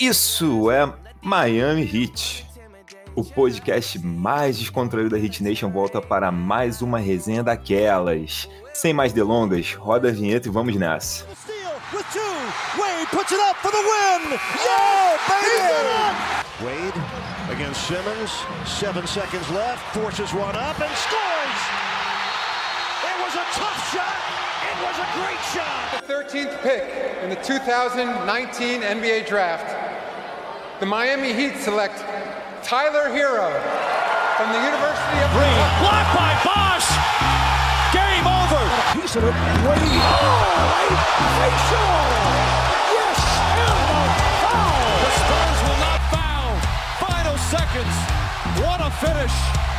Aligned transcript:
Isso 0.00 0.70
é 0.70 0.92
Miami 1.22 1.82
Heat. 1.82 2.46
O 3.14 3.24
podcast 3.24 3.98
mais 3.98 4.58
descontraído 4.58 5.10
da 5.10 5.16
Hit 5.18 5.42
Nation 5.42 5.68
volta 5.70 6.00
para 6.00 6.30
mais 6.30 6.80
uma 6.80 6.98
resenha 6.98 7.42
daquelas. 7.42 8.48
Sem 8.72 8.92
mais 8.92 9.12
delongas, 9.12 9.74
roda 9.74 10.08
a 10.08 10.12
vinheta 10.12 10.48
e 10.48 10.50
vamos 10.50 10.76
nessa. 10.76 11.26
Wade 12.78 13.06
puts 13.10 13.32
it 13.32 13.40
up 13.40 13.56
for 13.60 13.70
the 13.72 13.78
win. 13.78 14.38
Yeah, 14.64 15.18
baby! 15.28 16.40
Wade 16.64 16.94
against 17.50 17.80
Simmons. 17.86 18.30
Seven 18.64 19.06
seconds 19.06 19.48
left. 19.50 19.82
Forces 19.92 20.32
one 20.32 20.54
up 20.54 20.80
and 20.80 20.94
scores. 20.94 21.60
It 23.02 23.16
was 23.24 23.34
a 23.34 23.44
tough 23.58 23.92
shot. 23.92 24.19
It 24.90 24.98
was 24.98 25.06
a 25.06 25.22
great 25.22 25.38
shot. 25.54 26.02
The 26.02 26.12
13th 26.12 26.62
pick 26.66 26.82
in 27.22 27.30
the 27.30 27.38
2019 27.46 28.82
NBA 28.82 29.28
Draft. 29.28 29.70
The 30.80 30.86
Miami 30.86 31.32
Heat 31.32 31.62
select 31.62 32.02
Tyler 32.64 33.06
Hero 33.14 33.54
from 34.34 34.50
the 34.50 34.58
University 34.58 35.18
of 35.22 35.30
Green. 35.30 35.54
Blocked 35.78 36.10
by 36.10 36.34
Bosch. 36.42 36.90
Game 37.94 38.26
over. 38.26 38.58
Piece 38.98 39.14
of 39.14 39.22
it. 39.22 39.36
Wade. 39.62 39.78
Oh. 39.78 40.90
Facial. 41.38 41.94
Yes. 42.90 43.18
And 43.62 44.10
foul. 44.42 44.74
The 45.06 45.12
Spurs 45.22 45.58
will 45.70 45.80
not 45.86 46.00
foul. 46.10 46.50
Final 46.98 47.38
seconds. 47.46 47.94
What 48.58 48.82
a 48.82 48.90
finish. 48.98 49.69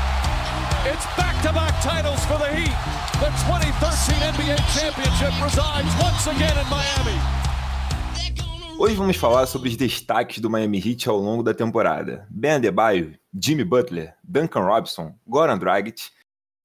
It's 0.83 1.05
back-to-back 1.15 1.79
titles 1.83 2.25
for 2.25 2.39
the 2.39 2.49
Heat. 2.55 2.73
The 3.19 3.29
2013 3.45 4.17
NBA 4.33 4.57
championship 4.73 5.31
resides 5.39 5.93
once 6.01 6.25
again 6.25 6.57
in 6.57 6.67
Miami. 6.71 7.19
Hoje 8.79 8.95
vamos 8.95 9.15
falar 9.15 9.45
sobre 9.45 9.69
os 9.69 9.77
destaques 9.77 10.39
do 10.39 10.49
Miami 10.49 10.79
Heat 10.79 11.07
ao 11.07 11.17
longo 11.17 11.43
da 11.43 11.53
temporada. 11.53 12.25
Ben 12.31 12.53
Adebayo, 12.53 13.15
Jimmy 13.31 13.63
Butler, 13.63 14.15
Duncan 14.23 14.61
Robinson, 14.61 15.13
Goran 15.27 15.59
Dragic, 15.59 16.09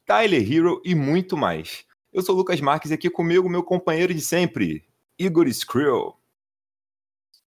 Tyler 0.06 0.50
Hero 0.50 0.80
e 0.82 0.94
muito 0.94 1.36
mais. 1.36 1.84
Eu 2.10 2.22
sou 2.22 2.34
o 2.34 2.38
Lucas 2.38 2.58
Marques 2.58 2.90
e 2.90 2.94
aqui 2.94 3.10
comigo 3.10 3.50
meu 3.50 3.62
companheiro 3.62 4.14
de 4.14 4.22
sempre, 4.22 4.82
Igor 5.18 5.46
Skrill. 5.48 6.14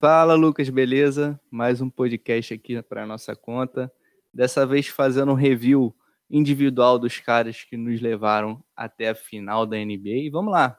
Fala 0.02 0.34
Lucas, 0.36 0.68
beleza? 0.68 1.40
Mais 1.50 1.80
um 1.80 1.90
podcast 1.90 2.54
aqui 2.54 2.82
para 2.82 3.06
nossa 3.06 3.38
conta. 3.38 3.90
Dessa 4.34 4.66
vez 4.66 4.88
fazendo 4.88 5.32
um 5.32 5.36
review 5.36 5.96
individual 6.30 7.00
dos 7.00 7.20
caras 7.20 7.64
que 7.64 7.78
nos 7.78 8.02
levaram 8.02 8.64
até 8.76 9.10
a 9.10 9.16
final 9.16 9.66
da 9.66 9.78
NBA. 9.78 10.26
E 10.26 10.30
vamos 10.30 10.52
lá, 10.52 10.78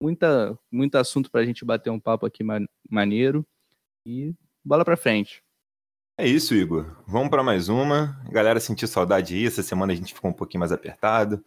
muita, 0.00 0.58
muito 0.70 0.96
assunto 0.96 1.30
para 1.30 1.40
a 1.40 1.44
gente 1.44 1.64
bater 1.64 1.90
um 1.90 2.00
papo 2.00 2.26
aqui 2.26 2.44
maneiro. 2.88 3.46
E 4.06 4.34
bola 4.64 4.84
para 4.84 4.96
frente. 4.96 5.42
É 6.16 6.26
isso, 6.26 6.54
Igor. 6.54 6.96
Vamos 7.06 7.28
para 7.28 7.42
mais 7.42 7.68
uma. 7.68 8.20
A 8.26 8.30
galera 8.30 8.60
sentiu 8.60 8.86
saudade 8.86 9.34
aí. 9.34 9.46
Essa 9.46 9.62
semana 9.62 9.92
a 9.92 9.96
gente 9.96 10.14
ficou 10.14 10.30
um 10.30 10.34
pouquinho 10.34 10.60
mais 10.60 10.70
apertado. 10.70 11.44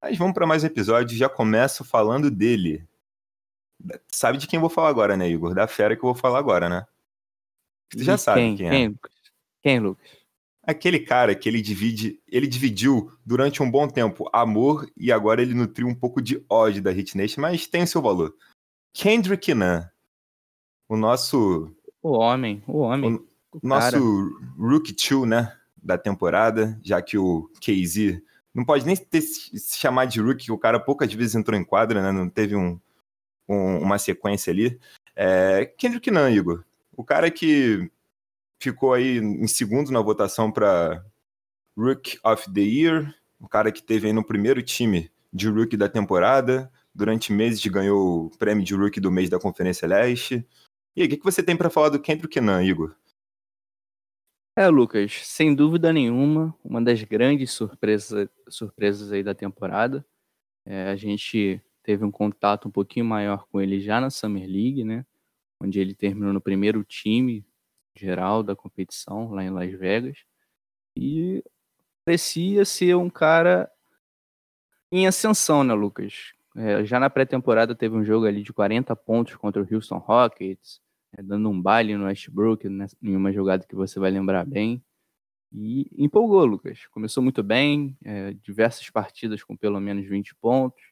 Mas 0.00 0.16
vamos 0.16 0.34
para 0.34 0.46
mais 0.46 0.62
um 0.62 0.66
episódio. 0.66 1.16
Já 1.16 1.28
começo 1.28 1.84
falando 1.84 2.30
dele. 2.30 2.86
Sabe 4.06 4.38
de 4.38 4.46
quem 4.46 4.56
eu 4.56 4.60
vou 4.60 4.70
falar 4.70 4.88
agora, 4.88 5.16
né, 5.16 5.28
Igor? 5.28 5.54
Da 5.54 5.66
fera 5.66 5.96
que 5.96 6.00
eu 6.00 6.12
vou 6.12 6.14
falar 6.14 6.38
agora, 6.38 6.68
né? 6.68 6.86
Você 7.92 8.04
já 8.04 8.18
sabe 8.18 8.40
quem, 8.40 8.56
quem 8.56 8.66
é. 8.66 8.70
Quem, 8.70 9.00
quem, 9.62 9.80
Lucas? 9.80 10.17
Aquele 10.68 11.00
cara 11.00 11.34
que 11.34 11.48
ele 11.48 11.62
divide, 11.62 12.20
ele 12.28 12.46
dividiu 12.46 13.10
durante 13.24 13.62
um 13.62 13.70
bom 13.70 13.88
tempo 13.88 14.28
amor 14.30 14.86
e 14.94 15.10
agora 15.10 15.40
ele 15.40 15.54
nutriu 15.54 15.88
um 15.88 15.94
pouco 15.94 16.20
de 16.20 16.44
ódio 16.46 16.82
da 16.82 16.90
Hit 16.90 17.16
Nation, 17.16 17.40
mas 17.40 17.66
tem 17.66 17.86
seu 17.86 18.02
valor. 18.02 18.36
Kendrick 18.92 19.54
Nunn, 19.54 19.82
o 20.86 20.94
nosso 20.94 21.74
o 22.02 22.10
homem, 22.10 22.62
o 22.66 22.80
homem, 22.80 23.14
o, 23.14 23.26
o 23.52 23.60
nosso 23.62 23.98
rookie 24.58 24.92
two, 24.92 25.24
né, 25.24 25.56
da 25.82 25.96
temporada, 25.96 26.78
já 26.84 27.00
que 27.00 27.16
o 27.16 27.50
KZ 27.62 28.20
não 28.54 28.62
pode 28.62 28.84
nem 28.84 28.94
ter, 28.94 29.22
se 29.22 29.78
chamar 29.78 30.04
de 30.04 30.20
rookie, 30.20 30.52
o 30.52 30.58
cara 30.58 30.78
poucas 30.78 31.10
vezes 31.14 31.34
entrou 31.34 31.58
em 31.58 31.64
quadra, 31.64 32.02
né, 32.02 32.12
não 32.12 32.28
teve 32.28 32.54
um, 32.54 32.78
um 33.48 33.78
uma 33.78 33.98
sequência 33.98 34.50
ali. 34.50 34.78
É, 35.16 35.64
Kendrick 35.78 36.10
Nunn, 36.10 36.28
Igor, 36.28 36.62
o 36.94 37.02
cara 37.02 37.30
que 37.30 37.90
ficou 38.58 38.92
aí 38.92 39.18
em 39.18 39.46
segundo 39.46 39.90
na 39.90 40.00
votação 40.00 40.50
para 40.50 41.04
Rook 41.76 42.18
of 42.24 42.52
the 42.52 42.60
Year, 42.60 43.14
o 43.38 43.48
cara 43.48 43.70
que 43.70 43.82
teve 43.82 44.08
aí 44.08 44.12
no 44.12 44.24
primeiro 44.24 44.62
time 44.62 45.10
de 45.32 45.48
Rookie 45.48 45.76
da 45.76 45.88
temporada, 45.88 46.70
durante 46.94 47.32
meses 47.32 47.64
ganhou 47.66 48.26
o 48.26 48.30
prêmio 48.30 48.64
de 48.64 48.74
Rookie 48.74 49.00
do 49.00 49.10
mês 49.10 49.30
da 49.30 49.38
Conferência 49.38 49.86
Leste. 49.86 50.44
E 50.96 51.02
aí, 51.02 51.06
o 51.06 51.10
que, 51.10 51.22
você 51.22 51.42
tem 51.42 51.56
para 51.56 51.70
falar 51.70 51.90
do 51.90 52.00
Kendrick 52.00 52.40
Nunn, 52.40 52.62
Igor? 52.62 52.96
É, 54.56 54.66
Lucas, 54.68 55.12
sem 55.24 55.54
dúvida 55.54 55.92
nenhuma, 55.92 56.52
uma 56.64 56.82
das 56.82 57.00
grandes 57.04 57.52
surpresas, 57.52 58.28
surpresas 58.48 59.12
aí 59.12 59.22
da 59.22 59.32
temporada. 59.32 60.04
É, 60.66 60.88
a 60.88 60.96
gente 60.96 61.62
teve 61.84 62.04
um 62.04 62.10
contato 62.10 62.66
um 62.66 62.70
pouquinho 62.70 63.06
maior 63.06 63.46
com 63.46 63.60
ele 63.60 63.80
já 63.80 64.00
na 64.00 64.10
Summer 64.10 64.44
League, 64.44 64.82
né? 64.82 65.06
Onde 65.62 65.78
ele 65.78 65.94
terminou 65.94 66.32
no 66.32 66.40
primeiro 66.40 66.82
time 66.82 67.46
geral 67.98 68.42
da 68.42 68.56
competição 68.56 69.30
lá 69.30 69.42
em 69.44 69.50
Las 69.50 69.70
Vegas. 69.72 70.18
E 70.96 71.44
parecia 72.04 72.64
ser 72.64 72.96
um 72.96 73.10
cara 73.10 73.70
em 74.90 75.06
ascensão, 75.06 75.62
né, 75.62 75.74
Lucas? 75.74 76.32
É, 76.56 76.84
já 76.84 76.98
na 76.98 77.10
pré-temporada 77.10 77.74
teve 77.74 77.94
um 77.94 78.04
jogo 78.04 78.26
ali 78.26 78.42
de 78.42 78.52
40 78.52 78.96
pontos 78.96 79.36
contra 79.36 79.62
o 79.62 79.74
Houston 79.74 79.98
Rockets, 79.98 80.80
é, 81.16 81.22
dando 81.22 81.48
um 81.50 81.60
baile 81.60 81.96
no 81.96 82.06
Westbrook, 82.06 82.68
né, 82.68 82.86
em 83.02 83.14
uma 83.14 83.32
jogada 83.32 83.66
que 83.66 83.74
você 83.76 84.00
vai 84.00 84.10
lembrar 84.10 84.44
bem. 84.44 84.82
E 85.52 85.88
empolgou, 85.96 86.44
Lucas. 86.44 86.86
Começou 86.88 87.22
muito 87.22 87.42
bem, 87.42 87.96
é, 88.04 88.32
diversas 88.42 88.90
partidas 88.90 89.42
com 89.42 89.56
pelo 89.56 89.80
menos 89.80 90.06
20 90.06 90.34
pontos, 90.36 90.82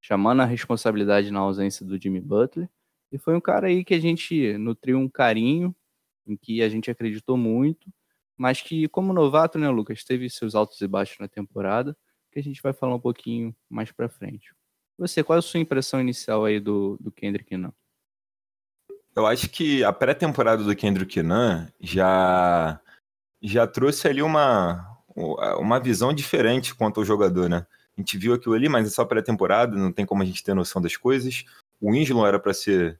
chamando 0.00 0.40
a 0.42 0.44
responsabilidade 0.44 1.30
na 1.30 1.40
ausência 1.40 1.86
do 1.86 2.00
Jimmy 2.00 2.20
Butler. 2.20 2.68
E 3.10 3.18
foi 3.18 3.36
um 3.36 3.40
cara 3.40 3.68
aí 3.68 3.84
que 3.84 3.94
a 3.94 4.00
gente 4.00 4.56
nutriu 4.58 4.98
um 4.98 5.08
carinho 5.08 5.74
em 6.26 6.36
que 6.36 6.62
a 6.62 6.68
gente 6.68 6.90
acreditou 6.90 7.36
muito, 7.36 7.88
mas 8.36 8.60
que, 8.60 8.88
como 8.88 9.12
novato, 9.12 9.58
né, 9.58 9.68
Lucas, 9.68 10.04
teve 10.04 10.28
seus 10.28 10.54
altos 10.54 10.80
e 10.80 10.86
baixos 10.86 11.18
na 11.18 11.28
temporada, 11.28 11.96
que 12.32 12.38
a 12.38 12.42
gente 12.42 12.62
vai 12.62 12.72
falar 12.72 12.94
um 12.94 13.00
pouquinho 13.00 13.54
mais 13.68 13.92
para 13.92 14.08
frente. 14.08 14.54
Você, 14.98 15.22
qual 15.22 15.36
é 15.36 15.38
a 15.38 15.42
sua 15.42 15.60
impressão 15.60 16.00
inicial 16.00 16.44
aí 16.44 16.58
do, 16.58 16.96
do 17.00 17.10
Kendrick 17.10 17.56
Nunn? 17.56 17.72
Eu 19.14 19.26
acho 19.26 19.48
que 19.50 19.84
a 19.84 19.92
pré-temporada 19.92 20.64
do 20.64 20.74
Kendrick 20.74 21.22
Nunn 21.22 21.66
já, 21.80 22.80
já 23.42 23.66
trouxe 23.66 24.08
ali 24.08 24.22
uma, 24.22 24.98
uma 25.58 25.78
visão 25.78 26.14
diferente 26.14 26.74
quanto 26.74 27.00
ao 27.00 27.06
jogador, 27.06 27.48
né? 27.48 27.66
A 27.96 28.00
gente 28.00 28.16
viu 28.16 28.32
aquilo 28.32 28.54
ali, 28.54 28.70
mas 28.70 28.86
é 28.86 28.90
só 28.90 29.04
pré-temporada, 29.04 29.76
não 29.76 29.92
tem 29.92 30.06
como 30.06 30.22
a 30.22 30.24
gente 30.24 30.42
ter 30.42 30.54
noção 30.54 30.80
das 30.80 30.96
coisas. 30.96 31.44
O 31.78 31.92
Winslow 31.92 32.26
era 32.26 32.38
para 32.38 32.54
ser 32.54 32.98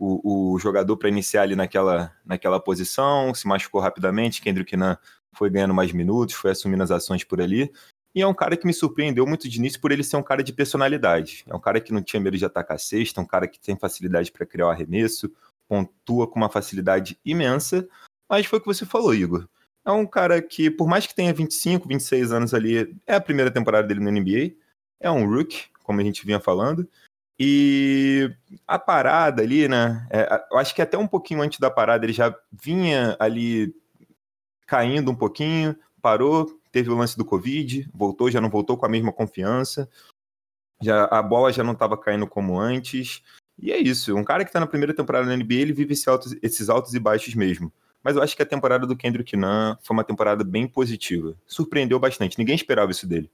o, 0.00 0.54
o 0.54 0.58
jogador 0.58 0.96
para 0.96 1.10
iniciar 1.10 1.42
ali 1.42 1.54
naquela, 1.54 2.10
naquela 2.24 2.58
posição, 2.58 3.34
se 3.34 3.46
machucou 3.46 3.82
rapidamente, 3.82 4.40
Kendrick 4.40 4.74
Nunn 4.74 4.96
foi 5.32 5.50
ganhando 5.50 5.74
mais 5.74 5.92
minutos, 5.92 6.34
foi 6.34 6.52
assumindo 6.52 6.82
as 6.82 6.90
ações 6.90 7.22
por 7.22 7.40
ali. 7.40 7.70
E 8.14 8.22
é 8.22 8.26
um 8.26 8.34
cara 8.34 8.56
que 8.56 8.66
me 8.66 8.72
surpreendeu 8.72 9.26
muito 9.26 9.48
de 9.48 9.58
início 9.58 9.78
por 9.78 9.92
ele 9.92 10.02
ser 10.02 10.16
um 10.16 10.22
cara 10.22 10.42
de 10.42 10.52
personalidade. 10.52 11.44
É 11.46 11.54
um 11.54 11.60
cara 11.60 11.80
que 11.80 11.92
não 11.92 12.02
tinha 12.02 12.18
medo 12.18 12.36
de 12.36 12.44
atacar 12.44 12.76
a 12.76 12.78
cesta, 12.78 13.20
um 13.20 13.26
cara 13.26 13.46
que 13.46 13.60
tem 13.60 13.76
facilidade 13.76 14.32
para 14.32 14.46
criar 14.46 14.66
o 14.66 14.70
arremesso, 14.70 15.30
pontua 15.68 16.26
com 16.26 16.40
uma 16.40 16.48
facilidade 16.48 17.20
imensa. 17.24 17.86
Mas 18.28 18.46
foi 18.46 18.58
o 18.58 18.62
que 18.62 18.66
você 18.66 18.84
falou, 18.84 19.14
Igor. 19.14 19.46
É 19.84 19.92
um 19.92 20.06
cara 20.06 20.42
que, 20.42 20.70
por 20.70 20.88
mais 20.88 21.06
que 21.06 21.14
tenha 21.14 21.32
25, 21.32 21.86
26 21.86 22.32
anos 22.32 22.54
ali, 22.54 22.96
é 23.06 23.14
a 23.14 23.20
primeira 23.20 23.50
temporada 23.50 23.86
dele 23.86 24.00
no 24.00 24.10
NBA. 24.10 24.56
É 24.98 25.10
um 25.10 25.28
rookie, 25.28 25.66
como 25.84 26.00
a 26.00 26.04
gente 26.04 26.26
vinha 26.26 26.40
falando. 26.40 26.88
E 27.42 28.30
a 28.68 28.78
parada 28.78 29.42
ali, 29.42 29.66
né? 29.66 30.06
É, 30.10 30.44
eu 30.52 30.58
acho 30.58 30.74
que 30.74 30.82
até 30.82 30.98
um 30.98 31.06
pouquinho 31.06 31.40
antes 31.40 31.58
da 31.58 31.70
parada 31.70 32.04
ele 32.04 32.12
já 32.12 32.38
vinha 32.52 33.16
ali 33.18 33.74
caindo 34.66 35.10
um 35.10 35.14
pouquinho, 35.14 35.74
parou, 36.02 36.60
teve 36.70 36.90
o 36.90 36.94
lance 36.94 37.16
do 37.16 37.24
Covid, 37.24 37.88
voltou, 37.94 38.30
já 38.30 38.42
não 38.42 38.50
voltou 38.50 38.76
com 38.76 38.84
a 38.84 38.90
mesma 38.90 39.10
confiança. 39.10 39.88
Já, 40.82 41.06
a 41.06 41.22
bola 41.22 41.50
já 41.50 41.64
não 41.64 41.72
estava 41.72 41.96
caindo 41.96 42.26
como 42.26 42.60
antes. 42.60 43.22
E 43.58 43.72
é 43.72 43.78
isso. 43.78 44.14
Um 44.14 44.24
cara 44.24 44.44
que 44.44 44.50
está 44.50 44.60
na 44.60 44.66
primeira 44.66 44.92
temporada 44.92 45.26
da 45.26 45.34
NBA, 45.34 45.54
ele 45.54 45.72
vive 45.72 45.94
esse 45.94 46.10
altos, 46.10 46.36
esses 46.42 46.68
altos 46.68 46.92
e 46.92 47.00
baixos 47.00 47.34
mesmo. 47.34 47.72
Mas 48.02 48.16
eu 48.16 48.22
acho 48.22 48.36
que 48.36 48.42
a 48.42 48.46
temporada 48.46 48.86
do 48.86 48.96
Kendrick 48.96 49.34
Nunn 49.34 49.76
foi 49.80 49.96
uma 49.96 50.04
temporada 50.04 50.44
bem 50.44 50.68
positiva. 50.68 51.34
Surpreendeu 51.46 51.98
bastante. 51.98 52.38
Ninguém 52.38 52.54
esperava 52.54 52.90
isso 52.90 53.06
dele. 53.06 53.30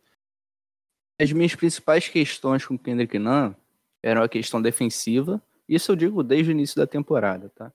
As 1.21 1.33
minhas 1.33 1.57
principais 1.57 2.09
questões 2.09 2.65
com 2.65 2.75
o 2.75 2.79
Kendrick 2.79 3.19
Nunn 3.19 3.53
era 4.07 4.21
uma 4.21 4.29
questão 4.29 4.63
defensiva. 4.63 5.43
Isso 5.69 5.91
eu 5.91 5.97
digo 5.97 6.23
desde 6.23 6.51
o 6.51 6.53
início 6.53 6.77
da 6.77 6.87
temporada, 6.87 7.51
tá? 7.51 7.73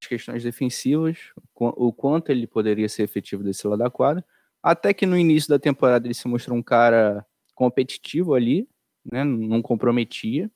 As 0.00 0.08
questões 0.08 0.42
defensivas, 0.42 1.18
o 1.54 1.92
quanto 1.92 2.30
ele 2.30 2.46
poderia 2.46 2.88
ser 2.88 3.02
efetivo 3.02 3.42
desse 3.42 3.66
lado 3.66 3.80
da 3.80 3.90
quadra, 3.90 4.24
até 4.62 4.94
que 4.94 5.06
no 5.06 5.18
início 5.18 5.48
da 5.48 5.58
temporada 5.58 6.06
ele 6.06 6.14
se 6.14 6.28
mostrou 6.28 6.56
um 6.56 6.62
cara 6.62 7.26
competitivo 7.54 8.34
ali, 8.34 8.68
né? 9.04 9.24
Não 9.24 9.60
comprometia. 9.60 10.50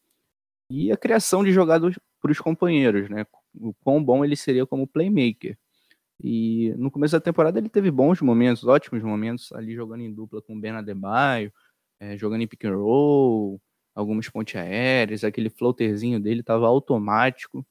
E 0.70 0.92
a 0.92 0.96
criação 0.96 1.44
de 1.44 1.52
jogadas 1.52 1.98
para 2.20 2.30
os 2.30 2.40
companheiros, 2.40 3.08
né? 3.08 3.26
o 3.60 3.74
quão 3.82 4.02
bom 4.02 4.24
ele 4.24 4.36
seria 4.36 4.66
como 4.66 4.86
playmaker. 4.86 5.58
E 6.22 6.72
no 6.78 6.90
começo 6.90 7.12
da 7.12 7.20
temporada 7.20 7.58
ele 7.58 7.68
teve 7.68 7.90
bons 7.90 8.20
momentos, 8.20 8.64
ótimos 8.64 9.02
momentos, 9.02 9.52
ali 9.52 9.74
jogando 9.74 10.02
em 10.02 10.12
dupla 10.12 10.40
com 10.40 10.56
o 10.56 10.60
Ben 10.60 10.72
Adebayo, 10.72 11.52
é, 12.00 12.16
jogando 12.16 12.42
em 12.42 12.46
pick 12.46 12.64
and 12.64 12.76
roll, 12.76 13.60
algumas 13.96 14.28
pontes 14.28 14.54
aéreas, 14.56 15.24
aquele 15.24 15.48
floaterzinho 15.48 16.20
dele 16.20 16.40
estava 16.40 16.66
automático. 16.66 17.66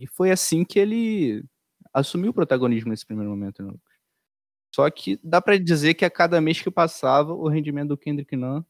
E 0.00 0.06
foi 0.06 0.30
assim 0.30 0.64
que 0.64 0.78
ele 0.78 1.44
assumiu 1.92 2.30
o 2.30 2.34
protagonismo 2.34 2.90
nesse 2.90 3.04
primeiro 3.04 3.30
momento, 3.30 3.62
né? 3.62 3.74
Só 4.74 4.88
que 4.90 5.18
dá 5.24 5.40
para 5.40 5.58
dizer 5.58 5.94
que 5.94 6.04
a 6.04 6.10
cada 6.10 6.40
mês 6.40 6.60
que 6.60 6.70
passava, 6.70 7.32
o 7.32 7.48
rendimento 7.48 7.88
do 7.88 7.98
Kendrick 7.98 8.36
Nunn 8.36 8.62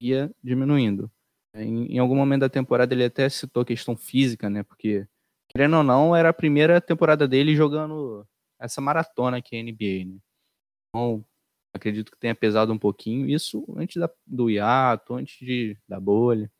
ia 0.00 0.30
diminuindo. 0.42 1.10
Em, 1.54 1.94
em, 1.94 1.98
algum 1.98 2.14
momento 2.16 2.40
da 2.42 2.48
temporada 2.48 2.94
ele 2.94 3.04
até 3.04 3.28
citou 3.28 3.62
a 3.62 3.66
questão 3.66 3.96
física, 3.96 4.48
né? 4.48 4.62
Porque, 4.62 5.06
querendo 5.48 5.76
ou 5.76 5.82
não, 5.82 6.14
era 6.14 6.30
a 6.30 6.34
primeira 6.34 6.80
temporada 6.80 7.26
dele 7.26 7.56
jogando 7.56 8.26
essa 8.58 8.80
maratona 8.80 9.42
que 9.42 9.56
é 9.56 9.60
a 9.60 9.62
NBA, 9.62 10.06
né? 10.06 10.18
Então, 10.88 11.24
acredito 11.76 12.10
que 12.10 12.18
tenha 12.18 12.34
pesado 12.34 12.72
um 12.72 12.78
pouquinho. 12.78 13.28
Isso 13.28 13.64
antes 13.76 14.00
da, 14.00 14.10
do 14.26 14.50
hiato, 14.50 15.14
antes 15.14 15.38
de, 15.38 15.76
da 15.88 16.00
bolha. 16.00 16.50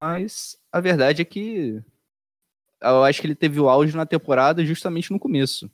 Mas 0.00 0.56
a 0.72 0.80
verdade 0.80 1.22
é 1.22 1.24
que 1.24 1.82
eu 2.80 3.04
acho 3.04 3.20
que 3.20 3.26
ele 3.26 3.34
teve 3.34 3.60
o 3.60 3.68
auge 3.68 3.96
na 3.96 4.04
temporada 4.04 4.64
justamente 4.64 5.12
no 5.12 5.18
começo. 5.18 5.70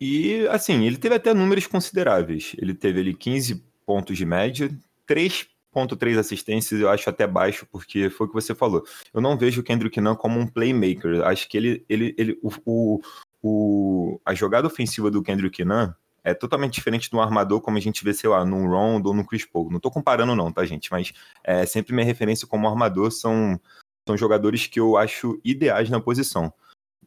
E, 0.00 0.46
assim, 0.48 0.86
ele 0.86 0.96
teve 0.96 1.14
até 1.14 1.34
números 1.34 1.66
consideráveis. 1.66 2.54
Ele 2.56 2.72
teve 2.72 3.00
ali 3.00 3.14
15 3.14 3.56
pontos 3.84 4.16
de 4.16 4.24
média, 4.24 4.70
3.3 5.06 6.18
assistências 6.18 6.80
eu 6.80 6.88
acho 6.88 7.10
até 7.10 7.26
baixo, 7.26 7.66
porque 7.70 8.08
foi 8.08 8.26
o 8.26 8.30
que 8.30 8.34
você 8.34 8.54
falou. 8.54 8.82
Eu 9.12 9.20
não 9.20 9.36
vejo 9.36 9.60
o 9.60 9.64
Kendrick 9.64 10.00
Nunn 10.00 10.14
como 10.14 10.38
um 10.38 10.46
playmaker. 10.46 11.22
Acho 11.26 11.48
que 11.48 11.56
ele, 11.56 11.84
ele, 11.88 12.14
ele 12.16 12.38
o, 12.42 12.50
o, 12.64 13.00
o, 13.42 14.20
a 14.24 14.32
jogada 14.32 14.66
ofensiva 14.66 15.10
do 15.10 15.22
Kendrick 15.22 15.62
Nunn 15.64 15.92
é 16.22 16.34
totalmente 16.34 16.74
diferente 16.74 17.10
do 17.10 17.20
armador, 17.20 17.60
como 17.60 17.76
a 17.76 17.80
gente 17.80 18.04
vê, 18.04 18.12
sei 18.12 18.28
lá, 18.28 18.44
no 18.44 18.66
Rondo 18.68 19.08
ou 19.08 19.14
no 19.14 19.24
Chris 19.24 19.44
Paul. 19.44 19.70
Não 19.70 19.80
tô 19.80 19.90
comparando 19.90 20.34
não, 20.36 20.52
tá, 20.52 20.64
gente? 20.64 20.90
Mas 20.90 21.12
é, 21.44 21.64
sempre 21.66 21.94
minha 21.94 22.04
referência 22.04 22.46
como 22.46 22.68
armador 22.68 23.10
são, 23.10 23.60
são 24.06 24.16
jogadores 24.16 24.66
que 24.66 24.80
eu 24.80 24.96
acho 24.96 25.40
ideais 25.44 25.88
na 25.90 26.00
posição. 26.00 26.52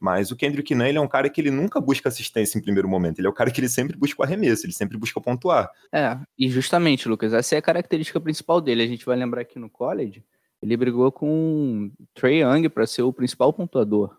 Mas 0.00 0.30
o 0.30 0.36
Kendrick 0.36 0.74
Nunn, 0.74 0.86
ele 0.86 0.98
é 0.98 1.00
um 1.00 1.08
cara 1.08 1.30
que 1.30 1.40
ele 1.40 1.50
nunca 1.50 1.80
busca 1.80 2.08
assistência 2.08 2.58
em 2.58 2.62
primeiro 2.62 2.88
momento. 2.88 3.18
Ele 3.18 3.26
é 3.26 3.30
o 3.30 3.34
cara 3.34 3.50
que 3.50 3.60
ele 3.60 3.68
sempre 3.68 3.96
busca 3.96 4.20
o 4.20 4.24
arremesso, 4.24 4.66
ele 4.66 4.72
sempre 4.72 4.98
busca 4.98 5.20
pontuar. 5.20 5.70
É, 5.92 6.18
e 6.38 6.50
justamente, 6.50 7.08
Lucas, 7.08 7.32
essa 7.32 7.54
é 7.54 7.58
a 7.58 7.62
característica 7.62 8.20
principal 8.20 8.60
dele. 8.60 8.82
A 8.82 8.86
gente 8.86 9.06
vai 9.06 9.16
lembrar 9.16 9.44
que 9.44 9.58
no 9.58 9.70
college, 9.70 10.22
ele 10.60 10.76
brigou 10.76 11.10
com 11.12 11.90
Trey 12.12 12.42
Young 12.42 12.68
para 12.68 12.86
ser 12.86 13.02
o 13.02 13.12
principal 13.12 13.52
pontuador, 13.52 14.16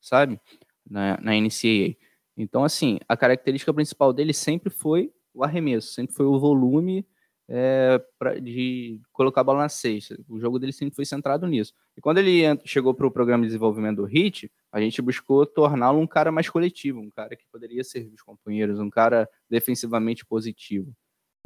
sabe? 0.00 0.40
Na, 0.88 1.18
na 1.20 1.32
NCAA. 1.32 1.96
Então, 2.36 2.64
assim, 2.64 2.98
a 3.08 3.16
característica 3.16 3.72
principal 3.72 4.12
dele 4.12 4.32
sempre 4.32 4.70
foi 4.70 5.12
o 5.32 5.44
arremesso, 5.44 5.92
sempre 5.92 6.14
foi 6.14 6.26
o 6.26 6.38
volume 6.38 7.06
é, 7.48 8.02
pra, 8.18 8.38
de 8.38 9.00
colocar 9.12 9.42
a 9.42 9.44
bola 9.44 9.60
na 9.60 9.68
cesta. 9.68 10.18
O 10.28 10.38
jogo 10.40 10.58
dele 10.58 10.72
sempre 10.72 10.94
foi 10.94 11.04
centrado 11.04 11.46
nisso. 11.46 11.72
E 11.96 12.00
quando 12.00 12.18
ele 12.18 12.42
chegou 12.64 12.94
para 12.94 13.06
o 13.06 13.10
programa 13.10 13.42
de 13.42 13.48
desenvolvimento 13.48 13.96
do 13.98 14.06
HIT, 14.06 14.50
a 14.72 14.80
gente 14.80 15.02
buscou 15.02 15.46
torná-lo 15.46 16.00
um 16.00 16.06
cara 16.06 16.32
mais 16.32 16.48
coletivo, 16.48 17.00
um 17.00 17.10
cara 17.10 17.36
que 17.36 17.46
poderia 17.50 17.84
servir 17.84 18.14
os 18.14 18.22
companheiros, 18.22 18.78
um 18.78 18.90
cara 18.90 19.28
defensivamente 19.48 20.24
positivo. 20.24 20.94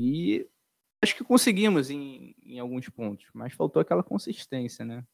E 0.01 0.47
acho 1.03 1.17
que 1.17 1.25
conseguimos 1.25 1.91
em, 1.91 2.35
em 2.45 2.59
alguns 2.59 2.89
pontos, 2.89 3.27
mas 3.35 3.55
faltou 3.55 3.81
aquela 3.81 4.03
consistência, 4.03 4.85
né? 4.85 5.05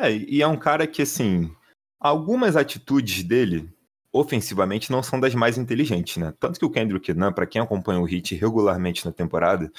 É, 0.00 0.10
e 0.10 0.40
é 0.40 0.46
um 0.46 0.58
cara 0.58 0.86
que, 0.86 1.02
assim, 1.02 1.54
algumas 2.00 2.56
atitudes 2.56 3.22
dele 3.22 3.72
ofensivamente 4.12 4.92
não 4.92 5.02
são 5.02 5.18
das 5.18 5.34
mais 5.34 5.56
inteligentes, 5.56 6.18
né? 6.18 6.34
Tanto 6.38 6.58
que 6.58 6.66
o 6.66 6.70
Kendrick 6.70 7.14
Nunn, 7.14 7.32
para 7.32 7.46
quem 7.46 7.62
acompanha 7.62 8.00
o 8.00 8.04
Hit 8.04 8.34
regularmente 8.34 9.06
na 9.06 9.12
temporada, 9.12 9.72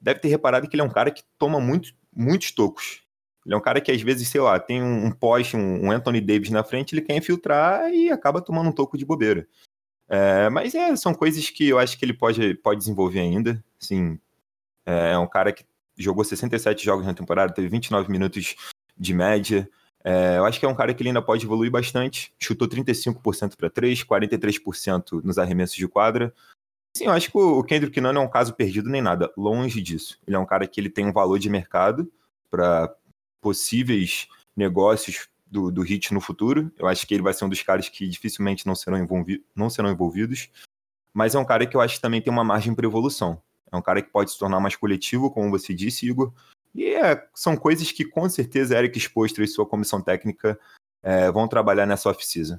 deve 0.00 0.20
ter 0.20 0.28
reparado 0.28 0.68
que 0.68 0.76
ele 0.76 0.82
é 0.82 0.84
um 0.84 0.90
cara 0.90 1.10
que 1.10 1.22
toma 1.36 1.60
muito, 1.60 1.92
muitos 2.14 2.52
tocos. 2.52 3.02
Ele 3.44 3.54
é 3.54 3.58
um 3.58 3.60
cara 3.60 3.80
que 3.80 3.90
às 3.90 4.00
vezes, 4.00 4.28
sei 4.28 4.40
lá, 4.40 4.58
tem 4.60 4.80
um, 4.80 5.06
um 5.06 5.10
um, 5.10 5.86
um, 5.86 5.90
Anthony 5.90 6.20
Davis 6.20 6.50
na 6.50 6.62
frente, 6.62 6.94
ele 6.94 7.02
quer 7.02 7.16
infiltrar 7.16 7.92
e 7.92 8.10
acaba 8.10 8.40
tomando 8.40 8.68
um 8.68 8.72
toco 8.72 8.96
de 8.96 9.04
bobeira. 9.04 9.48
É, 10.08 10.48
mas 10.48 10.74
é, 10.74 10.94
são 10.94 11.12
coisas 11.12 11.50
que 11.50 11.68
eu 11.68 11.78
acho 11.78 11.98
que 11.98 12.04
ele 12.04 12.14
pode, 12.14 12.54
pode 12.54 12.78
desenvolver 12.78 13.18
ainda. 13.18 13.62
Sim, 13.80 14.18
é, 14.86 15.12
é 15.12 15.18
um 15.18 15.26
cara 15.26 15.52
que 15.52 15.64
jogou 15.96 16.24
67 16.24 16.84
jogos 16.84 17.04
na 17.04 17.14
temporada, 17.14 17.52
teve 17.52 17.68
29 17.68 18.10
minutos 18.10 18.54
de 18.96 19.12
média. 19.12 19.68
É, 20.04 20.38
eu 20.38 20.44
acho 20.44 20.58
que 20.58 20.66
é 20.66 20.68
um 20.68 20.74
cara 20.74 20.92
que 20.92 21.02
ele 21.02 21.10
ainda 21.10 21.22
pode 21.22 21.44
evoluir 21.44 21.70
bastante. 21.70 22.32
Chutou 22.38 22.68
35% 22.68 23.56
para 23.56 23.70
3, 23.70 24.04
43% 24.04 25.22
nos 25.22 25.38
arremessos 25.38 25.76
de 25.76 25.86
quadra. 25.86 26.34
Sim, 26.96 27.06
eu 27.06 27.12
acho 27.12 27.30
que 27.30 27.38
o 27.38 27.62
Kendrick 27.64 28.00
Nunn 28.00 28.16
é 28.16 28.20
um 28.20 28.28
caso 28.28 28.52
perdido 28.54 28.90
nem 28.90 29.00
nada. 29.00 29.32
Longe 29.36 29.80
disso. 29.80 30.18
Ele 30.26 30.36
é 30.36 30.38
um 30.38 30.46
cara 30.46 30.66
que 30.66 30.80
ele 30.80 30.90
tem 30.90 31.06
um 31.06 31.12
valor 31.12 31.38
de 31.38 31.48
mercado 31.48 32.10
para 32.50 32.94
possíveis 33.40 34.28
negócios 34.54 35.28
do, 35.46 35.70
do 35.70 35.82
Hit 35.82 36.12
no 36.12 36.20
futuro. 36.20 36.70
Eu 36.78 36.86
acho 36.86 37.06
que 37.06 37.14
ele 37.14 37.22
vai 37.22 37.32
ser 37.32 37.44
um 37.44 37.48
dos 37.48 37.62
caras 37.62 37.88
que 37.88 38.06
dificilmente 38.08 38.66
não 38.66 38.74
serão, 38.74 38.98
envolvi 38.98 39.44
não 39.54 39.70
serão 39.70 39.90
envolvidos. 39.90 40.50
Mas 41.14 41.34
é 41.34 41.38
um 41.38 41.44
cara 41.44 41.66
que 41.66 41.76
eu 41.76 41.80
acho 41.80 41.96
que 41.96 42.00
também 42.00 42.20
tem 42.20 42.32
uma 42.32 42.44
margem 42.44 42.74
para 42.74 42.86
evolução. 42.86 43.40
É 43.70 43.76
um 43.76 43.82
cara 43.82 44.02
que 44.02 44.10
pode 44.10 44.30
se 44.30 44.38
tornar 44.38 44.60
mais 44.60 44.76
coletivo, 44.76 45.30
como 45.30 45.50
você 45.50 45.72
disse, 45.72 46.06
Igor, 46.06 46.32
e 46.74 46.86
é, 46.94 47.22
são 47.34 47.56
coisas 47.56 47.92
que 47.92 48.04
com 48.04 48.28
certeza 48.28 48.78
Eric 48.78 48.98
Spoelstra 48.98 49.44
e 49.44 49.48
sua 49.48 49.66
comissão 49.66 50.00
técnica 50.00 50.58
é, 51.02 51.30
vão 51.30 51.46
trabalhar 51.46 51.86
nessa 51.86 52.08
off-season. 52.08 52.58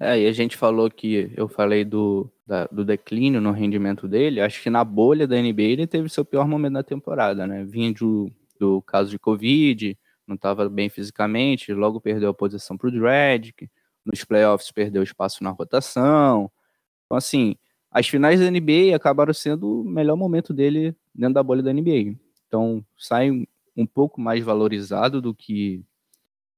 É, 0.00 0.20
e 0.20 0.26
a 0.26 0.32
gente 0.32 0.56
falou 0.56 0.88
que 0.90 1.32
eu 1.36 1.48
falei 1.48 1.84
do, 1.84 2.30
da, 2.46 2.66
do 2.66 2.84
declínio 2.84 3.40
no 3.40 3.50
rendimento 3.50 4.06
dele. 4.06 4.40
Acho 4.40 4.62
que 4.62 4.70
na 4.70 4.84
bolha 4.84 5.26
da 5.26 5.40
NBA 5.40 5.62
ele 5.62 5.86
teve 5.86 6.08
seu 6.08 6.24
pior 6.24 6.46
momento 6.46 6.74
da 6.74 6.82
temporada, 6.82 7.46
né? 7.46 7.64
Vinha 7.64 7.92
do, 7.92 8.30
do 8.60 8.80
caso 8.82 9.10
de 9.10 9.18
Covid, 9.18 9.98
não 10.26 10.36
estava 10.36 10.68
bem 10.68 10.88
fisicamente, 10.88 11.72
logo 11.72 12.00
perdeu 12.00 12.30
a 12.30 12.34
posição 12.34 12.76
para 12.76 12.88
o 12.88 12.92
Dredd, 12.92 13.52
nos 14.04 14.24
playoffs 14.24 14.70
perdeu 14.70 15.02
espaço 15.02 15.42
na 15.42 15.50
rotação. 15.50 16.50
Então, 17.06 17.16
assim, 17.16 17.56
as 17.90 18.06
finais 18.06 18.38
da 18.38 18.50
NBA 18.50 18.94
acabaram 18.94 19.34
sendo 19.34 19.80
o 19.80 19.84
melhor 19.84 20.16
momento 20.16 20.52
dele 20.52 20.94
dentro 21.14 21.34
da 21.34 21.42
bolha 21.42 21.62
da 21.62 21.72
NBA. 21.72 22.14
Então 22.48 22.84
sai 22.96 23.46
um 23.76 23.86
pouco 23.86 24.20
mais 24.20 24.42
valorizado 24.42 25.22
do 25.22 25.34
que, 25.34 25.78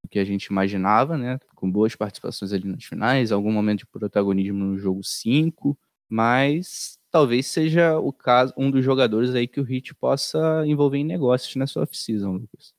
do 0.03 0.09
que 0.09 0.19
a 0.19 0.25
gente 0.25 0.47
imaginava, 0.47 1.19
né? 1.19 1.39
Com 1.55 1.71
boas 1.71 1.95
participações 1.95 2.53
ali 2.53 2.67
nas 2.67 2.85
finais, 2.85 3.31
algum 3.31 3.53
momento 3.53 3.81
de 3.81 3.87
protagonismo 3.87 4.65
no 4.65 4.79
jogo 4.79 5.05
5, 5.05 5.77
mas 6.09 6.99
talvez 7.11 7.47
seja 7.47 7.99
o 7.99 8.13
caso, 8.13 8.55
um 8.57 8.71
dos 8.71 8.85
jogadores 8.85 9.35
aí 9.35 9.47
que 9.47 9.61
o 9.61 9.65
Hit 9.65 9.95
possa 9.95 10.65
envolver 10.67 10.99
em 10.99 11.05
negócios 11.05 11.55
nessa 11.57 11.81
off-season, 11.81 12.33
Lucas. 12.33 12.73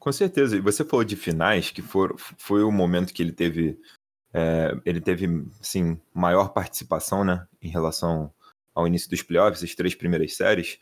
Com 0.00 0.10
certeza. 0.10 0.56
E 0.56 0.60
você 0.60 0.82
falou 0.82 1.04
de 1.04 1.14
finais, 1.14 1.70
que 1.70 1.82
for, 1.82 2.18
foi 2.18 2.62
o 2.62 2.72
momento 2.72 3.12
que 3.12 3.22
ele 3.22 3.32
teve. 3.32 3.78
É, 4.32 4.74
ele 4.86 5.00
teve, 5.00 5.26
sim, 5.60 6.00
maior 6.14 6.54
participação, 6.54 7.22
né? 7.22 7.46
Em 7.60 7.68
relação 7.68 8.32
ao 8.74 8.86
início 8.86 9.10
dos 9.10 9.22
playoffs, 9.22 9.62
as 9.62 9.74
três 9.74 9.94
primeiras 9.94 10.34
séries. 10.34 10.78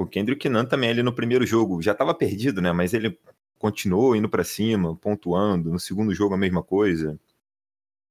O 0.00 0.06
Kendrick 0.06 0.48
Nunn 0.48 0.64
também 0.64 0.88
ali 0.88 1.02
no 1.02 1.12
primeiro 1.12 1.46
jogo 1.46 1.82
já 1.82 1.92
estava 1.92 2.14
perdido, 2.14 2.62
né? 2.62 2.72
Mas 2.72 2.94
ele 2.94 3.20
continuou 3.58 4.16
indo 4.16 4.30
para 4.30 4.42
cima, 4.42 4.96
pontuando. 4.96 5.70
No 5.70 5.78
segundo 5.78 6.14
jogo 6.14 6.34
a 6.34 6.38
mesma 6.38 6.62
coisa. 6.62 7.20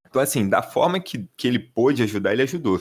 Então, 0.07 0.21
assim, 0.21 0.47
da 0.47 0.61
forma 0.61 0.99
que, 0.99 1.27
que 1.35 1.47
ele 1.47 1.57
pôde 1.57 2.03
ajudar, 2.03 2.31
ele 2.31 2.43
ajudou. 2.43 2.79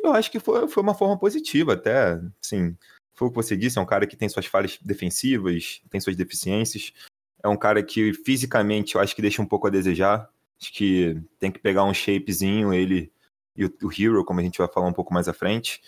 Eu 0.00 0.12
acho 0.12 0.28
que 0.28 0.40
foi, 0.40 0.66
foi 0.66 0.82
uma 0.82 0.94
forma 0.94 1.16
positiva, 1.16 1.74
até, 1.74 2.20
assim, 2.44 2.76
foi 3.14 3.28
o 3.28 3.30
que 3.30 3.36
você 3.36 3.56
disse, 3.56 3.78
é 3.78 3.80
um 3.80 3.86
cara 3.86 4.08
que 4.08 4.16
tem 4.16 4.28
suas 4.28 4.46
falhas 4.46 4.76
defensivas, 4.82 5.80
tem 5.88 6.00
suas 6.00 6.16
deficiências. 6.16 6.92
É 7.40 7.46
um 7.46 7.56
cara 7.56 7.80
que 7.80 8.12
fisicamente 8.12 8.96
eu 8.96 9.00
acho 9.00 9.14
que 9.14 9.22
deixa 9.22 9.40
um 9.40 9.46
pouco 9.46 9.68
a 9.68 9.70
desejar. 9.70 10.28
Acho 10.60 10.72
que 10.72 11.16
tem 11.38 11.52
que 11.52 11.60
pegar 11.60 11.84
um 11.84 11.94
shapezinho, 11.94 12.74
ele 12.74 13.12
e 13.56 13.64
o, 13.64 13.72
o 13.84 13.92
Hero, 13.92 14.24
como 14.24 14.40
a 14.40 14.42
gente 14.42 14.58
vai 14.58 14.66
falar 14.66 14.88
um 14.88 14.92
pouco 14.92 15.14
mais 15.14 15.28
à 15.28 15.32
frente. 15.32 15.80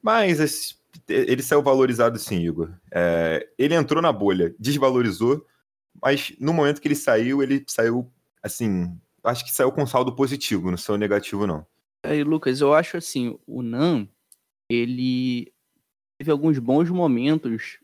Mas 0.00 0.40
ele 1.08 1.42
saiu 1.42 1.62
valorizado 1.62 2.18
sim, 2.18 2.40
Igor. 2.40 2.72
É, 2.92 3.48
ele 3.58 3.74
entrou 3.74 4.02
na 4.02 4.12
bolha, 4.12 4.54
desvalorizou, 4.58 5.46
mas 6.00 6.34
no 6.38 6.52
momento 6.52 6.80
que 6.80 6.88
ele 6.88 6.94
saiu, 6.94 7.42
ele 7.42 7.64
saiu, 7.66 8.10
assim, 8.42 8.96
acho 9.24 9.44
que 9.44 9.52
saiu 9.52 9.72
com 9.72 9.86
saldo 9.86 10.14
positivo, 10.14 10.70
não 10.70 10.78
saiu 10.78 10.98
negativo, 10.98 11.46
não. 11.46 11.66
Aí, 12.04 12.24
Lucas, 12.24 12.60
eu 12.60 12.74
acho 12.74 12.96
assim, 12.96 13.38
o 13.46 13.62
Nan, 13.62 14.08
ele 14.68 15.52
teve 16.18 16.30
alguns 16.30 16.58
bons 16.58 16.90
momentos 16.90 17.78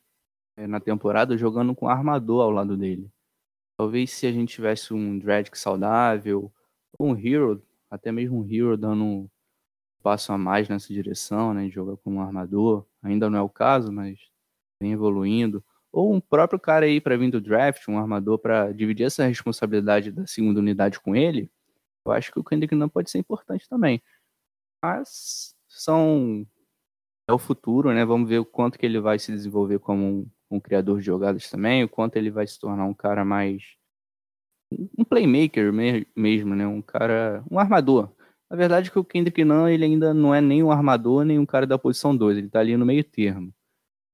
é, 0.57 0.67
na 0.67 0.81
temporada 0.81 1.37
jogando 1.37 1.75
com 1.75 1.89
armador 1.89 2.43
ao 2.43 2.51
lado 2.51 2.77
dele. 2.77 3.11
Talvez 3.77 4.11
se 4.11 4.27
a 4.27 4.33
gente 4.33 4.55
tivesse 4.55 4.93
um 4.93 5.19
Dredd 5.19 5.51
saudável, 5.55 6.53
um 6.99 7.17
Hero, 7.17 7.63
até 7.89 8.11
mesmo 8.11 8.41
um 8.41 8.53
Hero 8.53 8.77
dando 8.77 9.05
um 9.05 9.31
passo 10.03 10.33
a 10.33 10.39
mais 10.39 10.69
nessa 10.69 10.93
direção, 10.93 11.55
né, 11.55 11.67
de 11.67 11.71
jogar 11.71 11.97
como 11.99 12.21
armador, 12.21 12.85
ainda 13.03 13.31
não 13.31 13.39
é 13.39 13.43
o 13.43 13.49
caso, 13.49 13.93
mas 13.93 14.19
vem 14.81 14.93
evoluindo. 14.93 15.65
ou 15.93 16.15
um 16.15 16.21
próprio 16.21 16.61
cara 16.61 16.87
aí 16.87 17.01
para 17.01 17.17
vir 17.17 17.31
do 17.31 17.41
draft, 17.41 17.89
um 17.89 17.99
armador 17.99 18.39
para 18.39 18.73
dividir 18.73 19.07
essa 19.07 19.27
responsabilidade 19.27 20.13
da 20.13 20.27
segunda 20.27 20.61
unidade 20.61 21.01
com 21.01 21.17
ele, 21.17 21.51
eu 22.07 22.13
acho 22.13 22.33
que 22.33 22.39
o 22.39 22.45
Kendrick 22.45 22.75
não 22.75 22.89
pode 22.89 23.11
ser 23.11 23.19
importante 23.19 23.69
também. 23.69 24.03
Mas 24.83 25.55
são 25.69 26.47
é 27.29 27.33
o 27.33 27.39
futuro, 27.39 27.93
né? 27.93 28.05
Vamos 28.05 28.29
ver 28.29 28.39
o 28.39 28.45
quanto 28.45 28.79
que 28.79 28.87
ele 28.87 29.01
vai 29.01 29.19
se 29.19 29.31
desenvolver 29.33 29.79
como 29.81 30.03
um, 30.03 30.31
um 30.51 30.61
criador 30.61 30.99
de 30.99 31.07
jogadas 31.07 31.51
também, 31.51 31.85
o 31.85 31.89
quanto 31.89 32.17
ele 32.17 32.31
vai 32.31 32.47
se 32.47 32.59
tornar 32.59 32.87
um 32.87 32.95
cara 32.95 33.25
mais 33.25 33.77
um 34.99 35.05
playmaker 35.05 35.73
mesmo, 36.17 36.55
né? 36.55 36.67
Um 36.67 36.83
cara, 36.83 37.45
um 37.51 37.59
armador. 37.59 38.11
Na 38.51 38.57
verdade 38.57 38.91
que 38.91 38.99
o 38.99 39.05
Kendrick 39.05 39.45
não, 39.45 39.69
ele 39.69 39.85
ainda 39.85 40.15
não 40.15 40.35
é 40.35 40.41
nem 40.41 40.63
um 40.63 40.71
armador, 40.71 41.25
nem 41.25 41.39
um 41.39 41.47
cara 41.47 41.67
da 41.67 41.79
posição 41.79 42.17
2, 42.17 42.39
ele 42.39 42.49
tá 42.49 42.61
ali 42.61 42.77
no 42.77 42.87
meio 42.87 43.05
termo. 43.05 43.55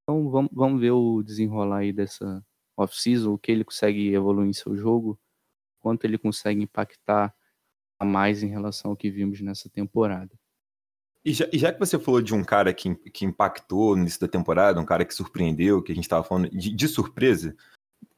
Então 0.02 0.28
vamos, 0.28 0.50
vamos 0.52 0.80
ver 0.80 0.90
o 0.90 1.22
desenrolar 1.22 1.78
aí 1.78 1.92
dessa 1.92 2.44
off-season, 2.76 3.32
o 3.32 3.38
que 3.38 3.52
ele 3.52 3.64
consegue 3.64 4.12
evoluir 4.12 4.48
em 4.48 4.52
seu 4.52 4.76
jogo, 4.76 5.18
quanto 5.80 6.04
ele 6.04 6.18
consegue 6.18 6.62
impactar 6.62 7.34
a 7.98 8.04
mais 8.04 8.42
em 8.42 8.48
relação 8.48 8.90
ao 8.90 8.96
que 8.96 9.10
vimos 9.10 9.40
nessa 9.40 9.70
temporada. 9.70 10.32
E 11.24 11.32
já, 11.32 11.48
e 11.50 11.58
já, 11.58 11.72
que 11.72 11.78
você 11.78 11.98
falou 11.98 12.20
de 12.20 12.34
um 12.34 12.44
cara 12.44 12.74
que, 12.74 12.94
que 12.94 13.24
impactou 13.24 13.96
no 13.96 14.02
início 14.02 14.20
da 14.20 14.28
temporada, 14.28 14.78
um 14.78 14.84
cara 14.84 15.06
que 15.06 15.14
surpreendeu, 15.14 15.82
que 15.82 15.90
a 15.90 15.94
gente 15.94 16.04
estava 16.04 16.22
falando 16.22 16.50
de, 16.50 16.70
de, 16.70 16.88
surpresa, 16.88 17.56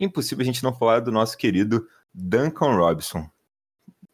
impossível 0.01 0.43
a 0.43 0.47
gente 0.47 0.63
não 0.63 0.75
falar 0.75 1.01
do 1.01 1.13
nosso 1.13 1.39
querido 1.39 1.87
Duncan 2.13 2.75
Robinson. 2.75 3.31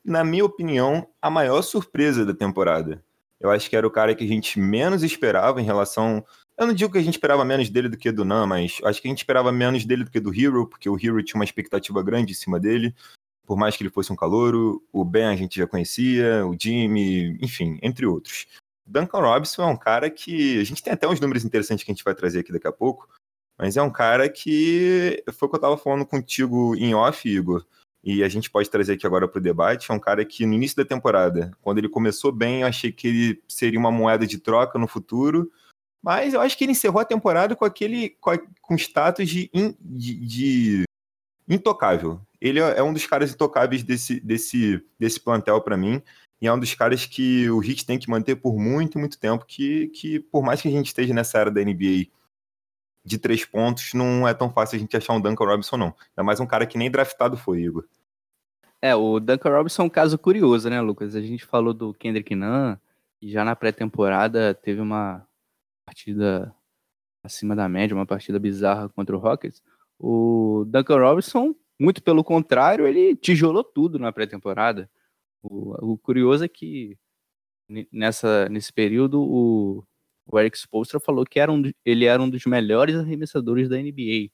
Na 0.04 0.24
minha 0.24 0.44
opinião, 0.44 1.08
a 1.20 1.30
maior 1.30 1.62
surpresa 1.62 2.24
da 2.24 2.34
temporada. 2.34 3.04
Eu 3.40 3.50
acho 3.50 3.68
que 3.68 3.76
era 3.76 3.86
o 3.86 3.90
cara 3.90 4.14
que 4.14 4.24
a 4.24 4.28
gente 4.28 4.58
menos 4.58 5.02
esperava 5.02 5.60
em 5.60 5.64
relação 5.64 6.24
eu 6.56 6.66
não 6.66 6.74
digo 6.74 6.92
que 6.92 6.98
a 6.98 7.02
gente 7.02 7.14
esperava 7.14 7.44
menos 7.44 7.70
dele 7.70 7.88
do 7.88 7.96
que 7.96 8.12
do 8.12 8.24
Nan, 8.24 8.46
mas 8.46 8.78
acho 8.84 9.00
que 9.00 9.08
a 9.08 9.10
gente 9.10 9.18
esperava 9.18 9.50
menos 9.50 9.84
dele 9.84 10.04
do 10.04 10.10
que 10.10 10.20
do 10.20 10.32
Hero, 10.32 10.66
porque 10.66 10.88
o 10.88 10.96
Hero 10.96 11.22
tinha 11.22 11.38
uma 11.38 11.44
expectativa 11.44 12.02
grande 12.02 12.32
em 12.32 12.36
cima 12.36 12.60
dele, 12.60 12.94
por 13.44 13.56
mais 13.56 13.76
que 13.76 13.82
ele 13.82 13.90
fosse 13.90 14.12
um 14.12 14.16
calouro. 14.16 14.80
O 14.92 15.04
Ben 15.04 15.24
a 15.24 15.36
gente 15.36 15.58
já 15.58 15.66
conhecia, 15.66 16.46
o 16.46 16.56
Jimmy, 16.58 17.38
enfim, 17.40 17.78
entre 17.82 18.06
outros. 18.06 18.46
Duncan 18.86 19.20
Robinson 19.20 19.62
é 19.62 19.66
um 19.66 19.76
cara 19.76 20.10
que. 20.10 20.60
A 20.60 20.64
gente 20.64 20.82
tem 20.82 20.92
até 20.92 21.08
uns 21.08 21.20
números 21.20 21.44
interessantes 21.44 21.84
que 21.84 21.90
a 21.90 21.94
gente 21.94 22.04
vai 22.04 22.14
trazer 22.14 22.40
aqui 22.40 22.52
daqui 22.52 22.68
a 22.68 22.72
pouco, 22.72 23.08
mas 23.58 23.76
é 23.76 23.82
um 23.82 23.90
cara 23.90 24.28
que. 24.28 25.22
Foi 25.32 25.46
o 25.46 25.50
que 25.50 25.56
eu 25.56 25.58
estava 25.58 25.78
falando 25.78 26.04
contigo 26.04 26.76
em 26.76 26.94
off, 26.94 27.28
Igor. 27.28 27.64
E 28.04 28.24
a 28.24 28.28
gente 28.28 28.50
pode 28.50 28.68
trazer 28.68 28.94
aqui 28.94 29.06
agora 29.06 29.28
para 29.28 29.38
o 29.38 29.42
debate. 29.42 29.90
É 29.90 29.94
um 29.94 29.98
cara 29.98 30.24
que 30.24 30.44
no 30.44 30.54
início 30.54 30.76
da 30.76 30.84
temporada, 30.84 31.52
quando 31.62 31.78
ele 31.78 31.88
começou 31.88 32.32
bem, 32.32 32.62
eu 32.62 32.66
achei 32.66 32.90
que 32.90 33.06
ele 33.06 33.42
seria 33.48 33.78
uma 33.78 33.92
moeda 33.92 34.26
de 34.26 34.38
troca 34.38 34.78
no 34.78 34.88
futuro 34.88 35.50
mas 36.02 36.34
eu 36.34 36.40
acho 36.40 36.58
que 36.58 36.64
ele 36.64 36.72
encerrou 36.72 37.00
a 37.00 37.04
temporada 37.04 37.54
com 37.54 37.64
aquele 37.64 38.10
com, 38.20 38.32
com 38.60 38.74
status 38.74 39.28
de, 39.28 39.48
in, 39.54 39.76
de, 39.80 40.14
de, 40.26 40.84
intocável. 41.48 42.20
Ele 42.40 42.58
é, 42.58 42.78
é 42.78 42.82
um 42.82 42.92
dos 42.92 43.06
caras 43.06 43.32
intocáveis 43.32 43.84
desse, 43.84 44.18
desse, 44.18 44.84
desse 44.98 45.20
plantel 45.20 45.60
para 45.60 45.76
mim. 45.76 46.02
E 46.40 46.48
é 46.48 46.52
um 46.52 46.58
dos 46.58 46.74
caras 46.74 47.06
que 47.06 47.48
o 47.48 47.62
Heat 47.62 47.86
tem 47.86 48.00
que 48.00 48.10
manter 48.10 48.34
por 48.34 48.58
muito, 48.58 48.98
muito 48.98 49.16
tempo. 49.16 49.44
Que, 49.46 49.86
que 49.88 50.18
por 50.18 50.42
mais 50.42 50.60
que 50.60 50.66
a 50.66 50.72
gente 50.72 50.86
esteja 50.86 51.14
nessa 51.14 51.38
era 51.38 51.52
da 51.52 51.62
NBA 51.62 52.08
de 53.04 53.18
três 53.18 53.44
pontos, 53.44 53.94
não 53.94 54.26
é 54.26 54.34
tão 54.34 54.50
fácil 54.50 54.76
a 54.76 54.78
gente 54.78 54.96
achar 54.96 55.12
um 55.14 55.20
Duncan 55.20 55.44
Robinson, 55.44 55.76
não. 55.76 55.94
É 56.16 56.22
mais 56.22 56.40
um 56.40 56.46
cara 56.46 56.66
que 56.66 56.78
nem 56.78 56.90
draftado 56.90 57.36
foi, 57.36 57.62
Igor. 57.62 57.84
É, 58.80 58.94
o 58.94 59.20
Duncan 59.20 59.50
Robinson 59.50 59.82
é 59.82 59.84
um 59.86 59.90
caso 59.90 60.18
curioso, 60.18 60.68
né, 60.68 60.80
Lucas? 60.80 61.14
A 61.14 61.20
gente 61.20 61.44
falou 61.44 61.72
do 61.72 61.94
Kendrick 61.94 62.34
Nunn, 62.34 62.76
e 63.20 63.30
já 63.30 63.44
na 63.44 63.54
pré-temporada 63.54 64.54
teve 64.54 64.80
uma, 64.80 65.26
partida 65.84 66.54
acima 67.22 67.54
da 67.54 67.68
média, 67.68 67.94
uma 67.94 68.06
partida 68.06 68.38
bizarra 68.38 68.88
contra 68.88 69.16
o 69.16 69.18
Rockets. 69.18 69.62
O 69.98 70.64
Duncan 70.66 70.98
Robinson, 70.98 71.54
muito 71.78 72.02
pelo 72.02 72.24
contrário, 72.24 72.86
ele 72.86 73.14
tijolou 73.16 73.62
tudo 73.62 73.98
na 73.98 74.12
pré-temporada. 74.12 74.90
O, 75.42 75.92
o, 75.92 75.98
curioso 75.98 76.44
é 76.44 76.48
que 76.48 76.96
nessa, 77.92 78.48
nesse 78.48 78.72
período 78.72 79.22
o, 79.22 79.84
o 80.26 80.38
Eric 80.38 80.56
Spoelstra 80.56 81.00
falou 81.00 81.24
que 81.24 81.40
era 81.40 81.50
um, 81.52 81.62
ele 81.84 82.04
era 82.04 82.22
um 82.22 82.28
dos 82.30 82.44
melhores 82.46 82.96
arremessadores 82.96 83.68
da 83.68 83.76
NBA. 83.76 84.30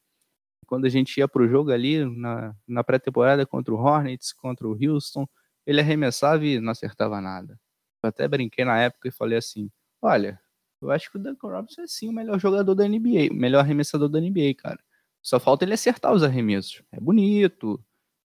Quando 0.66 0.84
a 0.84 0.88
gente 0.88 1.18
ia 1.18 1.26
para 1.26 1.42
o 1.42 1.48
jogo 1.48 1.70
ali 1.70 2.04
na, 2.04 2.54
na 2.66 2.84
pré-temporada 2.84 3.46
contra 3.46 3.74
o 3.74 3.78
Hornets, 3.78 4.32
contra 4.32 4.68
o 4.68 4.76
Houston, 4.80 5.26
ele 5.66 5.80
arremessava 5.80 6.44
e 6.44 6.60
não 6.60 6.72
acertava 6.72 7.20
nada. 7.20 7.58
Eu 8.02 8.08
até 8.08 8.28
brinquei 8.28 8.64
na 8.64 8.78
época 8.80 9.08
e 9.08 9.12
falei 9.12 9.38
assim: 9.38 9.70
olha, 10.02 10.40
eu 10.80 10.90
acho 10.90 11.10
que 11.10 11.16
o 11.16 11.20
Duncan 11.20 11.48
Robinson 11.48 11.82
é 11.82 11.86
sim 11.86 12.08
o 12.08 12.12
melhor 12.12 12.38
jogador 12.38 12.74
da 12.74 12.86
NBA, 12.86 13.32
o 13.32 13.34
melhor 13.34 13.60
arremessador 13.60 14.08
da 14.08 14.20
NBA, 14.20 14.54
cara. 14.56 14.78
Só 15.22 15.40
falta 15.40 15.64
ele 15.64 15.74
acertar 15.74 16.12
os 16.12 16.22
arremessos. 16.22 16.82
É 16.92 17.00
bonito, 17.00 17.82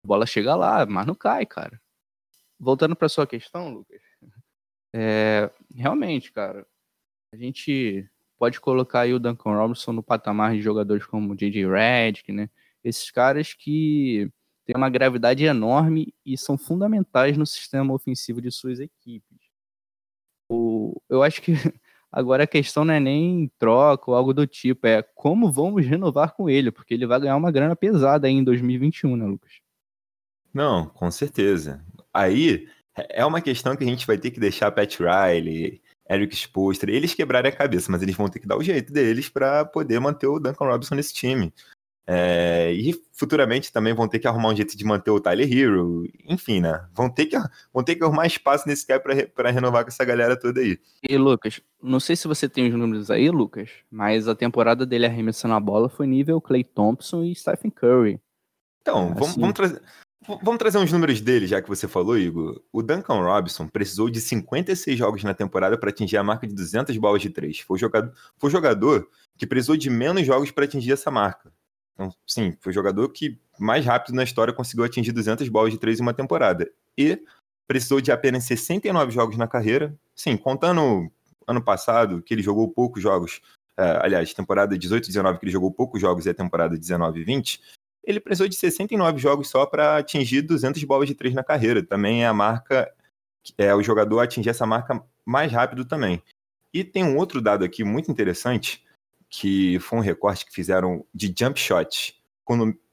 a 0.04 0.08
bola 0.08 0.26
chega 0.26 0.54
lá, 0.56 0.84
mas 0.86 1.06
não 1.06 1.14
cai, 1.14 1.46
cara. 1.46 1.80
Voltando 2.58 2.96
para 2.96 3.08
sua 3.08 3.26
questão, 3.26 3.68
Lucas. 3.72 4.00
É, 4.94 5.50
realmente, 5.74 6.30
cara, 6.30 6.66
a 7.32 7.36
gente 7.36 8.08
pode 8.38 8.60
colocar 8.60 9.00
aí 9.00 9.14
o 9.14 9.18
Duncan 9.18 9.56
Robinson 9.56 9.92
no 9.92 10.02
patamar 10.02 10.54
de 10.54 10.60
jogadores 10.60 11.06
como 11.06 11.34
J.J. 11.34 11.66
Redick, 11.66 12.32
né? 12.32 12.50
Esses 12.84 13.10
caras 13.10 13.54
que 13.54 14.30
têm 14.64 14.76
uma 14.76 14.90
gravidade 14.90 15.44
enorme 15.44 16.14
e 16.24 16.36
são 16.36 16.58
fundamentais 16.58 17.36
no 17.36 17.46
sistema 17.46 17.94
ofensivo 17.94 18.40
de 18.40 18.50
suas 18.50 18.80
equipes. 18.80 19.38
O, 20.48 21.00
eu 21.08 21.22
acho 21.22 21.40
que 21.40 21.52
Agora 22.12 22.44
a 22.44 22.46
questão 22.46 22.84
não 22.84 22.92
é 22.92 23.00
nem 23.00 23.50
troca 23.58 24.10
ou 24.10 24.14
algo 24.14 24.34
do 24.34 24.46
tipo, 24.46 24.86
é 24.86 25.02
como 25.02 25.50
vamos 25.50 25.86
renovar 25.86 26.34
com 26.34 26.50
ele, 26.50 26.70
porque 26.70 26.92
ele 26.92 27.06
vai 27.06 27.18
ganhar 27.18 27.36
uma 27.36 27.50
grana 27.50 27.74
pesada 27.74 28.26
aí 28.26 28.34
em 28.34 28.44
2021, 28.44 29.16
né, 29.16 29.24
Lucas? 29.24 29.50
Não, 30.52 30.86
com 30.90 31.10
certeza. 31.10 31.82
Aí 32.12 32.68
é 32.94 33.24
uma 33.24 33.40
questão 33.40 33.74
que 33.74 33.82
a 33.82 33.86
gente 33.86 34.06
vai 34.06 34.18
ter 34.18 34.30
que 34.30 34.38
deixar 34.38 34.70
Pat 34.70 34.98
Riley, 34.98 35.81
Eric 36.14 36.34
Spoelstra, 36.34 36.90
eles 36.90 37.14
quebrarem 37.14 37.50
a 37.50 37.56
cabeça, 37.56 37.90
mas 37.90 38.02
eles 38.02 38.16
vão 38.16 38.28
ter 38.28 38.40
que 38.40 38.46
dar 38.46 38.56
o 38.56 38.62
jeito 38.62 38.92
deles 38.92 39.28
para 39.28 39.64
poder 39.64 40.00
manter 40.00 40.26
o 40.26 40.38
Duncan 40.38 40.66
Robinson 40.66 40.94
nesse 40.94 41.14
time. 41.14 41.52
É, 42.04 42.72
e 42.72 42.92
futuramente 43.12 43.72
também 43.72 43.94
vão 43.94 44.08
ter 44.08 44.18
que 44.18 44.26
arrumar 44.26 44.48
um 44.48 44.56
jeito 44.56 44.76
de 44.76 44.84
manter 44.84 45.10
o 45.12 45.20
Tyler 45.20 45.50
Hero, 45.50 46.04
enfim, 46.24 46.60
né? 46.60 46.84
Vão 46.92 47.08
ter 47.08 47.26
que, 47.26 47.36
vão 47.72 47.84
ter 47.84 47.94
que 47.94 48.02
arrumar 48.02 48.26
espaço 48.26 48.66
nesse 48.66 48.84
cap 48.84 49.04
para 49.32 49.50
renovar 49.50 49.84
com 49.84 49.88
essa 49.88 50.04
galera 50.04 50.36
toda 50.36 50.60
aí. 50.60 50.78
E 51.08 51.16
Lucas, 51.16 51.60
não 51.80 52.00
sei 52.00 52.16
se 52.16 52.26
você 52.26 52.48
tem 52.48 52.68
os 52.68 52.74
números 52.74 53.08
aí, 53.10 53.30
Lucas, 53.30 53.70
mas 53.90 54.26
a 54.26 54.34
temporada 54.34 54.84
dele 54.84 55.06
arremessando 55.06 55.54
a 55.54 55.60
bola 55.60 55.88
foi 55.88 56.06
nível 56.06 56.40
Clay 56.40 56.64
Thompson 56.64 57.22
e 57.22 57.34
Stephen 57.36 57.70
Curry. 57.70 58.20
Então, 58.80 59.04
assim... 59.04 59.14
vamos, 59.14 59.36
vamos, 59.36 59.54
trazer, 59.54 59.80
vamos 60.26 60.58
trazer 60.58 60.78
uns 60.78 60.92
números 60.92 61.20
dele, 61.20 61.46
já 61.46 61.60
que 61.60 61.68
você 61.68 61.88
falou, 61.88 62.18
Igor. 62.18 62.60
O 62.72 62.82
Duncan 62.82 63.20
Robinson 63.20 63.68
precisou 63.68 64.08
de 64.10 64.20
56 64.20 64.98
jogos 64.98 65.24
na 65.24 65.34
temporada 65.34 65.76
para 65.78 65.90
atingir 65.90 66.16
a 66.16 66.24
marca 66.24 66.46
de 66.46 66.54
200 66.54 66.96
bolas 66.96 67.22
de 67.22 67.30
três. 67.30 67.60
Foi 67.60 67.76
o 67.76 67.80
jogador, 67.80 68.12
foi 68.38 68.50
jogador 68.50 69.08
que 69.36 69.46
precisou 69.46 69.76
de 69.76 69.90
menos 69.90 70.26
jogos 70.26 70.50
para 70.50 70.64
atingir 70.64 70.92
essa 70.92 71.10
marca. 71.10 71.52
Então, 71.94 72.14
sim, 72.26 72.56
foi 72.60 72.70
o 72.70 72.74
jogador 72.74 73.08
que 73.10 73.38
mais 73.58 73.84
rápido 73.84 74.14
na 74.14 74.22
história 74.22 74.52
conseguiu 74.52 74.84
atingir 74.84 75.12
200 75.12 75.48
bolas 75.48 75.72
de 75.72 75.78
três 75.78 75.98
em 75.98 76.02
uma 76.02 76.14
temporada. 76.14 76.70
E 76.96 77.22
precisou 77.66 78.00
de 78.00 78.12
apenas 78.12 78.44
69 78.44 79.10
jogos 79.12 79.36
na 79.36 79.46
carreira. 79.46 79.94
Sim, 80.14 80.36
contando 80.36 81.10
ano 81.46 81.62
passado, 81.62 82.22
que 82.22 82.34
ele 82.34 82.42
jogou 82.42 82.68
poucos 82.68 83.02
jogos, 83.02 83.40
é, 83.76 83.98
aliás, 84.02 84.32
temporada 84.32 84.76
18-19, 84.76 85.38
que 85.38 85.44
ele 85.44 85.52
jogou 85.52 85.72
poucos 85.72 86.00
jogos, 86.00 86.26
e 86.26 86.30
a 86.30 86.34
temporada 86.34 86.76
19-20, 86.76 87.60
ele 88.04 88.20
precisou 88.20 88.48
de 88.48 88.56
69 88.56 89.18
jogos 89.18 89.48
só 89.48 89.64
para 89.64 89.98
atingir 89.98 90.42
200 90.42 90.82
bolas 90.84 91.08
de 91.08 91.14
três 91.14 91.34
na 91.34 91.44
carreira. 91.44 91.82
Também 91.82 92.24
é 92.24 92.26
a 92.26 92.34
marca, 92.34 92.92
é 93.56 93.74
o 93.74 93.82
jogador 93.82 94.20
atingir 94.20 94.50
essa 94.50 94.66
marca 94.66 95.02
mais 95.24 95.50
rápido 95.52 95.84
também. 95.84 96.20
E 96.72 96.82
tem 96.82 97.04
um 97.04 97.16
outro 97.16 97.40
dado 97.40 97.64
aqui 97.64 97.84
muito 97.84 98.10
interessante, 98.10 98.84
que 99.28 99.78
foi 99.78 99.98
um 99.98 100.02
recorte 100.02 100.46
que 100.46 100.52
fizeram 100.52 101.04
de 101.14 101.32
jump 101.38 101.60
shot, 101.60 102.20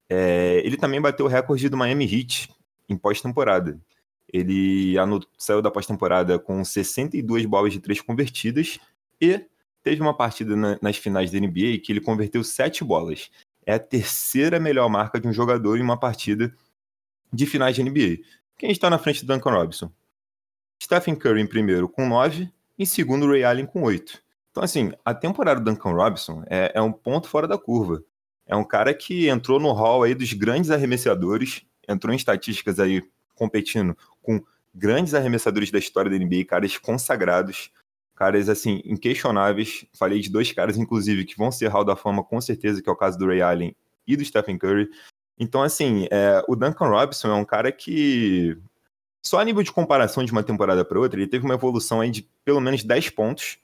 É, 0.09 0.61
ele 0.63 0.77
também 0.77 1.01
bateu 1.01 1.25
o 1.25 1.29
recorde 1.29 1.69
do 1.69 1.77
Miami 1.77 2.05
Heat 2.05 2.49
em 2.87 2.97
pós-temporada. 2.97 3.79
Ele 4.31 4.95
saiu 5.37 5.61
da 5.61 5.71
pós-temporada 5.71 6.37
com 6.37 6.63
62 6.63 7.45
bolas 7.45 7.73
de 7.73 7.79
três 7.79 8.01
convertidas 8.01 8.79
e 9.21 9.45
teve 9.81 10.01
uma 10.01 10.15
partida 10.15 10.55
na, 10.55 10.77
nas 10.81 10.97
finais 10.97 11.31
da 11.31 11.39
NBA 11.39 11.79
que 11.83 11.91
ele 11.91 12.01
converteu 12.01 12.43
sete 12.43 12.83
bolas. 12.83 13.29
É 13.65 13.73
a 13.73 13.79
terceira 13.79 14.59
melhor 14.59 14.89
marca 14.89 15.19
de 15.19 15.27
um 15.27 15.33
jogador 15.33 15.77
em 15.77 15.81
uma 15.81 15.97
partida 15.97 16.53
de 17.31 17.45
finais 17.45 17.75
de 17.75 17.83
NBA. 17.83 18.23
Quem 18.57 18.71
está 18.71 18.89
na 18.89 18.97
frente 18.97 19.25
do 19.25 19.33
Duncan 19.33 19.51
Robinson? 19.51 19.91
Stephen 20.81 21.15
Curry 21.15 21.41
em 21.41 21.47
primeiro 21.47 21.89
com 21.89 22.07
nove, 22.07 22.51
em 22.77 22.85
segundo 22.85 23.27
Ray 23.27 23.43
Allen 23.43 23.65
com 23.65 23.83
oito. 23.83 24.21
Então, 24.51 24.63
assim, 24.63 24.91
a 25.05 25.13
temporada 25.13 25.59
do 25.59 25.71
Duncan 25.71 25.91
Robinson 25.91 26.43
é, 26.47 26.71
é 26.75 26.81
um 26.81 26.91
ponto 26.91 27.27
fora 27.27 27.47
da 27.47 27.57
curva. 27.57 28.03
É 28.47 28.55
um 28.55 28.63
cara 28.63 28.93
que 28.93 29.27
entrou 29.27 29.59
no 29.59 29.71
hall 29.73 30.03
aí 30.03 30.15
dos 30.15 30.31
grandes 30.33 30.71
arremessadores, 30.71 31.63
entrou 31.87 32.13
em 32.13 32.17
estatísticas 32.17 32.79
aí 32.79 33.03
competindo 33.35 33.95
com 34.21 34.41
grandes 34.73 35.13
arremessadores 35.13 35.69
da 35.69 35.79
história 35.79 36.09
da 36.09 36.17
NBA, 36.17 36.45
caras 36.45 36.77
consagrados, 36.77 37.71
caras 38.15 38.47
assim 38.47 38.81
inquestionáveis. 38.85 39.85
Falei 39.97 40.19
de 40.19 40.29
dois 40.29 40.51
caras 40.51 40.77
inclusive 40.77 41.25
que 41.25 41.37
vão 41.37 41.51
ser 41.51 41.67
hall 41.67 41.83
da 41.83 41.95
fama 41.95 42.23
com 42.23 42.39
certeza, 42.39 42.81
que 42.81 42.89
é 42.89 42.91
o 42.91 42.95
caso 42.95 43.17
do 43.17 43.27
Ray 43.27 43.41
Allen 43.41 43.75
e 44.07 44.15
do 44.15 44.23
Stephen 44.23 44.57
Curry. 44.57 44.89
Então 45.37 45.61
assim, 45.61 46.07
é, 46.09 46.43
o 46.47 46.55
Duncan 46.55 46.87
Robinson 46.87 47.29
é 47.29 47.33
um 47.33 47.45
cara 47.45 47.71
que 47.71 48.57
só 49.21 49.39
a 49.39 49.43
nível 49.43 49.61
de 49.61 49.73
comparação 49.73 50.23
de 50.23 50.31
uma 50.31 50.43
temporada 50.43 50.85
para 50.85 50.99
outra, 50.99 51.19
ele 51.19 51.29
teve 51.29 51.43
uma 51.43 51.55
evolução 51.55 51.99
aí 51.99 52.09
de 52.09 52.27
pelo 52.45 52.61
menos 52.61 52.83
10 52.83 53.09
pontos 53.09 53.57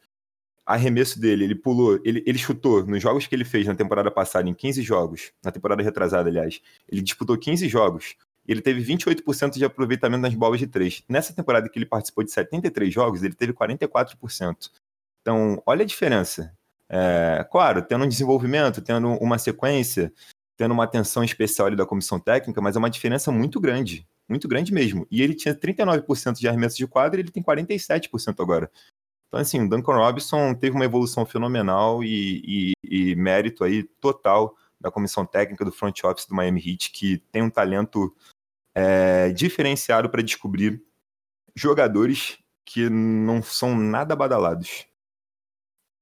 arremesso 0.66 1.20
dele, 1.20 1.44
ele 1.44 1.56
pulou, 1.56 2.00
ele, 2.04 2.24
ele 2.26 2.38
chutou 2.38 2.86
nos 2.86 3.02
jogos 3.02 3.28
que 3.28 3.36
ele 3.36 3.46
fez 3.46 3.68
na 3.68 3.76
temporada 3.76 4.10
passada, 4.10 4.48
em 4.48 4.54
15 4.54 4.82
jogos, 4.82 5.32
na 5.44 5.52
temporada 5.52 5.84
retrasada, 5.84 6.30
aliás, 6.30 6.62
ele 6.90 7.02
disputou 7.02 7.38
15 7.38 7.68
jogos, 7.68 8.16
ele 8.48 8.62
teve 8.62 8.84
28% 8.84 9.54
de 9.54 9.66
aproveitamento 9.66 10.22
nas 10.22 10.34
bolas 10.34 10.60
de 10.60 10.68
3. 10.68 11.04
Nessa 11.08 11.34
temporada 11.34 11.70
que 11.70 11.78
ele 11.78 11.86
participou 11.86 12.24
de 12.24 12.32
73 12.32 12.94
jogos, 12.94 13.24
ele 13.24 13.34
teve 13.34 13.54
44%. 13.54 14.70
Então, 15.22 15.62
olha 15.66 15.84
a 15.84 15.86
diferença. 15.86 16.54
É, 16.90 17.48
claro, 17.50 17.82
tendo 17.82 18.04
um 18.04 18.08
desenvolvimento, 18.08 18.82
tendo 18.82 19.10
uma 19.14 19.38
sequência, 19.38 20.12
tendo 20.58 20.74
uma 20.74 20.84
atenção 20.84 21.24
especial 21.24 21.68
ali 21.68 21.76
da 21.76 21.86
comissão 21.86 22.20
técnica, 22.20 22.62
mas 22.62 22.76
é 22.76 22.80
uma 22.80 22.90
diferença 22.90 23.32
muito 23.32 23.60
grande, 23.60 24.06
muito 24.28 24.48
grande 24.48 24.74
mesmo. 24.74 25.08
E 25.10 25.22
ele 25.22 25.34
tinha 25.34 25.56
39% 25.56 26.38
de 26.38 26.48
arremesso 26.48 26.78
de 26.78 26.86
quadra 26.86 27.20
e 27.20 27.24
ele 27.24 27.32
tem 27.32 27.42
47% 27.42 28.36
agora. 28.40 28.70
Então, 29.34 29.42
assim, 29.42 29.62
o 29.62 29.68
Duncan 29.68 29.96
Robinson 29.96 30.54
teve 30.54 30.76
uma 30.76 30.86
evolução 30.86 31.26
fenomenal 31.26 32.04
e, 32.04 32.74
e, 32.84 33.12
e 33.12 33.16
mérito 33.16 33.64
aí 33.64 33.82
total 33.82 34.56
da 34.80 34.92
comissão 34.92 35.26
técnica 35.26 35.66
do 35.66 35.72
front 35.72 36.04
office 36.04 36.28
do 36.28 36.36
Miami 36.36 36.62
Heat, 36.64 36.92
que 36.92 37.18
tem 37.32 37.42
um 37.42 37.50
talento 37.50 38.16
é, 38.76 39.32
diferenciado 39.32 40.08
para 40.08 40.22
descobrir 40.22 40.86
jogadores 41.56 42.38
que 42.64 42.88
não 42.92 43.42
são 43.42 43.76
nada 43.76 44.16
badalados. 44.16 44.86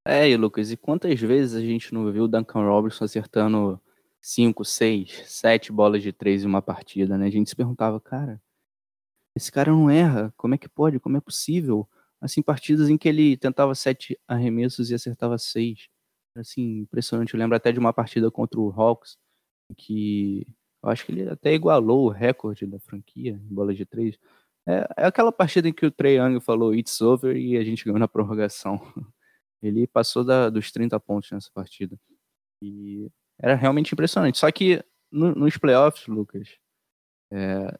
É, 0.05 0.29
e 0.29 0.35
Lucas, 0.35 0.69
e 0.69 0.75
quantas 0.75 1.17
vezes 1.17 1.55
a 1.55 1.61
gente 1.61 1.93
não 1.93 2.11
viu 2.11 2.25
o 2.25 2.27
Duncan 2.27 2.67
Robinson 2.67 3.05
acertando 3.05 3.79
5, 4.19 4.65
6, 4.65 5.23
7 5.25 5.71
bolas 5.71 6.03
de 6.03 6.11
3 6.11 6.43
em 6.43 6.47
uma 6.47 6.61
partida, 6.61 7.17
né? 7.17 7.27
A 7.27 7.31
gente 7.31 7.49
se 7.49 7.55
perguntava, 7.55 7.97
cara, 8.01 8.41
esse 9.33 9.49
cara 9.49 9.71
não 9.71 9.89
erra, 9.89 10.33
como 10.35 10.53
é 10.53 10.57
que 10.57 10.67
pode, 10.67 10.99
como 10.99 11.15
é 11.15 11.21
possível? 11.21 11.87
Assim, 12.21 12.41
partidas 12.41 12.89
em 12.89 12.97
que 12.97 13.09
ele 13.09 13.35
tentava 13.37 13.75
sete 13.75 14.17
arremessos 14.27 14.91
e 14.91 14.95
acertava 14.95 15.37
seis. 15.37 15.89
Assim, 16.35 16.79
impressionante. 16.79 17.33
Eu 17.33 17.39
lembro 17.39 17.57
até 17.57 17.71
de 17.71 17.79
uma 17.79 17.93
partida 17.93 18.31
contra 18.31 18.59
o 18.59 18.71
Hawks, 18.71 19.17
que 19.77 20.47
eu 20.83 20.89
acho 20.89 21.05
que 21.05 21.11
ele 21.11 21.29
até 21.29 21.53
igualou 21.53 22.05
o 22.07 22.09
recorde 22.09 22.65
da 22.65 22.79
franquia 22.79 23.31
em 23.33 23.53
bola 23.53 23.73
de 23.73 23.85
três. 23.85 24.17
É, 24.67 24.87
é 24.97 25.05
aquela 25.05 25.31
partida 25.31 25.67
em 25.67 25.73
que 25.73 25.85
o 25.85 25.91
Trey 25.91 26.17
Young 26.17 26.39
falou 26.39 26.73
it's 26.75 27.01
over 27.01 27.35
e 27.35 27.57
a 27.57 27.63
gente 27.63 27.83
ganhou 27.83 27.99
na 27.99 28.07
prorrogação. 28.07 28.79
Ele 29.61 29.85
passou 29.87 30.23
da, 30.23 30.49
dos 30.49 30.71
30 30.71 30.99
pontos 30.99 31.31
nessa 31.31 31.49
partida. 31.53 31.97
E 32.63 33.09
era 33.39 33.55
realmente 33.55 33.93
impressionante. 33.93 34.37
Só 34.39 34.51
que 34.51 34.83
no, 35.11 35.35
nos 35.35 35.57
playoffs, 35.57 36.07
Lucas, 36.07 36.57
é, 37.31 37.79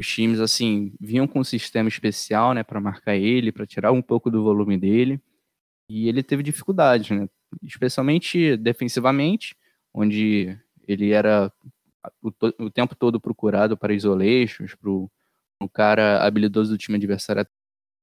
os 0.00 0.06
times 0.06 0.40
assim 0.40 0.94
vinham 0.98 1.28
com 1.28 1.40
um 1.40 1.44
sistema 1.44 1.88
especial, 1.88 2.54
né, 2.54 2.62
para 2.62 2.80
marcar 2.80 3.16
ele, 3.16 3.52
para 3.52 3.66
tirar 3.66 3.92
um 3.92 4.00
pouco 4.00 4.30
do 4.30 4.42
volume 4.42 4.78
dele, 4.78 5.20
e 5.90 6.08
ele 6.08 6.22
teve 6.22 6.42
dificuldades, 6.42 7.10
né, 7.10 7.28
especialmente 7.62 8.56
defensivamente, 8.56 9.54
onde 9.92 10.58
ele 10.88 11.10
era 11.10 11.52
o, 12.22 12.32
o 12.58 12.70
tempo 12.70 12.94
todo 12.94 13.20
procurado 13.20 13.76
para 13.76 13.92
isolations, 13.92 14.74
para 14.74 14.90
o 14.90 15.10
cara 15.70 16.24
habilidoso 16.24 16.70
do 16.72 16.78
time 16.78 16.96
adversário 16.96 17.46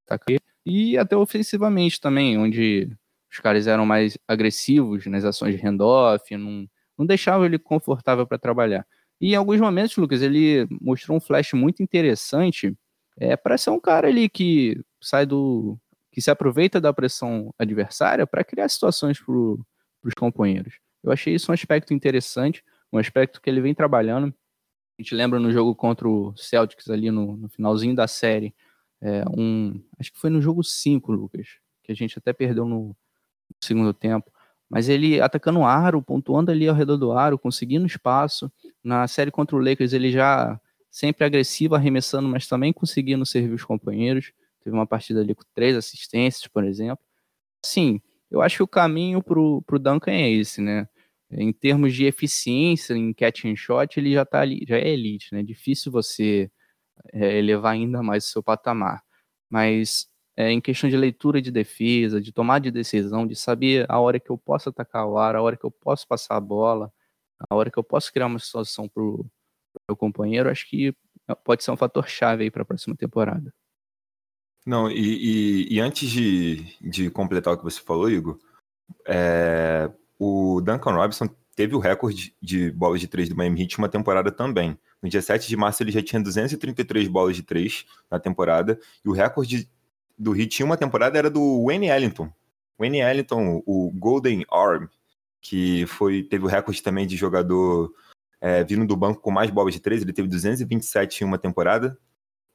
atacar, 0.05 0.39
e 0.63 0.97
até 0.99 1.17
ofensivamente 1.17 1.99
também, 1.99 2.37
onde 2.37 2.95
os 3.31 3.39
caras 3.39 3.65
eram 3.65 3.87
mais 3.87 4.19
agressivos 4.27 5.07
nas 5.07 5.25
ações 5.25 5.55
de 5.55 5.65
handoff, 5.65 6.37
não, 6.37 6.69
não 6.95 7.07
deixavam 7.07 7.45
ele 7.47 7.57
confortável 7.57 8.27
para 8.27 8.37
trabalhar. 8.37 8.85
E 9.19 9.33
em 9.33 9.35
alguns 9.35 9.59
momentos, 9.59 9.95
Lucas, 9.97 10.21
ele 10.21 10.67
mostrou 10.81 11.17
um 11.17 11.19
flash 11.19 11.53
muito 11.53 11.81
interessante 11.81 12.75
é, 13.17 13.35
para 13.35 13.57
ser 13.57 13.71
um 13.71 13.79
cara 13.79 14.07
ali 14.07 14.29
que 14.29 14.79
sai 15.01 15.25
do. 15.25 15.77
que 16.11 16.21
se 16.21 16.29
aproveita 16.29 16.79
da 16.79 16.93
pressão 16.93 17.53
adversária 17.57 18.27
para 18.27 18.43
criar 18.43 18.69
situações 18.69 19.19
para 19.19 19.33
os 19.33 20.13
companheiros. 20.15 20.79
Eu 21.03 21.11
achei 21.11 21.33
isso 21.33 21.51
um 21.51 21.53
aspecto 21.53 21.93
interessante, 21.93 22.63
um 22.91 22.97
aspecto 22.97 23.41
que 23.41 23.49
ele 23.49 23.61
vem 23.61 23.73
trabalhando. 23.73 24.33
A 24.99 25.01
gente 25.01 25.13
lembra 25.15 25.39
no 25.39 25.51
jogo 25.51 25.75
contra 25.75 26.07
o 26.07 26.35
Celtics 26.35 26.89
ali 26.89 27.11
no, 27.11 27.37
no 27.37 27.49
finalzinho 27.49 27.95
da 27.95 28.07
série, 28.07 28.53
é, 29.01 29.23
um, 29.29 29.81
acho 29.99 30.11
que 30.11 30.19
foi 30.19 30.29
no 30.29 30.41
jogo 30.41 30.63
5, 30.63 31.11
Lucas, 31.11 31.47
que 31.83 31.91
a 31.91 31.95
gente 31.95 32.17
até 32.17 32.33
perdeu 32.33 32.65
no, 32.65 32.87
no 32.87 32.95
segundo 33.61 33.93
tempo. 33.93 34.31
Mas 34.69 34.89
ele 34.89 35.21
atacando 35.21 35.59
o 35.59 35.65
aro, 35.65 36.01
pontuando 36.01 36.51
ali 36.51 36.67
ao 36.67 36.75
redor 36.75 36.97
do 36.97 37.11
aro, 37.11 37.39
conseguindo 37.39 37.85
espaço. 37.85 38.51
Na 38.83 39.07
série 39.07 39.31
contra 39.31 39.55
o 39.55 39.59
Lakers, 39.59 39.93
ele 39.93 40.11
já 40.11 40.59
sempre 40.91 41.25
agressivo, 41.25 41.75
arremessando, 41.75 42.27
mas 42.27 42.47
também 42.47 42.73
conseguindo 42.73 43.25
servir 43.25 43.53
os 43.53 43.63
companheiros. 43.63 44.31
Teve 44.63 44.75
uma 44.75 44.87
partida 44.87 45.21
ali 45.21 45.33
com 45.33 45.43
três 45.53 45.75
assistências, 45.75 46.47
por 46.47 46.65
exemplo. 46.65 46.99
Sim, 47.63 48.01
eu 48.31 48.41
acho 48.41 48.57
que 48.57 48.63
o 48.63 48.67
caminho 48.67 49.23
para 49.23 49.39
o 49.39 49.79
Duncan 49.79 50.11
é 50.11 50.29
esse, 50.29 50.61
né? 50.61 50.87
Em 51.31 51.51
termos 51.53 51.93
de 51.93 52.05
eficiência 52.05 52.93
em 52.93 53.13
catch 53.13 53.45
and 53.45 53.55
shot, 53.55 53.99
ele 53.99 54.13
já 54.13 54.25
tá 54.25 54.41
ali, 54.41 54.63
já 54.67 54.77
é 54.77 54.89
elite, 54.89 55.33
né? 55.33 55.43
Difícil 55.43 55.91
você 55.91 56.49
é, 57.13 57.37
elevar 57.37 57.73
ainda 57.73 58.03
mais 58.03 58.25
o 58.27 58.29
seu 58.29 58.43
patamar. 58.43 59.03
Mas 59.49 60.07
é, 60.37 60.51
em 60.51 60.61
questão 60.61 60.87
de 60.87 60.95
leitura 60.95 61.41
de 61.41 61.49
defesa, 61.49 62.21
de 62.21 62.31
tomar 62.31 62.59
de 62.59 62.69
decisão, 62.69 63.25
de 63.25 63.35
saber 63.35 63.87
a 63.89 63.99
hora 63.99 64.19
que 64.19 64.29
eu 64.29 64.37
posso 64.37 64.69
atacar 64.69 65.07
o 65.07 65.17
ar, 65.17 65.35
a 65.35 65.41
hora 65.41 65.57
que 65.57 65.65
eu 65.65 65.71
posso 65.71 66.07
passar 66.07 66.37
a 66.37 66.39
bola, 66.39 66.93
a 67.49 67.55
hora 67.55 67.71
que 67.71 67.79
eu 67.79 67.83
posso 67.83 68.13
criar 68.13 68.27
uma 68.27 68.37
situação 68.37 68.87
para 68.87 69.01
o 69.01 69.25
meu 69.89 69.97
companheiro, 69.97 70.47
acho 70.49 70.69
que 70.69 70.95
pode 71.43 71.63
ser 71.63 71.71
um 71.71 71.77
fator 71.77 72.07
chave 72.07 72.51
para 72.51 72.61
a 72.61 72.65
próxima 72.65 72.95
temporada. 72.95 73.51
Não, 74.63 74.91
e, 74.91 75.65
e, 75.69 75.75
e, 75.75 75.79
antes 75.79 76.09
de, 76.09 76.77
de 76.81 77.09
completar 77.09 77.53
o 77.53 77.57
que 77.57 77.63
você 77.63 77.81
falou, 77.81 78.09
Igor, 78.09 78.37
é, 79.07 79.89
o 80.19 80.61
Duncan 80.61 80.93
Robinson 80.93 81.29
teve 81.55 81.73
o 81.73 81.79
recorde 81.79 82.35
de 82.39 82.69
bolas 82.71 82.99
de 82.99 83.07
três 83.07 83.29
do 83.29 83.35
Miami 83.35 83.61
Heat 83.61 83.77
uma 83.79 83.89
temporada 83.89 84.31
também. 84.31 84.77
No 85.01 85.09
dia 85.09 85.21
7 85.21 85.47
de 85.47 85.57
março 85.57 85.81
ele 85.81 85.91
já 85.91 86.03
tinha 86.03 86.21
233 86.21 87.07
bolas 87.07 87.35
de 87.35 87.43
três 87.43 87.85
na 88.11 88.19
temporada, 88.19 88.79
e 89.03 89.09
o 89.09 89.13
recorde 89.13 89.67
do 90.17 90.35
Heat 90.35 90.61
em 90.61 90.65
uma 90.65 90.77
temporada 90.77 91.17
era 91.17 91.29
do 91.29 91.65
Wayne 91.65 91.87
Ellington. 91.87 92.31
Wayne 92.79 92.99
Ellington, 92.99 93.61
o 93.65 93.91
Golden 93.91 94.45
Arm, 94.51 94.85
que 95.41 95.85
foi 95.87 96.23
teve 96.23 96.45
o 96.45 96.47
recorde 96.47 96.81
também 96.81 97.05
de 97.05 97.15
jogador 97.15 97.93
é, 98.39 98.63
vindo 98.63 98.85
do 98.85 98.95
banco 98.95 99.21
com 99.21 99.31
mais 99.31 99.49
bolas 99.49 99.73
de 99.73 99.79
três, 99.79 100.01
ele 100.01 100.13
teve 100.13 100.27
227 100.27 101.23
em 101.23 101.27
uma 101.27 101.37
temporada, 101.37 101.97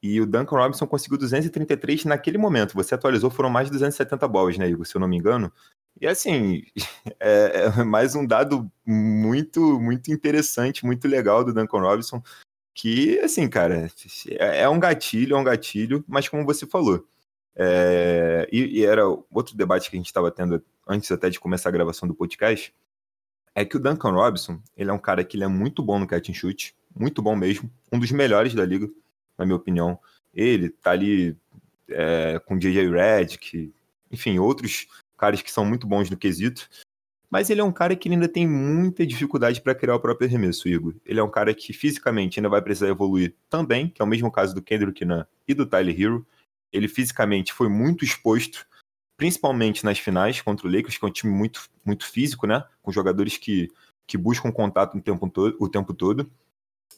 e 0.01 0.19
o 0.19 0.25
Duncan 0.25 0.57
Robinson 0.57 0.85
conseguiu 0.85 1.17
233 1.17 2.05
naquele 2.05 2.37
momento. 2.37 2.73
Você 2.73 2.93
atualizou, 2.93 3.29
foram 3.29 3.49
mais 3.49 3.67
de 3.67 3.71
270 3.71 4.27
bolas, 4.27 4.57
né, 4.57 4.67
Igor, 4.67 4.85
se 4.85 4.95
eu 4.95 5.01
não 5.01 5.07
me 5.07 5.17
engano. 5.17 5.51
E 5.99 6.07
assim, 6.07 6.63
é, 7.19 7.71
é, 7.79 7.83
mais 7.83 8.15
um 8.15 8.25
dado 8.25 8.69
muito, 8.85 9.79
muito 9.79 10.11
interessante, 10.11 10.85
muito 10.85 11.07
legal 11.07 11.43
do 11.43 11.53
Duncan 11.53 11.79
Robinson, 11.79 12.21
que, 12.73 13.19
assim, 13.19 13.47
cara, 13.47 13.89
é, 14.39 14.61
é 14.61 14.69
um 14.69 14.79
gatilho, 14.79 15.35
é 15.35 15.39
um 15.39 15.43
gatilho, 15.43 16.03
mas 16.07 16.27
como 16.27 16.45
você 16.45 16.65
falou, 16.65 17.07
é, 17.55 18.47
e, 18.51 18.79
e, 18.79 18.85
era 18.85 19.07
outro 19.07 19.55
debate 19.55 19.89
que 19.89 19.95
a 19.95 19.99
gente 19.99 20.07
estava 20.07 20.31
tendo 20.31 20.63
antes 20.87 21.11
até 21.11 21.29
de 21.29 21.39
começar 21.39 21.69
a 21.69 21.71
gravação 21.71 22.07
do 22.07 22.15
podcast, 22.15 22.73
é 23.55 23.63
que 23.63 23.77
o 23.77 23.79
Duncan 23.79 24.11
Robinson, 24.11 24.59
ele 24.75 24.89
é 24.89 24.93
um 24.93 24.99
cara 24.99 25.23
que 25.23 25.37
ele 25.37 25.43
é 25.43 25.47
muito 25.47 25.83
bom 25.83 25.99
no 25.99 26.07
catch 26.07 26.29
and 26.29 26.33
shoot, 26.33 26.75
muito 26.95 27.21
bom 27.21 27.35
mesmo, 27.35 27.69
um 27.91 27.99
dos 27.99 28.11
melhores 28.11 28.53
da 28.53 28.65
liga, 28.65 28.89
na 29.37 29.45
minha 29.45 29.55
opinião. 29.55 29.99
Ele 30.33 30.69
tá 30.69 30.91
ali 30.91 31.37
é, 31.87 32.39
com 32.45 32.57
J.J. 32.57 32.89
Redick, 32.89 33.71
enfim, 34.11 34.39
outros 34.39 34.87
caras 35.17 35.41
que 35.41 35.51
são 35.51 35.65
muito 35.65 35.85
bons 35.85 36.09
no 36.09 36.17
quesito. 36.17 36.67
Mas 37.29 37.49
ele 37.49 37.61
é 37.61 37.63
um 37.63 37.71
cara 37.71 37.95
que 37.95 38.07
ainda 38.07 38.27
tem 38.27 38.47
muita 38.47 39.05
dificuldade 39.07 39.59
para 39.59 39.73
criar 39.73 39.95
o 39.95 39.99
próprio 39.99 40.27
arremesso, 40.27 40.67
Igor. 40.67 40.93
Ele 41.03 41.19
é 41.19 41.23
um 41.23 41.31
cara 41.31 41.51
que 41.51 41.73
fisicamente 41.73 42.39
ainda 42.39 42.49
vai 42.49 42.61
precisar 42.61 42.89
evoluir 42.89 43.33
também, 43.49 43.89
que 43.89 44.01
é 44.01 44.05
o 44.05 44.07
mesmo 44.07 44.31
caso 44.31 44.53
do 44.53 44.61
Kendrick 44.61 45.03
Nunn 45.03 45.23
e 45.47 45.53
do 45.55 45.65
Tyler 45.65 45.99
Hero. 45.99 46.27
Ele 46.73 46.87
fisicamente 46.87 47.53
foi 47.53 47.69
muito 47.69 48.03
exposto, 48.03 48.65
principalmente 49.15 49.85
nas 49.85 49.99
finais 49.99 50.41
contra 50.41 50.67
o 50.67 50.71
Lakers, 50.71 50.97
que 50.97 51.05
é 51.05 51.07
um 51.07 51.11
time 51.11 51.31
muito, 51.31 51.69
muito 51.85 52.05
físico, 52.05 52.47
né? 52.47 52.65
Com 52.81 52.91
jogadores 52.91 53.37
que, 53.37 53.69
que 54.07 54.17
buscam 54.17 54.51
contato 54.51 54.97
o 54.97 55.01
tempo, 55.01 55.29
todo, 55.29 55.55
o 55.59 55.69
tempo 55.69 55.93
todo. 55.93 56.29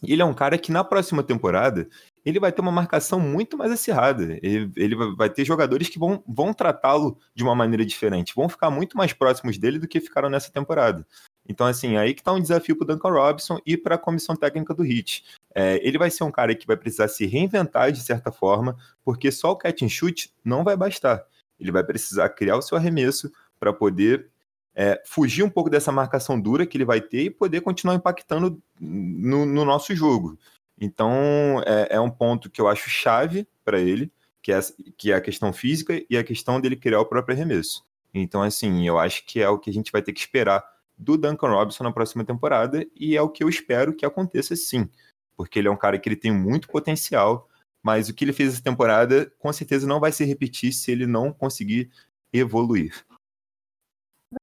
E 0.04 0.14
ele 0.14 0.22
é 0.22 0.26
um 0.26 0.34
cara 0.34 0.58
que 0.58 0.72
na 0.72 0.84
próxima 0.84 1.24
temporada 1.24 1.88
ele 2.26 2.40
vai 2.40 2.52
ter 2.52 2.62
uma 2.62 2.72
marcação 2.72 3.20
muito 3.20 3.58
mais 3.58 3.72
acirrada. 3.72 4.38
Ele, 4.42 4.72
ele 4.76 4.96
vai 5.16 5.30
ter 5.30 5.46
jogadores 5.46 5.90
que 5.90 6.00
vão, 6.00 6.24
vão 6.28 6.54
tratá-lo 6.54 7.18
de 7.34 7.44
uma 7.44 7.56
maneira 7.56 7.86
diferente, 7.86 8.34
vão 8.36 8.50
ficar 8.50 8.70
muito 8.70 8.98
mais 8.98 9.14
próximos 9.14 9.58
dele 9.58 9.80
do 9.80 9.88
que 9.88 10.02
ficaram 10.02 10.30
nessa 10.30 10.52
temporada. 10.52 11.06
Então, 11.48 11.68
assim, 11.68 11.96
aí 11.98 12.14
que 12.14 12.24
tá 12.24 12.34
um 12.34 12.42
desafio 12.42 12.76
para 12.76 12.88
Duncan 12.88 13.12
Robinson 13.12 13.60
e 13.66 13.78
para 13.78 13.96
a 13.96 14.00
comissão 14.00 14.36
técnica 14.36 14.74
do 14.74 14.86
Heat. 14.86 15.24
É, 15.56 15.80
ele 15.88 15.98
vai 15.98 16.12
ser 16.12 16.26
um 16.26 16.32
cara 16.32 16.54
que 16.54 16.68
vai 16.68 16.76
precisar 16.76 17.08
se 17.08 17.26
reinventar 17.26 17.90
de 17.92 18.02
certa 18.02 18.30
forma, 18.30 18.76
porque 19.04 19.32
só 19.32 19.52
o 19.52 19.56
catch 19.56 19.84
and 19.84 19.90
shoot 19.90 20.34
não 20.44 20.66
vai 20.66 20.76
bastar. 20.76 21.26
Ele 21.58 21.72
vai 21.72 21.84
precisar 21.84 22.28
criar 22.30 22.58
o 22.58 22.62
seu 22.62 22.78
arremesso 22.78 23.32
para 23.58 23.72
poder 23.72 24.30
é, 24.76 25.02
fugir 25.06 25.44
um 25.44 25.50
pouco 25.50 25.70
dessa 25.70 25.92
marcação 25.92 26.40
dura 26.40 26.66
que 26.66 26.76
ele 26.76 26.84
vai 26.84 27.00
ter 27.00 27.24
e 27.24 27.30
poder 27.30 27.62
continuar 27.62 27.96
impactando 27.96 28.62
no, 28.80 29.46
no 29.46 29.64
nosso 29.64 29.96
jogo. 29.96 30.38
Então, 30.80 31.64
é, 31.66 31.96
é, 31.96 32.00
um 32.02 32.10
ponto 32.10 32.50
que 32.50 32.60
eu 32.60 32.68
acho 32.68 32.90
chave 32.90 33.48
para 33.64 33.80
ele, 33.80 34.12
que 34.42 34.52
é, 34.52 34.60
que 34.98 35.12
é 35.14 35.16
a 35.16 35.22
questão 35.22 35.54
física 35.54 36.04
e 36.10 36.18
a 36.18 36.24
questão 36.24 36.60
dele 36.60 36.76
criar 36.76 37.00
o 37.00 37.06
próprio 37.06 37.34
arremesso. 37.34 37.86
Então, 38.14 38.42
assim, 38.42 38.86
eu 38.86 39.00
acho 39.00 39.26
que 39.26 39.42
é 39.42 39.48
o 39.48 39.58
que 39.58 39.70
a 39.70 39.74
gente 39.74 39.92
vai 39.92 40.02
ter 40.02 40.12
que 40.12 40.20
esperar 40.20 40.64
do 40.98 41.18
Duncan 41.18 41.50
Robinson 41.50 41.84
na 41.84 41.92
próxima 41.92 42.24
temporada 42.24 42.86
e 42.96 43.16
é 43.16 43.22
o 43.22 43.30
que 43.30 43.44
eu 43.44 43.50
espero 43.50 43.94
que 43.94 44.06
aconteça 44.06 44.56
sim, 44.56 44.90
porque 45.36 45.60
ele 45.60 45.68
é 45.68 45.72
um 45.72 45.78
cara 45.78 46.00
que 46.00 46.08
ele 46.08 46.16
tem 46.16 46.32
muito 46.32 46.68
potencial, 46.68 47.50
mas 47.84 48.10
o 48.10 48.14
que 48.14 48.26
ele 48.26 48.34
fez 48.34 48.54
essa 48.54 48.64
temporada 48.64 49.32
com 49.38 49.52
certeza 49.54 49.88
não 49.88 50.00
vai 50.00 50.12
se 50.12 50.26
repetir 50.26 50.74
se 50.74 50.92
ele 50.92 51.06
não 51.06 51.32
conseguir 51.32 51.92
evoluir. 52.34 53.06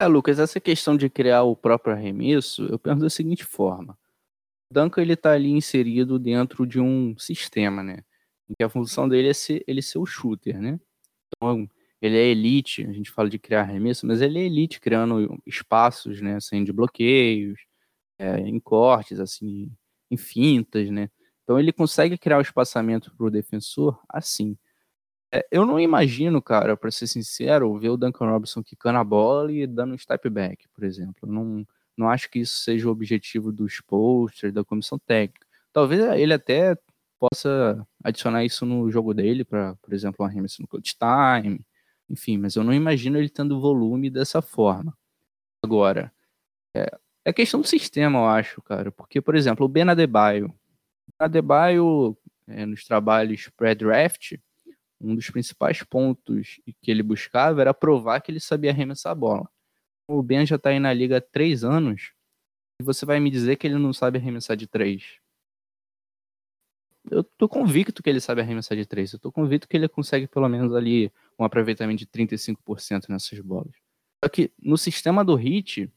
É, 0.01 0.07
Lucas, 0.07 0.39
essa 0.39 0.61
questão 0.61 0.97
de 0.97 1.11
criar 1.11 1.43
o 1.43 1.57
próprio 1.57 1.93
arremesso, 1.93 2.65
eu 2.67 2.79
penso 2.79 3.01
da 3.01 3.11
seguinte 3.11 3.45
forma. 3.45 3.99
O 4.71 4.75
Duncan 4.75 5.03
ele 5.03 5.17
tá 5.17 5.33
ali 5.33 5.51
inserido 5.51 6.19
dentro 6.19 6.67
de 6.67 6.81
um 6.81 7.17
sistema, 7.19 7.83
né? 7.83 8.05
Em 8.49 8.55
que 8.55 8.63
a 8.63 8.69
função 8.69 9.09
dele 9.09 9.29
é 9.29 9.35
ser, 9.35 9.63
ele 9.67 9.83
ser 9.83 9.99
o 9.99 10.07
shooter, 10.07 10.61
né? 10.61 10.81
Então, 11.29 11.69
ele 12.01 12.17
é 12.17 12.27
elite, 12.27 12.85
a 12.87 12.93
gente 12.93 13.11
fala 13.11 13.29
de 13.29 13.39
criar 13.39 13.63
arremesso, 13.63 14.07
mas 14.07 14.21
ele 14.21 14.39
é 14.39 14.43
elite 14.43 14.81
criando 14.81 15.41
espaços, 15.47 16.21
né? 16.21 16.37
Assim, 16.37 16.65
de 16.65 16.73
bloqueios, 16.73 17.61
é, 18.19 18.39
em 18.41 18.59
cortes, 18.59 19.21
assim, 19.21 19.71
em 20.13 20.17
fintas, 20.17 20.91
né? 20.91 21.11
Então 21.43 21.59
ele 21.59 21.73
consegue 21.73 22.19
criar 22.19 22.39
o 22.39 22.43
espaçamento 22.43 23.15
para 23.17 23.27
o 23.27 23.31
defensor 23.31 24.01
assim. 24.09 24.57
É, 25.33 25.47
eu 25.51 25.65
não 25.65 25.81
imagino, 25.81 26.43
cara, 26.43 26.77
para 26.77 26.91
ser 26.91 27.07
sincero, 27.07 27.79
ver 27.79 27.89
o 27.91 27.97
Duncan 27.97 28.27
Robinson 28.31 28.63
quicando 28.63 28.99
a 28.99 29.05
bola 29.05 29.51
e 29.51 29.67
dando 29.67 29.95
um 29.95 29.99
step 29.99 30.29
back, 30.29 30.69
por 30.75 30.85
exemplo. 30.85 31.17
Eu 31.23 31.33
não, 31.33 31.67
não 31.97 32.11
acho 32.11 32.31
que 32.31 32.41
isso 32.41 32.61
seja 32.63 32.89
o 32.89 32.93
objetivo 32.93 33.51
dos 33.51 33.81
posters, 33.81 34.53
da 34.53 34.65
comissão 34.65 34.99
técnica. 34.99 35.47
Talvez 35.73 36.03
ele 36.21 36.35
até 36.35 36.77
possa 37.19 37.87
adicionar 38.05 38.45
isso 38.45 38.67
no 38.67 38.91
jogo 38.91 39.15
dele, 39.15 39.45
para, 39.45 39.75
por 39.77 39.95
exemplo, 39.95 40.25
um 40.25 40.29
arremesso 40.29 40.61
no 40.61 40.69
coach 40.69 40.97
time, 40.99 41.65
enfim, 42.11 42.37
mas 42.37 42.57
eu 42.57 42.65
não 42.65 42.75
imagino 42.75 43.17
ele 43.19 43.31
tendo 43.31 43.61
volume 43.61 44.11
dessa 44.11 44.43
forma. 44.43 44.97
Agora, 45.63 46.13
é, 46.77 46.87
é 47.25 47.33
questão 47.33 47.61
do 47.61 47.67
sistema, 47.67 48.19
eu 48.19 48.27
acho, 48.27 48.61
cara, 48.63 48.91
porque, 48.91 49.21
por 49.21 49.35
exemplo, 49.35 49.65
o 49.67 49.69
Ben 49.69 49.89
Adebayo, 49.89 50.53
Adebayo, 51.19 52.17
é, 52.47 52.67
nos 52.67 52.85
trabalhos 52.85 53.49
pré-draft, 53.57 54.35
um 55.01 55.15
dos 55.15 55.31
principais 55.31 55.83
pontos 55.83 56.61
que 56.81 56.91
ele 56.91 57.03
buscava 57.03 57.61
era 57.61 57.75
provar 57.75 58.21
que 58.21 58.31
ele 58.31 58.41
sabia 58.41 58.71
arremessar 58.71 59.13
a 59.13 59.15
bola. 59.15 59.49
O 60.09 60.23
Ben 60.23 60.47
já 60.47 60.57
está 60.57 60.71
aí 60.71 60.79
na 60.79 60.93
liga 60.93 61.19
há 61.19 61.21
três 61.21 61.65
anos 61.65 62.13
e 62.81 62.85
você 62.85 63.05
vai 63.05 63.19
me 63.19 63.31
dizer 63.31 63.57
que 63.57 63.67
ele 63.67 63.79
não 63.79 63.93
sabe 63.93 64.19
arremessar 64.19 64.57
de 64.57 64.67
três. 64.67 65.21
Eu 67.11 67.25
tô 67.25 67.49
convicto 67.49 68.03
que 68.03 68.09
ele 68.09 68.21
sabe 68.21 68.41
arremessar 68.41 68.77
de 68.77 68.87
três. 68.87 69.13
Eu 69.13 69.19
tô 69.19 69.33
convicto 69.33 69.67
que 69.67 69.77
ele 69.77 69.89
consegue 69.89 70.29
pelo 70.29 70.49
menos 70.49 70.73
ali 70.75 71.13
um 71.39 71.45
aproveitamento 71.45 71.99
de 71.99 72.07
35% 72.07 73.09
nessas 73.09 73.41
bolas. 73.41 73.75
Só 74.25 74.29
que 74.29 74.53
no 74.61 74.79
sistema 74.79 75.25
do 75.25 75.35
hit, 75.35 75.91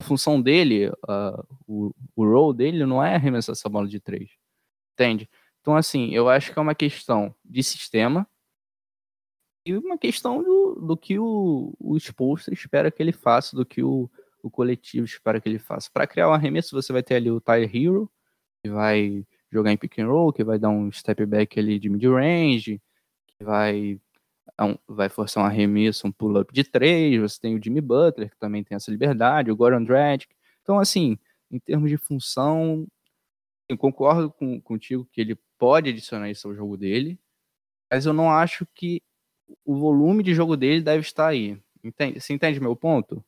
a 0.00 0.04
função 0.04 0.40
dele, 0.40 0.88
uh, 0.88 1.56
o, 1.66 1.94
o 2.14 2.24
role 2.24 2.56
dele 2.56 2.86
não 2.86 3.02
é 3.02 3.14
arremessar 3.14 3.52
essa 3.52 3.68
bola 3.68 3.88
de 3.88 4.00
três. 4.00 4.30
Entende? 4.94 5.28
Então, 5.60 5.76
assim, 5.76 6.14
eu 6.14 6.28
acho 6.28 6.52
que 6.52 6.58
é 6.58 6.62
uma 6.62 6.74
questão 6.74 7.34
de 7.44 7.62
sistema 7.62 8.26
e 9.66 9.74
uma 9.76 9.98
questão 9.98 10.42
do, 10.42 10.74
do 10.76 10.96
que 10.96 11.18
o, 11.18 11.74
o 11.78 11.96
exposto 11.96 12.52
espera 12.52 12.90
que 12.90 13.02
ele 13.02 13.12
faça, 13.12 13.54
do 13.54 13.66
que 13.66 13.82
o, 13.82 14.10
o 14.42 14.50
coletivo 14.50 15.04
espera 15.04 15.40
que 15.40 15.48
ele 15.48 15.58
faça. 15.58 15.90
Para 15.92 16.06
criar 16.06 16.28
um 16.28 16.32
arremesso, 16.32 16.74
você 16.74 16.92
vai 16.92 17.02
ter 17.02 17.16
ali 17.16 17.30
o 17.30 17.40
Tyler 17.40 17.70
Hero, 17.74 18.10
que 18.62 18.70
vai 18.70 19.26
jogar 19.52 19.72
em 19.72 19.76
pick 19.76 19.98
and 19.98 20.06
roll, 20.06 20.32
que 20.32 20.44
vai 20.44 20.58
dar 20.58 20.70
um 20.70 20.90
step 20.90 21.24
back 21.26 21.58
ali 21.58 21.78
de 21.78 21.88
mid-range, 21.88 22.80
que 23.26 23.44
vai, 23.44 24.00
vai 24.86 25.08
forçar 25.08 25.42
um 25.42 25.46
arremesso, 25.46 26.06
um 26.06 26.12
pull-up 26.12 26.52
de 26.52 26.64
três. 26.64 27.20
Você 27.20 27.40
tem 27.40 27.56
o 27.56 27.62
Jimmy 27.62 27.80
Butler, 27.80 28.30
que 28.30 28.38
também 28.38 28.64
tem 28.64 28.76
essa 28.76 28.90
liberdade, 28.90 29.50
o 29.50 29.56
Goran 29.56 29.82
Dragic. 29.82 30.34
Então, 30.62 30.78
assim, 30.78 31.18
em 31.50 31.58
termos 31.58 31.90
de 31.90 31.96
função, 31.96 32.86
eu 33.68 33.76
concordo 33.76 34.30
com, 34.30 34.60
contigo 34.60 35.08
que 35.12 35.20
ele 35.20 35.38
pode 35.58 35.90
adicionar 35.90 36.30
isso 36.30 36.48
ao 36.48 36.54
jogo 36.54 36.76
dele, 36.76 37.18
mas 37.90 38.06
eu 38.06 38.12
não 38.12 38.30
acho 38.30 38.66
que 38.74 39.02
o 39.64 39.78
volume 39.78 40.22
de 40.22 40.34
jogo 40.34 40.56
dele 40.56 40.82
deve 40.82 41.00
estar 41.00 41.28
aí. 41.28 41.60
Entende? 41.82 42.20
Você 42.20 42.32
entende 42.32 42.60
meu 42.60 42.76
ponto? 42.76 43.24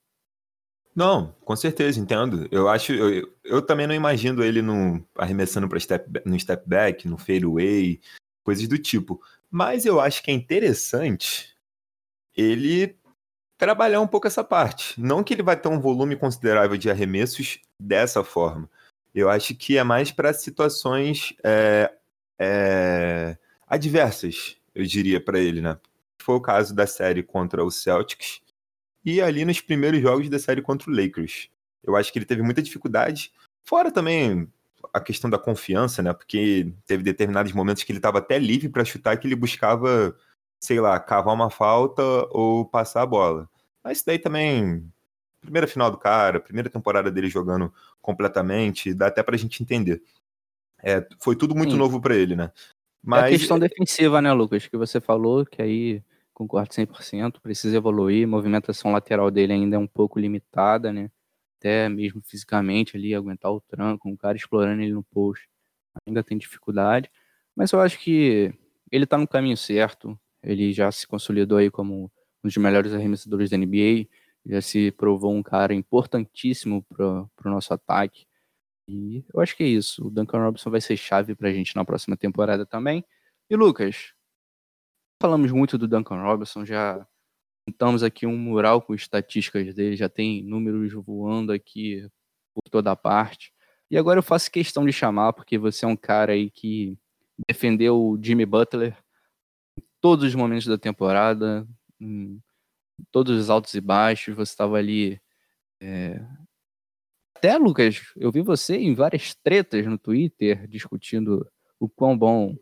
Não, 0.94 1.34
com 1.44 1.54
certeza, 1.54 2.00
entendo. 2.00 2.48
Eu 2.50 2.68
acho, 2.68 2.92
eu, 2.92 3.32
eu 3.44 3.62
também 3.62 3.86
não 3.86 3.94
imagino 3.94 4.42
ele 4.42 4.60
no, 4.60 5.02
arremessando 5.14 5.68
para 5.68 5.78
step, 5.78 6.04
no 6.26 6.38
step 6.38 6.68
back, 6.68 7.08
no 7.08 7.16
fadeaway, 7.16 8.00
coisas 8.42 8.66
do 8.66 8.76
tipo. 8.76 9.20
Mas 9.50 9.84
eu 9.84 10.00
acho 10.00 10.22
que 10.22 10.30
é 10.30 10.34
interessante 10.34 11.50
ele 12.36 12.96
trabalhar 13.58 14.00
um 14.00 14.06
pouco 14.06 14.26
essa 14.26 14.44
parte. 14.44 14.98
Não 15.00 15.22
que 15.22 15.34
ele 15.34 15.42
vai 15.42 15.56
ter 15.56 15.68
um 15.68 15.80
volume 15.80 16.16
considerável 16.16 16.76
de 16.76 16.90
arremessos 16.90 17.58
dessa 17.78 18.24
forma. 18.24 18.70
Eu 19.14 19.28
acho 19.28 19.54
que 19.54 19.76
é 19.76 19.82
mais 19.82 20.12
para 20.12 20.32
situações 20.32 21.34
é, 21.42 21.92
é, 22.38 23.36
adversas, 23.66 24.56
eu 24.74 24.84
diria 24.84 25.20
para 25.20 25.38
ele, 25.38 25.60
né? 25.60 25.76
Foi 26.22 26.36
o 26.36 26.40
caso 26.40 26.74
da 26.74 26.86
série 26.86 27.22
contra 27.22 27.64
o 27.64 27.70
Celtics 27.70 28.40
e 29.04 29.20
ali 29.20 29.44
nos 29.44 29.60
primeiros 29.60 30.00
jogos 30.00 30.28
da 30.28 30.38
série 30.38 30.62
contra 30.62 30.90
o 30.90 30.94
Lakers. 30.94 31.50
Eu 31.82 31.96
acho 31.96 32.12
que 32.12 32.18
ele 32.18 32.26
teve 32.26 32.42
muita 32.42 32.62
dificuldade. 32.62 33.32
Fora 33.64 33.90
também 33.90 34.48
a 34.92 35.00
questão 35.00 35.30
da 35.30 35.38
confiança, 35.38 36.02
né? 36.02 36.12
Porque 36.12 36.72
teve 36.86 37.02
determinados 37.02 37.52
momentos 37.52 37.82
que 37.82 37.92
ele 37.92 37.98
estava 37.98 38.18
até 38.18 38.38
livre 38.38 38.68
para 38.68 38.84
chutar 38.84 39.16
que 39.18 39.26
ele 39.26 39.36
buscava, 39.36 40.16
sei 40.60 40.80
lá, 40.80 40.98
cavar 40.98 41.34
uma 41.34 41.50
falta 41.50 42.02
ou 42.30 42.64
passar 42.64 43.02
a 43.02 43.06
bola. 43.06 43.48
Mas 43.82 44.02
daí 44.02 44.18
também 44.18 44.90
primeira 45.40 45.66
final 45.66 45.90
do 45.90 45.96
cara, 45.96 46.38
primeira 46.38 46.68
temporada 46.68 47.10
dele 47.10 47.28
jogando 47.28 47.72
completamente, 48.00 48.92
dá 48.92 49.06
até 49.06 49.22
pra 49.22 49.36
gente 49.36 49.62
entender. 49.62 50.02
É, 50.82 51.06
foi 51.18 51.34
tudo 51.34 51.54
muito 51.54 51.72
Sim. 51.72 51.78
novo 51.78 52.00
para 52.00 52.14
ele, 52.14 52.36
né? 52.36 52.50
Mas... 53.02 53.24
É 53.24 53.26
a 53.26 53.38
questão 53.38 53.58
defensiva, 53.58 54.20
né, 54.20 54.32
Lucas, 54.32 54.66
que 54.66 54.76
você 54.76 55.00
falou, 55.00 55.44
que 55.44 55.62
aí 55.62 56.02
concordo 56.34 56.72
100%, 56.72 57.40
precisa 57.42 57.76
evoluir, 57.76 58.24
a 58.24 58.30
movimentação 58.30 58.92
lateral 58.92 59.30
dele 59.30 59.52
ainda 59.52 59.76
é 59.76 59.78
um 59.78 59.86
pouco 59.86 60.18
limitada, 60.18 60.92
né? 60.92 61.10
Até 61.60 61.90
mesmo 61.90 62.22
fisicamente 62.22 62.96
ali, 62.96 63.14
aguentar 63.14 63.52
o 63.52 63.60
tranco, 63.60 64.08
um 64.08 64.16
cara 64.16 64.34
explorando 64.34 64.80
ele 64.80 64.94
no 64.94 65.02
post, 65.02 65.46
ainda 66.06 66.24
tem 66.24 66.38
dificuldade, 66.38 67.10
mas 67.54 67.70
eu 67.72 67.80
acho 67.82 67.98
que 67.98 68.50
ele 68.90 69.04
tá 69.04 69.18
no 69.18 69.28
caminho 69.28 69.58
certo, 69.58 70.18
ele 70.42 70.72
já 70.72 70.90
se 70.90 71.06
consolidou 71.06 71.58
aí 71.58 71.70
como 71.70 72.04
um 72.42 72.48
dos 72.48 72.56
melhores 72.56 72.94
arremessadores 72.94 73.50
da 73.50 73.58
NBA, 73.58 74.08
já 74.46 74.62
se 74.62 74.90
provou 74.92 75.34
um 75.34 75.42
cara 75.42 75.74
importantíssimo 75.74 76.82
para 76.88 77.26
o 77.44 77.50
nosso 77.50 77.74
ataque. 77.74 78.24
E 78.88 79.22
eu 79.34 79.40
acho 79.40 79.54
que 79.54 79.62
é 79.62 79.66
isso. 79.66 80.06
O 80.06 80.10
Duncan 80.10 80.38
Robinson 80.42 80.70
vai 80.70 80.80
ser 80.80 80.96
chave 80.96 81.34
para 81.34 81.50
a 81.50 81.52
gente 81.52 81.76
na 81.76 81.84
próxima 81.84 82.16
temporada 82.16 82.64
também. 82.64 83.04
E 83.50 83.54
Lucas, 83.54 84.14
falamos 85.20 85.52
muito 85.52 85.76
do 85.76 85.86
Duncan 85.86 86.22
Robinson, 86.22 86.64
já 86.64 87.06
montamos 87.66 88.02
aqui 88.02 88.26
um 88.26 88.36
mural 88.36 88.82
com 88.82 88.94
estatísticas 88.94 89.74
dele, 89.74 89.96
já 89.96 90.08
tem 90.08 90.42
números 90.42 90.92
voando 90.92 91.52
aqui 91.52 92.06
por 92.54 92.62
toda 92.70 92.96
parte. 92.96 93.52
E 93.90 93.98
agora 93.98 94.18
eu 94.18 94.22
faço 94.22 94.50
questão 94.50 94.86
de 94.86 94.92
chamar, 94.92 95.32
porque 95.32 95.58
você 95.58 95.84
é 95.84 95.88
um 95.88 95.96
cara 95.96 96.32
aí 96.32 96.50
que 96.50 96.96
defendeu 97.48 97.96
o 98.00 98.18
Jimmy 98.22 98.46
Butler 98.46 98.96
em 99.78 99.82
todos 100.00 100.24
os 100.24 100.34
momentos 100.34 100.66
da 100.66 100.78
temporada, 100.78 101.66
em 102.00 102.40
todos 103.10 103.36
os 103.38 103.50
altos 103.50 103.74
e 103.74 103.80
baixos, 103.80 104.34
você 104.34 104.52
estava 104.52 104.76
ali. 104.76 105.20
É... 105.80 106.24
Até, 107.36 107.56
Lucas, 107.56 108.12
eu 108.16 108.30
vi 108.30 108.42
você 108.42 108.76
em 108.76 108.94
várias 108.94 109.34
tretas 109.34 109.86
no 109.86 109.98
Twitter 109.98 110.66
discutindo 110.68 111.50
o 111.78 111.88
quão 111.88 112.16
bom 112.16 112.56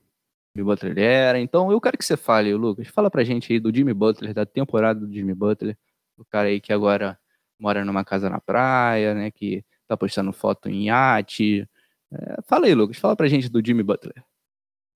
Jimmy 0.55 0.65
Butler 0.65 0.99
era. 0.99 1.39
Então, 1.39 1.71
eu 1.71 1.81
quero 1.81 1.97
que 1.97 2.05
você 2.05 2.17
fale, 2.17 2.53
Lucas. 2.55 2.89
Fala 2.89 3.11
pra 3.11 3.25
gente 3.25 3.53
aí 3.53 3.61
do 3.61 3.75
Jimmy 3.75 3.95
Butler, 3.95 4.35
da 4.35 4.45
temporada 4.47 5.01
do 5.01 5.13
Jimmy 5.13 5.35
Butler. 5.35 5.77
O 6.17 6.25
cara 6.25 6.49
aí 6.49 6.61
que 6.61 6.73
agora 6.73 7.19
mora 7.59 7.85
numa 7.85 8.05
casa 8.05 8.29
na 8.29 8.41
praia, 8.41 9.15
né? 9.15 9.31
Que 9.31 9.65
tá 9.87 9.97
postando 9.97 10.33
foto 10.33 10.69
em 10.69 10.87
iate. 10.87 11.69
É, 12.13 12.43
fala 12.47 12.67
aí, 12.67 12.75
Lucas. 12.75 12.99
Fala 12.99 13.15
pra 13.15 13.29
gente 13.29 13.49
do 13.49 13.65
Jimmy 13.65 13.83
Butler. 13.83 14.23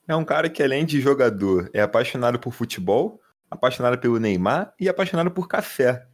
É 0.09 0.17
um 0.17 0.25
cara 0.25 0.51
que, 0.51 0.63
além 0.63 0.85
de 0.85 1.01
jogador, 1.01 1.71
é 1.73 1.81
apaixonado 1.81 2.39
por 2.39 2.53
futebol 2.53 3.21
apaixonado 3.53 3.99
pelo 3.99 4.19
Neymar 4.19 4.73
e 4.81 4.89
apaixonado 4.89 5.31
por 5.31 5.47
café. 5.47 6.07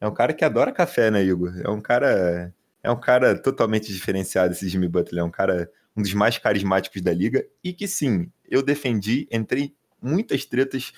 É 0.00 0.08
um 0.08 0.14
cara 0.14 0.32
que 0.32 0.44
adora 0.44 0.72
café, 0.72 1.10
né, 1.10 1.22
Igor? 1.22 1.52
É 1.62 1.68
um 1.68 1.80
cara, 1.80 2.54
é 2.82 2.90
um 2.90 2.98
cara 2.98 3.38
totalmente 3.38 3.92
diferenciado 3.92 4.52
esse 4.52 4.68
Jimmy 4.68 4.88
Butler, 4.88 5.22
é 5.22 5.24
um 5.24 5.30
cara 5.30 5.70
um 5.96 6.02
dos 6.02 6.12
mais 6.12 6.38
carismáticos 6.38 7.00
da 7.02 7.12
liga 7.12 7.46
e 7.64 7.72
que 7.72 7.88
sim, 7.88 8.30
eu 8.48 8.62
defendi, 8.62 9.26
entrei 9.30 9.74
muitas 10.00 10.44
tretas 10.44 10.92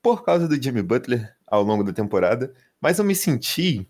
por 0.00 0.24
causa 0.24 0.48
do 0.48 0.60
Jimmy 0.60 0.82
Butler 0.82 1.36
ao 1.46 1.62
longo 1.62 1.84
da 1.84 1.92
temporada, 1.92 2.52
mas 2.80 2.98
eu 2.98 3.04
me 3.04 3.14
senti 3.14 3.88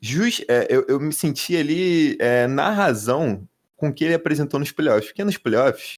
just, 0.00 0.44
é, 0.48 0.66
eu, 0.68 0.84
eu, 0.88 1.00
me 1.00 1.12
senti 1.12 1.56
ali 1.56 2.16
é, 2.20 2.46
na 2.46 2.70
razão 2.70 3.48
com 3.76 3.92
que 3.92 4.04
ele 4.04 4.14
apresentou 4.14 4.60
nos 4.60 4.70
playoffs, 4.70 5.06
porque 5.06 5.24
nos 5.24 5.38
playoffs 5.38 5.94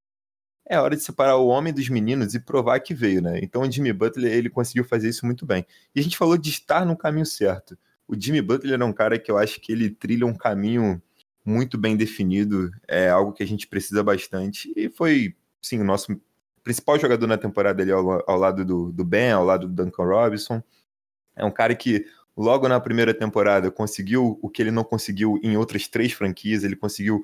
é 0.69 0.79
hora 0.79 0.97
de 0.97 1.03
separar 1.03 1.37
o 1.37 1.47
homem 1.47 1.73
dos 1.73 1.89
meninos 1.89 2.35
e 2.35 2.41
provar 2.41 2.81
que 2.81 2.93
veio, 2.93 3.23
né? 3.23 3.39
Então 3.43 3.63
o 3.63 3.71
Jimmy 3.71 3.93
Butler, 3.93 4.33
ele 4.33 4.51
conseguiu 4.51 4.85
fazer 4.85 5.09
isso 5.09 5.25
muito 5.25 5.47
bem. 5.47 5.65
E 5.95 6.01
a 6.01 6.03
gente 6.03 6.17
falou 6.17 6.37
de 6.37 6.51
estar 6.51 6.85
no 6.85 6.97
caminho 6.97 7.27
certo. 7.27 7.79
O 8.07 8.21
Jimmy 8.21 8.43
Butler 8.43 8.81
é 8.81 8.85
um 8.85 8.93
cara 8.93 9.19
que 9.19 9.31
eu 9.31 9.39
acho 9.39 9.61
que 9.61 9.73
ele 9.73 9.91
trilha 9.91 10.27
um 10.27 10.35
caminho 10.35 11.01
muito 11.47 11.79
bem 11.79 11.97
definido, 11.97 12.71
é 12.89 13.09
algo 13.09 13.33
que 13.33 13.43
a 13.43 13.47
gente 13.47 13.69
precisa 13.69 14.03
bastante, 14.03 14.73
e 14.77 14.91
foi, 14.91 15.37
sim, 15.63 15.81
o 15.81 15.85
nosso 15.85 16.21
principal 16.65 16.99
jogador 16.99 17.29
na 17.29 17.39
temporada 17.39 17.81
ali 17.81 17.93
ao, 17.93 18.29
ao 18.29 18.37
lado 18.37 18.65
do, 18.65 18.91
do 18.91 19.05
Ben, 19.05 19.31
ao 19.31 19.45
lado 19.45 19.69
do 19.69 19.85
Duncan 19.85 20.03
Robinson. 20.03 20.61
É 21.37 21.45
um 21.45 21.51
cara 21.51 21.77
que 21.77 22.05
logo 22.37 22.69
na 22.69 22.81
primeira 22.81 23.15
temporada 23.15 23.71
conseguiu 23.71 24.37
o 24.43 24.51
que 24.51 24.63
ele 24.63 24.73
não 24.73 24.83
conseguiu 24.83 25.39
em 25.45 25.57
outras 25.57 25.87
três 25.87 26.13
franquias, 26.13 26.65
ele 26.65 26.75
conseguiu 26.75 27.23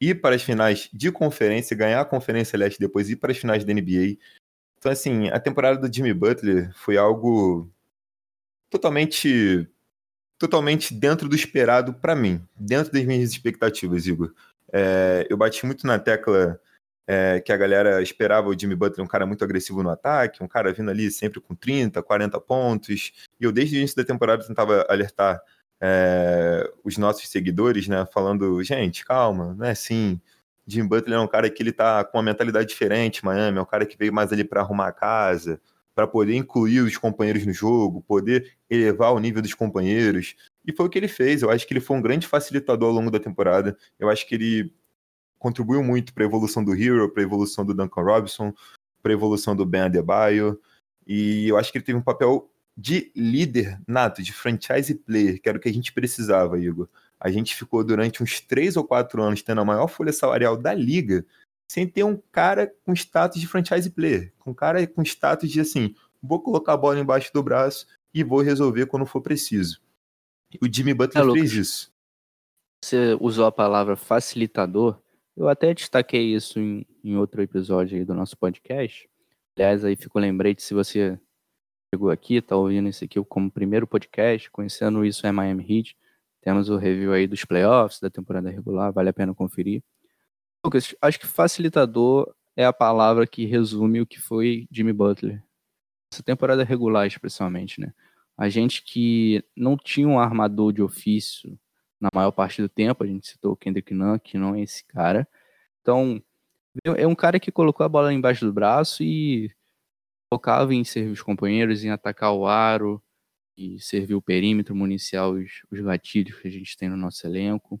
ir 0.00 0.22
para 0.22 0.34
as 0.34 0.42
finais 0.42 0.88
de 0.92 1.12
conferência, 1.12 1.76
ganhar 1.76 2.00
a 2.00 2.06
Conferência 2.06 2.58
Leste 2.58 2.80
depois 2.80 3.10
ir 3.10 3.16
para 3.16 3.32
as 3.32 3.38
finais 3.38 3.64
da 3.64 3.74
NBA. 3.74 4.16
Então, 4.78 4.90
assim, 4.90 5.28
a 5.28 5.38
temporada 5.38 5.78
do 5.78 5.94
Jimmy 5.94 6.14
Butler 6.14 6.72
foi 6.74 6.96
algo 6.96 7.70
totalmente 8.70 9.68
totalmente 10.40 10.94
dentro 10.94 11.28
do 11.28 11.36
esperado 11.36 11.92
para 11.92 12.16
mim, 12.16 12.42
dentro 12.56 12.90
das 12.90 13.04
minhas 13.04 13.30
expectativas, 13.30 14.06
Igor. 14.06 14.32
É, 14.72 15.26
eu 15.28 15.36
bati 15.36 15.66
muito 15.66 15.86
na 15.86 15.98
tecla 15.98 16.58
é, 17.06 17.40
que 17.40 17.52
a 17.52 17.56
galera 17.58 18.00
esperava 18.00 18.48
o 18.48 18.58
Jimmy 18.58 18.74
Butler 18.74 19.04
um 19.04 19.08
cara 19.08 19.26
muito 19.26 19.44
agressivo 19.44 19.82
no 19.82 19.90
ataque, 19.90 20.42
um 20.42 20.48
cara 20.48 20.72
vindo 20.72 20.90
ali 20.90 21.10
sempre 21.10 21.42
com 21.42 21.54
30, 21.54 22.02
40 22.02 22.40
pontos. 22.40 23.12
E 23.38 23.44
eu, 23.44 23.52
desde 23.52 23.76
o 23.76 23.78
início 23.78 23.96
da 23.96 24.02
temporada, 24.02 24.46
tentava 24.46 24.86
alertar 24.88 25.42
é, 25.78 26.66
os 26.82 26.96
nossos 26.96 27.28
seguidores, 27.28 27.86
né, 27.86 28.06
falando, 28.10 28.62
gente, 28.62 29.04
calma, 29.04 29.52
não 29.52 29.66
é 29.66 29.72
assim. 29.72 30.18
Jim 30.66 30.86
Butler 30.86 31.18
é 31.18 31.20
um 31.20 31.28
cara 31.28 31.50
que 31.50 31.62
ele 31.62 31.72
tá 31.72 32.02
com 32.02 32.16
uma 32.16 32.24
mentalidade 32.24 32.66
diferente, 32.66 33.22
Miami, 33.22 33.58
é 33.58 33.60
um 33.60 33.66
cara 33.66 33.84
que 33.84 33.98
veio 33.98 34.12
mais 34.12 34.32
ali 34.32 34.44
para 34.44 34.62
arrumar 34.62 34.86
a 34.88 34.92
casa, 34.92 35.60
para 35.94 36.06
poder 36.06 36.34
incluir 36.34 36.80
os 36.80 36.96
companheiros 36.96 37.44
no 37.44 37.52
jogo, 37.52 38.02
poder 38.02 38.56
elevar 38.68 39.12
o 39.12 39.18
nível 39.18 39.42
dos 39.42 39.54
companheiros. 39.54 40.36
E 40.66 40.72
foi 40.72 40.86
o 40.86 40.88
que 40.88 40.98
ele 40.98 41.08
fez. 41.08 41.42
Eu 41.42 41.50
acho 41.50 41.66
que 41.66 41.72
ele 41.72 41.80
foi 41.80 41.96
um 41.96 42.02
grande 42.02 42.26
facilitador 42.26 42.88
ao 42.88 42.94
longo 42.94 43.10
da 43.10 43.18
temporada. 43.18 43.76
Eu 43.98 44.08
acho 44.08 44.26
que 44.26 44.34
ele 44.34 44.72
contribuiu 45.38 45.82
muito 45.82 46.12
para 46.12 46.22
a 46.24 46.26
evolução 46.26 46.62
do 46.62 46.74
Hero, 46.74 47.10
para 47.10 47.22
a 47.22 47.26
evolução 47.26 47.64
do 47.64 47.74
Duncan 47.74 48.02
Robinson, 48.02 48.54
para 49.02 49.12
a 49.12 49.14
evolução 49.14 49.56
do 49.56 49.66
Ben 49.66 49.82
Adebayo. 49.82 50.60
E 51.06 51.48
eu 51.48 51.56
acho 51.56 51.72
que 51.72 51.78
ele 51.78 51.84
teve 51.84 51.98
um 51.98 52.02
papel 52.02 52.50
de 52.76 53.10
líder 53.14 53.78
nato, 53.86 54.22
de 54.22 54.32
franchise 54.32 54.94
player, 54.94 55.40
que 55.40 55.48
era 55.48 55.58
o 55.58 55.60
que 55.60 55.68
a 55.68 55.72
gente 55.72 55.92
precisava, 55.92 56.58
Igor. 56.58 56.88
A 57.18 57.30
gente 57.30 57.54
ficou 57.54 57.84
durante 57.84 58.22
uns 58.22 58.40
três 58.40 58.76
ou 58.76 58.84
quatro 58.84 59.22
anos 59.22 59.42
tendo 59.42 59.60
a 59.60 59.64
maior 59.64 59.88
folha 59.88 60.12
salarial 60.12 60.56
da 60.56 60.72
liga, 60.72 61.24
sem 61.70 61.86
ter 61.86 62.02
um 62.02 62.20
cara 62.32 62.66
com 62.84 62.92
status 62.92 63.40
de 63.40 63.46
franchise 63.46 63.88
player, 63.88 64.34
com 64.40 64.50
um 64.50 64.54
cara 64.54 64.84
com 64.88 65.02
status 65.02 65.48
de 65.48 65.60
assim, 65.60 65.94
vou 66.20 66.42
colocar 66.42 66.72
a 66.72 66.76
bola 66.76 66.98
embaixo 66.98 67.32
do 67.32 67.44
braço 67.44 67.86
e 68.12 68.24
vou 68.24 68.40
resolver 68.40 68.86
quando 68.86 69.06
for 69.06 69.20
preciso. 69.20 69.80
O 70.60 70.66
Jimmy 70.66 70.92
Butler 70.92 71.24
é, 71.24 71.32
fez 71.32 71.52
isso. 71.52 71.92
Você 72.84 73.16
usou 73.20 73.46
a 73.46 73.52
palavra 73.52 73.94
facilitador. 73.94 75.00
Eu 75.36 75.48
até 75.48 75.72
destaquei 75.72 76.34
isso 76.34 76.58
em, 76.58 76.84
em 77.04 77.16
outro 77.16 77.40
episódio 77.40 77.96
aí 77.96 78.04
do 78.04 78.14
nosso 78.14 78.36
podcast. 78.36 79.08
Aliás, 79.56 79.84
aí 79.84 79.94
fico 79.94 80.18
lembrete 80.18 80.64
se 80.64 80.74
você 80.74 81.16
chegou 81.94 82.10
aqui, 82.10 82.38
está 82.38 82.56
ouvindo 82.56 82.88
esse 82.88 83.04
aqui 83.04 83.22
como 83.22 83.48
primeiro 83.48 83.86
podcast, 83.86 84.50
conhecendo 84.50 85.04
isso 85.04 85.24
é 85.24 85.30
Miami 85.30 85.64
Heat. 85.68 85.96
Temos 86.40 86.68
o 86.68 86.76
review 86.76 87.12
aí 87.12 87.28
dos 87.28 87.44
playoffs, 87.44 88.00
da 88.00 88.10
temporada 88.10 88.50
regular, 88.50 88.92
vale 88.92 89.10
a 89.10 89.12
pena 89.12 89.32
conferir. 89.32 89.84
Lucas, 90.64 90.94
acho 91.00 91.18
que 91.18 91.26
facilitador 91.26 92.34
é 92.56 92.64
a 92.64 92.72
palavra 92.72 93.26
que 93.26 93.46
resume 93.46 94.00
o 94.00 94.06
que 94.06 94.20
foi 94.20 94.66
Jimmy 94.70 94.92
Butler. 94.92 95.42
Essa 96.12 96.22
temporada 96.22 96.64
regular, 96.64 97.06
especialmente, 97.06 97.80
né? 97.80 97.92
A 98.36 98.48
gente 98.48 98.82
que 98.82 99.44
não 99.56 99.76
tinha 99.76 100.08
um 100.08 100.18
armador 100.18 100.72
de 100.72 100.82
ofício 100.82 101.58
na 102.00 102.08
maior 102.14 102.32
parte 102.32 102.62
do 102.62 102.68
tempo, 102.68 103.04
a 103.04 103.06
gente 103.06 103.28
citou 103.28 103.52
o 103.52 103.56
Kendrick 103.56 103.92
Nunn, 103.92 104.18
que 104.18 104.38
não 104.38 104.54
é 104.54 104.62
esse 104.62 104.84
cara. 104.86 105.28
Então, 105.80 106.22
é 106.84 107.06
um 107.06 107.14
cara 107.14 107.38
que 107.40 107.52
colocou 107.52 107.84
a 107.84 107.88
bola 107.88 108.12
embaixo 108.12 108.44
do 108.46 108.52
braço 108.52 109.02
e 109.02 109.54
focava 110.32 110.74
em 110.74 110.84
servir 110.84 111.10
os 111.10 111.22
companheiros, 111.22 111.84
em 111.84 111.90
atacar 111.90 112.32
o 112.32 112.46
aro 112.46 113.02
e 113.56 113.80
servir 113.80 114.14
o 114.14 114.22
perímetro, 114.22 114.74
municiar 114.74 115.28
os, 115.28 115.62
os 115.70 115.80
gatilhos 115.80 116.38
que 116.40 116.48
a 116.48 116.50
gente 116.50 116.76
tem 116.76 116.88
no 116.88 116.96
nosso 116.96 117.26
elenco. 117.26 117.80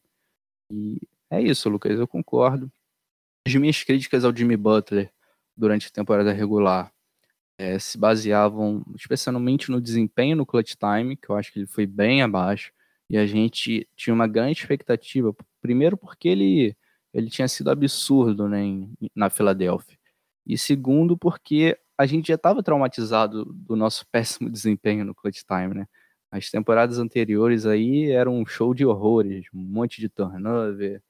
E 0.70 1.00
é 1.30 1.40
isso, 1.40 1.68
Lucas, 1.68 1.98
eu 1.98 2.08
concordo. 2.08 2.70
As 3.46 3.54
minhas 3.54 3.82
críticas 3.82 4.24
ao 4.24 4.36
Jimmy 4.36 4.56
Butler 4.56 5.12
durante 5.56 5.86
a 5.88 5.90
temporada 5.90 6.32
regular 6.32 6.92
é, 7.58 7.78
se 7.78 7.98
baseavam 7.98 8.82
especialmente 8.96 9.70
no 9.70 9.80
desempenho 9.80 10.36
no 10.36 10.46
clutch 10.46 10.74
time, 10.76 11.16
que 11.16 11.28
eu 11.30 11.36
acho 11.36 11.52
que 11.52 11.58
ele 11.60 11.66
foi 11.66 11.86
bem 11.86 12.22
abaixo, 12.22 12.72
e 13.08 13.18
a 13.18 13.26
gente 13.26 13.86
tinha 13.94 14.14
uma 14.14 14.26
grande 14.26 14.58
expectativa, 14.60 15.34
primeiro 15.60 15.96
porque 15.96 16.28
ele, 16.28 16.76
ele 17.12 17.28
tinha 17.28 17.46
sido 17.48 17.70
absurdo 17.70 18.48
né, 18.48 18.62
em, 18.62 18.94
na 19.14 19.28
Filadélfia, 19.28 19.98
e 20.46 20.56
segundo 20.56 21.18
porque 21.18 21.78
a 21.98 22.06
gente 22.06 22.28
já 22.28 22.34
estava 22.34 22.62
traumatizado 22.62 23.44
do 23.44 23.76
nosso 23.76 24.06
péssimo 24.10 24.48
desempenho 24.48 25.04
no 25.04 25.14
clutch 25.14 25.42
time, 25.46 25.74
né? 25.74 25.86
As 26.32 26.48
temporadas 26.48 26.98
anteriores 26.98 27.66
aí 27.66 28.10
eram 28.10 28.38
um 28.38 28.46
show 28.46 28.72
de 28.72 28.86
horrores, 28.86 29.46
um 29.52 29.60
monte 29.60 30.00
de 30.00 30.08
turnover, 30.08 31.02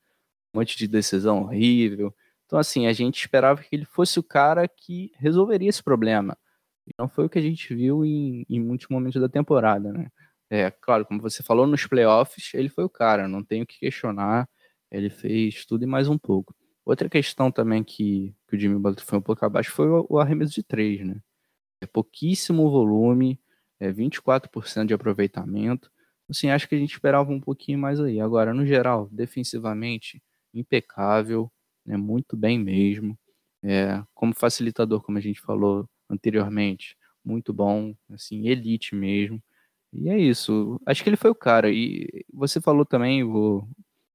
um 0.55 0.59
monte 0.61 0.77
de 0.77 0.89
decisão 0.89 1.43
horrível. 1.43 2.15
Então, 2.47 2.59
assim, 2.59 2.87
a 2.87 2.93
gente 2.93 3.21
esperava 3.21 3.63
que 3.63 3.75
ele 3.75 3.85
fosse 3.85 4.19
o 4.19 4.23
cara 4.23 4.67
que 4.69 5.13
resolveria 5.17 5.69
esse 5.69 5.83
problema. 5.83 6.37
Não 6.99 7.09
foi 7.09 7.27
o 7.27 7.29
que 7.29 7.39
a 7.39 7.43
gente 7.43 7.75
viu 7.75 8.05
em, 8.05 8.45
em 8.49 8.61
muitos 8.61 8.89
momentos 8.89 9.21
da 9.21 9.29
temporada, 9.29 9.93
né? 9.93 10.11
é, 10.51 10.71
claro, 10.71 11.07
como 11.07 11.21
você 11.23 11.43
falou, 11.43 11.67
nos 11.67 11.87
playoffs 11.87 12.53
ele 12.55 12.69
foi 12.69 12.85
o 12.85 12.89
cara, 12.89 13.29
não 13.29 13.43
tenho 13.45 13.65
que 13.65 13.79
questionar, 13.79 14.49
ele 14.91 15.09
fez 15.09 15.65
tudo 15.65 15.85
e 15.85 15.87
mais 15.87 16.09
um 16.09 16.19
pouco. 16.19 16.55
Outra 16.85 17.09
questão 17.09 17.53
também 17.53 17.85
que, 17.85 18.35
que 18.49 18.57
o 18.57 18.59
Jimmy 18.59 18.79
Butler 18.79 19.07
foi 19.07 19.19
um 19.19 19.23
pouco 19.23 19.45
abaixo 19.45 19.71
foi 19.71 19.89
o, 19.89 20.07
o 20.11 20.19
arremesso 20.19 20.53
de 20.53 20.63
três, 20.65 21.07
né? 21.07 21.21
É 21.81 21.87
pouquíssimo 21.87 22.69
volume, 22.71 23.41
é 23.79 23.93
24% 23.93 24.87
de 24.87 24.95
aproveitamento. 24.95 25.91
Assim, 26.29 26.51
acho 26.51 26.69
que 26.69 26.75
a 26.75 26.79
gente 26.79 26.93
esperava 26.93 27.31
um 27.33 27.41
pouquinho 27.41 27.79
mais 27.79 28.01
aí. 28.01 28.21
Agora, 28.21 28.53
no 28.53 28.67
geral, 28.67 29.09
defensivamente, 29.13 30.23
impecável, 30.55 31.51
né? 31.85 31.97
muito 31.97 32.37
bem 32.37 32.59
mesmo. 32.59 33.19
É, 33.63 34.03
como 34.15 34.35
facilitador, 34.35 35.03
como 35.03 35.19
a 35.19 35.21
gente 35.21 35.41
falou 35.41 35.89
anteriormente, 36.09 36.97
muito 37.25 37.53
bom, 37.53 37.95
assim, 38.11 38.49
elite 38.49 38.95
mesmo. 38.95 39.43
E 39.93 40.09
é 40.09 40.19
isso. 40.19 40.81
Acho 40.87 41.03
que 41.03 41.11
ele 41.11 41.17
foi 41.17 41.31
o 41.31 41.35
cara. 41.35 41.71
E 41.71 42.09
você 42.33 42.61
falou 42.61 42.85
também, 42.85 43.25
vou, 43.25 43.69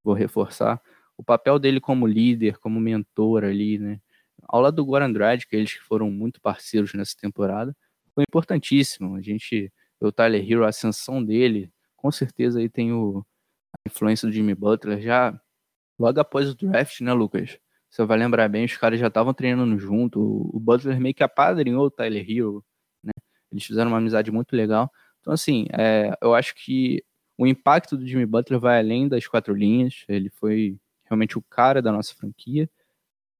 vou 0.03 0.13
reforçar, 0.13 0.81
o 1.17 1.23
papel 1.23 1.59
dele 1.59 1.79
como 1.79 2.07
líder, 2.07 2.57
como 2.59 2.79
mentor 2.79 3.43
ali, 3.43 3.79
né? 3.79 3.99
Ao 4.43 4.61
lado 4.61 4.75
do 4.75 4.85
Goran 4.85 5.11
que 5.49 5.55
eles 5.55 5.73
foram 5.73 6.11
muito 6.11 6.41
parceiros 6.41 6.93
nessa 6.93 7.15
temporada, 7.17 7.75
foi 8.13 8.23
importantíssimo. 8.27 9.15
A 9.15 9.21
gente, 9.21 9.71
o 9.99 10.11
Tyler 10.11 10.49
Hero, 10.49 10.65
a 10.65 10.69
ascensão 10.69 11.23
dele, 11.23 11.71
com 11.95 12.11
certeza 12.11 12.59
aí 12.59 12.69
tem 12.69 12.93
o, 12.93 13.25
a 13.73 13.89
influência 13.89 14.27
do 14.27 14.33
Jimmy 14.33 14.55
Butler 14.55 15.01
já 15.01 15.39
logo 15.97 16.19
após 16.19 16.49
o 16.49 16.55
draft, 16.55 17.01
né, 17.01 17.13
Lucas? 17.13 17.57
Você 17.89 18.03
vai 18.05 18.17
lembrar 18.17 18.49
bem, 18.49 18.65
os 18.65 18.75
caras 18.75 18.99
já 18.99 19.07
estavam 19.07 19.33
treinando 19.33 19.77
junto. 19.79 20.19
O, 20.19 20.59
Butler 20.59 20.99
meio 20.99 21.15
que 21.15 21.23
apadrinhou 21.23 21.85
o 21.85 21.91
Tyler 21.91 22.29
Hero, 22.29 22.63
né? 23.03 23.13
Eles 23.51 23.63
fizeram 23.63 23.89
uma 23.89 23.97
amizade 23.99 24.31
muito 24.31 24.53
legal. 24.53 24.91
Então, 25.21 25.33
assim, 25.33 25.65
é, 25.71 26.13
eu 26.21 26.35
acho 26.35 26.53
que 26.55 27.03
o 27.37 27.47
impacto 27.47 27.97
do 27.97 28.05
Jimmy 28.05 28.25
Butler 28.25 28.59
vai 28.59 28.79
além 28.79 29.07
das 29.07 29.25
quatro 29.27 29.53
linhas. 29.53 30.03
Ele 30.09 30.29
foi 30.29 30.77
realmente 31.05 31.37
o 31.37 31.41
cara 31.41 31.81
da 31.81 31.91
nossa 31.91 32.13
franquia. 32.13 32.69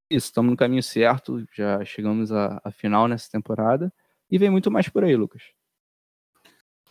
Isso, 0.10 0.28
estamos 0.28 0.52
no 0.52 0.58
caminho 0.58 0.84
certo, 0.84 1.44
já 1.54 1.84
chegamos 1.84 2.32
à, 2.32 2.62
à 2.64 2.72
final 2.72 3.08
nessa 3.08 3.30
temporada. 3.30 3.92
E 4.32 4.38
vem 4.38 4.50
muito 4.50 4.72
mais 4.72 4.88
por 4.88 5.04
aí, 5.04 5.16
Lucas. 5.16 5.44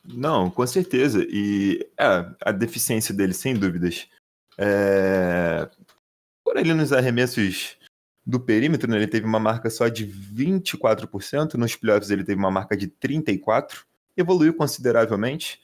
Não, 0.05 0.51
com 0.51 0.67
certeza. 0.67 1.25
E 1.29 1.81
é, 1.99 2.31
a 2.45 2.53
deficiência 2.53 3.15
dele, 3.15 3.33
sem 3.33 3.55
dúvidas. 3.55 4.07
É... 4.59 5.69
Por 6.45 6.59
ali 6.59 6.75
nos 6.75 6.93
arremessos 6.93 7.77
do 8.27 8.41
perímetro, 8.41 8.91
né, 8.91 8.97
ele 8.97 9.07
teve 9.07 9.27
uma 9.27 9.41
marca 9.41 9.69
só 9.69 9.89
de 9.89 10.07
24%, 10.07 11.55
nos 11.55 11.77
playoffs 11.77 12.11
ele 12.11 12.25
teve 12.25 12.39
uma 12.39 12.51
marca 12.51 12.77
de 12.77 12.89
34%, 12.89 13.85
evoluiu 14.17 14.55
consideravelmente. 14.55 15.61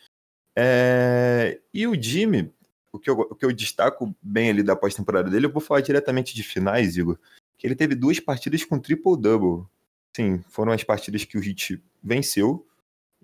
É... 0.57 1.61
E 1.73 1.87
o 1.87 2.01
Jimmy, 2.01 2.53
o 2.93 2.99
que, 2.99 3.09
eu, 3.09 3.21
o 3.21 3.35
que 3.35 3.45
eu 3.45 3.53
destaco 3.53 4.15
bem 4.21 4.51
ali 4.51 4.63
da 4.63 4.77
pós-temporada 4.77 5.31
dele, 5.31 5.47
eu 5.47 5.53
vou 5.53 5.63
falar 5.63 5.81
diretamente 5.81 6.35
de 6.35 6.43
finais, 6.43 6.97
Igor, 6.97 7.19
que 7.57 7.67
ele 7.67 7.77
teve 7.77 7.95
duas 7.95 8.19
partidas 8.19 8.65
com 8.65 8.79
triple-double. 8.79 9.67
Sim, 10.15 10.43
foram 10.49 10.73
as 10.73 10.83
partidas 10.83 11.25
que 11.25 11.39
o 11.39 11.45
Heat 11.45 11.81
venceu, 12.03 12.67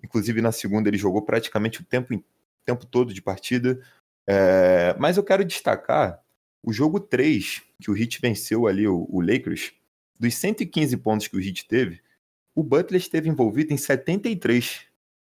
inclusive 0.01 0.41
na 0.41 0.51
segunda 0.51 0.89
ele 0.89 0.97
jogou 0.97 1.21
praticamente 1.21 1.81
o 1.81 1.83
tempo, 1.83 2.23
tempo 2.65 2.85
todo 2.85 3.13
de 3.13 3.21
partida, 3.21 3.81
é, 4.27 4.95
mas 4.99 5.17
eu 5.17 5.23
quero 5.23 5.45
destacar 5.45 6.21
o 6.63 6.73
jogo 6.73 6.99
3, 6.99 7.63
que 7.81 7.89
o 7.89 7.97
Heat 7.97 8.19
venceu 8.19 8.67
ali 8.67 8.87
o, 8.87 9.07
o 9.09 9.21
Lakers, 9.21 9.73
dos 10.19 10.35
115 10.35 10.97
pontos 10.97 11.27
que 11.27 11.37
o 11.37 11.41
Heat 11.41 11.67
teve, 11.67 12.01
o 12.53 12.63
Butler 12.63 12.99
esteve 12.99 13.29
envolvido 13.29 13.73
em 13.73 13.77
73, 13.77 14.85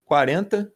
40 0.06 0.72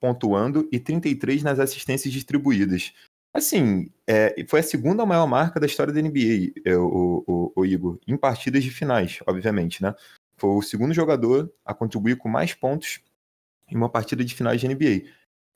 pontuando 0.00 0.68
e 0.70 0.78
33 0.78 1.42
nas 1.42 1.58
assistências 1.58 2.12
distribuídas. 2.12 2.92
Assim, 3.34 3.90
é, 4.06 4.44
foi 4.46 4.60
a 4.60 4.62
segunda 4.62 5.04
maior 5.04 5.26
marca 5.26 5.58
da 5.58 5.66
história 5.66 5.92
da 5.92 6.00
NBA, 6.00 6.52
é, 6.64 6.76
o, 6.76 7.24
o, 7.26 7.52
o, 7.56 7.66
Igor, 7.66 7.98
em 8.06 8.16
partidas 8.16 8.62
de 8.62 8.70
finais, 8.70 9.20
obviamente, 9.26 9.82
né? 9.82 9.94
Foi 10.36 10.50
o 10.50 10.62
segundo 10.62 10.94
jogador 10.94 11.52
a 11.64 11.74
contribuir 11.74 12.16
com 12.16 12.28
mais 12.28 12.54
pontos 12.54 13.00
em 13.68 13.76
uma 13.76 13.88
partida 13.88 14.24
de 14.24 14.34
finais 14.34 14.60
de 14.60 14.68
NBA. 14.68 15.10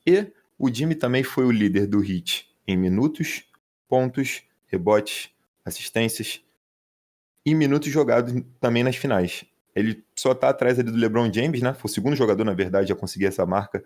E 0.06 0.32
o 0.62 0.72
Jimmy 0.72 0.94
também 0.94 1.25
foi 1.25 1.44
o 1.44 1.51
líder 1.51 1.88
do 1.88 2.05
Heat 2.05 2.48
em 2.68 2.77
minutos, 2.77 3.42
pontos, 3.88 4.44
rebotes, 4.68 5.29
assistências 5.64 6.40
e 7.44 7.53
minutos 7.53 7.88
jogados 7.88 8.33
também 8.61 8.85
nas 8.85 8.94
finais. 8.94 9.44
Ele 9.75 10.05
só 10.14 10.31
está 10.31 10.51
atrás 10.51 10.79
ali 10.79 10.92
do 10.92 10.96
LeBron 10.96 11.33
James, 11.33 11.61
né? 11.61 11.75
Foi 11.75 11.90
o 11.90 11.92
segundo 11.92 12.14
jogador, 12.14 12.44
na 12.44 12.55
verdade, 12.55 12.92
a 12.92 12.94
conseguir 12.94 13.27
essa 13.27 13.44
marca. 13.44 13.85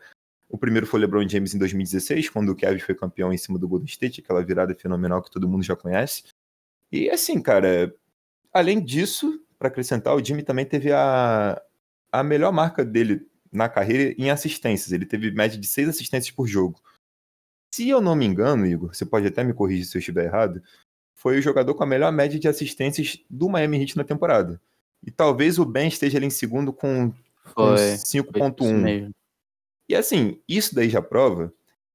O 0.50 0.58
primeiro 0.58 0.86
foi 0.86 1.00
o 1.00 1.02
LeBron 1.02 1.26
James 1.26 1.54
em 1.54 1.58
2016, 1.58 2.28
quando 2.28 2.50
o 2.50 2.54
Kevin 2.54 2.78
foi 2.78 2.94
campeão 2.94 3.32
em 3.32 3.38
cima 3.38 3.58
do 3.58 3.66
Golden 3.66 3.86
State, 3.86 4.20
aquela 4.20 4.44
virada 4.44 4.74
fenomenal 4.74 5.22
que 5.22 5.30
todo 5.30 5.48
mundo 5.48 5.62
já 5.62 5.74
conhece. 5.74 6.24
E 6.92 7.08
assim, 7.08 7.40
cara, 7.40 7.94
além 8.52 8.84
disso, 8.84 9.42
para 9.58 9.68
acrescentar, 9.68 10.14
o 10.14 10.22
Jimmy 10.22 10.42
também 10.42 10.66
teve 10.66 10.92
a, 10.92 11.58
a 12.12 12.22
melhor 12.22 12.52
marca 12.52 12.84
dele 12.84 13.26
na 13.52 13.68
carreira 13.68 14.14
em 14.18 14.30
assistências. 14.30 14.92
Ele 14.92 15.06
teve 15.06 15.30
média 15.30 15.58
de 15.58 15.66
seis 15.66 15.88
assistências 15.88 16.34
por 16.34 16.46
jogo. 16.46 16.80
Se 17.74 17.88
eu 17.88 18.00
não 18.00 18.14
me 18.14 18.24
engano, 18.24 18.66
Igor, 18.66 18.94
você 18.94 19.04
pode 19.04 19.26
até 19.26 19.44
me 19.44 19.52
corrigir 19.52 19.84
se 19.84 19.96
eu 19.96 19.98
estiver 19.98 20.24
errado, 20.24 20.62
foi 21.14 21.38
o 21.38 21.42
jogador 21.42 21.74
com 21.74 21.82
a 21.82 21.86
melhor 21.86 22.12
média 22.12 22.38
de 22.38 22.48
assistências 22.48 23.18
do 23.28 23.48
Miami 23.48 23.80
Heat 23.80 23.96
na 23.96 24.04
temporada. 24.04 24.60
E 25.04 25.10
talvez 25.10 25.58
o 25.58 25.64
Ben 25.64 25.88
esteja 25.88 26.18
ali 26.18 26.26
em 26.26 26.30
segundo 26.30 26.72
com, 26.72 27.12
com 27.54 27.74
5.1. 27.74 29.10
E 29.88 29.94
assim, 29.94 30.40
isso 30.48 30.74
daí 30.74 30.88
já 30.88 31.00
prova 31.02 31.52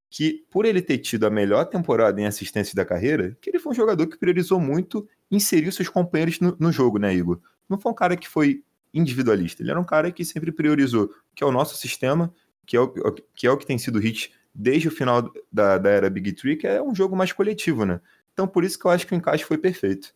que, 0.10 0.46
por 0.52 0.66
ele 0.66 0.82
ter 0.82 0.98
tido 0.98 1.26
a 1.26 1.30
melhor 1.30 1.66
temporada 1.66 2.20
em 2.20 2.26
assistência 2.26 2.76
da 2.76 2.86
carreira, 2.86 3.38
que 3.42 3.50
ele 3.50 3.60
foi 3.60 3.72
um 3.72 3.76
jogador 3.76 4.06
que 4.08 4.18
priorizou 4.18 4.60
muito 4.60 5.08
inserir 5.32 5.72
seus 5.72 5.88
companheiros 5.88 6.40
no, 6.40 6.56
no 6.60 6.72
jogo, 6.72 7.00
né, 7.00 7.14
Igor? 7.14 7.40
Não 7.70 7.80
foi 7.80 7.92
um 7.92 7.96
cara 7.96 8.18
que 8.18 8.28
foi 8.28 8.64
individualista. 8.94 9.62
Ele 9.62 9.72
era 9.72 9.80
um 9.80 9.86
cara 9.86 10.12
que 10.12 10.26
sempre 10.26 10.52
priorizou, 10.52 11.14
que 11.36 11.44
é 11.44 11.48
o 11.48 11.52
nosso 11.52 11.76
sistema, 11.76 12.34
que 12.66 12.76
é 12.76 12.80
o 12.80 12.90
que, 12.90 13.48
é 13.48 13.52
o 13.52 13.58
que 13.58 13.66
tem 13.66 13.78
sido 13.78 14.00
hit 14.00 14.34
desde 14.54 14.88
o 14.88 14.92
final 14.92 15.32
da, 15.52 15.78
da 15.78 15.90
era 15.90 16.10
Big 16.10 16.34
Tree, 16.34 16.58
que 16.58 16.68
é 16.68 16.82
um 16.82 16.94
jogo 16.94 17.16
mais 17.16 17.32
coletivo, 17.32 17.86
né? 17.86 18.02
Então 18.34 18.48
por 18.48 18.64
isso 18.64 18.78
que 18.78 18.86
eu 18.86 18.92
acho 18.92 19.08
que 19.08 19.14
o 19.14 19.18
encaixe 19.18 19.44
foi 19.44 19.58
perfeito. 19.58 20.14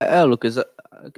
É, 0.00 0.22
Lucas, 0.22 0.56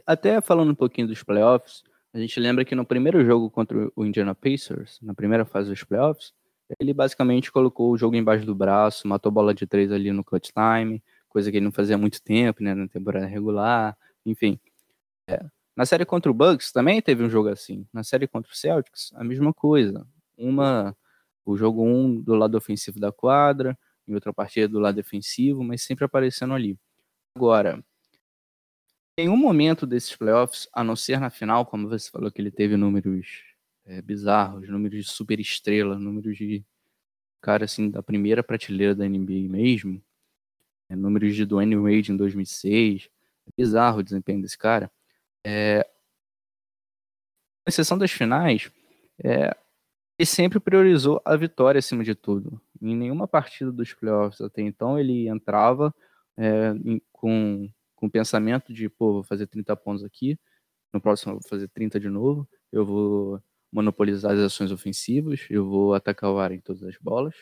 até 0.06 0.40
falando 0.40 0.70
um 0.70 0.74
pouquinho 0.74 1.08
dos 1.08 1.22
playoffs, 1.22 1.82
a 2.12 2.18
gente 2.18 2.38
lembra 2.40 2.64
que 2.64 2.74
no 2.74 2.84
primeiro 2.84 3.24
jogo 3.24 3.50
contra 3.50 3.90
o 3.94 4.04
Indiana 4.04 4.34
Pacers, 4.34 4.98
na 5.02 5.14
primeira 5.14 5.44
fase 5.44 5.68
dos 5.68 5.82
playoffs, 5.84 6.32
ele 6.80 6.92
basicamente 6.92 7.52
colocou 7.52 7.92
o 7.92 7.96
jogo 7.96 8.16
embaixo 8.16 8.44
do 8.44 8.54
braço, 8.54 9.06
matou 9.06 9.30
bola 9.30 9.54
de 9.54 9.66
três 9.66 9.92
ali 9.92 10.10
no 10.12 10.24
clutch 10.24 10.50
time, 10.50 11.02
coisa 11.28 11.50
que 11.50 11.56
ele 11.58 11.64
não 11.64 11.72
fazia 11.72 11.94
há 11.94 11.98
muito 11.98 12.22
tempo, 12.22 12.62
né, 12.62 12.74
na 12.74 12.88
temporada 12.88 13.26
regular, 13.26 13.96
enfim. 14.24 14.58
É, 15.28 15.44
na 15.76 15.84
série 15.84 16.06
contra 16.06 16.30
o 16.30 16.34
Bucks 16.34 16.72
também 16.72 17.02
teve 17.02 17.22
um 17.22 17.28
jogo 17.28 17.50
assim. 17.50 17.86
Na 17.92 18.02
série 18.02 18.26
contra 18.26 18.50
o 18.50 18.56
Celtics, 18.56 19.12
a 19.14 19.22
mesma 19.22 19.52
coisa. 19.52 20.06
Uma, 20.36 20.96
o 21.44 21.56
jogo 21.56 21.84
um 21.84 22.18
do 22.20 22.34
lado 22.34 22.56
ofensivo 22.56 22.98
da 22.98 23.12
quadra, 23.12 23.78
em 24.08 24.14
outra 24.14 24.32
partida 24.32 24.68
do 24.68 24.78
lado 24.78 24.94
defensivo, 24.94 25.62
mas 25.62 25.82
sempre 25.82 26.04
aparecendo 26.04 26.54
ali. 26.54 26.78
Agora, 27.36 27.84
em 29.18 29.28
um 29.28 29.36
momento 29.36 29.86
desses 29.86 30.16
playoffs, 30.16 30.68
a 30.72 30.82
não 30.82 30.96
ser 30.96 31.20
na 31.20 31.28
final, 31.28 31.66
como 31.66 31.88
você 31.88 32.10
falou 32.10 32.30
que 32.30 32.40
ele 32.40 32.50
teve 32.50 32.76
números 32.76 33.44
é, 33.84 34.00
bizarros, 34.00 34.68
números 34.68 35.04
de 35.04 35.10
super 35.10 35.38
estrela, 35.38 35.98
números 35.98 36.38
de 36.38 36.64
cara 37.40 37.66
assim 37.66 37.90
da 37.90 38.02
primeira 38.02 38.42
prateleira 38.42 38.94
da 38.94 39.08
NBA 39.08 39.48
mesmo, 39.48 40.02
é, 40.88 40.96
números 40.96 41.34
de 41.34 41.44
Dwayne 41.44 41.76
Wade 41.76 42.12
em 42.12 42.16
2006, 42.16 43.10
é 43.46 43.50
bizarro 43.56 43.98
o 43.98 44.02
desempenho 44.02 44.40
desse 44.40 44.56
cara. 44.56 44.90
É, 45.48 45.88
exceção 47.64 47.96
das 47.96 48.10
finais, 48.10 48.68
é, 49.22 49.56
ele 50.18 50.26
sempre 50.26 50.58
priorizou 50.58 51.22
a 51.24 51.36
vitória 51.36 51.78
acima 51.78 52.02
de 52.02 52.16
tudo. 52.16 52.60
Em 52.82 52.96
nenhuma 52.96 53.28
partida 53.28 53.70
dos 53.70 53.94
playoffs 53.94 54.40
até 54.40 54.60
então 54.62 54.98
ele 54.98 55.28
entrava 55.28 55.94
é, 56.36 56.70
em, 56.84 57.00
com, 57.12 57.70
com 57.94 58.06
o 58.06 58.10
pensamento 58.10 58.72
de, 58.72 58.88
pô, 58.88 59.12
vou 59.12 59.22
fazer 59.22 59.46
30 59.46 59.76
pontos 59.76 60.02
aqui, 60.02 60.36
no 60.92 61.00
próximo 61.00 61.34
eu 61.34 61.38
vou 61.40 61.48
fazer 61.48 61.68
30 61.68 62.00
de 62.00 62.08
novo, 62.08 62.48
eu 62.72 62.84
vou 62.84 63.40
monopolizar 63.72 64.32
as 64.32 64.40
ações 64.40 64.72
ofensivas, 64.72 65.46
eu 65.48 65.64
vou 65.64 65.94
atacar 65.94 66.32
o 66.32 66.40
ar 66.40 66.50
em 66.50 66.60
todas 66.60 66.82
as 66.82 66.96
bolas, 66.98 67.36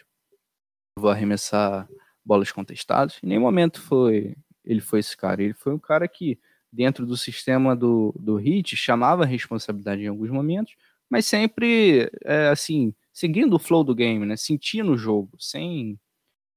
eu 0.99 1.01
vou 1.01 1.11
arremessar 1.11 1.89
bolas 2.23 2.53
contestadas. 2.53 3.19
Em 3.23 3.29
nenhum 3.29 3.43
momento 3.43 3.81
foi 3.81 4.37
ele 4.63 4.81
foi 4.81 5.01
esse 5.01 5.17
cara. 5.17 5.43
Ele 5.43 5.55
foi 5.55 5.73
um 5.75 5.79
cara 5.79 6.07
que 6.09 6.39
dentro 6.75 7.07
do 7.07 7.17
sistema 7.17 7.77
do, 7.77 8.13
do 8.19 8.37
HIT, 8.37 8.77
chamava 8.77 9.25
responsabilidade 9.25 10.03
em 10.03 10.09
alguns 10.09 10.31
momentos, 10.31 10.75
mas 11.09 11.25
sempre, 11.25 12.11
é, 12.25 12.49
assim, 12.49 12.93
seguindo 13.13 13.55
o 13.55 13.59
flow 13.59 13.85
do 13.85 13.95
game, 13.95 14.27
né? 14.27 14.37
Sentindo 14.37 14.93
o 14.93 14.99
jogo, 14.99 15.37
sem 15.39 15.99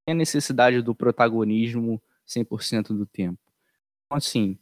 a 0.07 0.13
necessidade 0.13 0.81
do 0.81 0.95
protagonismo 0.95 2.01
100% 2.27 2.87
do 2.87 3.05
tempo. 3.05 3.39
Então, 4.05 4.17
assim, 4.17 4.57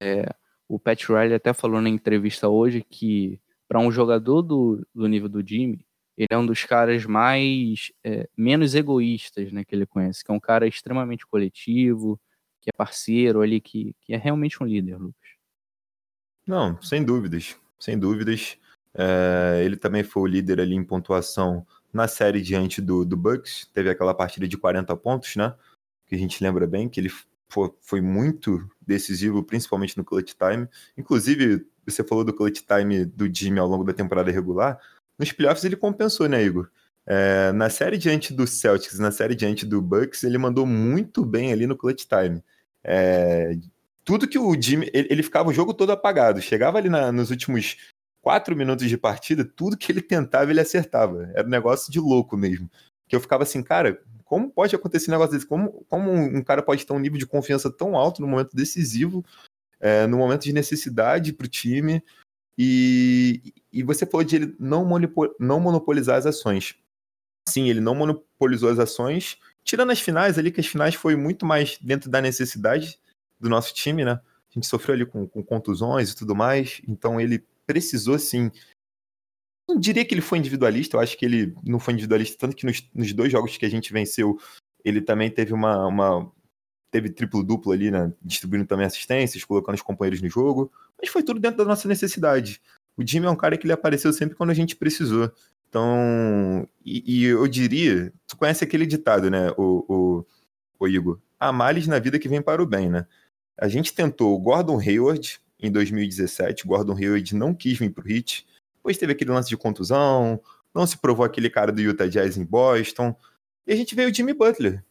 é, 0.00 0.34
o 0.68 0.78
Pat 0.78 1.04
Riley 1.04 1.34
até 1.34 1.52
falou 1.52 1.80
na 1.80 1.88
entrevista 1.88 2.48
hoje 2.48 2.82
que 2.82 3.40
para 3.68 3.78
um 3.78 3.92
jogador 3.92 4.42
do, 4.42 4.84
do 4.92 5.06
nível 5.06 5.28
do 5.28 5.46
Jimmy, 5.46 5.86
ele 6.16 6.28
é 6.30 6.36
um 6.36 6.44
dos 6.44 6.64
caras 6.64 7.06
mais 7.06 7.92
é, 8.02 8.28
menos 8.36 8.74
egoístas, 8.74 9.52
né, 9.52 9.64
que 9.64 9.74
ele 9.74 9.86
conhece, 9.86 10.24
que 10.24 10.30
é 10.30 10.34
um 10.34 10.40
cara 10.40 10.66
extremamente 10.66 11.26
coletivo, 11.26 12.20
que 12.60 12.70
é 12.70 12.76
parceiro 12.76 13.40
ali, 13.40 13.60
que, 13.60 13.94
que 14.02 14.12
é 14.12 14.16
realmente 14.16 14.62
um 14.62 14.66
líder, 14.66 14.96
Lucas. 14.96 15.30
Não, 16.46 16.80
sem 16.82 17.04
dúvidas, 17.04 17.56
sem 17.78 17.98
dúvidas. 17.98 18.58
É, 18.94 19.62
ele 19.64 19.76
também 19.76 20.02
foi 20.02 20.22
o 20.22 20.26
líder 20.26 20.60
ali 20.60 20.74
em 20.74 20.84
pontuação 20.84 21.66
na 21.92 22.08
série 22.08 22.40
diante 22.40 22.80
do, 22.80 23.04
do 23.04 23.16
Bucks. 23.16 23.68
Teve 23.72 23.90
aquela 23.90 24.14
partida 24.14 24.46
de 24.48 24.56
40 24.56 24.96
pontos, 24.96 25.36
né? 25.36 25.54
Que 26.06 26.14
a 26.14 26.18
gente 26.18 26.42
lembra 26.42 26.66
bem, 26.66 26.88
que 26.88 27.00
ele 27.00 27.10
foi, 27.48 27.70
foi 27.80 28.00
muito 28.00 28.68
decisivo, 28.80 29.42
principalmente 29.42 29.96
no 29.96 30.04
clutch 30.04 30.34
time. 30.34 30.68
Inclusive, 30.96 31.66
você 31.86 32.02
falou 32.02 32.24
do 32.24 32.32
clutch 32.32 32.62
time 32.62 33.04
do 33.04 33.32
Jimmy 33.32 33.58
ao 33.58 33.68
longo 33.68 33.84
da 33.84 33.92
temporada 33.92 34.30
regular. 34.30 34.78
Nos 35.18 35.32
playoffs 35.32 35.64
ele 35.64 35.76
compensou, 35.76 36.28
né, 36.28 36.42
Igor? 36.42 36.70
É, 37.06 37.50
na 37.52 37.68
série 37.70 37.98
diante 37.98 38.32
do 38.32 38.46
Celtics, 38.46 38.98
na 38.98 39.10
série 39.10 39.34
diante 39.34 39.66
do 39.66 39.80
Bucks, 39.82 40.22
ele 40.22 40.38
mandou 40.38 40.66
muito 40.66 41.24
bem 41.24 41.52
ali 41.52 41.66
no 41.66 41.76
clutch 41.76 42.04
time. 42.06 42.42
É, 42.84 43.56
tudo 44.04 44.28
que 44.28 44.38
o 44.38 44.60
Jimmy. 44.60 44.90
Ele, 44.92 45.08
ele, 45.10 45.22
ficava 45.22 45.48
o 45.48 45.52
jogo 45.52 45.74
todo 45.74 45.90
apagado. 45.90 46.40
Chegava 46.40 46.78
ali 46.78 46.88
na, 46.88 47.12
nos 47.12 47.30
últimos 47.30 47.76
quatro 48.20 48.54
minutos 48.56 48.88
de 48.88 48.96
partida, 48.96 49.44
tudo 49.44 49.76
que 49.76 49.90
ele 49.90 50.02
tentava, 50.02 50.50
ele 50.50 50.60
acertava. 50.60 51.30
Era 51.34 51.46
um 51.46 51.50
negócio 51.50 51.92
de 51.92 51.98
louco 51.98 52.36
mesmo. 52.36 52.70
Que 53.08 53.16
eu 53.16 53.20
ficava 53.20 53.42
assim, 53.42 53.62
cara, 53.62 54.00
como 54.24 54.50
pode 54.50 54.74
acontecer 54.74 55.10
um 55.10 55.14
negócio 55.14 55.32
desse? 55.32 55.46
Como, 55.46 55.84
como 55.88 56.12
um 56.12 56.42
cara 56.42 56.62
pode 56.62 56.86
ter 56.86 56.92
um 56.92 56.98
nível 56.98 57.18
de 57.18 57.26
confiança 57.26 57.70
tão 57.70 57.96
alto 57.96 58.20
no 58.22 58.28
momento 58.28 58.54
decisivo, 58.54 59.24
é, 59.80 60.06
no 60.06 60.18
momento 60.18 60.42
de 60.42 60.52
necessidade 60.52 61.32
para 61.32 61.46
o 61.46 61.48
time? 61.48 62.02
E, 62.56 63.54
e 63.72 63.82
você 63.82 64.04
falou 64.04 64.24
de 64.24 64.36
ele 64.36 64.56
não, 64.58 64.86
não 65.38 65.60
monopolizar 65.60 66.18
as 66.18 66.26
ações. 66.26 66.76
Sim, 67.48 67.68
ele 67.68 67.80
não 67.80 67.94
monopolizou 67.94 68.70
as 68.70 68.78
ações, 68.78 69.38
tirando 69.64 69.90
as 69.90 70.00
finais 70.00 70.38
ali, 70.38 70.50
que 70.50 70.60
as 70.60 70.66
finais 70.66 70.94
foi 70.94 71.16
muito 71.16 71.44
mais 71.44 71.78
dentro 71.80 72.10
da 72.10 72.20
necessidade 72.20 72.98
do 73.38 73.48
nosso 73.48 73.74
time, 73.74 74.04
né? 74.04 74.12
A 74.12 74.54
gente 74.54 74.66
sofreu 74.66 74.94
ali 74.94 75.06
com, 75.06 75.26
com 75.26 75.42
contusões 75.42 76.10
e 76.10 76.16
tudo 76.16 76.34
mais, 76.34 76.80
então 76.86 77.20
ele 77.20 77.44
precisou, 77.66 78.18
sim. 78.18 78.50
Não 79.68 79.78
diria 79.78 80.04
que 80.04 80.12
ele 80.12 80.20
foi 80.20 80.38
individualista, 80.38 80.96
eu 80.96 81.00
acho 81.00 81.16
que 81.16 81.24
ele 81.24 81.54
não 81.64 81.78
foi 81.78 81.94
individualista, 81.94 82.36
tanto 82.38 82.56
que 82.56 82.66
nos, 82.66 82.88
nos 82.92 83.12
dois 83.12 83.30
jogos 83.30 83.56
que 83.56 83.64
a 83.64 83.70
gente 83.70 83.92
venceu, 83.92 84.38
ele 84.84 85.00
também 85.00 85.30
teve 85.30 85.52
uma, 85.52 85.86
uma 85.86 86.32
teve 86.90 87.08
triplo-duplo 87.10 87.72
ali, 87.72 87.90
né? 87.90 88.12
Distribuindo 88.20 88.66
também 88.66 88.86
assistências, 88.86 89.44
colocando 89.44 89.76
os 89.76 89.82
companheiros 89.82 90.20
no 90.20 90.28
jogo. 90.28 90.72
Mas 91.00 91.08
foi 91.08 91.22
tudo 91.22 91.38
dentro 91.38 91.58
da 91.58 91.64
nossa 91.64 91.86
necessidade. 91.86 92.60
O 92.96 93.06
Jimmy 93.06 93.26
é 93.26 93.30
um 93.30 93.36
cara 93.36 93.56
que 93.56 93.64
ele 93.64 93.72
apareceu 93.72 94.12
sempre 94.12 94.36
quando 94.36 94.50
a 94.50 94.54
gente 94.54 94.74
precisou. 94.74 95.32
Então, 95.70 96.68
e, 96.84 97.22
e 97.22 97.24
eu 97.26 97.46
diria, 97.46 98.12
tu 98.26 98.36
conhece 98.36 98.64
aquele 98.64 98.84
ditado, 98.84 99.30
né, 99.30 99.52
o, 99.56 99.84
o, 99.88 100.26
o 100.80 100.88
Igor? 100.88 101.20
Há 101.38 101.52
males 101.52 101.86
na 101.86 102.00
vida 102.00 102.18
que 102.18 102.28
vem 102.28 102.42
para 102.42 102.60
o 102.60 102.66
bem, 102.66 102.90
né? 102.90 103.06
A 103.56 103.68
gente 103.68 103.94
tentou 103.94 104.34
o 104.34 104.38
Gordon 104.38 104.80
Hayward 104.80 105.40
em 105.60 105.70
2017, 105.70 106.66
Gordon 106.66 106.96
Hayward 106.96 107.36
não 107.36 107.54
quis 107.54 107.78
vir 107.78 107.90
para 107.90 108.04
o 108.04 108.10
Heat, 108.10 108.44
depois 108.74 108.98
teve 108.98 109.12
aquele 109.12 109.30
lance 109.30 109.48
de 109.48 109.56
contusão, 109.56 110.40
não 110.74 110.84
se 110.86 110.98
provou 110.98 111.24
aquele 111.24 111.48
cara 111.48 111.70
do 111.70 111.80
Utah 111.80 112.08
Jazz 112.08 112.36
em 112.36 112.44
Boston, 112.44 113.14
e 113.64 113.72
a 113.72 113.76
gente 113.76 113.94
veio 113.94 114.10
o 114.10 114.14
Jimmy 114.14 114.32
Butler, 114.32 114.84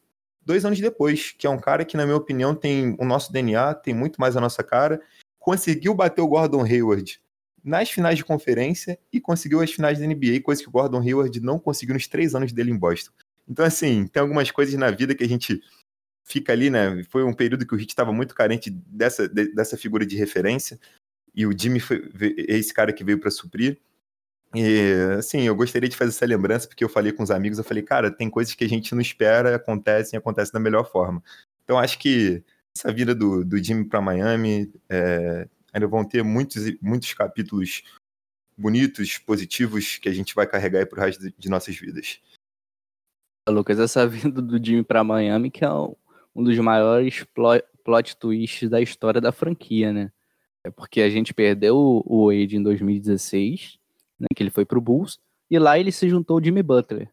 dois 0.46 0.64
anos 0.64 0.80
depois, 0.80 1.34
que 1.38 1.46
é 1.46 1.50
um 1.50 1.60
cara 1.60 1.84
que, 1.84 1.98
na 1.98 2.06
minha 2.06 2.16
opinião, 2.16 2.56
tem 2.56 2.96
o 2.98 3.04
nosso 3.04 3.34
DNA, 3.34 3.74
tem 3.74 3.94
muito 3.94 4.22
mais 4.22 4.38
a 4.38 4.42
nossa 4.42 4.64
cara, 4.64 5.02
conseguiu 5.40 5.94
bater 5.94 6.22
o 6.22 6.28
Gordon 6.28 6.64
Hayward 6.64 7.20
nas 7.64 7.90
finais 7.90 8.18
de 8.18 8.26
conferência 8.26 9.00
e 9.12 9.20
conseguiu 9.20 9.62
as 9.62 9.72
finais 9.72 10.00
da 10.00 10.06
NBA, 10.06 10.42
coisa 10.44 10.62
que 10.62 10.70
o 10.70 10.72
Gordon 10.72 11.02
Hayward 11.02 11.40
não 11.40 11.60
conseguiu 11.60 11.94
nos 11.94 12.08
três 12.08 12.36
anos 12.36 12.52
dele 12.52 12.72
em 12.72 12.78
Boston. 12.78 13.12
Então, 13.48 13.66
assim, 13.66 14.08
tem 14.08 14.22
algumas 14.22 14.52
coisas 14.52 14.76
na 14.76 14.92
vida 14.92 15.16
que 15.16 15.24
a 15.24 15.28
gente 15.28 15.62
fica 16.24 16.54
ali, 16.54 16.70
né? 16.70 17.04
Foi 17.10 17.24
um 17.24 17.34
período 17.34 17.66
que 17.66 17.74
o 17.74 17.80
Heat 17.80 17.90
estava 17.90 18.14
muito 18.14 18.36
carente 18.36 18.70
dessa, 18.70 19.28
dessa 19.28 19.76
figura 19.76 20.06
de 20.06 20.16
referência 20.16 20.80
e 21.34 21.46
o 21.46 21.58
Jimmy 21.58 21.80
foi 21.80 22.10
esse 22.48 22.74
cara 22.74 22.94
que 22.94 23.04
veio 23.04 23.20
para 23.20 23.32
suprir. 23.32 23.80
E, 24.54 24.94
assim, 25.18 25.42
eu 25.42 25.56
gostaria 25.56 25.88
de 25.88 25.96
fazer 25.96 26.10
essa 26.10 26.26
lembrança, 26.26 26.68
porque 26.68 26.84
eu 26.84 26.90
falei 26.90 27.12
com 27.12 27.24
os 27.24 27.32
amigos, 27.32 27.58
eu 27.58 27.64
falei, 27.64 27.84
cara, 27.84 28.12
tem 28.12 28.30
coisas 28.30 28.54
que 28.54 28.64
a 28.64 28.70
gente 28.70 28.94
não 28.94 29.02
espera, 29.02 29.56
acontecem, 29.56 30.18
acontecem 30.18 30.54
da 30.54 30.60
melhor 30.60 30.90
forma. 30.90 31.24
Então, 31.64 31.78
acho 31.78 32.00
que 32.00 32.44
essa 32.76 32.92
vida 32.92 33.14
do, 33.14 33.44
do 33.44 33.64
Jimmy 33.64 33.86
para 33.86 34.02
Miami 34.02 34.72
é, 34.90 35.48
ainda 35.74 35.88
vão 35.88 36.04
ter 36.04 36.24
muitos, 36.24 36.64
muitos 36.82 37.14
capítulos 37.14 37.84
bonitos, 38.58 39.18
positivos, 39.18 39.98
que 39.98 40.10
a 40.10 40.14
gente 40.14 40.36
vai 40.36 40.46
carregar 40.46 40.80
aí 40.80 40.86
pro 40.86 41.00
resto 41.00 41.32
de, 41.38 41.50
nossas 41.50 41.76
vidas. 41.76 42.20
Lucas, 43.48 43.80
essa 43.80 44.06
vinda 44.08 44.42
do 44.42 44.64
Jimmy 44.64 44.84
para 44.84 45.04
Miami, 45.04 45.50
que 45.50 45.64
é 45.64 45.72
um, 45.72 45.96
um 46.36 46.44
dos 46.44 46.58
maiores 46.60 47.24
plot, 47.34 48.18
twists 48.18 48.70
da 48.70 48.82
história 48.82 49.22
da 49.22 49.32
franquia, 49.32 49.94
né? 49.94 50.12
É 50.64 50.70
porque 50.70 51.02
a 51.02 51.10
gente 51.10 51.34
perdeu 51.34 51.78
o, 51.78 52.28
Wade 52.28 52.58
em 52.58 52.62
2016, 52.62 53.80
né, 54.20 54.28
que 54.36 54.44
ele 54.44 54.50
foi 54.50 54.66
pro 54.66 54.82
Bulls, 54.82 55.18
e 55.50 55.58
lá 55.58 55.80
ele 55.80 55.92
se 55.92 56.10
juntou 56.10 56.38
ao 56.38 56.44
Jimmy 56.44 56.62
Butler. 56.62 57.10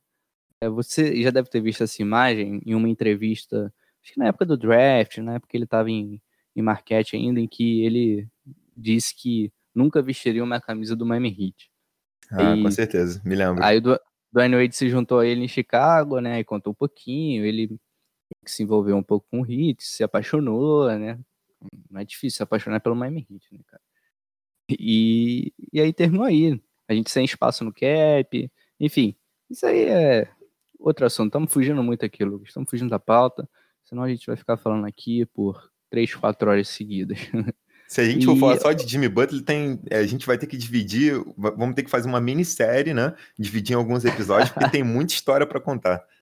É, 0.61 0.69
você 0.69 1.23
já 1.23 1.31
deve 1.31 1.49
ter 1.49 1.61
visto 1.61 1.85
essa 1.85 2.03
imagem 2.03 2.61
em 2.67 2.75
uma 2.75 2.89
entrevista, 2.89 3.73
acho 4.03 4.13
que 4.13 4.19
na 4.19 4.27
época 4.27 4.47
do 4.47 4.57
draft, 4.57 5.19
na 5.19 5.35
época 5.35 5.51
que 5.51 5.57
ele 5.57 5.65
estava 5.65 5.89
em, 5.89 6.21
em 6.57 6.63
Marquette 6.63 7.15
ainda, 7.15 7.39
em 7.39 7.47
que 7.47 7.83
ele 7.85 8.29
disse 8.77 9.15
que 9.15 9.53
nunca 9.75 10.03
vestiria 10.03 10.45
uma 10.45 10.61
camisa 10.61 10.95
do 10.95 11.07
Miami 11.07 11.31
Heat. 11.31 11.71
Ah, 12.31 12.57
e, 12.57 12.63
com 12.63 12.71
certeza, 12.71 13.21
me 13.25 13.35
lembro. 13.35 13.63
Aí 13.63 13.79
o 13.79 14.01
Dwayne 14.33 14.57
Wade 14.57 14.77
se 14.77 14.89
juntou 14.89 15.21
a 15.21 15.27
ele 15.27 15.45
em 15.45 15.49
Chicago, 15.49 16.21
né, 16.21 16.41
e 16.41 16.45
contou 16.45 16.73
um 16.73 16.75
pouquinho, 16.75 17.45
ele 17.45 17.79
se 18.45 18.63
envolveu 18.63 18.97
um 18.97 19.03
pouco 19.03 19.27
com 19.31 19.41
o 19.41 19.47
Heat, 19.47 19.83
se 19.83 20.03
apaixonou, 20.03 20.89
né, 20.99 21.19
não 21.91 22.01
é 22.01 22.05
difícil 22.05 22.39
se 22.39 22.43
apaixonar 22.43 22.81
pelo 22.81 22.97
Miami 22.97 23.27
Heat, 23.31 23.47
né, 23.53 23.61
cara. 23.67 23.83
E, 24.69 25.53
e 25.73 25.81
aí 25.81 25.93
terminou 25.93 26.27
aí 26.27 26.61
a 26.89 26.95
gente 26.95 27.11
sem 27.11 27.25
espaço 27.25 27.65
no 27.65 27.73
cap, 27.73 28.51
enfim, 28.81 29.15
isso 29.49 29.65
aí 29.65 29.85
é 29.85 30.29
outro 30.79 31.07
assunto. 31.07 31.29
Estamos 31.29 31.53
fugindo 31.53 31.83
muito 31.83 32.05
aqui, 32.05 32.25
Lucas, 32.25 32.49
estamos 32.49 32.69
fugindo 32.69 32.91
da 32.91 32.99
pauta, 32.99 33.49
senão 33.85 34.03
a 34.03 34.09
gente 34.09 34.27
vai 34.27 34.37
ficar 34.37 34.57
falando 34.57 34.87
aqui 34.87 35.25
por 35.27 35.71
três, 35.89 36.15
quatro 36.15 36.51
horas 36.51 36.69
seguidas. 36.69 37.19
Se 37.89 38.01
a 38.01 38.05
gente 38.05 38.23
e... 38.23 38.27
for 38.27 38.37
falar 38.39 38.59
só 38.59 38.73
de 38.73 38.87
Jimmy 38.87 39.09
Butler, 39.09 39.43
tem, 39.43 39.81
é, 39.91 39.99
a 39.99 40.07
gente 40.07 40.27
vai 40.27 40.37
ter 40.37 40.47
que 40.47 40.57
dividir, 40.57 41.15
vamos 41.37 41.75
ter 41.75 41.83
que 41.83 41.91
fazer 41.91 42.09
uma 42.09 42.21
minissérie, 42.21 42.93
né? 42.93 43.15
Dividir 43.39 43.75
em 43.75 43.77
alguns 43.77 44.05
episódios, 44.05 44.51
porque 44.51 44.71
tem 44.71 44.83
muita 44.83 45.13
história 45.13 45.47
para 45.47 45.61
contar. 45.61 46.05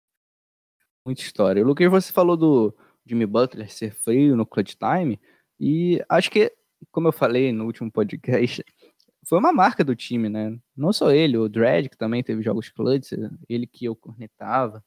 Muita 1.06 1.20
história. 1.20 1.62
O 1.62 1.66
Lucas, 1.66 1.90
você 1.90 2.10
falou 2.10 2.34
do 2.34 2.74
Jimmy 3.04 3.26
Butler 3.26 3.70
ser 3.70 3.92
frio 3.92 4.34
no 4.34 4.46
clutch 4.46 4.74
time, 4.74 5.20
e 5.60 6.02
acho 6.08 6.30
que, 6.30 6.50
como 6.90 7.08
eu 7.08 7.12
falei 7.12 7.52
no 7.52 7.66
último 7.66 7.92
podcast, 7.92 8.64
foi 9.24 9.38
uma 9.38 9.52
marca 9.52 9.84
do 9.84 9.94
time, 9.94 10.30
né? 10.30 10.58
Não 10.76 10.94
só 10.94 11.10
ele, 11.10 11.36
o 11.36 11.46
Dredd, 11.46 11.90
que 11.90 11.96
também 11.96 12.22
teve 12.22 12.42
jogos 12.42 12.70
clutch, 12.70 13.12
ele 13.48 13.66
que 13.66 13.84
eu 13.84 13.94
cornetava, 13.94 14.82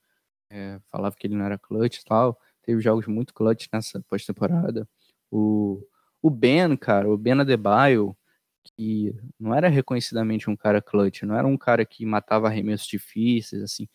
é, 0.50 0.80
falava 0.92 1.16
que 1.16 1.28
ele 1.28 1.36
não 1.36 1.46
era 1.46 1.58
clutch 1.58 2.00
e 2.00 2.06
tal, 2.06 2.40
teve 2.64 2.82
jogos 2.82 3.08
muito 3.08 3.34
clutch 3.34 3.68
nessa 3.72 4.02
pós-temporada. 4.10 4.88
O, 5.32 5.82
o 6.22 6.30
Ben, 6.30 6.76
cara, 6.78 7.10
o 7.10 7.18
Ben 7.18 7.40
Adebayo, 7.40 8.16
que 8.64 9.16
não 9.40 9.54
era 9.54 9.68
reconhecidamente 9.70 10.50
um 10.50 10.56
cara 10.56 10.82
clutch, 10.82 11.24
não 11.24 11.36
era 11.36 11.48
um 11.48 11.58
cara 11.58 11.86
que 11.86 12.06
matava 12.06 12.48
arremessos 12.48 12.88
difíceis, 12.88 13.62
assim. 13.64 13.88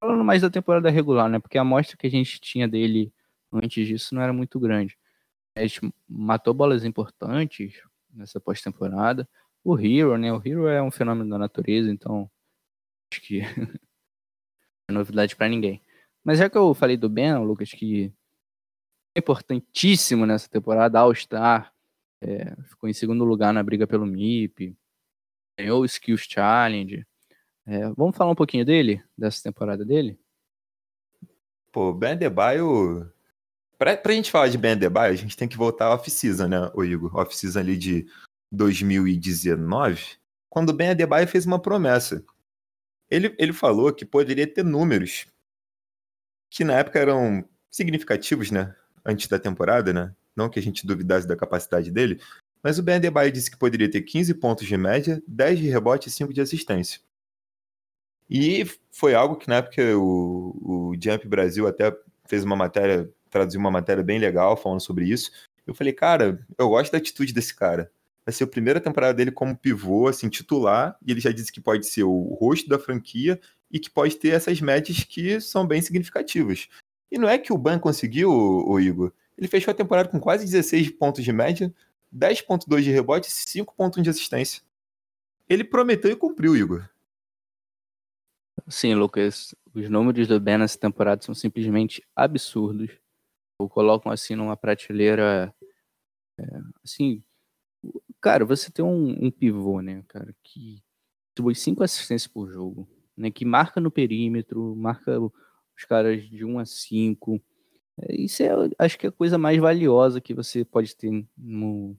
Falando 0.00 0.24
mais 0.24 0.42
da 0.42 0.50
temporada 0.50 0.90
regular, 0.90 1.28
né? 1.28 1.38
Porque 1.38 1.58
a 1.58 1.62
amostra 1.62 1.96
que 1.96 2.06
a 2.06 2.10
gente 2.10 2.40
tinha 2.40 2.68
dele 2.68 3.12
antes 3.52 3.86
disso 3.86 4.14
não 4.14 4.22
era 4.22 4.32
muito 4.32 4.58
grande. 4.60 4.98
A 5.56 5.62
gente 5.66 5.80
matou 6.08 6.54
bolas 6.54 6.84
importantes 6.84 7.82
nessa 8.12 8.40
pós-temporada 8.40 9.28
o 9.64 9.78
Hero, 9.78 10.16
né? 10.16 10.32
O 10.32 10.42
Hero 10.44 10.66
é 10.66 10.82
um 10.82 10.90
fenômeno 10.90 11.30
da 11.30 11.38
natureza, 11.38 11.90
então 11.90 12.30
acho 13.12 13.20
que 13.22 13.40
é 14.88 14.92
novidade 14.92 15.36
para 15.36 15.48
ninguém. 15.48 15.82
Mas 16.24 16.38
já 16.38 16.50
que 16.50 16.56
eu 16.58 16.74
falei 16.74 16.96
do 16.96 17.08
Ben, 17.08 17.36
Lucas, 17.38 17.70
que 17.70 18.12
importantíssimo 19.16 20.26
nessa 20.26 20.48
temporada, 20.48 20.98
All-Star, 20.98 21.72
é, 22.22 22.54
ficou 22.64 22.88
em 22.88 22.92
segundo 22.92 23.24
lugar 23.24 23.52
na 23.52 23.62
briga 23.62 23.86
pelo 23.86 24.06
MIP, 24.06 24.76
ganhou 25.58 25.82
o 25.82 25.84
Skills 25.84 26.26
Challenge. 26.28 27.06
É, 27.66 27.88
vamos 27.96 28.16
falar 28.16 28.30
um 28.30 28.36
pouquinho 28.36 28.64
dele, 28.64 29.02
dessa 29.16 29.42
temporada 29.42 29.84
dele? 29.84 30.18
Pô, 31.72 31.92
Ben 31.92 32.12
Adebayo... 32.12 33.10
Pra, 33.78 33.96
pra 33.96 34.12
gente 34.12 34.30
falar 34.30 34.48
de 34.48 34.58
Ben 34.58 34.72
Adebayo, 34.72 35.14
a 35.14 35.16
gente 35.16 35.36
tem 35.36 35.48
que 35.48 35.56
voltar 35.56 35.86
ao 35.86 35.94
off-season, 35.94 36.48
né, 36.48 36.70
o 36.74 36.84
Igor? 36.84 37.16
Off-season 37.16 37.60
ali 37.60 37.78
de 37.78 38.06
2019, 38.52 40.18
quando 40.50 40.72
Ben 40.72 40.90
Adebayo 40.90 41.26
fez 41.26 41.46
uma 41.46 41.58
promessa. 41.58 42.24
Ele, 43.08 43.34
ele 43.38 43.52
falou 43.52 43.92
que 43.92 44.04
poderia 44.04 44.46
ter 44.46 44.64
números 44.64 45.26
que 46.50 46.64
na 46.64 46.74
época 46.74 46.98
eram 46.98 47.48
significativos, 47.70 48.50
né? 48.50 48.74
Antes 49.04 49.28
da 49.28 49.38
temporada, 49.38 49.92
né? 49.92 50.14
Não 50.36 50.48
que 50.48 50.58
a 50.58 50.62
gente 50.62 50.86
duvidasse 50.86 51.26
da 51.26 51.36
capacidade 51.36 51.90
dele, 51.90 52.20
mas 52.62 52.78
o 52.78 52.82
Ben 52.82 52.96
Adebayo 52.96 53.32
disse 53.32 53.50
que 53.50 53.56
poderia 53.56 53.90
ter 53.90 54.02
15 54.02 54.34
pontos 54.34 54.66
de 54.66 54.76
média, 54.76 55.22
10 55.26 55.58
de 55.58 55.68
rebote 55.68 56.08
e 56.08 56.12
5 56.12 56.32
de 56.32 56.40
assistência. 56.40 57.00
E 58.28 58.64
foi 58.92 59.14
algo 59.14 59.36
que 59.36 59.48
na 59.48 59.56
época 59.56 59.82
o, 59.96 60.90
o 60.92 60.94
Jump 60.94 61.26
Brasil 61.26 61.66
até 61.66 61.96
fez 62.28 62.44
uma 62.44 62.54
matéria, 62.54 63.10
traduziu 63.28 63.58
uma 63.58 63.70
matéria 63.70 64.04
bem 64.04 64.18
legal 64.18 64.56
falando 64.56 64.80
sobre 64.80 65.06
isso. 65.06 65.32
Eu 65.66 65.74
falei, 65.74 65.92
cara, 65.92 66.44
eu 66.56 66.68
gosto 66.68 66.92
da 66.92 66.98
atitude 66.98 67.32
desse 67.32 67.54
cara. 67.54 67.90
Vai 68.24 68.32
ser 68.32 68.44
a 68.44 68.46
primeira 68.46 68.80
temporada 68.80 69.14
dele 69.14 69.32
como 69.32 69.56
pivô, 69.56 70.06
assim, 70.06 70.28
titular, 70.28 70.96
e 71.04 71.10
ele 71.10 71.20
já 71.20 71.32
disse 71.32 71.50
que 71.50 71.60
pode 71.60 71.86
ser 71.86 72.04
o 72.04 72.36
rosto 72.40 72.68
da 72.68 72.78
franquia 72.78 73.40
e 73.70 73.80
que 73.80 73.90
pode 73.90 74.16
ter 74.16 74.28
essas 74.28 74.60
médias 74.60 75.02
que 75.02 75.40
são 75.40 75.66
bem 75.66 75.80
significativas. 75.80 76.68
E 77.10 77.18
não 77.18 77.28
é 77.28 77.38
que 77.38 77.52
o 77.52 77.58
Ban 77.58 77.78
conseguiu, 77.78 78.30
o 78.30 78.78
Igor. 78.78 79.12
Ele 79.36 79.48
fechou 79.48 79.72
a 79.72 79.74
temporada 79.74 80.08
com 80.08 80.20
quase 80.20 80.44
16 80.44 80.90
pontos 80.92 81.24
de 81.24 81.32
média, 81.32 81.74
10.2 82.14 82.82
de 82.82 82.90
rebote 82.90 83.28
e 83.28 83.32
5.1 83.32 84.02
de 84.02 84.10
assistência. 84.10 84.62
Ele 85.48 85.64
prometeu 85.64 86.10
e 86.10 86.16
cumpriu, 86.16 86.56
Igor. 86.56 86.88
Sim, 88.68 88.94
Lucas. 88.94 89.54
Os 89.74 89.88
números 89.88 90.28
do 90.28 90.38
Ben 90.38 90.58
nessa 90.58 90.78
temporada 90.78 91.22
são 91.22 91.34
simplesmente 91.34 92.02
absurdos. 92.14 92.90
O 93.58 93.68
colocam 93.68 94.12
assim 94.12 94.34
numa 94.34 94.56
prateleira. 94.56 95.54
É, 96.38 96.44
assim. 96.84 97.22
Cara, 98.20 98.44
você 98.44 98.70
tem 98.70 98.84
um, 98.84 99.26
um, 99.26 99.30
pivô, 99.30 99.80
né, 99.80 100.04
cara, 100.06 100.34
que 100.42 100.82
distribui 101.28 101.54
cinco 101.54 101.82
assistências 101.82 102.30
por 102.30 102.52
jogo, 102.52 102.86
né, 103.16 103.30
que 103.30 103.46
marca 103.46 103.80
no 103.80 103.90
perímetro, 103.90 104.76
marca 104.76 105.18
os 105.80 105.84
caras 105.86 106.22
de 106.28 106.44
1 106.44 106.58
a 106.58 106.66
5. 106.66 107.42
É, 108.02 108.14
isso 108.14 108.42
é, 108.42 108.50
acho 108.78 108.98
que 108.98 109.06
é 109.06 109.08
a 109.08 109.12
coisa 109.12 109.38
mais 109.38 109.58
valiosa 109.58 110.20
que 110.20 110.34
você 110.34 110.64
pode 110.64 110.94
ter 110.94 111.10
no, 111.36 111.96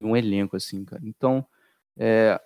um 0.00 0.16
elenco, 0.16 0.56
assim, 0.56 0.84
cara. 0.84 1.02
Então, 1.04 1.46
é, 1.96 2.40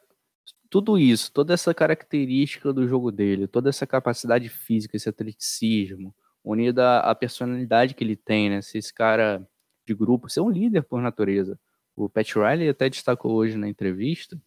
tudo 0.68 0.98
isso, 0.98 1.32
toda 1.32 1.54
essa 1.54 1.72
característica 1.72 2.72
do 2.72 2.86
jogo 2.88 3.12
dele, 3.12 3.46
toda 3.46 3.68
essa 3.68 3.86
capacidade 3.86 4.48
física, 4.48 4.96
esse 4.96 5.08
atleticismo, 5.08 6.14
unida 6.44 7.00
à 7.00 7.14
personalidade 7.14 7.94
que 7.94 8.02
ele 8.02 8.16
tem, 8.16 8.50
né? 8.50 8.60
Ser 8.60 8.78
esse 8.78 8.92
cara 8.92 9.46
de 9.86 9.94
grupo, 9.94 10.28
ser 10.28 10.40
um 10.40 10.50
líder 10.50 10.82
por 10.82 11.00
natureza. 11.00 11.58
O 11.94 12.08
Pat 12.08 12.34
Riley 12.34 12.68
até 12.68 12.88
destacou 12.88 13.32
hoje 13.32 13.56
na 13.56 13.68
entrevista, 13.68 14.40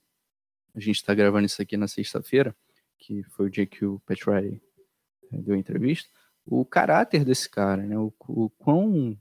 a 0.75 0.79
gente 0.79 0.97
está 0.97 1.13
gravando 1.13 1.45
isso 1.45 1.61
aqui 1.61 1.75
na 1.77 1.87
sexta-feira, 1.87 2.55
que 2.97 3.23
foi 3.23 3.47
o 3.47 3.49
dia 3.49 3.65
que 3.65 3.83
o 3.85 3.99
Pat 4.05 4.21
Riley 4.25 4.61
deu 5.39 5.55
entrevista, 5.55 6.09
o 6.45 6.65
caráter 6.65 7.23
desse 7.23 7.49
cara, 7.49 7.83
né? 7.83 7.97
O, 7.97 8.13
o 8.27 8.49
quão, 8.49 9.17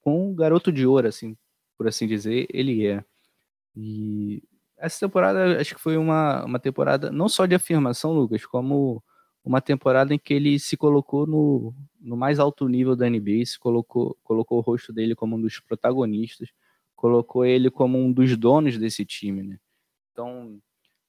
quão 0.00 0.34
garoto 0.34 0.72
de 0.72 0.86
ouro, 0.86 1.08
assim, 1.08 1.36
por 1.76 1.88
assim 1.88 2.06
dizer, 2.06 2.46
ele 2.50 2.86
é. 2.86 3.04
E 3.76 4.42
essa 4.78 5.00
temporada 5.00 5.60
acho 5.60 5.74
que 5.74 5.80
foi 5.80 5.96
uma, 5.96 6.44
uma 6.44 6.58
temporada 6.58 7.10
não 7.10 7.28
só 7.28 7.46
de 7.46 7.54
afirmação, 7.54 8.12
Lucas, 8.12 8.44
como 8.46 9.02
uma 9.44 9.60
temporada 9.60 10.14
em 10.14 10.18
que 10.18 10.34
ele 10.34 10.58
se 10.58 10.76
colocou 10.76 11.26
no, 11.26 11.74
no 12.00 12.16
mais 12.16 12.38
alto 12.38 12.68
nível 12.68 12.94
da 12.94 13.08
NBA, 13.08 13.44
se 13.44 13.58
colocou, 13.58 14.16
colocou 14.22 14.58
o 14.58 14.60
rosto 14.60 14.92
dele 14.92 15.14
como 15.14 15.36
um 15.36 15.40
dos 15.40 15.58
protagonistas, 15.60 16.48
colocou 16.94 17.44
ele 17.44 17.70
como 17.70 17.98
um 17.98 18.12
dos 18.12 18.36
donos 18.36 18.78
desse 18.78 19.04
time, 19.04 19.42
né? 19.42 19.58
Então, 20.12 20.60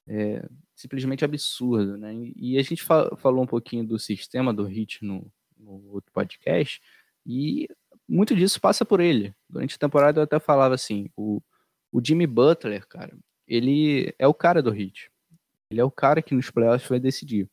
é 0.07 0.47
simplesmente 0.83 1.23
absurdo, 1.23 1.97
né? 1.97 2.13
E 2.35 2.57
a 2.57 2.61
gente 2.61 2.83
fa 2.83 3.15
falou 3.15 3.41
um 3.41 3.47
pouquinho 3.47 3.85
do 3.85 3.97
sistema 3.97 4.53
do 4.53 4.65
Hit 4.65 5.03
no, 5.03 5.31
no 5.57 5.81
outro 5.93 6.11
podcast, 6.11 6.81
e 7.25 7.69
muito 8.07 8.35
disso 8.35 8.59
passa 8.59 8.83
por 8.83 8.99
ele. 8.99 9.33
Durante 9.49 9.75
a 9.75 9.79
temporada 9.79 10.19
eu 10.19 10.23
até 10.25 10.39
falava 10.39 10.75
assim, 10.75 11.09
o, 11.15 11.41
o 11.89 12.01
Jimmy 12.05 12.27
Butler, 12.27 12.85
cara, 12.85 13.17
ele 13.47 14.13
é 14.19 14.27
o 14.27 14.33
cara 14.33 14.61
do 14.61 14.75
Heat. 14.75 15.09
Ele 15.71 15.79
é 15.79 15.83
o 15.83 15.89
cara 15.89 16.21
que 16.21 16.35
nos 16.35 16.51
playoffs 16.51 16.89
vai 16.89 16.99
decidir. 16.99 17.49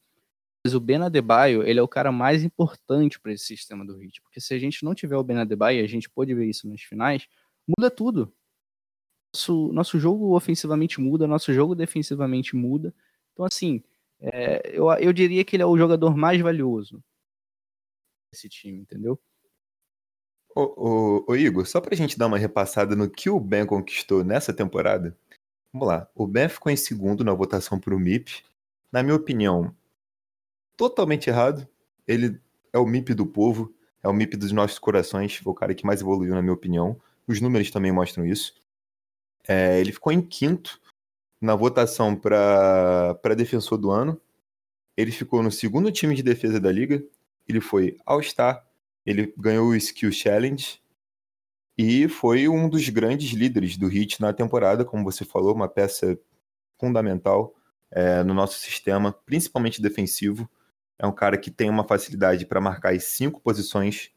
Mas 0.64 0.74
o 0.74 0.80
Ben 0.80 1.00
Adebayo, 1.02 1.62
ele 1.62 1.78
é 1.78 1.82
o 1.82 1.88
cara 1.88 2.10
mais 2.10 2.42
importante 2.42 3.18
para 3.18 3.32
esse 3.32 3.46
sistema 3.46 3.86
do 3.86 4.02
Heat. 4.02 4.20
Porque 4.22 4.40
se 4.40 4.52
a 4.52 4.58
gente 4.58 4.84
não 4.84 4.94
tiver 4.94 5.16
o 5.16 5.22
Ben 5.22 5.38
Adebayo, 5.38 5.84
a 5.84 5.86
gente 5.86 6.10
pode 6.10 6.34
ver 6.34 6.46
isso 6.46 6.68
nas 6.68 6.82
finais, 6.82 7.28
muda 7.66 7.90
tudo. 7.90 8.32
Nosso, 9.32 9.72
nosso 9.72 9.98
jogo 10.00 10.36
ofensivamente 10.36 11.00
muda, 11.00 11.28
nosso 11.28 11.54
jogo 11.54 11.76
defensivamente 11.76 12.56
muda. 12.56 12.92
Então, 13.40 13.46
assim, 13.46 13.82
é, 14.20 14.76
eu, 14.76 14.92
eu 14.92 15.14
diria 15.14 15.42
que 15.42 15.56
ele 15.56 15.62
é 15.62 15.66
o 15.66 15.78
jogador 15.78 16.14
mais 16.14 16.38
valioso 16.42 17.02
desse 18.30 18.50
time, 18.50 18.80
entendeu? 18.80 19.18
Ô, 20.54 20.60
ô, 20.60 21.24
ô 21.26 21.36
Igor, 21.36 21.64
só 21.64 21.80
pra 21.80 21.96
gente 21.96 22.18
dar 22.18 22.26
uma 22.26 22.36
repassada 22.36 22.94
no 22.94 23.08
que 23.08 23.30
o 23.30 23.40
Ben 23.40 23.64
conquistou 23.64 24.22
nessa 24.22 24.52
temporada, 24.52 25.16
Vamos 25.72 25.86
lá. 25.86 26.10
O 26.16 26.26
Ben 26.26 26.48
ficou 26.48 26.70
em 26.70 26.76
segundo 26.76 27.24
na 27.24 27.32
votação 27.32 27.78
para 27.78 27.94
o 27.94 27.98
MIP. 27.98 28.42
Na 28.90 29.04
minha 29.04 29.14
opinião, 29.14 29.72
totalmente 30.76 31.30
errado. 31.30 31.66
Ele 32.08 32.40
é 32.72 32.78
o 32.78 32.84
MIP 32.84 33.14
do 33.14 33.24
povo, 33.24 33.72
é 34.02 34.08
o 34.08 34.12
MIP 34.12 34.36
dos 34.36 34.50
nossos 34.50 34.80
corações, 34.80 35.36
foi 35.36 35.52
o 35.52 35.54
cara 35.54 35.72
que 35.72 35.86
mais 35.86 36.00
evoluiu, 36.00 36.34
na 36.34 36.42
minha 36.42 36.52
opinião. 36.52 37.00
Os 37.24 37.40
números 37.40 37.70
também 37.70 37.92
mostram 37.92 38.26
isso. 38.26 38.52
É, 39.46 39.80
ele 39.80 39.92
ficou 39.92 40.12
em 40.12 40.20
quinto 40.20 40.79
na 41.40 41.54
votação 41.54 42.14
para 42.14 43.34
defensor 43.36 43.78
do 43.78 43.90
ano. 43.90 44.20
Ele 44.96 45.10
ficou 45.10 45.42
no 45.42 45.50
segundo 45.50 45.90
time 45.90 46.14
de 46.14 46.22
defesa 46.22 46.60
da 46.60 46.70
liga. 46.70 47.02
Ele 47.48 47.60
foi 47.60 47.96
All-Star. 48.04 48.64
Ele 49.06 49.32
ganhou 49.36 49.68
o 49.68 49.74
Skill 49.74 50.12
Challenge 50.12 50.80
e 51.82 52.08
foi 52.08 52.46
um 52.46 52.68
dos 52.68 52.86
grandes 52.90 53.30
líderes 53.30 53.78
do 53.78 53.90
Heat 53.90 54.20
na 54.20 54.34
temporada, 54.34 54.84
como 54.84 55.02
você 55.02 55.24
falou, 55.24 55.54
uma 55.54 55.66
peça 55.66 56.18
fundamental 56.78 57.54
é, 57.90 58.22
no 58.22 58.34
nosso 58.34 58.58
sistema, 58.58 59.12
principalmente 59.24 59.80
defensivo. 59.80 60.46
É 60.98 61.06
um 61.06 61.12
cara 61.12 61.38
que 61.38 61.50
tem 61.50 61.70
uma 61.70 61.82
facilidade 61.82 62.44
para 62.44 62.60
marcar 62.60 62.92
as 62.92 63.04
cinco 63.04 63.40
posições, 63.40 64.10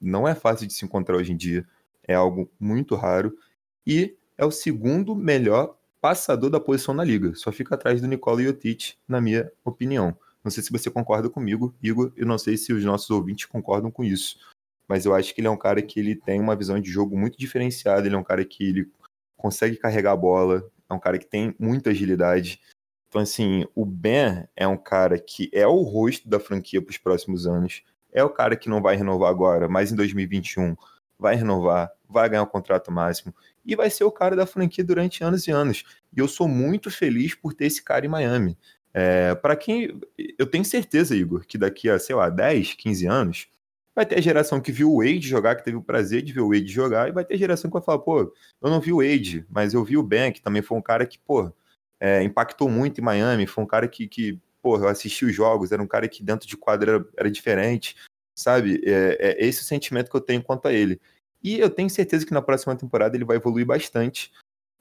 não 0.00 0.28
é 0.28 0.34
fácil 0.36 0.64
de 0.64 0.72
se 0.72 0.84
encontrar 0.84 1.16
hoje 1.16 1.32
em 1.32 1.36
dia, 1.36 1.66
é 2.06 2.14
algo 2.14 2.48
muito 2.60 2.94
raro. 2.94 3.36
E 3.84 4.16
é 4.38 4.44
o 4.44 4.52
segundo 4.52 5.16
melhor 5.16 5.76
passador 6.02 6.50
da 6.50 6.60
posição 6.60 6.92
na 6.92 7.02
liga, 7.02 7.34
só 7.34 7.50
fica 7.50 7.74
atrás 7.74 8.02
do 8.02 8.06
Nikola 8.06 8.42
Jokic, 8.42 8.96
na 9.08 9.22
minha 9.22 9.50
opinião. 9.64 10.14
Não 10.44 10.50
sei 10.50 10.62
se 10.62 10.70
você 10.70 10.90
concorda 10.90 11.30
comigo, 11.30 11.74
Igor, 11.82 12.12
e 12.16 12.24
não 12.24 12.36
sei 12.36 12.58
se 12.58 12.74
os 12.74 12.84
nossos 12.84 13.08
ouvintes 13.08 13.46
concordam 13.46 13.90
com 13.90 14.04
isso 14.04 14.36
mas 14.92 15.06
eu 15.06 15.14
acho 15.14 15.34
que 15.34 15.40
ele 15.40 15.48
é 15.48 15.50
um 15.50 15.56
cara 15.56 15.80
que 15.80 15.98
ele 15.98 16.14
tem 16.14 16.38
uma 16.38 16.54
visão 16.54 16.78
de 16.78 16.90
jogo 16.90 17.16
muito 17.16 17.38
diferenciada, 17.38 18.06
ele 18.06 18.14
é 18.14 18.18
um 18.18 18.22
cara 18.22 18.44
que 18.44 18.62
ele 18.62 18.90
consegue 19.38 19.76
carregar 19.76 20.12
a 20.12 20.16
bola, 20.16 20.68
é 20.86 20.92
um 20.92 20.98
cara 20.98 21.18
que 21.18 21.26
tem 21.26 21.54
muita 21.58 21.88
agilidade. 21.88 22.60
Então, 23.08 23.22
assim, 23.22 23.66
o 23.74 23.86
Ben 23.86 24.46
é 24.54 24.68
um 24.68 24.76
cara 24.76 25.18
que 25.18 25.50
é 25.50 25.66
o 25.66 25.80
rosto 25.80 26.28
da 26.28 26.38
franquia 26.38 26.82
para 26.82 26.90
os 26.90 26.98
próximos 26.98 27.46
anos. 27.46 27.82
É 28.12 28.22
o 28.22 28.28
cara 28.28 28.54
que 28.54 28.68
não 28.68 28.82
vai 28.82 28.94
renovar 28.94 29.30
agora, 29.30 29.66
mas 29.66 29.90
em 29.90 29.96
2021 29.96 30.76
vai 31.18 31.36
renovar, 31.36 31.90
vai 32.06 32.28
ganhar 32.28 32.42
o 32.42 32.46
contrato 32.46 32.92
máximo 32.92 33.34
e 33.64 33.76
vai 33.76 33.90
ser 33.90 34.04
o 34.04 34.10
cara 34.10 34.34
da 34.34 34.46
franquia 34.46 34.84
durante 34.84 35.22
anos 35.22 35.46
e 35.46 35.50
anos. 35.50 35.84
E 36.16 36.20
eu 36.20 36.28
sou 36.28 36.48
muito 36.48 36.90
feliz 36.90 37.34
por 37.34 37.54
ter 37.54 37.66
esse 37.66 37.82
cara 37.82 38.04
em 38.04 38.08
Miami. 38.08 38.58
É, 38.94 39.34
para 39.34 39.56
quem. 39.56 40.00
Eu 40.38 40.46
tenho 40.46 40.64
certeza, 40.64 41.16
Igor, 41.16 41.46
que 41.46 41.56
daqui 41.56 41.88
a, 41.88 41.98
sei 41.98 42.14
lá, 42.14 42.28
10, 42.28 42.74
15 42.74 43.06
anos, 43.06 43.48
Vai 43.94 44.06
ter 44.06 44.16
a 44.16 44.20
geração 44.22 44.60
que 44.60 44.72
viu 44.72 44.90
o 44.90 44.98
Wade 44.98 45.20
jogar, 45.20 45.54
que 45.54 45.64
teve 45.64 45.76
o 45.76 45.82
prazer 45.82 46.22
de 46.22 46.32
ver 46.32 46.40
o 46.40 46.48
Wade 46.48 46.66
jogar, 46.66 47.08
e 47.08 47.12
vai 47.12 47.24
ter 47.24 47.34
a 47.34 47.38
geração 47.38 47.70
que 47.70 47.74
vai 47.74 47.82
falar, 47.82 47.98
pô, 47.98 48.20
eu 48.62 48.70
não 48.70 48.80
vi 48.80 48.90
o 48.90 48.96
Wade, 48.96 49.44
mas 49.50 49.74
eu 49.74 49.84
vi 49.84 49.98
o 49.98 50.02
Ben, 50.02 50.32
que 50.32 50.40
também 50.40 50.62
foi 50.62 50.78
um 50.78 50.82
cara 50.82 51.04
que, 51.06 51.18
pô, 51.18 51.52
é, 52.00 52.22
impactou 52.22 52.70
muito 52.70 53.00
em 53.00 53.04
Miami, 53.04 53.46
foi 53.46 53.62
um 53.62 53.66
cara 53.66 53.86
que, 53.86 54.08
que 54.08 54.40
pô, 54.62 54.78
eu 54.78 54.88
assisti 54.88 55.26
os 55.26 55.34
jogos, 55.34 55.72
era 55.72 55.82
um 55.82 55.86
cara 55.86 56.08
que 56.08 56.22
dentro 56.22 56.48
de 56.48 56.56
quadra 56.56 56.92
era, 56.92 57.08
era 57.18 57.30
diferente, 57.30 57.94
sabe? 58.34 58.80
É, 58.84 59.36
é 59.42 59.46
esse 59.46 59.60
o 59.60 59.64
sentimento 59.64 60.10
que 60.10 60.16
eu 60.16 60.20
tenho 60.22 60.42
quanto 60.42 60.68
a 60.68 60.72
ele. 60.72 60.98
E 61.42 61.58
eu 61.58 61.68
tenho 61.68 61.90
certeza 61.90 62.24
que 62.24 62.32
na 62.32 62.42
próxima 62.42 62.76
temporada 62.76 63.16
ele 63.16 63.24
vai 63.24 63.36
evoluir 63.36 63.66
bastante. 63.66 64.32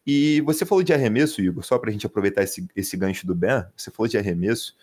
E 0.06 0.42
você 0.42 0.66
falou 0.66 0.84
de 0.84 0.94
arremesso, 0.94 1.42
Igor, 1.42 1.64
só 1.64 1.78
pra 1.78 1.92
gente 1.92 2.06
aproveitar 2.06 2.44
esse, 2.44 2.68
esse 2.76 2.98
gancho 2.98 3.26
do 3.26 3.36
Ben, 3.36 3.66
você 3.76 3.92
falou 3.92 4.08
de 4.08 4.18
arremesso. 4.18 4.76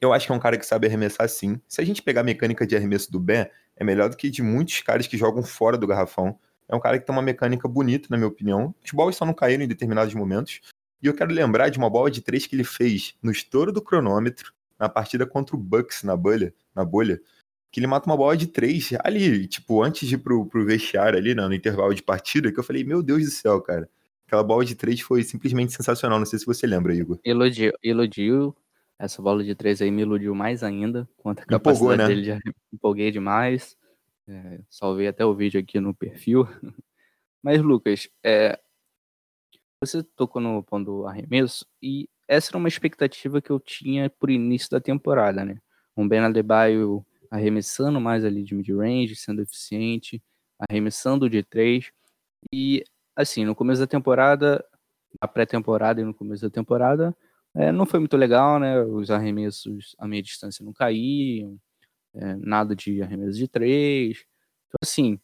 Eu 0.00 0.12
acho 0.12 0.26
que 0.26 0.32
é 0.32 0.34
um 0.34 0.40
cara 0.40 0.56
que 0.56 0.64
sabe 0.64 0.86
arremessar 0.86 1.28
sim. 1.28 1.60
Se 1.68 1.80
a 1.80 1.84
gente 1.84 2.02
pegar 2.02 2.22
a 2.22 2.24
mecânica 2.24 2.66
de 2.66 2.74
arremesso 2.74 3.12
do 3.12 3.20
Ben, 3.20 3.46
é 3.76 3.84
melhor 3.84 4.08
do 4.08 4.16
que 4.16 4.30
de 4.30 4.42
muitos 4.42 4.80
caras 4.80 5.06
que 5.06 5.18
jogam 5.18 5.42
fora 5.42 5.76
do 5.76 5.86
garrafão. 5.86 6.38
É 6.68 6.74
um 6.74 6.80
cara 6.80 6.98
que 6.98 7.06
tem 7.06 7.14
uma 7.14 7.22
mecânica 7.22 7.68
bonita, 7.68 8.08
na 8.10 8.16
minha 8.16 8.28
opinião. 8.28 8.74
As 8.82 8.90
bolas 8.90 9.16
só 9.16 9.26
não 9.26 9.34
caíram 9.34 9.64
em 9.64 9.68
determinados 9.68 10.14
momentos. 10.14 10.60
E 11.02 11.06
eu 11.06 11.14
quero 11.14 11.32
lembrar 11.32 11.68
de 11.68 11.76
uma 11.76 11.90
bola 11.90 12.10
de 12.10 12.22
três 12.22 12.46
que 12.46 12.56
ele 12.56 12.64
fez 12.64 13.14
no 13.22 13.30
estouro 13.30 13.72
do 13.72 13.82
cronômetro, 13.82 14.54
na 14.78 14.88
partida 14.88 15.26
contra 15.26 15.54
o 15.54 15.58
Bucks 15.58 16.02
na 16.02 16.16
bolha, 16.16 16.54
na 16.74 16.84
bolha, 16.84 17.20
que 17.72 17.80
ele 17.80 17.86
mata 17.86 18.08
uma 18.08 18.16
bola 18.16 18.36
de 18.36 18.46
três 18.46 18.90
ali, 19.02 19.48
tipo, 19.48 19.82
antes 19.82 20.06
de 20.06 20.16
ir 20.16 20.18
pro, 20.18 20.44
pro 20.44 20.64
vestiário 20.64 21.18
ali, 21.18 21.34
né, 21.34 21.42
no 21.48 21.54
intervalo 21.54 21.94
de 21.94 22.02
partida, 22.02 22.52
que 22.52 22.60
eu 22.60 22.62
falei, 22.62 22.84
meu 22.84 23.02
Deus 23.02 23.24
do 23.24 23.30
céu, 23.30 23.60
cara. 23.62 23.88
Aquela 24.26 24.42
bola 24.42 24.64
de 24.64 24.74
três 24.74 25.00
foi 25.00 25.22
simplesmente 25.22 25.72
sensacional. 25.72 26.18
Não 26.18 26.26
sei 26.26 26.38
se 26.38 26.46
você 26.46 26.66
lembra, 26.66 26.94
Igor. 26.94 27.18
Elogio, 27.24 27.72
elogio 27.82 28.54
essa 28.98 29.20
bola 29.20 29.42
de 29.42 29.54
três 29.54 29.82
aí 29.82 29.90
me 29.90 30.02
iludiu 30.02 30.34
mais 30.34 30.62
ainda 30.62 31.08
quanto 31.16 31.40
a 31.40 31.46
capacidade 31.46 31.94
Empolgou, 31.94 31.96
né? 31.96 32.06
dele 32.06 32.40
de 32.40 32.54
empolguei 32.72 33.10
demais. 33.10 33.76
É, 34.28 34.60
salvei 34.70 35.08
até 35.08 35.24
o 35.24 35.34
vídeo 35.34 35.58
aqui 35.58 35.80
no 35.80 35.94
perfil. 35.94 36.46
Mas, 37.42 37.60
Lucas, 37.60 38.08
é, 38.22 38.60
você 39.80 40.02
tocou 40.02 40.40
no 40.40 40.62
ponto 40.62 40.84
do 40.84 41.06
arremesso 41.06 41.66
e 41.82 42.08
essa 42.28 42.50
era 42.50 42.58
uma 42.58 42.68
expectativa 42.68 43.42
que 43.42 43.50
eu 43.50 43.58
tinha 43.58 44.08
por 44.08 44.30
início 44.30 44.70
da 44.70 44.80
temporada, 44.80 45.44
né? 45.44 45.58
Um 45.96 46.06
Ben 46.06 46.20
Adebayo 46.20 47.04
arremessando 47.32 48.00
mais 48.00 48.24
ali 48.24 48.42
de 48.44 48.54
mid-range, 48.54 49.16
sendo 49.16 49.40
eficiente, 49.42 50.22
arremessando 50.58 51.30
de 51.30 51.42
três. 51.42 51.90
E, 52.52 52.84
assim, 53.16 53.44
no 53.44 53.54
começo 53.54 53.80
da 53.80 53.86
temporada, 53.86 54.64
na 55.20 55.28
pré-temporada 55.28 56.00
e 56.00 56.04
no 56.04 56.14
começo 56.14 56.42
da 56.42 56.50
temporada, 56.50 57.16
é, 57.54 57.72
não 57.72 57.86
foi 57.86 58.00
muito 58.00 58.16
legal, 58.16 58.60
né? 58.60 58.82
Os 58.82 59.10
arremessos 59.10 59.96
a 59.98 60.06
meia 60.08 60.22
distância 60.22 60.64
não 60.64 60.72
caíam, 60.74 61.58
é, 62.14 62.36
nada 62.36 62.76
de 62.76 63.02
arremesso 63.02 63.38
de 63.38 63.48
três. 63.48 64.24
Então, 64.68 64.78
assim, 64.82 65.20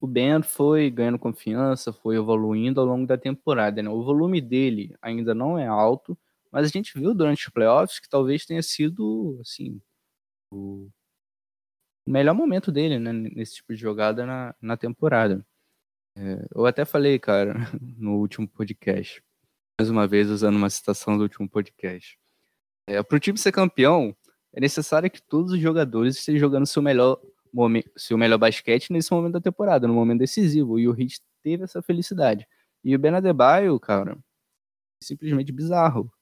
o 0.00 0.06
Ben 0.06 0.42
foi 0.42 0.90
ganhando 0.90 1.18
confiança, 1.18 1.92
foi 1.92 2.16
evoluindo 2.16 2.80
ao 2.80 2.86
longo 2.86 3.06
da 3.06 3.18
temporada. 3.18 3.82
Né? 3.82 3.90
O 3.90 4.04
volume 4.04 4.40
dele 4.40 4.94
ainda 5.02 5.34
não 5.34 5.58
é 5.58 5.66
alto, 5.66 6.18
mas 6.52 6.66
a 6.66 6.70
gente 6.70 6.98
viu 6.98 7.14
durante 7.14 7.46
os 7.48 7.52
playoffs 7.52 8.00
que 8.00 8.08
talvez 8.08 8.46
tenha 8.46 8.62
sido 8.62 9.38
assim 9.42 9.80
o 10.50 10.88
melhor 12.06 12.34
momento 12.34 12.70
dele 12.70 12.98
né, 12.98 13.12
nesse 13.12 13.56
tipo 13.56 13.74
de 13.74 13.80
jogada 13.80 14.26
na, 14.26 14.54
na 14.60 14.76
temporada. 14.76 15.44
É, 16.16 16.46
eu 16.54 16.66
até 16.66 16.84
falei, 16.84 17.18
cara, 17.18 17.54
no 17.98 18.18
último 18.18 18.46
podcast, 18.46 19.22
mais 19.78 19.90
uma 19.90 20.06
vez 20.06 20.30
usando 20.30 20.56
uma 20.56 20.70
citação 20.70 21.16
do 21.16 21.22
último 21.22 21.48
podcast. 21.48 22.18
É, 22.86 23.02
Para 23.02 23.16
o 23.16 23.20
time 23.20 23.38
ser 23.38 23.52
campeão, 23.52 24.14
é 24.52 24.60
necessário 24.60 25.10
que 25.10 25.20
todos 25.20 25.52
os 25.52 25.60
jogadores 25.60 26.16
estejam 26.16 26.40
jogando 26.40 26.66
seu 26.66 26.82
melhor 26.82 27.20
momento, 27.52 27.90
seu 27.96 28.16
melhor 28.16 28.38
basquete 28.38 28.92
nesse 28.92 29.12
momento 29.12 29.34
da 29.34 29.40
temporada, 29.40 29.88
no 29.88 29.94
momento 29.94 30.20
decisivo. 30.20 30.78
E 30.78 30.88
o 30.88 30.98
Heat 30.98 31.20
teve 31.42 31.64
essa 31.64 31.82
felicidade. 31.82 32.46
E 32.84 32.94
o 32.94 32.98
Ben 32.98 33.14
Adebayo, 33.14 33.78
cara, 33.80 34.16
simplesmente 35.02 35.50
bizarro. 35.52 36.12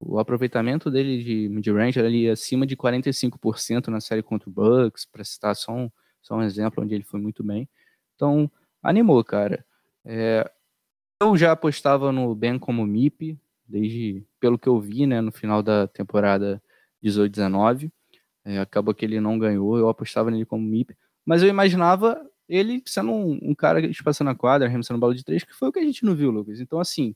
O 0.00 0.18
aproveitamento 0.18 0.90
dele 0.90 1.22
de 1.22 1.48
mid-range 1.50 2.00
ali 2.00 2.28
acima 2.28 2.66
de 2.66 2.74
45% 2.74 3.88
na 3.88 4.00
série 4.00 4.22
contra 4.22 4.48
o 4.48 4.52
Bucks, 4.52 5.04
para 5.04 5.22
citar 5.22 5.54
só 5.54 5.72
um, 5.72 5.90
só 6.22 6.36
um 6.36 6.42
exemplo 6.42 6.82
onde 6.82 6.94
ele 6.94 7.04
foi 7.04 7.20
muito 7.20 7.44
bem. 7.44 7.68
Então, 8.16 8.50
animou, 8.82 9.22
cara. 9.22 9.64
É, 10.04 10.50
eu 11.22 11.36
já 11.36 11.52
apostava 11.52 12.10
no 12.10 12.34
Ben 12.34 12.58
como 12.58 12.86
MIP, 12.86 13.38
desde 13.68 14.24
pelo 14.40 14.58
que 14.58 14.68
eu 14.68 14.80
vi, 14.80 15.06
né, 15.06 15.20
no 15.20 15.30
final 15.30 15.62
da 15.62 15.86
temporada 15.86 16.62
18-19. 17.04 17.92
É, 18.42 18.58
acabou 18.58 18.94
que 18.94 19.04
ele 19.04 19.20
não 19.20 19.38
ganhou, 19.38 19.76
eu 19.76 19.88
apostava 19.90 20.30
nele 20.30 20.46
como 20.46 20.66
MIP, 20.66 20.96
mas 21.26 21.42
eu 21.42 21.48
imaginava 21.48 22.26
ele 22.48 22.82
sendo 22.86 23.12
um, 23.12 23.38
um 23.42 23.54
cara 23.54 23.84
espaçando 23.86 24.30
a 24.30 24.34
quadra, 24.34 24.66
arremessando 24.66 24.98
bola 24.98 25.14
de 25.14 25.22
três, 25.22 25.44
que 25.44 25.54
foi 25.54 25.68
o 25.68 25.72
que 25.72 25.78
a 25.78 25.84
gente 25.84 26.04
não 26.04 26.16
viu, 26.16 26.30
Lucas. 26.30 26.58
Então, 26.58 26.80
assim, 26.80 27.14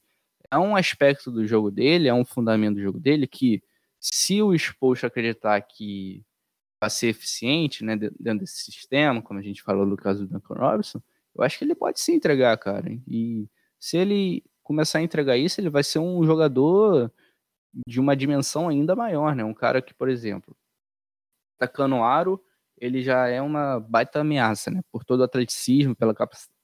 é 0.50 0.58
um 0.58 0.76
aspecto 0.76 1.30
do 1.30 1.46
jogo 1.46 1.70
dele, 1.70 2.08
é 2.08 2.14
um 2.14 2.24
fundamento 2.24 2.76
do 2.76 2.82
jogo 2.82 3.00
dele 3.00 3.26
que, 3.26 3.62
se 4.00 4.42
o 4.42 4.54
exposto 4.54 5.06
acreditar 5.06 5.60
que 5.62 6.24
vai 6.80 6.90
ser 6.90 7.08
eficiente 7.08 7.84
né, 7.84 7.96
dentro 7.96 8.40
desse 8.40 8.62
sistema, 8.70 9.22
como 9.22 9.40
a 9.40 9.42
gente 9.42 9.62
falou 9.62 9.86
no 9.86 9.96
caso 9.96 10.26
do 10.26 10.34
Duncan 10.34 10.54
Robinson, 10.54 11.00
eu 11.34 11.42
acho 11.42 11.58
que 11.58 11.64
ele 11.64 11.74
pode 11.74 12.00
se 12.00 12.12
entregar, 12.12 12.56
cara. 12.58 12.84
E 13.08 13.48
se 13.78 13.96
ele 13.96 14.44
começar 14.62 14.98
a 14.98 15.02
entregar 15.02 15.36
isso, 15.36 15.60
ele 15.60 15.70
vai 15.70 15.82
ser 15.82 15.98
um 15.98 16.24
jogador 16.24 17.12
de 17.86 18.00
uma 18.00 18.16
dimensão 18.16 18.68
ainda 18.68 18.94
maior, 18.94 19.34
né? 19.34 19.44
Um 19.44 19.54
cara 19.54 19.82
que, 19.82 19.92
por 19.94 20.08
exemplo, 20.08 20.56
tacando 21.58 21.96
aro, 21.96 22.42
ele 22.78 23.02
já 23.02 23.28
é 23.28 23.40
uma 23.40 23.80
baita 23.80 24.20
ameaça, 24.20 24.70
né? 24.70 24.82
Por 24.92 25.04
todo 25.04 25.20
o 25.20 25.24
atleticismo, 25.24 25.96
pela 25.96 26.14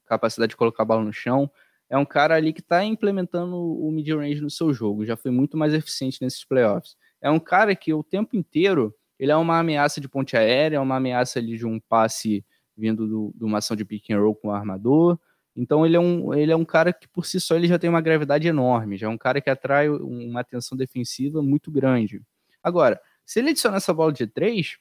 capacidade 0.07 0.51
de 0.51 0.57
colocar 0.57 0.83
a 0.83 0.87
bola 0.87 1.05
no 1.05 1.13
chão. 1.13 1.51
É 1.91 1.99
um 1.99 2.05
cara 2.05 2.37
ali 2.37 2.53
que 2.53 2.61
está 2.61 2.85
implementando 2.85 3.57
o 3.57 3.91
mid-range 3.91 4.41
no 4.41 4.51
seu 4.51 4.73
jogo, 4.73 5.05
já 5.05 5.17
foi 5.17 5.31
muito 5.31 5.57
mais 5.57 5.75
eficiente 5.75 6.19
nesses 6.23 6.45
playoffs. 6.45 6.97
É 7.21 7.29
um 7.31 7.41
cara 7.41 7.75
que 7.75 7.93
o 7.93 8.03
tempo 8.03 8.37
inteiro 8.37 8.95
ele 9.19 9.33
é 9.33 9.37
uma 9.37 9.59
ameaça 9.59 10.01
de 10.01 10.09
ponte 10.09 10.37
aérea, 10.37 10.77
é 10.77 10.81
uma 10.81 10.97
ameaça 10.97 11.39
ali 11.39 11.59
de 11.59 11.67
um 11.67 11.79
passe 11.79 12.43
vindo 12.75 13.07
do, 13.07 13.33
de 13.35 13.45
uma 13.45 13.59
ação 13.59 13.77
de 13.77 13.85
pick 13.85 14.09
and 14.11 14.19
roll 14.19 14.35
com 14.35 14.49
o 14.49 14.53
armador. 14.53 15.19
Então 15.55 15.85
ele 15.85 15.97
é, 15.97 16.01
um, 16.01 16.33
ele 16.33 16.53
é 16.53 16.57
um 16.57 16.65
cara 16.65 16.93
que 16.93 17.07
por 17.09 17.27
si 17.27 17.39
só 17.41 17.57
ele 17.57 17.67
já 17.67 17.79
tem 17.79 17.91
uma 17.91 18.01
gravidade 18.01 18.49
enorme, 18.49 18.97
já 18.97 19.09
é 19.09 19.11
um 19.11 19.19
cara 19.19 19.41
que 19.41 19.51
atrai 19.51 19.91
uma 19.91 20.41
atenção 20.41 20.79
defensiva 20.79 21.43
muito 21.43 21.71
grande. 21.71 22.23
Agora, 22.63 23.01
se 23.27 23.41
ele 23.41 23.51
adicionar 23.51 23.77
essa 23.77 23.93
bola 23.93 24.13
de 24.13 24.27
três, 24.27 24.79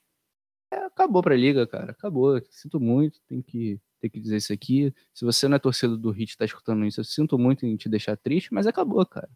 é, 0.72 0.78
acabou 0.86 1.22
pra 1.22 1.36
liga, 1.36 1.68
cara. 1.68 1.92
Acabou. 1.92 2.42
Sinto 2.50 2.80
muito, 2.80 3.20
tem 3.28 3.42
que, 3.42 3.80
tem 4.00 4.10
que 4.10 4.20
dizer 4.20 4.38
isso 4.38 4.54
aqui. 4.54 4.94
Se 5.14 5.26
você 5.26 5.48
não 5.48 5.56
é 5.56 5.60
torcedor 5.60 5.98
do 5.98 6.12
Hit 6.12 6.38
tá 6.38 6.46
escutando 6.46 6.86
isso, 6.86 7.00
eu 7.00 7.04
sinto 7.04 7.38
muito 7.38 7.66
em 7.66 7.76
te 7.76 7.90
deixar 7.90 8.18
triste, 8.18 8.54
mas 8.54 8.68
acabou, 8.68 9.06
cara. 9.06 9.30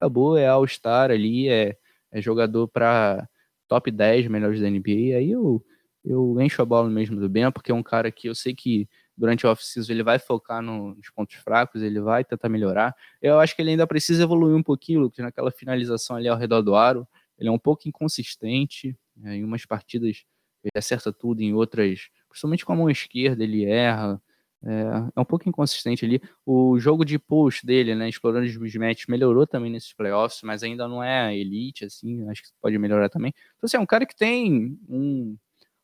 Acabou, 0.00 0.36
é 0.36 0.46
All-Star 0.46 1.10
ali, 1.10 1.48
é, 1.48 1.76
é 2.10 2.22
jogador 2.22 2.68
pra 2.68 3.28
top 3.68 3.90
10 3.90 4.28
melhores 4.28 4.60
da 4.60 4.70
NBA. 4.70 5.16
Aí 5.16 5.30
eu, 5.30 5.64
eu 6.04 6.40
encho 6.40 6.62
a 6.62 6.64
bola 6.64 6.88
mesmo 6.88 7.20
do 7.20 7.28
Ben, 7.28 7.50
porque 7.52 7.70
é 7.70 7.74
um 7.74 7.82
cara 7.82 8.10
que 8.10 8.28
eu 8.28 8.34
sei 8.34 8.54
que 8.54 8.88
durante 9.16 9.46
o 9.46 9.50
off-season 9.50 9.92
ele 9.92 10.02
vai 10.02 10.18
focar 10.18 10.62
no, 10.62 10.94
nos 10.94 11.10
pontos 11.10 11.36
fracos, 11.36 11.82
ele 11.82 12.00
vai 12.00 12.24
tentar 12.24 12.48
melhorar. 12.48 12.94
Eu 13.20 13.38
acho 13.38 13.54
que 13.54 13.62
ele 13.62 13.70
ainda 13.72 13.86
precisa 13.86 14.22
evoluir 14.22 14.56
um 14.56 14.62
pouquinho, 14.62 15.00
Lucas, 15.00 15.24
naquela 15.24 15.50
finalização 15.50 16.16
ali 16.16 16.28
ao 16.28 16.38
redor 16.38 16.62
do 16.62 16.74
aro. 16.74 17.06
Ele 17.38 17.48
é 17.48 17.52
um 17.52 17.58
pouco 17.58 17.88
inconsistente. 17.88 18.96
Né? 19.16 19.36
Em 19.36 19.44
umas 19.44 19.66
partidas 19.66 20.24
ele 20.64 20.72
acerta 20.74 21.12
tudo, 21.12 21.40
em 21.42 21.54
outras, 21.54 22.08
principalmente 22.30 22.64
com 22.64 22.72
a 22.72 22.76
mão 22.76 22.88
esquerda, 22.88 23.44
ele 23.44 23.64
erra. 23.64 24.20
É, 24.62 24.70
é 25.16 25.20
um 25.20 25.24
pouco 25.24 25.48
inconsistente 25.48 26.04
ali. 26.04 26.22
O 26.46 26.78
jogo 26.78 27.04
de 27.04 27.18
push 27.18 27.62
dele, 27.62 27.94
né, 27.94 28.08
explorando 28.08 28.46
os 28.46 28.56
mismatches, 28.56 29.06
melhorou 29.06 29.46
também 29.46 29.70
nesses 29.70 29.92
playoffs, 29.92 30.42
mas 30.42 30.62
ainda 30.62 30.86
não 30.86 31.02
é 31.02 31.36
elite, 31.36 31.84
assim, 31.84 32.28
acho 32.28 32.42
que 32.42 32.48
pode 32.60 32.78
melhorar 32.78 33.08
também. 33.08 33.32
Então, 33.56 33.66
assim, 33.66 33.76
é 33.76 33.80
um 33.80 33.86
cara 33.86 34.06
que 34.06 34.16
tem 34.16 34.78
um, 34.88 35.36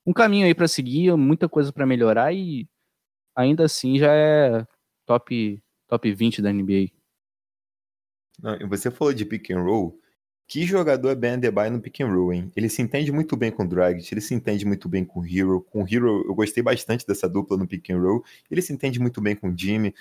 um 0.06 0.12
caminho 0.12 0.46
aí 0.46 0.54
para 0.54 0.68
seguir, 0.68 1.14
muita 1.16 1.48
coisa 1.48 1.72
para 1.72 1.86
melhorar 1.86 2.32
e 2.34 2.68
ainda 3.34 3.64
assim 3.64 3.98
já 3.98 4.12
é 4.12 4.66
top, 5.04 5.62
top 5.88 6.12
20 6.12 6.42
da 6.42 6.52
NBA. 6.52 6.90
Não, 8.42 8.68
você 8.68 8.90
falou 8.90 9.14
de 9.14 9.24
pick 9.24 9.50
and 9.50 9.62
roll, 9.62 9.98
que 10.46 10.64
jogador 10.64 11.10
é 11.10 11.14
Ben 11.14 11.32
Adebayo 11.32 11.72
no 11.72 11.80
pick 11.80 12.00
and 12.00 12.08
roll, 12.08 12.32
hein? 12.32 12.52
Ele 12.54 12.68
se 12.68 12.80
entende 12.80 13.10
muito 13.10 13.36
bem 13.36 13.50
com 13.50 13.64
o 13.64 13.68
Dragic, 13.68 14.12
ele 14.12 14.20
se 14.20 14.32
entende 14.32 14.64
muito 14.64 14.88
bem 14.88 15.04
com 15.04 15.20
o 15.20 15.26
Hero. 15.26 15.60
Com 15.70 15.82
o 15.82 15.86
Hero, 15.86 16.24
eu 16.26 16.34
gostei 16.34 16.62
bastante 16.62 17.06
dessa 17.06 17.28
dupla 17.28 17.56
no 17.56 17.66
pick 17.66 17.90
and 17.90 18.00
roll. 18.00 18.24
Ele 18.50 18.62
se 18.62 18.72
entende 18.72 19.00
muito 19.00 19.20
bem 19.20 19.34
com 19.34 19.48
o 19.48 19.58
Jimmy. 19.58 19.92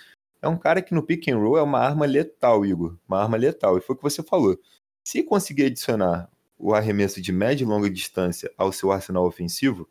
É 0.42 0.48
um 0.48 0.58
cara 0.58 0.82
que 0.82 0.94
no 0.94 1.02
pick 1.02 1.28
and 1.30 1.38
roll 1.38 1.58
é 1.58 1.64
uma 1.64 1.80
arma 1.80 2.06
letal, 2.06 2.64
Igor. 2.64 2.96
Uma 3.08 3.24
arma 3.24 3.38
letal. 3.38 3.78
E 3.78 3.82
foi 3.82 3.96
o 3.96 3.98
que 3.98 4.04
você 4.04 4.22
falou. 4.22 4.60
Se 5.04 5.24
conseguir 5.24 5.66
adicionar 5.66 6.30
o 6.58 6.74
arremesso 6.76 7.20
de 7.20 7.32
média 7.32 7.64
e 7.64 7.68
longa 7.68 7.90
distância 7.90 8.52
ao 8.56 8.72
seu 8.72 8.92
arsenal 8.92 9.26
ofensivo, 9.26 9.90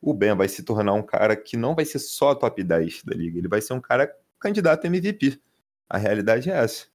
o 0.00 0.12
Ben 0.12 0.34
vai 0.34 0.48
se 0.48 0.64
tornar 0.64 0.92
um 0.92 1.02
cara 1.02 1.36
que 1.36 1.56
não 1.56 1.74
vai 1.74 1.84
ser 1.84 2.00
só 2.00 2.34
top 2.34 2.62
10 2.62 3.04
da 3.04 3.14
liga. 3.14 3.38
Ele 3.38 3.48
vai 3.48 3.60
ser 3.60 3.72
um 3.72 3.80
cara 3.80 4.12
candidato 4.40 4.84
a 4.84 4.88
MVP. 4.88 5.40
A 5.88 5.98
realidade 5.98 6.50
é 6.50 6.54
essa. 6.54 6.86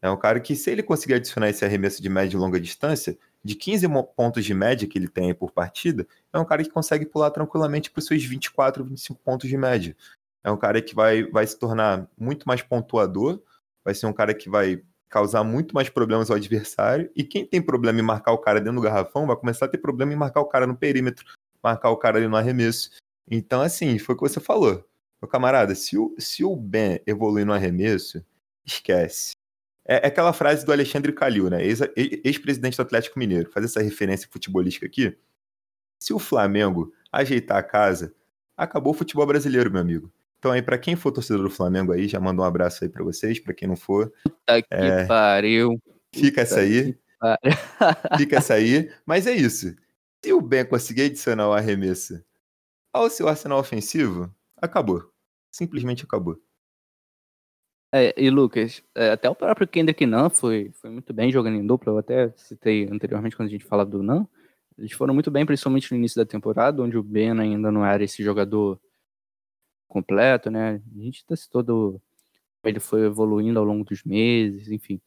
É 0.00 0.10
um 0.10 0.16
cara 0.16 0.38
que, 0.38 0.54
se 0.54 0.70
ele 0.70 0.82
conseguir 0.82 1.14
adicionar 1.14 1.48
esse 1.48 1.64
arremesso 1.64 2.00
de 2.00 2.08
média 2.08 2.36
e 2.36 2.40
longa 2.40 2.60
distância, 2.60 3.18
de 3.42 3.54
15 3.54 3.86
pontos 4.16 4.44
de 4.44 4.54
média 4.54 4.86
que 4.86 4.98
ele 4.98 5.08
tem 5.08 5.34
por 5.34 5.50
partida, 5.50 6.06
é 6.32 6.38
um 6.38 6.44
cara 6.44 6.62
que 6.62 6.70
consegue 6.70 7.06
pular 7.06 7.30
tranquilamente 7.30 7.90
para 7.90 8.00
os 8.00 8.06
seus 8.06 8.24
24, 8.24 8.84
25 8.84 9.20
pontos 9.20 9.48
de 9.48 9.56
média. 9.56 9.96
É 10.44 10.50
um 10.50 10.56
cara 10.56 10.80
que 10.80 10.94
vai, 10.94 11.24
vai 11.24 11.46
se 11.46 11.58
tornar 11.58 12.08
muito 12.16 12.46
mais 12.46 12.62
pontuador, 12.62 13.42
vai 13.84 13.94
ser 13.94 14.06
um 14.06 14.12
cara 14.12 14.32
que 14.34 14.48
vai 14.48 14.82
causar 15.08 15.42
muito 15.42 15.74
mais 15.74 15.88
problemas 15.88 16.30
ao 16.30 16.36
adversário, 16.36 17.10
e 17.16 17.24
quem 17.24 17.44
tem 17.44 17.62
problema 17.62 17.98
em 17.98 18.02
marcar 18.02 18.32
o 18.32 18.38
cara 18.38 18.60
dentro 18.60 18.76
do 18.76 18.82
garrafão 18.82 19.26
vai 19.26 19.36
começar 19.36 19.64
a 19.64 19.68
ter 19.68 19.78
problema 19.78 20.12
em 20.12 20.16
marcar 20.16 20.40
o 20.40 20.46
cara 20.46 20.66
no 20.66 20.76
perímetro, 20.76 21.24
marcar 21.62 21.90
o 21.90 21.96
cara 21.96 22.18
ali 22.18 22.28
no 22.28 22.36
arremesso. 22.36 22.90
Então, 23.30 23.62
assim, 23.62 23.98
foi 23.98 24.14
o 24.14 24.18
que 24.18 24.28
você 24.28 24.40
falou. 24.40 24.86
Meu 25.20 25.28
camarada, 25.28 25.74
se 25.74 25.98
o, 25.98 26.14
se 26.18 26.44
o 26.44 26.54
Ben 26.54 27.00
evoluir 27.06 27.44
no 27.44 27.52
arremesso, 27.52 28.24
esquece. 28.64 29.37
É, 29.88 30.04
é 30.04 30.06
aquela 30.08 30.34
frase 30.34 30.66
do 30.66 30.70
Alexandre 30.70 31.12
Calil, 31.12 31.48
né? 31.48 31.60
Ex-presidente 31.64 32.76
do 32.76 32.82
Atlético 32.82 33.18
Mineiro. 33.18 33.50
Fazer 33.50 33.66
essa 33.66 33.80
referência 33.80 34.28
futebolística 34.30 34.84
aqui. 34.84 35.16
Se 35.98 36.12
o 36.12 36.18
Flamengo 36.18 36.92
ajeitar 37.10 37.56
a 37.56 37.62
casa, 37.62 38.14
acabou 38.56 38.92
o 38.92 38.96
futebol 38.96 39.26
brasileiro, 39.26 39.70
meu 39.70 39.80
amigo. 39.80 40.12
Então 40.38 40.52
aí, 40.52 40.62
para 40.62 40.78
quem 40.78 40.94
for 40.94 41.10
torcedor 41.10 41.42
do 41.42 41.50
Flamengo 41.50 41.92
aí, 41.92 42.06
já 42.06 42.20
manda 42.20 42.42
um 42.42 42.44
abraço 42.44 42.84
aí 42.84 42.90
para 42.90 43.02
vocês. 43.02 43.40
Para 43.40 43.54
quem 43.54 43.66
não 43.66 43.76
for. 43.76 44.12
Puta 44.22 44.62
que 44.62 44.68
é... 44.70 45.06
pariu. 45.06 45.80
Fica 46.14 46.42
essa 46.42 46.60
aí. 46.60 46.96
Fica 48.18 48.36
essa 48.36 48.54
aí. 48.54 48.92
Mas 49.06 49.26
é 49.26 49.32
isso. 49.32 49.74
Se 50.24 50.32
o 50.32 50.40
Ben 50.40 50.64
conseguir 50.64 51.02
adicionar 51.02 51.48
o 51.48 51.52
arremesso 51.52 52.22
ao 52.92 53.08
seu 53.08 53.28
arsenal 53.28 53.58
ofensivo, 53.58 54.32
acabou. 54.56 55.10
Simplesmente 55.50 56.04
acabou. 56.04 56.40
É, 57.92 58.14
e 58.22 58.28
Lucas, 58.28 58.82
é, 58.94 59.10
até 59.10 59.30
o 59.30 59.34
próprio 59.34 59.66
Kendrick 59.66 60.04
Nunn 60.04 60.28
foi, 60.28 60.70
foi 60.74 60.90
muito 60.90 61.12
bem 61.12 61.32
jogando 61.32 61.56
em 61.56 61.66
dupla. 61.66 61.92
Eu 61.92 61.98
até 61.98 62.30
citei 62.36 62.86
anteriormente 62.90 63.36
quando 63.36 63.48
a 63.48 63.50
gente 63.50 63.64
falava 63.64 63.90
do 63.90 64.02
Nunn. 64.02 64.26
Eles 64.76 64.92
foram 64.92 65.14
muito 65.14 65.30
bem, 65.30 65.46
principalmente 65.46 65.90
no 65.90 65.96
início 65.98 66.16
da 66.22 66.26
temporada, 66.26 66.82
onde 66.82 66.96
o 66.96 67.02
Ben 67.02 67.30
ainda 67.40 67.72
não 67.72 67.84
era 67.84 68.04
esse 68.04 68.22
jogador 68.22 68.78
completo, 69.88 70.50
né? 70.50 70.82
A 70.96 71.00
gente 71.00 71.24
até 71.24 71.34
citou 71.34 71.62
do... 71.62 72.00
Ele 72.62 72.78
foi 72.78 73.06
evoluindo 73.06 73.58
ao 73.58 73.64
longo 73.64 73.84
dos 73.84 74.04
meses, 74.04 74.70
enfim. 74.70 75.00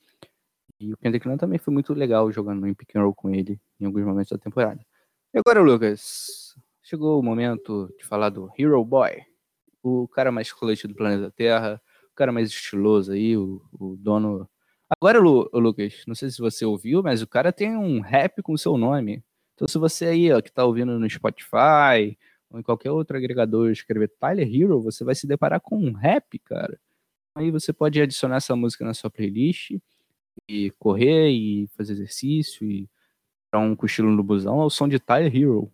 E 0.80 0.94
o 0.94 0.98
Kendrick 0.98 1.28
Nunn 1.28 1.38
também 1.38 1.60
foi 1.60 1.74
muito 1.74 1.94
legal 1.94 2.32
jogando 2.32 2.66
em 2.68 2.74
pick 2.74 2.96
and 2.96 3.04
roll 3.04 3.14
com 3.14 3.30
ele 3.30 3.62
em 3.80 3.86
alguns 3.86 4.04
momentos 4.04 4.32
da 4.32 4.38
temporada. 4.38 4.84
E 5.34 5.38
agora, 5.38 5.62
Lucas, 5.62 6.56
chegou 6.82 7.20
o 7.20 7.24
momento 7.24 7.94
de 7.98 8.04
falar 8.04 8.30
do 8.30 8.52
Hero 8.58 8.84
Boy, 8.84 9.22
o 9.84 10.08
cara 10.08 10.32
mais 10.32 10.52
clutch 10.52 10.86
do 10.86 10.96
planeta 10.96 11.32
Terra, 11.32 11.82
cara 12.16 12.32
mais 12.32 12.50
estiloso 12.50 13.12
aí, 13.12 13.38
o, 13.38 13.62
o 13.74 13.96
dono. 13.98 14.50
Agora, 14.90 15.20
Lu, 15.20 15.50
Lucas, 15.54 16.04
não 16.08 16.16
sei 16.16 16.30
se 16.30 16.40
você 16.40 16.66
ouviu, 16.66 17.02
mas 17.02 17.22
o 17.22 17.28
cara 17.28 17.52
tem 17.54 17.76
um 17.78 18.00
rap 18.02 18.42
com 18.42 18.54
o 18.54 18.58
seu 18.58 18.78
nome. 18.78 19.24
Então, 19.56 19.68
se 19.68 19.78
você 19.78 20.06
aí, 20.06 20.32
ó, 20.32 20.42
que 20.42 20.52
tá 20.52 20.66
ouvindo 20.66 20.98
no 20.98 21.10
Spotify 21.10 22.18
ou 22.50 22.60
em 22.60 22.64
qualquer 22.64 22.92
outro 22.92 23.16
agregador 23.16 23.72
escrever 23.72 24.10
Tyler 24.20 24.48
Hero, 24.48 24.82
você 24.82 25.04
vai 25.04 25.16
se 25.16 25.28
deparar 25.28 25.62
com 25.62 25.78
um 25.78 25.94
rap, 25.94 26.38
cara. 26.40 26.80
Aí 27.36 27.50
você 27.50 27.72
pode 27.72 28.02
adicionar 28.02 28.38
essa 28.38 28.56
música 28.56 28.84
na 28.84 28.94
sua 28.94 29.10
playlist 29.10 29.78
e 30.48 30.72
correr 30.72 31.30
e 31.30 31.68
fazer 31.78 31.94
exercício 31.94 32.70
e 32.70 32.90
para 33.50 33.60
um 33.60 33.76
cochilo 33.76 34.10
no 34.10 34.24
busão 34.24 34.60
ao 34.60 34.70
som 34.70 34.88
de 34.88 35.00
Tyler 35.00 35.34
Hero. 35.36 35.72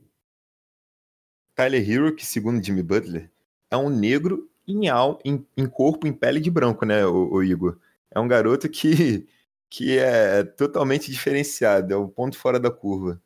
Tyler 1.55 1.89
Hero, 1.89 2.15
que 2.15 2.25
segundo 2.25 2.63
Jimmy 2.63 2.83
Butler, 2.83 3.31
é 3.71 3.77
um 3.77 3.89
negro 3.89 4.49
em, 4.67 4.89
al, 4.89 5.19
em, 5.23 5.45
em 5.55 5.65
corpo, 5.67 6.07
em 6.07 6.13
pele 6.13 6.39
de 6.39 6.51
branco, 6.51 6.85
né, 6.85 7.05
o, 7.05 7.33
o, 7.33 7.43
Igor? 7.43 7.77
É 8.11 8.19
um 8.19 8.27
garoto 8.27 8.69
que, 8.69 9.27
que 9.69 9.97
é 9.97 10.43
totalmente 10.43 11.11
diferenciado, 11.11 11.93
é 11.93 11.97
o 11.97 12.07
ponto 12.07 12.37
fora 12.37 12.59
da 12.59 12.71
curva. 12.71 13.21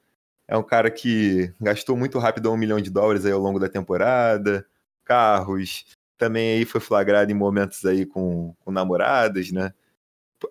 É 0.48 0.58
um 0.58 0.64
cara 0.64 0.92
que 0.92 1.54
gastou 1.60 1.96
muito 1.96 2.20
rápido 2.20 2.52
um 2.52 2.58
milhão 2.58 2.80
de 2.82 2.90
dólares 2.90 3.26
aí 3.26 3.32
ao 3.32 3.40
longo 3.40 3.60
da 3.60 3.70
temporada, 3.70 4.66
carros, 5.06 5.86
também 6.18 6.58
aí 6.58 6.66
foi 6.66 6.82
flagrado 6.82 7.32
em 7.32 7.36
momentos 7.36 7.86
aí 7.86 8.06
com, 8.06 8.54
com 8.60 8.72
namoradas, 8.72 9.52
né? 9.52 9.74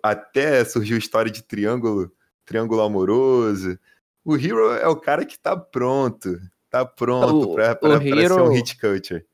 até 0.01 0.63
surgiu 0.63 0.97
história 0.97 1.31
de 1.31 1.43
triângulo, 1.43 2.11
triângulo 2.45 2.81
amoroso. 2.81 3.77
O 4.23 4.35
Hero 4.35 4.71
é 4.73 4.87
o 4.87 4.95
cara 4.95 5.25
que 5.25 5.37
tá 5.37 5.57
pronto, 5.57 6.39
tá 6.69 6.85
pronto 6.85 7.53
para 7.55 7.99
ser 7.99 8.41
um 8.41 8.49
hit 8.49 8.79
culture. 8.79 9.25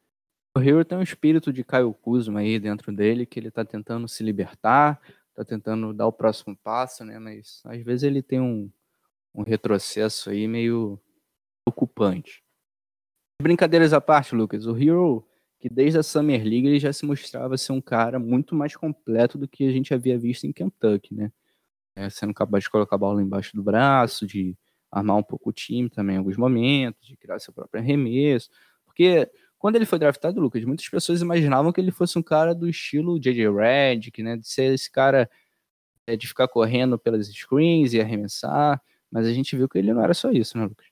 O 0.58 0.60
Hero 0.60 0.84
tem 0.84 0.98
um 0.98 1.04
espírito 1.04 1.54
de 1.54 1.64
Caio 1.64 1.94
Kuzma 1.94 2.40
aí 2.40 2.58
dentro 2.58 2.92
dele, 2.92 3.28
que 3.28 3.40
ele 3.40 3.52
tá 3.52 3.64
tentando 3.64 4.08
se 4.08 4.24
libertar, 4.24 5.00
tá 5.36 5.46
tentando 5.46 5.94
dar 5.94 6.08
o 6.08 6.12
próximo 6.12 6.58
passo, 6.58 7.06
né? 7.06 7.20
Mas 7.20 7.62
às 7.64 7.84
vezes 7.84 8.02
ele 8.02 8.24
tem 8.24 8.42
um, 8.42 8.68
um 9.36 9.44
retrocesso 9.44 10.32
aí 10.32 10.48
meio 10.48 11.00
ocupante. 11.64 12.44
Brincadeiras 13.40 13.94
à 13.94 14.02
parte, 14.02 14.34
Lucas, 14.34 14.66
o 14.66 14.76
Hero 14.76 15.24
que 15.60 15.70
desde 15.70 16.00
a 16.00 16.04
Summer 16.04 16.44
League 16.44 16.66
ele 16.68 16.80
já 16.80 16.92
se 16.92 17.06
mostrava 17.06 17.56
ser 17.56 17.74
um 17.74 17.82
cara 17.82 18.18
muito 18.18 18.56
mais 18.56 18.76
completo 18.76 19.38
do 19.38 19.48
que 19.48 19.68
a 19.68 19.72
gente 19.72 19.94
havia 19.94 20.18
visto 20.18 20.46
em 20.46 20.52
Kentucky, 20.52 21.14
né? 21.14 21.32
É, 21.96 22.10
sendo 22.10 22.34
capaz 22.34 22.64
de 22.64 22.70
colocar 22.72 22.96
a 22.96 23.00
bola 23.00 23.22
embaixo 23.22 23.56
do 23.56 23.62
braço, 23.62 24.26
de 24.26 24.58
armar 24.92 25.18
um 25.18 25.24
pouco 25.24 25.52
o 25.52 25.54
time 25.54 25.88
também 25.88 26.16
em 26.16 26.18
alguns 26.18 26.38
momentos, 26.38 27.08
de 27.08 27.16
criar 27.16 27.38
seu 27.38 27.54
próprio 27.54 27.80
arremesso. 27.80 28.50
Porque 28.88 29.30
quando 29.60 29.76
ele 29.76 29.86
foi 29.86 29.98
draftado, 29.98 30.40
Lucas, 30.40 30.64
muitas 30.64 30.88
pessoas 30.88 31.22
imaginavam 31.22 31.72
que 31.72 31.82
ele 31.82 31.92
fosse 31.92 32.18
um 32.18 32.24
cara 32.24 32.54
do 32.54 32.70
estilo 32.70 33.20
J.J. 33.20 33.50
Redick, 33.50 34.22
né? 34.22 34.38
De 34.38 34.48
ser 34.48 34.74
esse 34.74 34.92
cara 34.92 35.30
é, 36.06 36.16
de 36.16 36.28
ficar 36.28 36.48
correndo 36.48 36.98
pelas 36.98 37.28
screens 37.28 37.94
e 37.94 38.02
arremessar. 38.02 38.82
Mas 39.12 39.26
a 39.26 39.34
gente 39.34 39.56
viu 39.56 39.68
que 39.68 39.78
ele 39.78 39.94
não 39.94 40.02
era 40.02 40.14
só 40.14 40.32
isso, 40.32 40.58
né, 40.58 40.66
Lucas? 40.66 40.86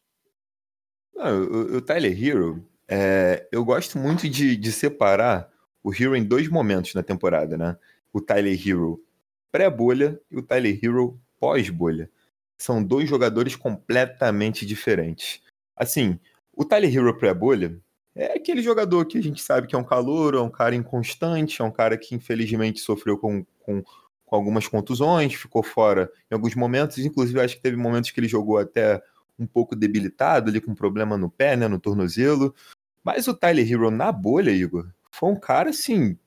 Não, 1.13 1.43
o, 1.43 1.77
o 1.77 1.81
Tyler 1.81 2.23
Hero, 2.23 2.67
é, 2.87 3.47
eu 3.51 3.63
gosto 3.63 3.97
muito 3.97 4.27
de, 4.27 4.57
de 4.57 4.71
separar 4.71 5.49
o 5.83 5.93
Hero 5.93 6.15
em 6.15 6.23
dois 6.23 6.47
momentos 6.47 6.93
na 6.93 7.03
temporada, 7.03 7.57
né? 7.57 7.77
O 8.11 8.19
Tyler 8.19 8.59
Hero 8.67 9.03
pré-bolha 9.51 10.19
e 10.31 10.37
o 10.37 10.41
Tyler 10.41 10.79
Hero 10.81 11.19
pós-bolha. 11.39 12.09
São 12.57 12.83
dois 12.83 13.07
jogadores 13.07 13.55
completamente 13.55 14.65
diferentes. 14.65 15.41
Assim, 15.75 16.19
o 16.51 16.65
Tyler 16.65 16.93
Hero 16.93 17.17
pré-bolha 17.17 17.79
é 18.15 18.37
aquele 18.37 18.61
jogador 18.61 19.05
que 19.05 19.17
a 19.17 19.21
gente 19.21 19.41
sabe 19.41 19.67
que 19.67 19.75
é 19.75 19.77
um 19.77 19.83
calor, 19.83 20.35
é 20.35 20.39
um 20.39 20.49
cara 20.49 20.73
inconstante, 20.73 21.61
é 21.61 21.65
um 21.65 21.71
cara 21.71 21.97
que 21.97 22.15
infelizmente 22.15 22.79
sofreu 22.79 23.17
com, 23.17 23.45
com, 23.59 23.83
com 24.25 24.35
algumas 24.35 24.67
contusões, 24.67 25.33
ficou 25.33 25.61
fora 25.61 26.09
em 26.31 26.33
alguns 26.33 26.55
momentos, 26.55 26.97
inclusive 26.99 27.41
acho 27.41 27.57
que 27.57 27.61
teve 27.61 27.75
momentos 27.75 28.11
que 28.11 28.19
ele 28.19 28.27
jogou 28.27 28.57
até 28.57 29.01
um 29.37 29.45
pouco 29.45 29.75
debilitado, 29.75 30.49
ali 30.49 30.61
com 30.61 30.73
problema 30.73 31.17
no 31.17 31.29
pé, 31.29 31.57
né, 31.57 31.67
no 31.67 31.79
tornozelo. 31.79 32.55
Mas 33.03 33.27
o 33.27 33.33
Tyler 33.33 33.69
Hero 33.69 33.91
na 33.91 34.11
bolha, 34.11 34.49
Igor, 34.49 34.89
foi 35.11 35.29
um 35.29 35.39
cara 35.39 35.71
assim 35.71 36.17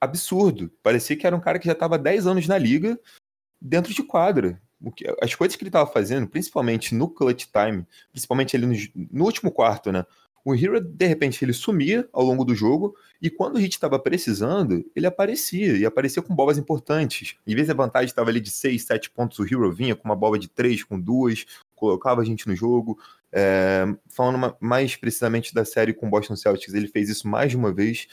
absurdo. 0.00 0.72
Parecia 0.82 1.16
que 1.16 1.26
era 1.26 1.36
um 1.36 1.40
cara 1.40 1.58
que 1.58 1.66
já 1.66 1.72
estava 1.72 1.98
10 1.98 2.26
anos 2.26 2.48
na 2.48 2.56
liga 2.56 2.98
dentro 3.60 3.92
de 3.92 4.02
quadra. 4.02 4.60
As 5.22 5.34
coisas 5.34 5.56
que 5.56 5.62
ele 5.62 5.68
estava 5.68 5.90
fazendo, 5.90 6.26
principalmente 6.26 6.94
no 6.94 7.08
clutch 7.08 7.46
time, 7.46 7.86
principalmente 8.10 8.56
ali 8.56 8.66
no, 8.66 9.08
no 9.12 9.24
último 9.24 9.50
quarto, 9.50 9.92
né? 9.92 10.04
O 10.46 10.54
Hero, 10.54 10.80
de 10.80 11.06
repente, 11.08 11.44
ele 11.44 11.52
sumia 11.52 12.08
ao 12.12 12.22
longo 12.22 12.44
do 12.44 12.54
jogo 12.54 12.94
e 13.20 13.28
quando 13.28 13.56
o 13.56 13.58
Hit 13.58 13.72
estava 13.72 13.98
precisando, 13.98 14.88
ele 14.94 15.04
aparecia, 15.04 15.76
e 15.76 15.84
aparecia 15.84 16.22
com 16.22 16.32
bolas 16.36 16.56
importantes. 16.56 17.34
Em 17.44 17.52
vez 17.52 17.68
a 17.68 17.74
vantagem 17.74 18.06
estava 18.06 18.30
ali 18.30 18.40
de 18.40 18.52
6, 18.52 18.80
7 18.84 19.10
pontos, 19.10 19.40
o 19.40 19.44
Hero 19.44 19.72
vinha 19.72 19.96
com 19.96 20.04
uma 20.04 20.14
bola 20.14 20.38
de 20.38 20.46
3, 20.46 20.84
com 20.84 21.00
duas, 21.00 21.44
colocava 21.74 22.20
a 22.20 22.24
gente 22.24 22.46
no 22.46 22.54
jogo. 22.54 22.96
É, 23.32 23.86
falando 24.08 24.56
mais 24.60 24.94
precisamente 24.94 25.52
da 25.52 25.64
série 25.64 25.92
com 25.92 26.06
o 26.06 26.10
Boston 26.10 26.36
Celtics, 26.36 26.74
ele 26.74 26.86
fez 26.86 27.08
isso 27.08 27.26
mais 27.26 27.50
de 27.50 27.56
uma 27.56 27.72
vez. 27.72 28.06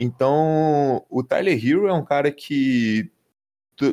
Então, 0.00 1.04
o 1.10 1.22
Tyler 1.22 1.62
Hero 1.62 1.88
é 1.88 1.92
um 1.92 2.06
cara 2.06 2.32
que 2.32 3.12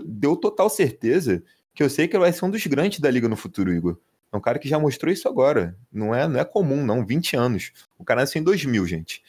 deu 0.06 0.38
total 0.38 0.70
certeza 0.70 1.44
que 1.76 1.84
eu 1.84 1.90
sei 1.90 2.08
que 2.08 2.16
ele 2.16 2.24
vai 2.24 2.32
ser 2.32 2.46
um 2.46 2.50
dos 2.50 2.66
grandes 2.66 3.02
da 3.02 3.12
liga 3.12 3.28
no 3.28 3.36
futuro, 3.36 3.74
Igor. 3.74 4.00
É 4.34 4.38
um 4.38 4.42
cara 4.42 4.58
que 4.58 4.68
já 4.68 4.80
mostrou 4.80 5.14
isso 5.14 5.30
agora. 5.30 5.78
Não 5.92 6.14
é, 6.14 6.28
não 6.28 6.40
é 6.40 6.44
comum, 6.44 6.84
não. 6.84 7.06
20 7.06 7.38
anos. 7.38 7.72
O 8.00 8.04
cara 8.04 8.22
nasceu 8.22 8.42
em 8.42 8.44
2000, 8.44 8.88
gente. 8.88 9.24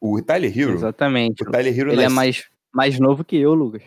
O 0.00 0.22
Tyler 0.22 0.58
Hero. 0.58 0.72
Exatamente. 0.72 1.42
O 1.42 1.50
Tyler 1.50 1.78
Hero 1.78 1.92
ele 1.92 2.02
é 2.02 2.08
mais, 2.08 2.46
mais 2.72 2.98
novo 2.98 3.22
que 3.22 3.36
eu, 3.36 3.52
Lucas. 3.52 3.82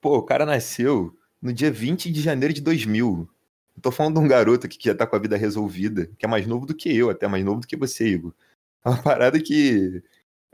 Pô, 0.00 0.18
o 0.18 0.22
cara 0.22 0.46
nasceu 0.46 1.16
no 1.40 1.52
dia 1.52 1.70
20 1.70 2.12
de 2.12 2.20
janeiro 2.20 2.54
de 2.54 2.60
2000. 2.60 3.28
Eu 3.74 3.82
tô 3.82 3.90
falando 3.90 4.20
de 4.20 4.20
um 4.20 4.28
garoto 4.28 4.66
aqui 4.66 4.78
que 4.78 4.88
já 4.88 4.94
tá 4.94 5.04
com 5.04 5.16
a 5.16 5.18
vida 5.18 5.36
resolvida, 5.36 6.08
que 6.16 6.24
é 6.24 6.28
mais 6.28 6.46
novo 6.46 6.64
do 6.64 6.74
que 6.74 6.94
eu, 6.94 7.10
até 7.10 7.26
mais 7.26 7.44
novo 7.44 7.60
do 7.60 7.66
que 7.66 7.76
você, 7.76 8.06
Igor. 8.06 8.32
É 8.84 8.88
uma 8.88 9.02
parada 9.02 9.40
que. 9.40 10.02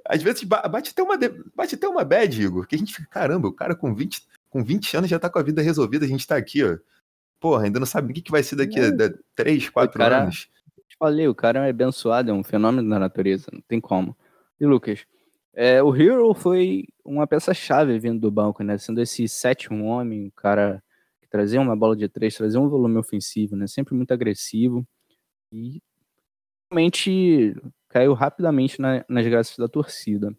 Às 0.05 0.22
vezes 0.22 0.43
bate 0.45 0.91
até 0.91 1.03
uma, 1.03 1.18
bate 1.55 1.74
até 1.74 1.87
uma 1.87 2.03
bad, 2.03 2.43
Igor, 2.43 2.66
que 2.66 2.76
a 2.76 2.79
gente 2.79 2.95
fica, 2.95 3.09
caramba, 3.11 3.49
o 3.49 3.53
cara 3.53 3.74
com 3.74 3.95
20, 3.95 4.22
com 4.49 4.64
20 4.64 4.97
anos 4.97 5.11
já 5.11 5.18
tá 5.18 5.29
com 5.29 5.39
a 5.39 5.43
vida 5.43 5.61
resolvida, 5.61 6.07
a 6.07 6.09
gente 6.09 6.26
tá 6.26 6.37
aqui, 6.37 6.64
ó. 6.64 6.79
Porra, 7.41 7.64
ainda 7.64 7.78
não 7.78 7.86
sabe 7.86 8.11
o 8.11 8.14
que, 8.14 8.22
que 8.22 8.30
vai 8.30 8.43
ser 8.43 8.57
daqui 8.57 8.80
a 8.80 8.91
3, 9.34 9.70
4 9.70 9.99
cara, 9.99 10.22
anos. 10.22 10.49
Te 10.89 10.97
falei, 10.99 11.28
o 11.28 11.34
cara 11.34 11.66
é 11.66 11.70
abençoado, 11.70 12.30
é 12.30 12.34
um 12.34 12.43
fenômeno 12.43 12.89
da 12.89 12.99
natureza, 12.99 13.47
não 13.53 13.61
tem 13.61 13.80
como. 13.80 14.16
E 14.61 14.66
Lucas, 14.66 15.07
é, 15.55 15.82
o 15.82 15.95
Hero 15.95 16.34
foi 16.34 16.84
uma 17.05 17.26
peça-chave 17.26 17.99
vindo 17.99 18.20
do 18.20 18.30
banco, 18.30 18.62
né? 18.62 18.76
Sendo 18.78 19.01
esse 19.01 19.28
sétimo 19.28 19.86
homem, 19.86 20.26
um 20.26 20.30
cara 20.30 20.82
trazer 21.30 21.59
uma 21.59 21.76
bola 21.76 21.95
de 21.95 22.09
três, 22.09 22.36
trazer 22.36 22.59
um 22.59 22.68
volume 22.68 22.97
ofensivo, 22.97 23.55
né? 23.55 23.66
Sempre 23.66 23.95
muito 23.95 24.12
agressivo. 24.12 24.86
E 25.53 25.80
realmente 26.70 27.55
caiu 27.89 28.14
rapidamente 28.14 28.80
na, 28.80 29.05
nas 29.09 29.26
graças 29.26 29.57
da 29.57 29.68
torcida. 29.68 30.36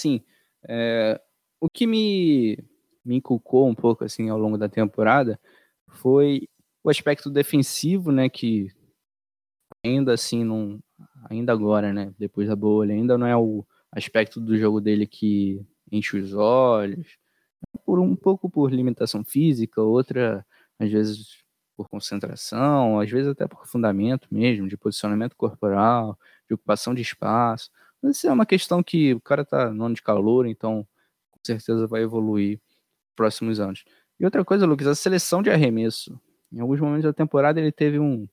Sim, 0.00 0.22
é, 0.68 1.20
o 1.60 1.68
que 1.68 1.86
me, 1.86 2.58
me 3.04 3.16
inculcou 3.16 3.68
um 3.68 3.74
pouco 3.74 4.04
assim 4.04 4.28
ao 4.28 4.38
longo 4.38 4.56
da 4.56 4.68
temporada 4.68 5.38
foi 5.90 6.48
o 6.82 6.90
aspecto 6.90 7.30
defensivo, 7.30 8.10
né? 8.12 8.28
Que 8.28 8.68
ainda 9.84 10.14
assim 10.14 10.44
não, 10.44 10.78
ainda 11.28 11.52
agora, 11.52 11.92
né? 11.92 12.14
Depois 12.18 12.48
da 12.48 12.56
bolha, 12.56 12.94
ainda 12.94 13.18
não 13.18 13.26
é 13.26 13.36
o 13.36 13.64
aspecto 13.92 14.40
do 14.40 14.56
jogo 14.56 14.80
dele 14.80 15.06
que 15.06 15.64
enche 15.90 16.16
os 16.18 16.34
olhos, 16.34 17.18
por 17.84 17.98
um 18.00 18.14
pouco 18.16 18.48
por 18.50 18.72
limitação 18.72 19.24
física, 19.24 19.82
outra 19.82 20.46
às 20.78 20.90
vezes 20.90 21.44
por 21.76 21.88
concentração, 21.88 23.00
às 23.00 23.10
vezes 23.10 23.28
até 23.28 23.46
por 23.48 23.66
fundamento 23.66 24.28
mesmo, 24.30 24.68
de 24.68 24.76
posicionamento 24.76 25.34
corporal, 25.36 26.18
de 26.48 26.54
ocupação 26.54 26.94
de 26.94 27.02
espaço. 27.02 27.70
Mas 28.02 28.16
isso 28.18 28.28
é 28.28 28.32
uma 28.32 28.46
questão 28.46 28.82
que 28.82 29.14
o 29.14 29.20
cara 29.20 29.44
tá 29.44 29.70
no 29.70 29.84
ano 29.84 29.94
de 29.94 30.02
calor, 30.02 30.46
então 30.46 30.86
com 31.30 31.40
certeza 31.44 31.86
vai 31.86 32.02
evoluir 32.02 32.58
nos 32.58 33.14
próximos 33.16 33.60
anos. 33.60 33.84
E 34.20 34.24
outra 34.24 34.44
coisa, 34.44 34.66
Lucas, 34.66 34.86
a 34.86 34.94
seleção 34.94 35.42
de 35.42 35.48
arremesso. 35.50 36.20
Em 36.52 36.60
alguns 36.60 36.78
momentos 36.78 37.04
da 37.04 37.12
temporada 37.12 37.58
ele 37.58 37.72
teve 37.72 37.98
um 37.98 38.28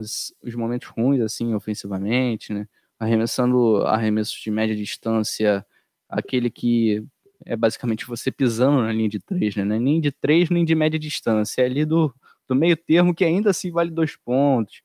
os, 0.00 0.34
os 0.42 0.54
momentos 0.54 0.88
ruins 0.88 1.20
assim 1.20 1.54
ofensivamente, 1.54 2.54
né? 2.54 2.66
Arremessando 2.98 3.82
arremessos 3.86 4.40
de 4.40 4.50
média 4.50 4.74
distância, 4.74 5.64
aquele 6.08 6.50
que 6.50 7.04
é 7.44 7.54
basicamente 7.56 8.06
você 8.06 8.30
pisando 8.30 8.82
na 8.82 8.92
linha 8.92 9.08
de 9.08 9.20
três, 9.20 9.54
né? 9.56 9.62
É 9.62 9.78
nem 9.78 10.00
de 10.00 10.10
três, 10.10 10.48
nem 10.48 10.64
de 10.64 10.74
média 10.74 10.98
distância. 10.98 11.62
É 11.62 11.66
ali 11.66 11.84
do, 11.84 12.14
do 12.48 12.54
meio 12.54 12.76
termo 12.76 13.14
que 13.14 13.24
ainda 13.24 13.50
assim 13.50 13.70
vale 13.70 13.90
dois 13.90 14.16
pontos. 14.16 14.82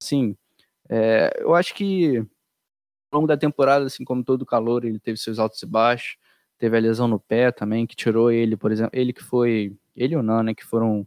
Assim, 0.00 0.36
é, 0.88 1.32
eu 1.40 1.54
acho 1.54 1.74
que 1.74 2.18
ao 3.10 3.20
longo 3.20 3.26
da 3.28 3.36
temporada, 3.36 3.86
assim 3.86 4.04
como 4.04 4.24
todo 4.24 4.46
calor, 4.46 4.84
ele 4.84 4.98
teve 4.98 5.18
seus 5.18 5.38
altos 5.38 5.62
e 5.62 5.66
baixos. 5.66 6.16
Teve 6.62 6.76
a 6.76 6.80
lesão 6.80 7.08
no 7.08 7.18
pé 7.18 7.50
também, 7.50 7.88
que 7.88 7.96
tirou 7.96 8.30
ele, 8.30 8.56
por 8.56 8.70
exemplo, 8.70 8.92
ele 8.96 9.12
que 9.12 9.20
foi 9.20 9.76
ele 9.96 10.14
e 10.14 10.16
o 10.16 10.22
Nan, 10.22 10.44
né, 10.44 10.54
que 10.54 10.64
foram, 10.64 11.04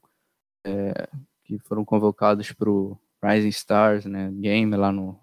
é, 0.65 1.07
que 1.45 1.57
foram 1.59 1.85
convocados 1.85 2.51
para 2.51 2.69
o 2.69 2.99
Rising 3.23 3.47
Stars, 3.47 4.03
né, 4.03 4.29
game 4.33 4.75
lá 4.75 4.91
no, 4.91 5.17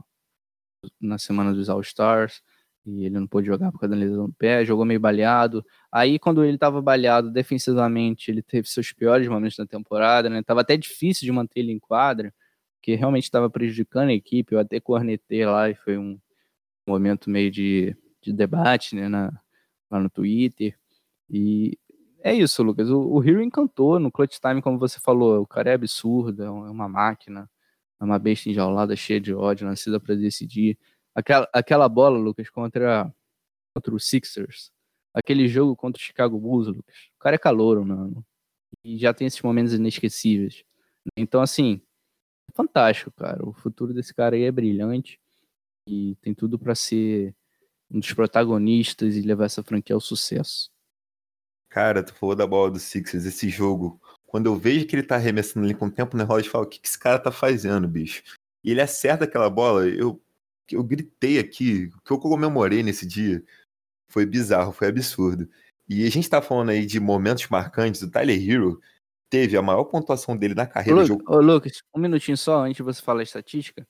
na 0.99 1.19
semana 1.19 1.53
dos 1.53 1.69
All 1.69 1.83
Stars, 1.83 2.43
e 2.87 3.05
ele 3.05 3.21
não 3.21 3.27
pôde 3.27 3.47
jogar 3.47 3.71
por 3.71 3.79
causa 3.79 3.95
da 3.95 4.01
lesão 4.01 4.27
no 4.29 4.33
pé, 4.33 4.65
jogou 4.65 4.87
meio 4.87 4.99
baleado. 4.99 5.63
Aí, 5.93 6.19
quando 6.19 6.43
ele 6.43 6.55
estava 6.55 6.81
baleado 6.81 7.31
defensivamente, 7.31 8.31
ele 8.31 8.41
teve 8.41 8.67
seus 8.67 8.91
piores 8.91 9.29
momentos 9.29 9.59
na 9.59 9.67
temporada, 9.67 10.31
né? 10.31 10.43
Tava 10.43 10.63
até 10.63 10.79
difícil 10.79 11.27
de 11.27 11.33
manter 11.33 11.61
ele 11.61 11.73
em 11.73 11.79
quadra, 11.79 12.33
porque 12.79 12.95
realmente 12.95 13.25
estava 13.25 13.51
prejudicando 13.51 14.09
a 14.09 14.15
equipe. 14.15 14.55
Eu 14.55 14.61
até 14.61 14.81
cornetei 14.81 15.45
lá 15.45 15.69
e 15.69 15.75
foi 15.75 15.99
um 15.99 16.19
momento 16.89 17.29
meio 17.29 17.51
de, 17.51 17.95
de 18.23 18.33
debate, 18.33 18.97
né? 18.97 19.11
Na, 19.11 19.42
lá 19.93 20.01
no 20.01 20.11
Twitter. 20.11 20.77
E 21.31 21.79
é 22.23 22.35
isso, 22.35 22.63
Lucas. 22.63 22.91
O, 22.91 23.01
o 23.01 23.23
Hero 23.23 23.43
encantou 23.43 23.99
no 24.01 24.11
clutch 24.11 24.39
time, 24.41 24.63
como 24.63 24.79
você 24.79 24.99
falou. 25.01 25.43
O 25.43 25.47
cara 25.47 25.71
é 25.71 25.75
absurdo, 25.75 26.43
é, 26.43 26.47
é 26.47 26.51
uma 26.51 26.89
máquina, 26.89 27.51
é 28.01 28.05
uma 28.05 28.19
besta 28.19 28.49
enjaulada, 28.51 28.97
cheia 28.97 29.21
de 29.21 29.35
ódio, 29.35 29.67
nascida 29.67 30.01
para 30.01 30.15
decidir. 30.15 30.79
Aquela, 31.15 31.49
aquela 31.53 31.89
bola, 31.89 32.19
Lucas, 32.19 32.49
contra, 32.51 33.13
contra 33.75 33.95
o 33.95 34.01
Sixers, 34.01 34.73
aquele 35.15 35.47
jogo 35.49 35.77
contra 35.77 36.01
o 36.01 36.05
Chicago 36.05 36.39
Bulls, 36.39 36.69
Lucas. 36.69 36.97
O 37.17 37.19
cara 37.21 37.37
é 37.37 37.39
calor, 37.39 37.85
mano. 37.85 38.25
E 38.85 38.99
já 38.99 39.13
tem 39.15 39.27
esses 39.27 39.43
momentos 39.43 39.75
inesquecíveis. 39.75 40.65
Então, 41.17 41.43
assim, 41.43 41.83
é 42.51 42.55
fantástico, 42.57 43.13
cara. 43.13 43.47
O 43.47 43.53
futuro 43.53 43.93
desse 43.93 44.15
cara 44.15 44.37
aí 44.37 44.45
é 44.45 44.53
brilhante 44.53 45.21
e 45.89 46.17
tem 46.23 46.35
tudo 46.35 46.59
para 46.59 46.75
ser 46.75 47.35
um 47.93 48.01
dos 48.01 48.13
protagonistas 48.13 49.17
e 49.17 49.21
levar 49.21 49.45
essa 49.45 49.63
franquia 49.63 49.95
ao 49.95 50.01
sucesso. 50.01 50.71
Cara, 51.69 52.03
tu 52.03 52.15
falou 52.15 52.35
da 52.35 52.47
bola 52.47 52.71
do 52.71 52.79
Sixers, 52.79 53.25
esse 53.25 53.49
jogo. 53.49 54.01
Quando 54.27 54.47
eu 54.47 54.57
vejo 54.57 54.87
que 54.87 54.97
ele 54.97 55.03
tá 55.03 55.17
arremessando 55.17 55.67
ali 55.67 55.75
com 55.75 55.87
o 55.87 55.91
tempo 55.91 56.17
na 56.17 56.25
roda, 56.25 56.45
eu 56.45 56.51
falo, 56.51 56.65
o 56.65 56.67
que, 56.67 56.81
que 56.81 56.89
esse 56.89 56.99
cara 56.99 57.19
tá 57.19 57.31
fazendo, 57.31 57.87
bicho? 57.87 58.23
E 58.65 58.71
ele 58.71 58.81
acerta 58.81 59.25
aquela 59.25 59.51
bola, 59.51 59.87
eu, 59.87 60.21
eu 60.71 60.83
gritei 60.83 61.39
aqui, 61.39 61.91
o 61.97 62.01
que 62.01 62.11
eu 62.13 62.19
comemorei 62.19 62.83
nesse 62.83 63.07
dia 63.07 63.43
foi 64.09 64.25
bizarro, 64.25 64.73
foi 64.73 64.89
absurdo. 64.89 65.49
E 65.89 66.07
a 66.07 66.11
gente 66.11 66.31
tá 66.31 66.41
falando 66.41 66.71
aí 66.71 66.87
de 66.87 66.99
momentos 66.99 67.49
marcantes, 67.49 68.03
o 68.03 68.11
Tyler 68.11 68.39
Hero 68.39 68.81
teve 69.29 69.57
a 69.57 69.63
maior 69.63 69.85
pontuação 69.85 70.37
dele 70.37 70.55
na 70.55 70.67
carreira. 70.67 71.01
Ô, 71.01 71.05
jogo... 71.05 71.25
Ô, 71.27 71.41
Lucas, 71.41 71.83
um 71.95 72.01
minutinho 72.01 72.37
só, 72.37 72.65
antes 72.65 72.77
de 72.77 72.83
você 72.83 73.03
falar 73.03 73.21
a 73.21 73.25
estatística. 73.25 73.87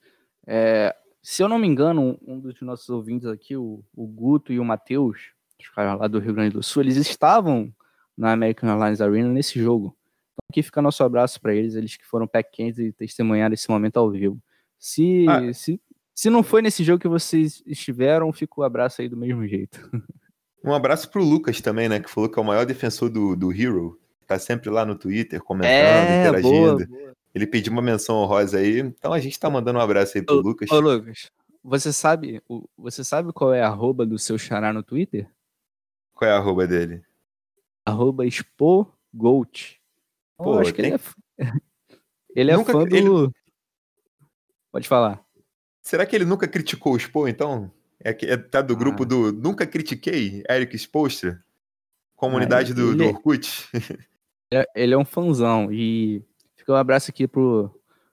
É, 0.46 0.94
se 1.22 1.42
eu 1.42 1.48
não 1.48 1.58
me 1.58 1.68
engano, 1.68 2.18
um 2.26 2.38
dos 2.38 2.60
nossos 2.62 2.88
ouvintes 2.90 3.28
aqui, 3.28 3.56
o, 3.56 3.84
o 3.94 4.06
Guto 4.06 4.52
e 4.52 4.58
o 4.58 4.64
Matheus, 4.64 5.30
os 5.58 5.68
caras 5.68 5.98
lá 5.98 6.08
do 6.08 6.18
Rio 6.18 6.34
Grande 6.34 6.54
do 6.54 6.62
Sul, 6.62 6.82
eles 6.82 6.96
estavam 6.96 7.72
na 8.16 8.32
American 8.32 8.68
Airlines 8.68 9.00
Arena 9.00 9.28
nesse 9.28 9.60
jogo. 9.60 9.96
Então 10.32 10.44
aqui 10.50 10.62
fica 10.62 10.82
nosso 10.82 11.04
abraço 11.04 11.40
para 11.40 11.54
eles, 11.54 11.76
eles 11.76 11.96
que 11.96 12.04
foram 12.04 12.26
pack 12.26 12.50
quentes 12.50 12.80
e 12.80 12.92
testemunharam 12.92 13.54
esse 13.54 13.70
momento 13.70 13.98
ao 13.98 14.10
vivo. 14.10 14.42
Se, 14.78 15.24
ah. 15.28 15.52
se, 15.54 15.80
se 16.12 16.28
não 16.28 16.42
foi 16.42 16.60
nesse 16.60 16.82
jogo 16.82 17.00
que 17.00 17.08
vocês 17.08 17.62
estiveram, 17.64 18.32
fica 18.32 18.60
o 18.60 18.64
abraço 18.64 19.00
aí 19.00 19.08
do 19.08 19.16
mesmo 19.16 19.46
jeito. 19.46 19.88
Um 20.64 20.72
abraço 20.72 21.10
pro 21.10 21.24
Lucas 21.24 21.60
também, 21.60 21.88
né? 21.88 21.98
Que 21.98 22.08
falou 22.08 22.30
que 22.30 22.38
é 22.38 22.42
o 22.42 22.44
maior 22.44 22.64
defensor 22.64 23.10
do, 23.10 23.34
do 23.34 23.52
Hero. 23.52 23.98
Tá 24.28 24.38
sempre 24.38 24.70
lá 24.70 24.86
no 24.86 24.94
Twitter, 24.94 25.42
comentando, 25.42 25.70
é, 25.72 26.20
interagindo. 26.20 26.86
Boa, 26.86 26.86
boa. 26.86 27.16
Ele 27.34 27.46
pediu 27.46 27.72
uma 27.72 27.82
menção 27.82 28.16
honrosa 28.16 28.58
aí, 28.58 28.80
então 28.80 29.12
a 29.12 29.18
gente 29.18 29.38
tá 29.38 29.48
mandando 29.48 29.78
um 29.78 29.82
abraço 29.82 30.18
aí 30.18 30.24
pro 30.24 30.36
ô, 30.36 30.40
Lucas. 30.40 30.70
Ô, 30.70 30.80
Lucas, 30.80 31.30
você 31.62 31.92
sabe, 31.92 32.42
você 32.76 33.02
sabe 33.02 33.32
qual 33.32 33.54
é 33.54 33.62
a 33.62 33.68
arroba 33.68 34.04
do 34.04 34.18
seu 34.18 34.36
xará 34.36 34.72
no 34.72 34.82
Twitter? 34.82 35.30
Qual 36.12 36.30
é 36.30 36.34
a 36.34 36.36
arroba 36.36 36.66
dele? 36.66 37.02
Arroba 37.84 38.26
expogold. 38.26 39.80
Pô, 40.36 40.58
acho 40.58 40.74
que 40.74 40.82
tem... 40.82 40.92
ele 40.92 41.00
é, 41.38 41.52
ele 42.36 42.50
é 42.50 42.56
nunca, 42.56 42.72
fã 42.72 42.84
do... 42.84 42.96
Ele... 42.96 43.30
Pode 44.70 44.88
falar. 44.88 45.24
Será 45.80 46.06
que 46.06 46.14
ele 46.14 46.24
nunca 46.24 46.46
criticou 46.46 46.94
o 46.94 46.96
Expo, 46.96 47.26
então? 47.26 47.70
É, 48.02 48.10
é 48.10 48.36
tá 48.36 48.62
do 48.62 48.76
grupo 48.76 49.02
ah. 49.02 49.06
do 49.06 49.32
Nunca 49.32 49.66
Critiquei, 49.66 50.42
Eric 50.48 50.74
Expostra? 50.74 51.42
Comunidade 52.16 52.72
ah, 52.72 52.74
do, 52.74 52.96
do 52.96 53.04
Orkut? 53.06 53.68
É, 54.54 54.66
ele 54.76 54.92
é 54.92 54.98
um 54.98 55.04
fãzão. 55.04 55.72
E 55.72 56.22
fica 56.62 56.72
um 56.72 56.76
abraço 56.76 57.10
aqui 57.10 57.26
pro, 57.26 57.70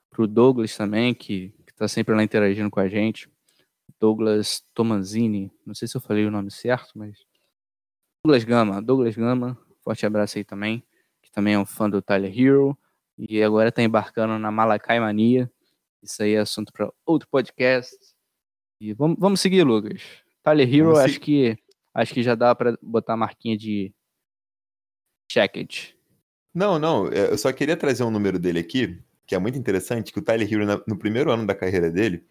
pro 0.09 0.27
Douglas 0.27 0.75
também, 0.75 1.13
que, 1.13 1.53
que 1.65 1.73
tá 1.73 1.87
sempre 1.87 2.15
lá 2.15 2.23
interagindo 2.23 2.69
com 2.69 2.79
a 2.79 2.89
gente. 2.89 3.29
Douglas 3.99 4.63
Tomanzini. 4.73 5.51
Não 5.65 5.75
sei 5.75 5.87
se 5.87 5.95
eu 5.95 6.01
falei 6.01 6.25
o 6.25 6.31
nome 6.31 6.49
certo, 6.49 6.91
mas. 6.95 7.25
Douglas 8.25 8.43
Gama. 8.43 8.81
Douglas 8.81 9.15
Gama, 9.15 9.57
forte 9.83 10.05
abraço 10.05 10.37
aí 10.37 10.43
também. 10.43 10.83
Que 11.21 11.31
também 11.31 11.53
é 11.53 11.59
um 11.59 11.65
fã 11.65 11.89
do 11.89 12.01
Tyler 12.01 12.37
Hero. 12.37 12.77
E 13.17 13.43
agora 13.43 13.71
tá 13.71 13.83
embarcando 13.83 14.39
na 14.39 14.51
Malakai 14.51 14.99
Mania. 14.99 15.51
Isso 16.01 16.23
aí 16.23 16.33
é 16.33 16.39
assunto 16.39 16.73
para 16.73 16.91
outro 17.05 17.27
podcast. 17.29 17.95
E 18.81 18.93
vamos, 18.93 19.17
vamos 19.19 19.41
seguir, 19.41 19.63
Lucas. 19.63 20.01
Tyler 20.41 20.73
Hero, 20.73 20.97
acho 20.97 21.19
que 21.19 21.57
acho 21.93 22.13
que 22.13 22.23
já 22.23 22.33
dá 22.33 22.55
para 22.55 22.77
botar 22.81 23.13
a 23.13 23.17
marquinha 23.17 23.57
de 23.57 23.93
checked. 25.29 25.98
Não, 26.53 26.79
não, 26.79 27.07
é, 27.07 27.31
eu 27.31 27.37
só 27.37 27.51
queria 27.51 27.77
trazer 27.77 28.03
um 28.03 28.11
número 28.11 28.39
dele 28.39 28.59
aqui, 28.59 28.99
que 29.25 29.35
é 29.35 29.39
muito 29.39 29.57
interessante, 29.57 30.11
que 30.11 30.19
o 30.19 30.21
Tyler 30.21 30.51
Hero, 30.51 30.83
no 30.87 30.97
primeiro 30.97 31.31
ano 31.31 31.45
da 31.45 31.53
carreira 31.53 31.91
dele, 31.91 32.25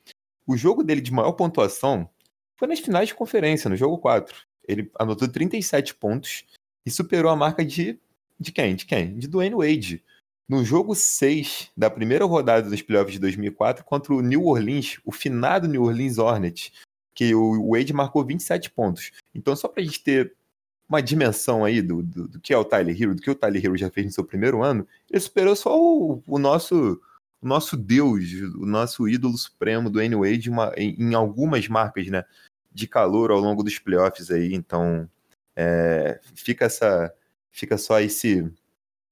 o 0.47 0.57
jogo 0.57 0.83
dele 0.83 1.01
de 1.01 1.13
maior 1.13 1.33
pontuação 1.33 2.09
foi 2.57 2.67
nas 2.67 2.81
finais 2.81 3.09
de 3.09 3.15
conferência, 3.15 3.71
no 3.71 3.77
jogo 3.77 3.99
4. 3.99 4.35
Ele 4.67 4.91
anotou 4.99 5.29
37 5.29 5.95
pontos 5.95 6.45
e 6.85 6.91
superou 6.91 7.31
a 7.31 7.37
marca 7.37 7.65
de. 7.65 7.99
De 8.41 8.53
quem? 8.53 8.75
De 8.75 8.87
quem? 8.87 9.17
De 9.19 9.29
Dwayne 9.29 9.55
Wade. 9.55 10.05
No 10.49 10.65
jogo 10.65 10.95
6 10.95 11.71
da 11.77 11.91
primeira 11.91 12.25
rodada 12.25 12.69
dos 12.69 12.83
playoffs 12.83 13.13
de 13.13 13.21
2004 13.21 13.85
contra 13.85 14.15
o 14.15 14.23
New 14.23 14.47
Orleans, 14.47 14.99
o 15.05 15.13
finado 15.13 15.69
New 15.69 15.83
Orleans 15.83 16.19
Hornets, 16.19 16.73
que 17.15 17.35
o 17.35 17.73
Wade 17.73 17.93
marcou 17.93 18.25
27 18.25 18.71
pontos. 18.71 19.13
Então, 19.35 19.55
só 19.55 19.69
pra 19.69 19.83
gente 19.83 20.03
ter 20.03 20.35
uma 20.89 21.03
dimensão 21.03 21.65
aí 21.65 21.83
do, 21.83 22.03
do, 22.03 22.29
do, 22.29 22.41
que 22.41 22.53
é 22.53 22.57
o 22.57 22.65
Tyler 22.65 23.01
Hero, 23.01 23.15
do 23.15 23.23
que 23.23 23.31
o 23.31 23.35
Tyler 23.35 23.65
Hero 23.65 23.77
já 23.77 23.91
fez 23.91 24.07
no 24.07 24.13
seu 24.13 24.25
primeiro 24.25 24.63
ano, 24.63 24.87
ele 25.11 25.21
superou 25.21 25.55
só 25.55 25.79
o, 25.79 26.23
o 26.27 26.39
nosso 26.39 27.01
o 27.41 27.47
nosso 27.47 27.77
deus, 27.77 28.33
o 28.57 28.67
nosso 28.67 29.09
ídolo 29.09 29.39
supremo 29.39 29.89
do 29.89 30.01
Wade 30.01 30.51
uma, 30.51 30.73
em, 30.77 30.97
em, 30.99 31.15
algumas 31.15 31.69
marcas, 31.69 32.09
né, 32.09 32.25
de 32.73 32.89
calor 32.89 33.31
ao 33.31 33.39
longo 33.39 33.63
dos 33.63 33.79
playoffs 33.79 34.31
aí, 34.31 34.55
então 34.55 35.09
é, 35.55 36.21
fica 36.35 36.65
essa, 36.65 37.15
fica 37.51 37.79
só 37.79 38.01
esse, 38.01 38.51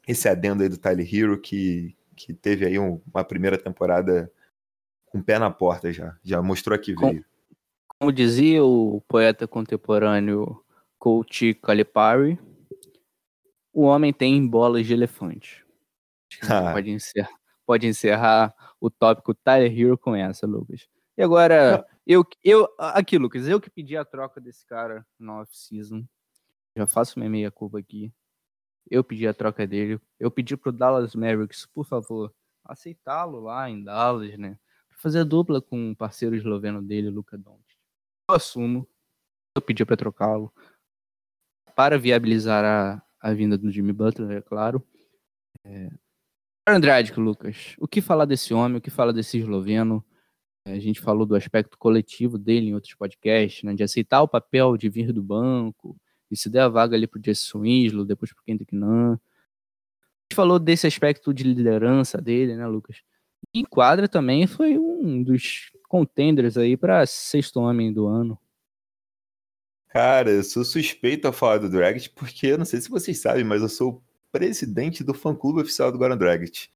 esse 0.08 0.28
adendo 0.28 0.62
aí 0.62 0.68
do 0.68 0.76
Tyler 0.76 1.08
Hero 1.08 1.40
que, 1.40 1.96
que 2.16 2.34
teve 2.34 2.66
aí 2.66 2.78
um, 2.78 3.00
uma 3.14 3.22
primeira 3.22 3.56
temporada 3.56 4.30
com 5.06 5.18
o 5.18 5.22
pé 5.22 5.38
na 5.38 5.50
porta 5.50 5.92
já, 5.92 6.16
já 6.24 6.42
mostrou 6.42 6.76
que 6.78 6.94
veio. 6.94 7.24
Como 7.86 8.12
dizia 8.12 8.64
o 8.64 9.00
poeta 9.08 9.46
contemporâneo 9.46 10.60
Coach 10.98 11.54
Calipari, 11.54 12.38
o 13.72 13.82
homem 13.82 14.12
tem 14.12 14.46
bolas 14.46 14.86
de 14.86 14.92
elefante. 14.92 15.64
Ah. 16.42 16.72
Pode 16.72 16.90
encerrar 16.90 17.36
pode 17.66 17.86
encerrar 17.86 18.54
o 18.80 18.88
tópico 18.88 19.34
Tyler 19.34 19.76
Hero 19.76 19.98
com 19.98 20.14
essa, 20.14 20.46
Lucas. 20.46 20.88
E 21.18 21.22
agora, 21.22 21.84
eu, 22.06 22.24
eu 22.44 22.68
aqui, 22.78 23.18
Lucas, 23.18 23.48
eu 23.48 23.60
que 23.60 23.68
pedi 23.68 23.96
a 23.96 24.04
troca 24.04 24.40
desse 24.40 24.64
cara 24.64 25.04
no 25.18 25.40
off-season. 25.40 26.06
Já 26.76 26.86
faço 26.86 27.18
minha 27.18 27.30
meia 27.30 27.50
curva 27.50 27.80
aqui. 27.80 28.12
Eu 28.88 29.02
pedi 29.02 29.26
a 29.26 29.34
troca 29.34 29.66
dele. 29.66 30.00
Eu 30.20 30.30
pedi 30.30 30.56
pro 30.56 30.70
Dallas 30.70 31.14
Mavericks, 31.14 31.66
por 31.66 31.84
favor, 31.84 32.32
aceitá-lo 32.64 33.40
lá 33.40 33.68
em 33.68 33.82
Dallas, 33.82 34.38
né? 34.38 34.58
Pra 34.88 34.98
fazer 34.98 35.24
dupla 35.24 35.60
com 35.60 35.90
o 35.90 35.96
parceiro 35.96 36.36
esloveno 36.36 36.80
dele, 36.80 37.10
Luca 37.10 37.36
Doncic. 37.36 37.76
Eu 38.30 38.36
assumo. 38.36 38.86
Eu 39.56 39.62
pedi 39.62 39.84
para 39.84 39.96
trocá-lo 39.96 40.52
para 41.76 41.98
viabilizar 41.98 42.64
a, 42.64 43.02
a 43.20 43.34
vinda 43.34 43.58
do 43.58 43.70
Jimmy 43.70 43.92
Butler, 43.92 44.38
é 44.38 44.40
claro. 44.40 44.82
É, 45.62 45.90
Andrade, 46.66 47.12
Lucas, 47.12 47.76
o 47.78 47.86
que 47.86 48.00
falar 48.00 48.24
desse 48.24 48.54
homem, 48.54 48.78
o 48.78 48.80
que 48.80 48.90
falar 48.90 49.12
desse 49.12 49.38
esloveno? 49.38 50.02
É, 50.66 50.72
a 50.72 50.80
gente 50.80 51.00
falou 51.00 51.26
do 51.26 51.36
aspecto 51.36 51.76
coletivo 51.78 52.38
dele 52.38 52.70
em 52.70 52.74
outros 52.74 52.94
podcasts, 52.94 53.62
né, 53.62 53.74
de 53.74 53.84
aceitar 53.84 54.22
o 54.22 54.28
papel 54.28 54.76
de 54.78 54.88
vir 54.88 55.12
do 55.12 55.22
banco, 55.22 55.96
e 56.30 56.36
se 56.36 56.48
der 56.48 56.62
a 56.62 56.68
vaga 56.68 56.96
ali 56.96 57.06
para 57.06 57.18
o 57.18 57.22
Jason 57.22 57.60
Winslow, 57.60 58.06
depois 58.06 58.32
para 58.32 58.40
o 58.40 58.44
Kendrick 58.44 58.74
Nunn. 58.74 59.12
A 59.12 59.18
gente 60.24 60.34
falou 60.34 60.58
desse 60.58 60.86
aspecto 60.86 61.32
de 61.32 61.44
liderança 61.44 62.20
dele, 62.20 62.56
né, 62.56 62.66
Lucas? 62.66 63.02
E 63.54 63.60
em 63.60 63.64
quadra 63.64 64.08
também 64.08 64.46
foi 64.46 64.78
um 64.78 65.22
dos 65.22 65.70
contenders 65.88 66.56
aí 66.56 66.76
para 66.76 67.06
sexto 67.06 67.60
homem 67.60 67.92
do 67.92 68.06
ano. 68.06 68.36
Cara, 69.88 70.30
eu 70.30 70.42
sou 70.44 70.64
suspeito 70.64 71.26
a 71.26 71.32
falar 71.32 71.58
do 71.58 71.70
Dragic 71.70 72.10
porque 72.10 72.48
eu 72.48 72.58
não 72.58 72.64
sei 72.64 72.80
se 72.80 72.90
vocês 72.90 73.18
sabem, 73.18 73.44
mas 73.44 73.62
eu 73.62 73.68
sou 73.68 74.02
presidente 74.30 75.02
do 75.02 75.14
fã-clube 75.14 75.62
oficial 75.62 75.90
do 75.90 75.98
Goran 75.98 76.16
Dragic. 76.16 76.68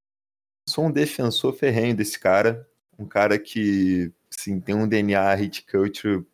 Sou 0.69 0.87
um 0.87 0.93
defensor 0.93 1.53
ferrenho 1.55 1.97
desse 1.97 2.19
cara, 2.19 2.69
um 2.99 3.07
cara 3.07 3.39
que 3.39 4.13
assim, 4.33 4.61
tem 4.61 4.75
um 4.75 4.89
DNA 4.89 5.35
hit 5.35 5.67
culture 5.67 6.27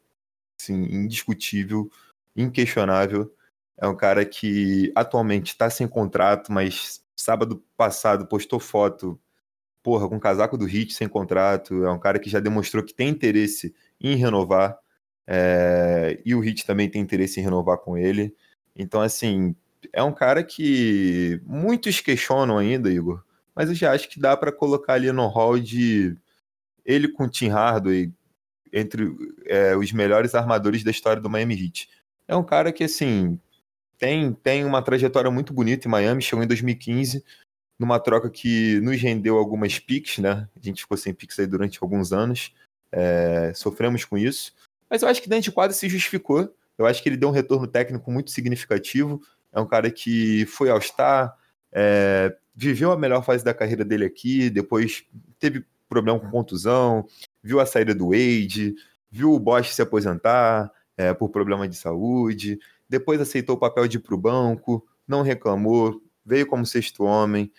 assim, 0.61 0.74
indiscutível, 0.85 1.91
inquestionável. 2.37 3.33
É 3.79 3.87
um 3.87 3.97
cara 3.97 4.24
que 4.24 4.93
atualmente 4.95 5.49
está 5.49 5.68
sem 5.70 5.87
contrato, 5.89 6.53
mas 6.53 7.05
sábado 7.16 7.62
passado 7.77 8.27
postou 8.27 8.61
foto, 8.61 9.20
porra, 9.83 10.09
com 10.09 10.18
casaco 10.20 10.57
do 10.59 10.64
Hit 10.66 10.95
sem 10.95 11.09
contrato. 11.09 11.85
É 11.85 11.91
um 11.91 11.99
cara 11.99 12.18
que 12.18 12.31
já 12.31 12.41
demonstrou 12.41 12.85
que 12.85 12.95
tem 12.95 13.09
interesse 13.09 13.74
em 14.01 14.16
renovar. 14.16 14.79
É... 15.27 16.20
e 16.24 16.35
o 16.35 16.41
Hit 16.41 16.64
também 16.66 16.89
tem 16.89 17.03
interesse 17.03 17.41
em 17.41 17.43
renovar 17.43 17.79
com 17.79 17.97
ele. 17.97 18.35
Então, 18.74 19.01
assim, 19.01 19.55
é 19.93 20.03
um 20.03 20.12
cara 20.12 20.43
que 20.45 21.41
muitos 21.45 22.01
questionam 22.01 22.59
ainda, 22.59 22.91
Igor, 22.91 23.22
mas 23.55 23.68
eu 23.68 23.74
já 23.74 23.93
acho 23.93 24.09
que 24.09 24.20
dá 24.20 24.37
para 24.37 24.53
colocar 24.53 24.95
ali 24.95 25.11
no 25.12 25.27
hall 25.27 25.59
de 25.59 26.16
ele 26.85 27.09
com 27.09 27.24
o 27.24 27.29
Tim 27.29 27.49
Hardaway 27.49 28.12
entre 28.72 29.11
é, 29.47 29.77
os 29.77 29.93
melhores 29.93 30.35
armadores 30.35 30.85
da 30.85 30.91
história 30.91 31.20
do 31.20 31.31
Miami 31.31 31.55
Heat. 31.55 31.89
É 32.29 32.37
um 32.37 32.45
cara 32.45 32.72
que, 32.72 32.85
assim, 32.85 33.41
tem, 33.99 34.33
tem 34.33 34.64
uma 34.64 34.83
trajetória 34.83 35.31
muito 35.31 35.53
bonita 35.53 35.89
em 35.89 35.91
Miami, 35.91 36.22
chegou 36.22 36.45
em 36.45 36.47
2015, 36.47 37.24
numa 37.79 37.99
troca 37.99 38.29
que 38.29 38.81
nos 38.81 39.01
rendeu 39.01 39.39
algumas 39.39 39.79
picks, 39.79 40.18
né? 40.18 40.49
A 40.55 40.61
gente 40.61 40.83
ficou 40.83 40.97
sem 40.97 41.14
picks 41.14 41.39
aí 41.39 41.47
durante 41.47 41.79
alguns 41.83 42.12
anos, 42.12 42.55
é, 42.93 43.53
sofremos 43.55 44.05
com 44.05 44.18
isso. 44.18 44.55
Mas 44.89 45.03
eu 45.03 45.09
acho 45.09 45.22
que 45.22 45.28
dentro 45.28 45.45
de 45.45 45.53
quadro 45.53 45.76
se 45.76 45.89
justificou. 45.89 46.53
Eu 46.78 46.87
acho 46.87 47.03
que 47.03 47.09
ele 47.09 47.16
deu 47.16 47.28
um 47.28 47.32
retorno 47.32 47.66
técnico 47.66 48.11
muito 48.11 48.30
significativo. 48.30 49.20
É 49.53 49.61
um 49.61 49.66
cara 49.66 49.91
que 49.91 50.45
foi 50.47 50.68
ao 50.68 50.80
Star, 50.80 51.34
é, 51.72 52.37
viveu 52.55 52.93
a 52.93 52.97
melhor 52.97 53.24
fase 53.24 53.45
da 53.45 53.55
carreira 53.55 53.84
dele 53.84 54.05
aqui, 54.05 54.51
depois 54.51 55.05
teve 55.39 55.64
problema 55.89 56.18
com 56.18 56.30
contusão, 56.30 57.07
viu 57.43 57.61
a 57.61 57.66
saída 57.66 57.95
do 57.95 58.09
Wade, 58.09 58.74
viu 59.11 59.32
o 59.32 59.39
Bosch 59.39 59.72
se 59.72 59.82
aposentar 59.82 60.70
é, 60.97 61.14
por 61.14 61.30
problema 61.30 61.68
de 61.68 61.76
saúde, 61.76 62.59
depois 62.89 63.20
aceitou 63.20 63.57
o 63.57 63.59
papel 63.59 63.87
de 63.87 63.97
ir 63.97 64.01
para 64.01 64.14
o 64.14 64.18
banco, 64.18 64.87
não 65.07 65.22
reclamou, 65.22 66.03
veio 66.24 66.47
como 66.47 66.66
sexto 66.66 67.05
homem, 67.05 67.53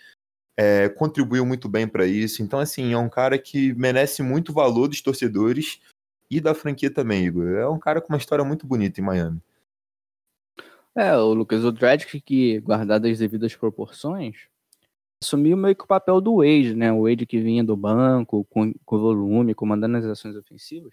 é, 0.56 0.88
contribuiu 0.88 1.46
muito 1.46 1.68
bem 1.68 1.86
para 1.86 2.04
isso. 2.04 2.42
Então, 2.42 2.58
assim, 2.58 2.92
é 2.92 2.98
um 2.98 3.08
cara 3.08 3.38
que 3.38 3.72
merece 3.74 4.22
muito 4.22 4.52
valor 4.52 4.88
dos 4.88 5.00
torcedores 5.00 5.80
e 6.30 6.40
da 6.40 6.54
franquia 6.54 6.90
também, 6.90 7.24
Igor. 7.24 7.48
É 7.50 7.68
um 7.68 7.78
cara 7.78 8.00
com 8.00 8.12
uma 8.12 8.18
história 8.18 8.44
muito 8.44 8.66
bonita 8.66 9.00
em 9.00 9.04
Miami. 9.04 9.40
É, 10.94 11.16
o 11.16 11.32
Lucas, 11.32 11.64
o 11.64 11.70
Dredd, 11.70 12.04
que 12.06 12.58
guardado 12.60 13.06
as 13.06 13.18
devidas 13.18 13.54
proporções, 13.54 14.48
assumiu 15.22 15.56
meio 15.56 15.76
que 15.76 15.84
o 15.84 15.86
papel 15.86 16.20
do 16.20 16.38
Wade, 16.38 16.74
né? 16.74 16.92
O 16.92 17.02
Wade 17.02 17.26
que 17.26 17.38
vinha 17.40 17.62
do 17.62 17.76
banco, 17.76 18.44
com, 18.50 18.72
com 18.84 18.98
volume, 18.98 19.54
comandando 19.54 19.96
as 19.96 20.04
ações 20.04 20.36
ofensivas. 20.36 20.92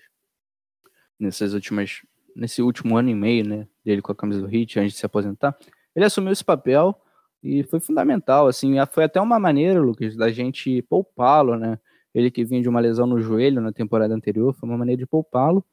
Nessas 1.20 1.54
últimas, 1.54 2.02
nesse 2.36 2.62
último 2.62 2.98
ano 2.98 3.10
e 3.10 3.16
meio, 3.16 3.48
né? 3.48 3.68
Dele 3.84 4.02
com 4.02 4.12
a 4.12 4.16
camisa 4.16 4.42
do 4.42 4.54
Heat, 4.54 4.80
antes 4.80 4.94
de 4.94 5.00
se 5.00 5.06
aposentar. 5.06 5.58
Ele 5.96 6.06
assumiu 6.06 6.32
esse 6.32 6.44
papel 6.44 7.00
e 7.42 7.64
foi 7.64 7.80
fundamental, 7.80 8.48
assim. 8.48 8.76
Foi 8.92 9.06
até 9.06 9.20
uma 9.20 9.40
maneira, 9.40 9.80
Lucas, 9.80 10.16
da 10.16 10.32
gente 10.32 10.82
poupá-lo, 10.84 11.58
né? 11.58 11.80
Ele 12.16 12.32
que 12.32 12.46
vinha 12.46 12.62
de 12.62 12.70
uma 12.70 12.80
lesão 12.80 13.06
no 13.06 13.20
joelho 13.20 13.62
na 13.62 13.74
temporada 13.74 14.16
anterior, 14.16 14.54
foi 14.54 14.70
uma 14.70 14.78
maneira 14.78 15.00
de 15.00 15.06
poupá-lo 15.06 15.64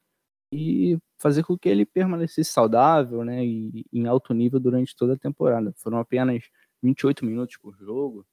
e 0.52 0.98
fazer 1.16 1.44
com 1.44 1.56
que 1.56 1.68
ele 1.68 1.86
permanecesse 1.86 2.50
saudável, 2.50 3.24
né? 3.24 3.44
E 3.46 3.86
em 3.92 4.06
alto 4.08 4.34
nível 4.34 4.58
durante 4.58 4.96
toda 4.96 5.14
a 5.14 5.18
temporada. 5.18 5.72
Foram 5.76 5.98
apenas 5.98 6.42
28 6.82 7.24
minutos 7.24 7.56
por 7.58 7.76
jogo, 7.78 8.26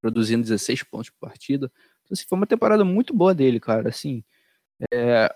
produzindo 0.00 0.44
16 0.44 0.84
pontos 0.84 1.10
por 1.10 1.28
partida. 1.28 1.70
Então, 2.04 2.12
assim, 2.14 2.24
foi 2.28 2.38
uma 2.38 2.46
temporada 2.46 2.84
muito 2.84 3.12
boa 3.12 3.34
dele, 3.34 3.58
cara. 3.58 3.88
Assim, 3.88 4.22
é, 4.92 5.28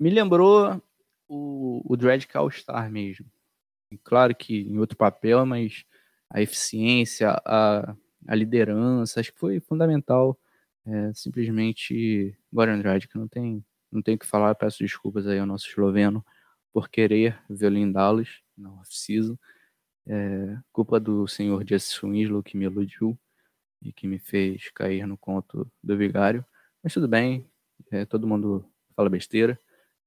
me 0.00 0.08
lembrou 0.08 0.82
o, 1.28 1.82
o 1.84 1.96
Dredd 1.96 2.26
All-Star 2.32 2.90
mesmo. 2.90 3.26
Claro 4.02 4.34
que 4.34 4.62
em 4.62 4.78
outro 4.78 4.96
papel, 4.96 5.44
mas 5.44 5.84
a 6.30 6.40
eficiência, 6.40 7.30
a, 7.44 7.94
a 8.26 8.34
liderança, 8.34 9.20
acho 9.20 9.32
que 9.32 9.38
foi 9.38 9.60
fundamental. 9.60 10.38
É, 10.86 11.14
simplesmente 11.14 12.36
Goran 12.52 12.82
que 13.00 13.16
não 13.16 13.26
tem 13.26 13.64
não 13.90 14.02
tem 14.02 14.16
o 14.16 14.18
que 14.18 14.26
falar, 14.26 14.54
peço 14.56 14.80
desculpas 14.80 15.24
aí 15.26 15.38
ao 15.38 15.46
nosso 15.46 15.68
esloveno 15.68 16.24
por 16.72 16.88
querer 16.88 17.40
vê-lo 17.48 17.76
em 17.78 17.90
Dallas, 17.90 18.40
não 18.58 18.80
off-season. 18.80 19.38
É, 20.06 20.58
culpa 20.72 20.98
do 20.98 21.28
senhor 21.28 21.64
Jesse 21.66 22.04
Winslow 22.04 22.42
que 22.42 22.56
me 22.56 22.64
iludiu 22.64 23.16
e 23.80 23.92
que 23.92 24.08
me 24.08 24.18
fez 24.18 24.68
cair 24.72 25.06
no 25.06 25.16
conto 25.16 25.70
do 25.82 25.96
vigário. 25.96 26.44
Mas 26.82 26.92
tudo 26.92 27.06
bem, 27.06 27.48
é, 27.92 28.04
todo 28.04 28.26
mundo 28.26 28.68
fala 28.96 29.08
besteira. 29.08 29.58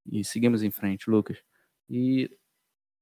E 0.06 0.24
seguimos 0.26 0.62
em 0.64 0.70
frente, 0.70 1.10
Lucas. 1.10 1.38
E 1.90 2.30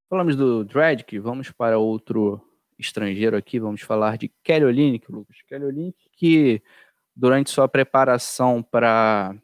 falamos 0.07 0.35
do 0.35 0.63
Dredd, 0.63 1.03
vamos 1.19 1.49
para 1.51 1.79
outro 1.79 2.39
estrangeiro 2.77 3.35
aqui, 3.35 3.59
vamos 3.59 3.81
falar 3.81 4.17
de 4.17 4.31
Kelly 4.43 4.65
Olynyk, 4.65 5.11
Lucas. 5.11 5.37
Kelly 5.47 5.65
Olynyk 5.65 5.97
que 6.11 6.61
durante 7.15 7.49
sua 7.49 7.67
preparação 7.67 8.61
para 8.61 9.35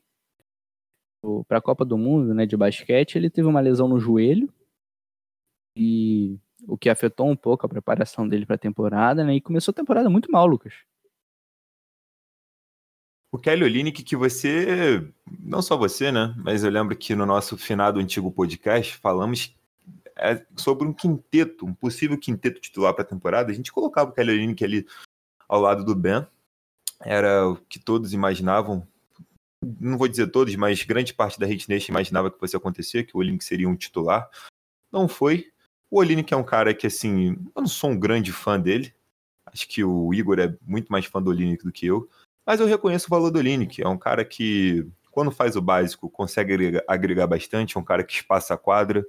para 1.48 1.60
a 1.60 1.62
Copa 1.62 1.86
do 1.86 2.00
Mundo, 2.00 2.34
né, 2.34 2.48
de 2.48 2.58
basquete, 2.58 3.16
ele 3.16 3.30
teve 3.30 3.48
uma 3.48 3.60
lesão 3.60 3.88
no 3.88 4.00
joelho 4.00 4.52
e 5.78 6.40
o 6.68 6.76
que 6.76 6.90
afetou 6.90 7.30
um 7.30 7.36
pouco 7.36 7.64
a 7.64 7.70
preparação 7.70 8.28
dele 8.28 8.44
para 8.44 8.56
a 8.56 8.60
temporada, 8.60 9.24
né? 9.24 9.36
E 9.36 9.42
começou 9.42 9.72
a 9.72 9.76
temporada 9.76 10.10
muito 10.10 10.32
mal, 10.32 10.48
Lucas 10.48 10.74
o 13.32 13.38
Kelly 13.38 13.64
Olynyk 13.64 14.04
que 14.04 14.16
você, 14.16 15.02
não 15.40 15.62
só 15.62 15.78
você, 15.78 16.12
né, 16.12 16.36
mas 16.38 16.64
eu 16.64 16.70
lembro 16.70 16.96
que 16.96 17.16
no 17.16 17.26
nosso 17.26 17.58
finado 17.58 18.00
antigo 18.00 18.30
podcast 18.30 18.98
falamos 18.98 19.56
é, 20.18 20.46
sobre 20.58 20.86
um 20.86 20.94
quinteto, 20.94 21.66
um 21.66 21.74
possível 21.74 22.18
quinteto 22.18 22.60
titular 22.60 22.94
para 22.94 23.04
a 23.04 23.08
temporada. 23.08 23.50
A 23.50 23.56
gente 23.56 23.72
colocava 23.72 24.10
o 24.10 24.14
Kelly 24.14 24.34
Olynyk 24.34 24.64
ali 24.64 24.86
ao 25.48 25.62
lado 25.62 25.86
do 25.86 25.96
Ben, 25.96 26.28
era 27.04 27.48
o 27.50 27.56
que 27.56 27.80
todos 27.80 28.14
imaginavam, 28.14 28.88
não 29.80 29.98
vou 29.98 30.08
dizer 30.08 30.28
todos, 30.28 30.56
mas 30.56 30.84
grande 30.84 31.14
parte 31.14 31.40
da 31.40 31.46
Hit 31.46 31.70
Nation 31.70 31.92
imaginava 31.92 32.32
que 32.32 32.40
fosse 32.40 32.56
acontecer, 32.56 33.04
que 33.04 33.16
o 33.16 33.20
Olynyk 33.20 33.44
seria 33.44 33.70
um 33.70 33.76
titular. 33.76 34.30
Não 34.92 35.08
foi. 35.08 35.52
O 35.90 36.00
Olynyk 36.00 36.34
é 36.34 36.38
um 36.38 36.44
cara 36.44 36.74
que, 36.74 36.88
assim, 36.88 37.36
eu 37.56 37.62
não 37.62 37.68
sou 37.68 37.92
um 37.92 38.00
grande 38.00 38.32
fã 38.32 38.60
dele. 38.60 38.94
Acho 39.46 39.68
que 39.68 39.84
o 39.84 40.14
Igor 40.14 40.40
é 40.40 40.56
muito 40.66 40.92
mais 40.92 41.06
fã 41.06 41.22
do 41.22 41.30
Olynyk 41.30 41.64
do 41.64 41.72
que 41.72 41.86
eu. 41.86 42.10
Mas 42.46 42.60
eu 42.60 42.66
reconheço 42.66 43.08
o 43.08 43.10
valor 43.10 43.30
do 43.30 43.42
Lineker. 43.42 43.86
É 43.86 43.88
um 43.88 43.98
cara 43.98 44.26
que, 44.26 44.88
quando 45.12 45.32
faz 45.32 45.56
o 45.56 45.62
básico, 45.62 46.10
consegue 46.10 46.54
agregar, 46.54 46.84
agregar 46.88 47.28
bastante. 47.28 47.78
É 47.78 47.80
um 47.80 47.84
cara 47.84 48.04
que 48.04 48.14
espaça 48.14 48.54
a 48.54 48.58
quadra. 48.58 49.06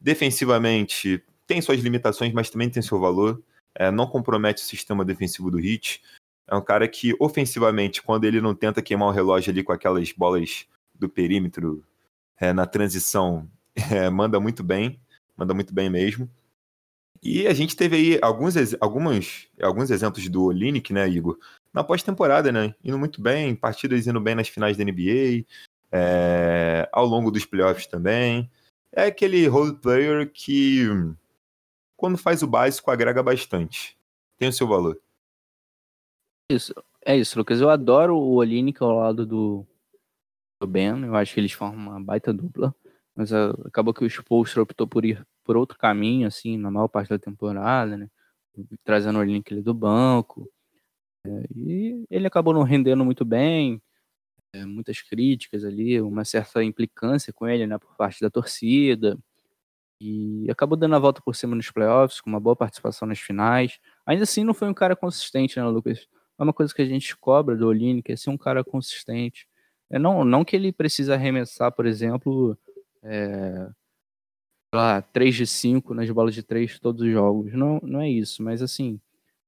Defensivamente, 0.00 1.22
tem 1.46 1.60
suas 1.60 1.80
limitações, 1.80 2.32
mas 2.32 2.50
também 2.50 2.70
tem 2.70 2.82
seu 2.82 2.98
valor. 2.98 3.42
É, 3.74 3.90
não 3.90 4.06
compromete 4.06 4.62
o 4.62 4.66
sistema 4.66 5.04
defensivo 5.04 5.50
do 5.50 5.58
Hit. 5.58 6.02
É 6.46 6.54
um 6.54 6.62
cara 6.62 6.86
que, 6.86 7.14
ofensivamente, 7.18 8.02
quando 8.02 8.24
ele 8.24 8.40
não 8.40 8.54
tenta 8.54 8.82
queimar 8.82 9.08
o 9.08 9.12
relógio 9.12 9.50
ali 9.50 9.62
com 9.62 9.72
aquelas 9.72 10.12
bolas 10.12 10.66
do 10.94 11.08
perímetro 11.08 11.84
é, 12.38 12.52
na 12.52 12.66
transição, 12.66 13.48
é, 13.90 14.08
manda 14.10 14.38
muito 14.38 14.62
bem. 14.62 15.00
Manda 15.36 15.54
muito 15.54 15.74
bem 15.74 15.90
mesmo. 15.90 16.30
E 17.22 17.46
a 17.46 17.54
gente 17.54 17.74
teve 17.74 17.96
aí 17.96 18.18
alguns, 18.20 18.54
algumas, 18.80 19.48
alguns 19.60 19.90
exemplos 19.90 20.28
do 20.28 20.44
Olinick, 20.44 20.92
né, 20.92 21.08
Igor? 21.08 21.38
Na 21.72 21.82
pós-temporada, 21.82 22.52
né? 22.52 22.74
Indo 22.84 22.98
muito 22.98 23.22
bem, 23.22 23.56
partidas 23.56 24.06
indo 24.06 24.20
bem 24.20 24.34
nas 24.34 24.48
finais 24.48 24.76
da 24.76 24.84
NBA, 24.84 25.44
é, 25.90 26.88
ao 26.92 27.06
longo 27.06 27.30
dos 27.30 27.46
playoffs 27.46 27.86
também. 27.86 28.50
É 28.92 29.06
aquele 29.06 29.46
role 29.46 29.74
player 29.76 30.30
que, 30.30 30.86
quando 31.96 32.18
faz 32.18 32.42
o 32.42 32.46
básico, 32.46 32.90
agrega 32.90 33.22
bastante. 33.22 33.96
Tem 34.36 34.48
o 34.48 34.52
seu 34.52 34.68
valor. 34.68 35.00
Isso, 36.50 36.74
é 37.04 37.16
isso, 37.16 37.38
Lucas. 37.38 37.60
Eu 37.60 37.70
adoro 37.70 38.16
o 38.16 38.34
Olinick 38.34 38.82
ao 38.82 38.92
lado 38.92 39.24
do, 39.26 39.66
do 40.60 40.66
Ben. 40.66 41.02
Eu 41.04 41.16
acho 41.16 41.34
que 41.34 41.40
eles 41.40 41.52
formam 41.52 41.92
uma 41.92 42.00
baita 42.02 42.32
dupla. 42.32 42.74
Mas 43.16 43.32
uh, 43.32 43.54
acabou 43.66 43.94
que 43.94 44.04
o 44.04 44.10
Spolstra 44.10 44.62
optou 44.62 44.86
por 44.86 45.04
ir 45.04 45.26
por 45.44 45.56
outro 45.56 45.78
caminho, 45.78 46.26
assim, 46.26 46.58
na 46.58 46.70
maior 46.70 46.88
parte 46.88 47.10
da 47.10 47.18
temporada, 47.18 47.96
né? 47.96 48.08
Trazendo 48.84 49.18
o 49.18 49.22
link 49.24 49.52
ali 49.52 49.62
do 49.62 49.74
banco. 49.74 50.50
É, 51.26 51.30
e 51.56 52.04
ele 52.10 52.26
acabou 52.26 52.54
não 52.54 52.62
rendendo 52.62 53.04
muito 53.04 53.24
bem, 53.24 53.82
é, 54.54 54.64
muitas 54.66 55.02
críticas 55.02 55.64
ali, 55.64 56.00
uma 56.00 56.24
certa 56.24 56.62
implicância 56.64 57.32
com 57.32 57.48
ele, 57.48 57.66
né, 57.66 57.78
por 57.78 57.96
parte 57.96 58.20
da 58.20 58.30
torcida. 58.30 59.18
E 60.00 60.46
acabou 60.50 60.76
dando 60.78 60.96
a 60.96 60.98
volta 60.98 61.22
por 61.22 61.34
cima 61.36 61.56
nos 61.56 61.70
playoffs, 61.70 62.20
com 62.20 62.30
uma 62.30 62.40
boa 62.40 62.56
participação 62.56 63.08
nas 63.08 63.20
finais. 63.20 63.78
Ainda 64.06 64.24
assim, 64.24 64.44
não 64.44 64.54
foi 64.54 64.68
um 64.68 64.74
cara 64.74 64.96
consistente, 64.96 65.58
né, 65.58 65.64
Lucas? 65.66 66.08
É 66.38 66.42
uma 66.42 66.52
coisa 66.52 66.74
que 66.74 66.82
a 66.82 66.86
gente 66.86 67.16
cobra 67.16 67.56
do 67.56 67.66
Olini, 67.68 68.02
que 68.02 68.12
é 68.12 68.16
ser 68.16 68.30
um 68.30 68.38
cara 68.38 68.64
consistente. 68.64 69.48
É 69.90 69.98
não, 69.98 70.24
não 70.24 70.44
que 70.44 70.56
ele 70.56 70.72
precisa 70.72 71.14
arremessar, 71.14 71.72
por 71.72 71.86
exemplo, 71.86 72.58
é, 73.02 73.68
lá, 74.74 75.02
3 75.02 75.34
de 75.34 75.46
5 75.46 75.94
nas 75.94 76.10
bolas 76.10 76.34
de 76.34 76.42
3 76.42 76.78
todos 76.80 77.02
os 77.02 77.12
jogos. 77.12 77.52
Não, 77.54 77.80
não 77.82 78.00
é 78.00 78.10
isso, 78.10 78.42
mas 78.42 78.62
assim, 78.62 79.00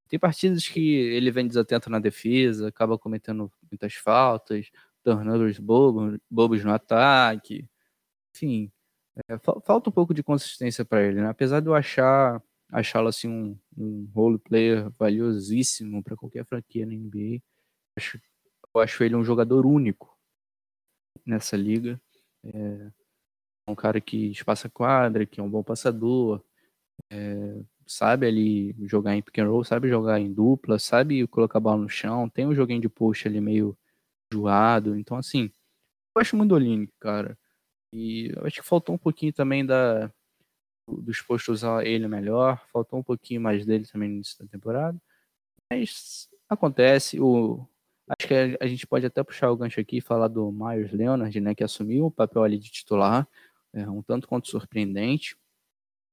tem 0.09 0.19
partidas 0.19 0.69
que 0.69 0.81
ele 0.81 1.31
vem 1.31 1.49
desatento 1.49 1.91
na 1.91 1.99
defesa, 1.99 2.69
acaba 2.69 2.99
cometendo 2.99 3.51
muitas 3.71 3.95
faltas, 3.95 4.71
turnovers 5.03 5.59
bobos, 5.59 6.19
bobos 6.31 6.65
no 6.65 6.73
ataque. 6.73 7.69
Enfim, 8.35 8.73
é, 9.29 9.39
falta 9.39 9.91
um 9.91 9.93
pouco 9.93 10.15
de 10.15 10.23
consistência 10.23 10.85
para 10.85 11.03
ele, 11.03 11.21
né? 11.23 11.29
Apesar 11.29 11.61
de 11.61 11.69
eu 11.69 11.75
achar 11.75 12.43
achá-lo 12.71 13.09
assim 13.09 13.29
um, 13.29 13.59
um 13.77 14.11
role 14.15 14.39
player 14.39 14.91
valiosíssimo 14.91 16.03
para 16.03 16.17
qualquer 16.17 16.45
franquia 16.45 16.87
na 16.87 16.95
NBA. 16.95 17.41
Acho, 17.97 18.21
eu 18.75 18.81
acho 18.81 19.05
ele 19.05 19.17
um 19.17 19.25
jogador 19.25 19.67
único 19.67 20.17
nessa 21.25 21.57
liga. 21.57 22.01
É 22.45 22.91
um 23.69 23.75
cara 23.75 24.01
que 24.01 24.31
espaça 24.31 24.69
quadra, 24.69 25.27
que 25.27 25.41
é 25.41 25.43
um 25.43 25.51
bom 25.51 25.63
passador, 25.63 26.43
é, 27.11 27.63
sabe 27.87 28.27
ali 28.27 28.77
jogar 28.87 29.17
em 29.17 29.23
pick 29.23 29.39
and 29.39 29.49
roll, 29.49 29.65
sabe 29.65 29.89
jogar 29.89 30.21
em 30.21 30.33
dupla, 30.33 30.79
sabe 30.79 31.27
colocar 31.29 31.59
a 31.59 31.61
bola 31.61 31.83
no 31.83 31.89
chão, 31.89 32.29
tem 32.29 32.47
um 32.47 32.55
joguinho 32.55 32.81
de 32.81 32.89
post 32.89 33.27
ali 33.29 33.41
meio 33.41 33.77
joado, 34.33 34.97
então 34.99 35.17
assim, 35.17 35.51
eu 36.17 36.21
acho 36.23 36.37
muito 36.37 36.59
do 36.59 36.93
cara. 37.01 37.39
E 37.93 38.33
eu 38.37 38.47
acho 38.47 38.61
que 38.63 38.69
faltou 38.69 38.95
um 38.95 38.99
pouquinho 38.99 39.33
também 39.33 39.65
da 39.67 40.13
dos 40.89 41.21
postos 41.21 41.63
usar 41.63 41.85
ele 41.85 42.07
melhor, 42.09 42.65
faltou 42.73 42.99
um 42.99 43.03
pouquinho 43.03 43.41
mais 43.41 43.67
dele 43.67 43.87
também 43.87 44.09
no 44.09 44.15
início 44.17 44.39
da 44.39 44.47
temporada. 44.47 44.99
Mas 45.71 46.29
acontece, 46.49 47.21
o 47.21 47.67
acho 48.09 48.29
que 48.29 48.57
a, 48.61 48.67
gente 48.67 48.87
pode 48.87 49.05
até 49.05 49.23
puxar 49.23 49.51
o 49.51 49.57
gancho 49.57 49.81
aqui 49.81 49.99
e 49.99 50.01
falar 50.01 50.29
do 50.29 50.53
Myers 50.53 50.93
Leonard, 50.93 51.41
né, 51.41 51.55
que 51.55 51.65
assumiu 51.65 52.07
o 52.07 52.11
papel 52.11 52.45
ali 52.45 52.59
de 52.59 52.71
titular, 52.71 53.27
é, 53.73 53.89
um 53.91 54.03
tanto 54.03 54.29
quanto 54.29 54.49
surpreendente, 54.49 55.37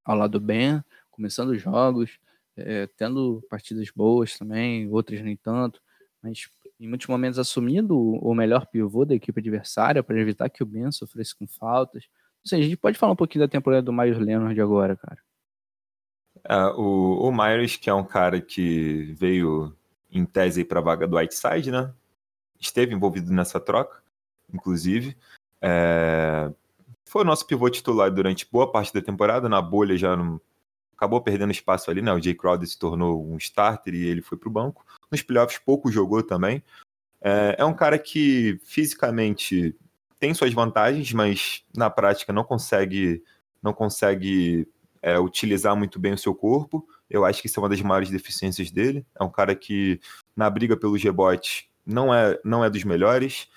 ao 0.04 0.18
lado 0.18 0.32
do 0.32 0.40
Ben, 0.40 0.84
começando 1.12 1.56
jogos, 1.58 2.20
é, 2.58 2.88
tendo 2.98 3.44
partidas 3.50 3.90
boas 3.92 4.38
também, 4.38 4.90
outras 4.92 5.22
nem 5.22 5.38
tanto, 5.38 5.82
mas 6.22 6.50
em 6.80 6.88
muitos 6.88 7.08
momentos 7.08 7.40
assumindo 7.40 7.98
o 7.98 8.34
melhor 8.34 8.66
pivô 8.66 9.06
da 9.06 9.16
equipe 9.16 9.40
adversária 9.40 10.04
para 10.04 10.20
evitar 10.20 10.50
que 10.50 10.64
o 10.64 10.66
Ben 10.66 10.92
sofresse 10.92 11.36
com 11.36 11.48
faltas. 11.48 12.06
Seja, 12.46 12.62
a 12.62 12.66
gente 12.66 12.78
pode 12.78 12.98
falar 12.98 13.14
um 13.14 13.18
pouquinho 13.18 13.46
da 13.46 13.52
temporada 13.52 13.82
do 13.82 13.94
Myers 13.94 14.18
Leonard 14.18 14.60
agora, 14.60 14.96
cara. 14.98 15.18
É, 16.44 16.66
o, 16.76 17.30
o 17.30 17.32
Myers, 17.32 17.78
que 17.78 17.90
é 17.90 17.94
um 17.94 18.04
cara 18.04 18.42
que 18.42 19.14
veio 19.14 19.76
em 20.12 20.26
tese 20.26 20.66
para 20.66 20.80
a 20.80 20.84
vaga 20.84 21.08
do 21.08 21.18
Whiteside, 21.18 21.72
né? 21.72 21.94
Esteve 22.60 22.94
envolvido 22.94 23.32
nessa 23.32 23.60
troca, 23.60 24.04
inclusive. 24.54 25.18
É, 25.62 26.52
foi 27.06 27.22
o 27.22 27.26
nosso 27.26 27.48
pivô 27.48 27.70
titular 27.70 28.12
durante 28.12 28.48
boa 28.52 28.70
parte 28.72 28.94
da 28.94 29.02
temporada, 29.02 29.48
na 29.48 29.62
bolha 29.62 29.98
já 29.98 30.16
não... 30.16 30.40
acabou 30.96 31.22
perdendo 31.22 31.52
espaço 31.52 31.90
ali, 31.90 32.02
né? 32.02 32.12
O 32.12 32.22
Jay 32.22 32.36
Crowder 32.36 32.68
se 32.68 32.78
tornou 32.78 33.26
um 33.26 33.38
starter 33.38 33.94
e 33.94 34.06
ele 34.06 34.22
foi 34.22 34.38
para 34.38 34.50
o 34.50 34.52
banco. 34.52 34.86
Nos 35.10 35.22
playoffs 35.22 35.60
pouco 35.60 35.92
jogou 35.92 36.22
também. 36.22 36.62
É, 37.22 37.56
é 37.60 37.66
um 37.66 37.74
cara 37.74 37.98
que 37.98 38.60
fisicamente 38.64 39.76
tem 40.24 40.34
suas 40.34 40.54
vantagens, 40.54 41.12
mas 41.12 41.66
na 41.76 41.90
prática 41.90 42.32
não 42.32 42.46
consegue 42.46 43.22
não 43.62 43.74
consegue 43.74 44.66
é, 45.02 45.20
utilizar 45.20 45.76
muito 45.76 46.00
bem 46.00 46.14
o 46.14 46.18
seu 46.18 46.34
corpo. 46.34 46.88
Eu 47.10 47.26
acho 47.26 47.42
que 47.42 47.48
isso 47.48 47.60
é 47.60 47.64
uma 47.64 47.68
das 47.68 47.82
maiores 47.82 48.10
deficiências 48.10 48.72
dele. 48.72 49.06
É 49.20 49.22
um 49.22 49.30
cara 49.30 49.54
que 49.54 50.00
na 50.34 50.50
briga 50.50 50.78
pelos 50.78 51.04
rebotes 51.04 51.66
não 51.86 52.14
é 52.14 52.40
não 52.42 52.64
é 52.64 52.70
dos 52.70 52.86
melhores. 52.86 53.50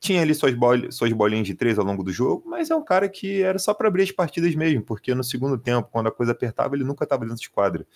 Tinha 0.00 0.22
ali 0.22 0.34
suas, 0.34 0.54
bol 0.54 0.90
suas 0.90 1.12
bolinhas 1.12 1.46
de 1.46 1.54
três 1.54 1.78
ao 1.78 1.84
longo 1.84 2.02
do 2.02 2.10
jogo, 2.10 2.48
mas 2.48 2.70
é 2.70 2.74
um 2.74 2.82
cara 2.82 3.06
que 3.06 3.42
era 3.42 3.58
só 3.58 3.74
para 3.74 3.88
abrir 3.88 4.04
as 4.04 4.10
partidas 4.10 4.54
mesmo, 4.54 4.82
porque 4.82 5.14
no 5.14 5.22
segundo 5.22 5.58
tempo, 5.58 5.90
quando 5.92 6.06
a 6.06 6.12
coisa 6.12 6.32
apertava, 6.32 6.74
ele 6.74 6.84
nunca 6.84 7.04
estava 7.04 7.26
dentro 7.26 7.42
de 7.42 7.50
quadra. 7.50 7.86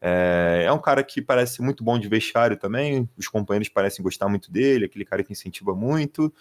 É, 0.00 0.62
é, 0.66 0.72
um 0.72 0.80
cara 0.80 1.02
que 1.02 1.20
parece 1.20 1.60
muito 1.60 1.82
bom 1.82 1.98
de 1.98 2.08
vestiário 2.08 2.56
também, 2.56 3.08
os 3.16 3.26
companheiros 3.26 3.68
parecem 3.68 4.00
gostar 4.00 4.28
muito 4.28 4.52
dele, 4.52 4.84
aquele 4.84 5.04
cara 5.04 5.24
que 5.24 5.32
incentiva 5.32 5.74
muito. 5.74 6.32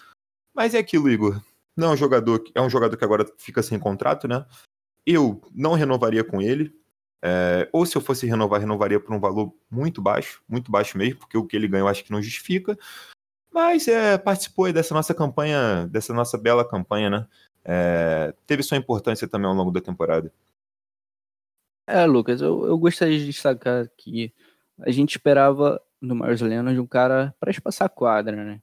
Mas 0.53 0.73
é 0.73 0.79
aquilo, 0.79 1.09
Igor. 1.09 1.41
Não 1.75 1.89
é 1.89 1.93
um 1.93 1.97
jogador, 1.97 2.43
é 2.53 2.61
um 2.61 2.69
jogador 2.69 2.95
que 2.95 3.03
agora 3.03 3.25
fica 3.37 3.63
sem 3.63 3.79
contrato, 3.79 4.27
né? 4.27 4.45
Eu 5.05 5.41
não 5.53 5.73
renovaria 5.73 6.23
com 6.23 6.41
ele. 6.41 6.73
É, 7.25 7.69
ou 7.71 7.85
se 7.85 7.95
eu 7.95 8.01
fosse 8.01 8.27
renovar, 8.27 8.59
renovaria 8.59 8.99
por 8.99 9.15
um 9.15 9.19
valor 9.19 9.53
muito 9.71 10.01
baixo, 10.01 10.43
muito 10.47 10.69
baixo 10.69 10.97
mesmo, 10.97 11.19
porque 11.19 11.37
o 11.37 11.45
que 11.47 11.55
ele 11.55 11.69
ganhou 11.69 11.87
acho 11.87 12.03
que 12.03 12.11
não 12.11 12.21
justifica. 12.21 12.77
Mas 13.51 13.87
é, 13.87 14.17
participou 14.17 14.71
dessa 14.73 14.93
nossa 14.93 15.13
campanha, 15.13 15.87
dessa 15.87 16.13
nossa 16.13 16.37
bela 16.37 16.67
campanha, 16.67 17.09
né? 17.09 17.27
É, 17.63 18.33
teve 18.45 18.61
sua 18.61 18.77
importância 18.77 19.27
também 19.27 19.47
ao 19.47 19.55
longo 19.55 19.71
da 19.71 19.79
temporada. 19.79 20.31
É, 21.87 22.05
Lucas, 22.05 22.41
eu, 22.41 22.65
eu 22.65 22.77
gostaria 22.77 23.17
de 23.17 23.25
destacar 23.25 23.89
que 23.97 24.33
a 24.79 24.91
gente 24.91 25.11
esperava 25.11 25.81
no 26.01 26.15
Myers 26.15 26.41
Leonard 26.41 26.79
um 26.79 26.87
cara 26.87 27.33
para 27.39 27.51
espaçar 27.51 27.85
a 27.85 27.89
quadra, 27.89 28.35
né? 28.35 28.61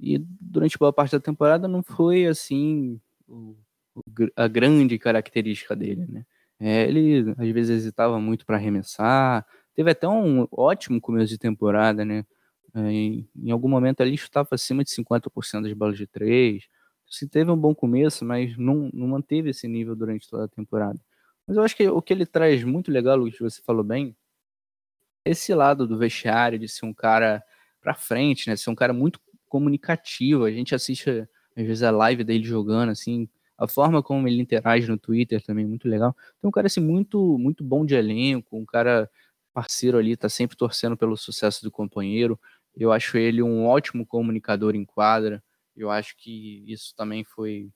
E 0.00 0.18
durante 0.18 0.78
boa 0.78 0.92
parte 0.92 1.12
da 1.12 1.20
temporada 1.20 1.68
não 1.68 1.82
foi 1.82 2.26
assim 2.26 3.00
o, 3.28 3.56
a 4.34 4.48
grande 4.48 4.98
característica 4.98 5.76
dele, 5.76 6.06
né? 6.08 6.24
É, 6.58 6.86
ele 6.86 7.34
às 7.38 7.48
vezes 7.48 7.78
hesitava 7.78 8.20
muito 8.20 8.44
para 8.44 8.56
arremessar, 8.56 9.46
teve 9.74 9.90
até 9.90 10.06
um 10.06 10.46
ótimo 10.50 11.00
começo 11.00 11.28
de 11.28 11.38
temporada, 11.38 12.04
né? 12.04 12.24
É, 12.74 12.80
em, 12.90 13.28
em, 13.36 13.50
algum 13.50 13.68
momento 13.68 14.00
ali 14.00 14.14
estava 14.14 14.48
acima 14.52 14.84
de 14.84 14.90
50% 14.90 15.62
das 15.62 15.72
bolas 15.72 15.96
de 15.98 16.06
três. 16.06 16.64
Se 17.08 17.28
teve 17.28 17.50
um 17.50 17.56
bom 17.56 17.74
começo, 17.74 18.24
mas 18.24 18.56
não, 18.56 18.90
não 18.92 19.08
manteve 19.08 19.50
esse 19.50 19.66
nível 19.66 19.96
durante 19.96 20.28
toda 20.28 20.44
a 20.44 20.48
temporada. 20.48 20.98
Mas 21.46 21.56
eu 21.56 21.62
acho 21.64 21.76
que 21.76 21.88
o 21.88 22.00
que 22.00 22.12
ele 22.12 22.26
traz 22.26 22.62
muito 22.62 22.90
legal, 22.92 23.16
Luiz, 23.16 23.36
você 23.38 23.60
falou 23.62 23.82
bem, 23.82 24.16
esse 25.24 25.52
lado 25.54 25.86
do 25.86 25.98
vestiário, 25.98 26.58
de 26.58 26.68
ser 26.68 26.86
um 26.86 26.94
cara 26.94 27.42
para 27.80 27.94
frente, 27.94 28.48
né? 28.48 28.56
Ser 28.56 28.70
um 28.70 28.74
cara 28.74 28.92
muito 28.92 29.20
comunicativo. 29.50 30.44
A 30.44 30.50
gente 30.50 30.74
assiste, 30.74 31.10
às 31.10 31.66
vezes, 31.66 31.82
a 31.82 31.90
live 31.90 32.24
dele 32.24 32.44
jogando, 32.44 32.90
assim, 32.90 33.28
a 33.58 33.68
forma 33.68 34.02
como 34.02 34.26
ele 34.26 34.40
interage 34.40 34.88
no 34.88 34.96
Twitter 34.96 35.42
também 35.42 35.64
é 35.66 35.68
muito 35.68 35.86
legal. 35.86 36.16
Tem 36.40 36.48
um 36.48 36.50
cara, 36.50 36.68
assim, 36.68 36.80
muito, 36.80 37.36
muito 37.38 37.62
bom 37.62 37.84
de 37.84 37.94
elenco, 37.94 38.56
um 38.56 38.64
cara 38.64 39.10
parceiro 39.52 39.98
ali, 39.98 40.16
tá 40.16 40.28
sempre 40.28 40.56
torcendo 40.56 40.96
pelo 40.96 41.16
sucesso 41.16 41.62
do 41.62 41.70
companheiro. 41.70 42.40
Eu 42.74 42.92
acho 42.92 43.18
ele 43.18 43.42
um 43.42 43.66
ótimo 43.66 44.06
comunicador 44.06 44.74
em 44.74 44.84
quadra. 44.84 45.42
Eu 45.76 45.90
acho 45.90 46.16
que 46.16 46.64
isso 46.66 46.94
também 46.96 47.24
foi 47.24 47.70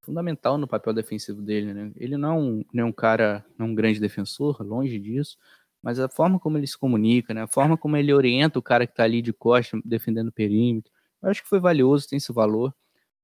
fundamental 0.00 0.56
no 0.56 0.66
papel 0.66 0.92
defensivo 0.92 1.42
dele. 1.42 1.74
Né? 1.74 1.92
Ele 1.96 2.16
não, 2.16 2.64
não 2.72 2.84
é 2.84 2.86
um 2.86 2.92
cara, 2.92 3.44
não 3.58 3.66
é 3.66 3.68
um 3.70 3.74
grande 3.74 4.00
defensor, 4.00 4.62
longe 4.62 4.98
disso, 4.98 5.36
mas 5.82 5.98
a 5.98 6.08
forma 6.08 6.38
como 6.38 6.58
ele 6.58 6.66
se 6.66 6.78
comunica, 6.78 7.34
né? 7.34 7.42
a 7.42 7.48
forma 7.48 7.76
como 7.76 7.96
ele 7.96 8.12
orienta 8.12 8.58
o 8.58 8.62
cara 8.62 8.86
que 8.86 8.92
está 8.92 9.04
ali 9.04 9.22
de 9.22 9.32
costa 9.32 9.78
defendendo 9.84 10.28
o 10.28 10.32
perímetro, 10.32 10.92
eu 11.22 11.30
acho 11.30 11.42
que 11.42 11.48
foi 11.48 11.60
valioso, 11.60 12.08
tem 12.08 12.16
esse 12.16 12.32
valor. 12.32 12.74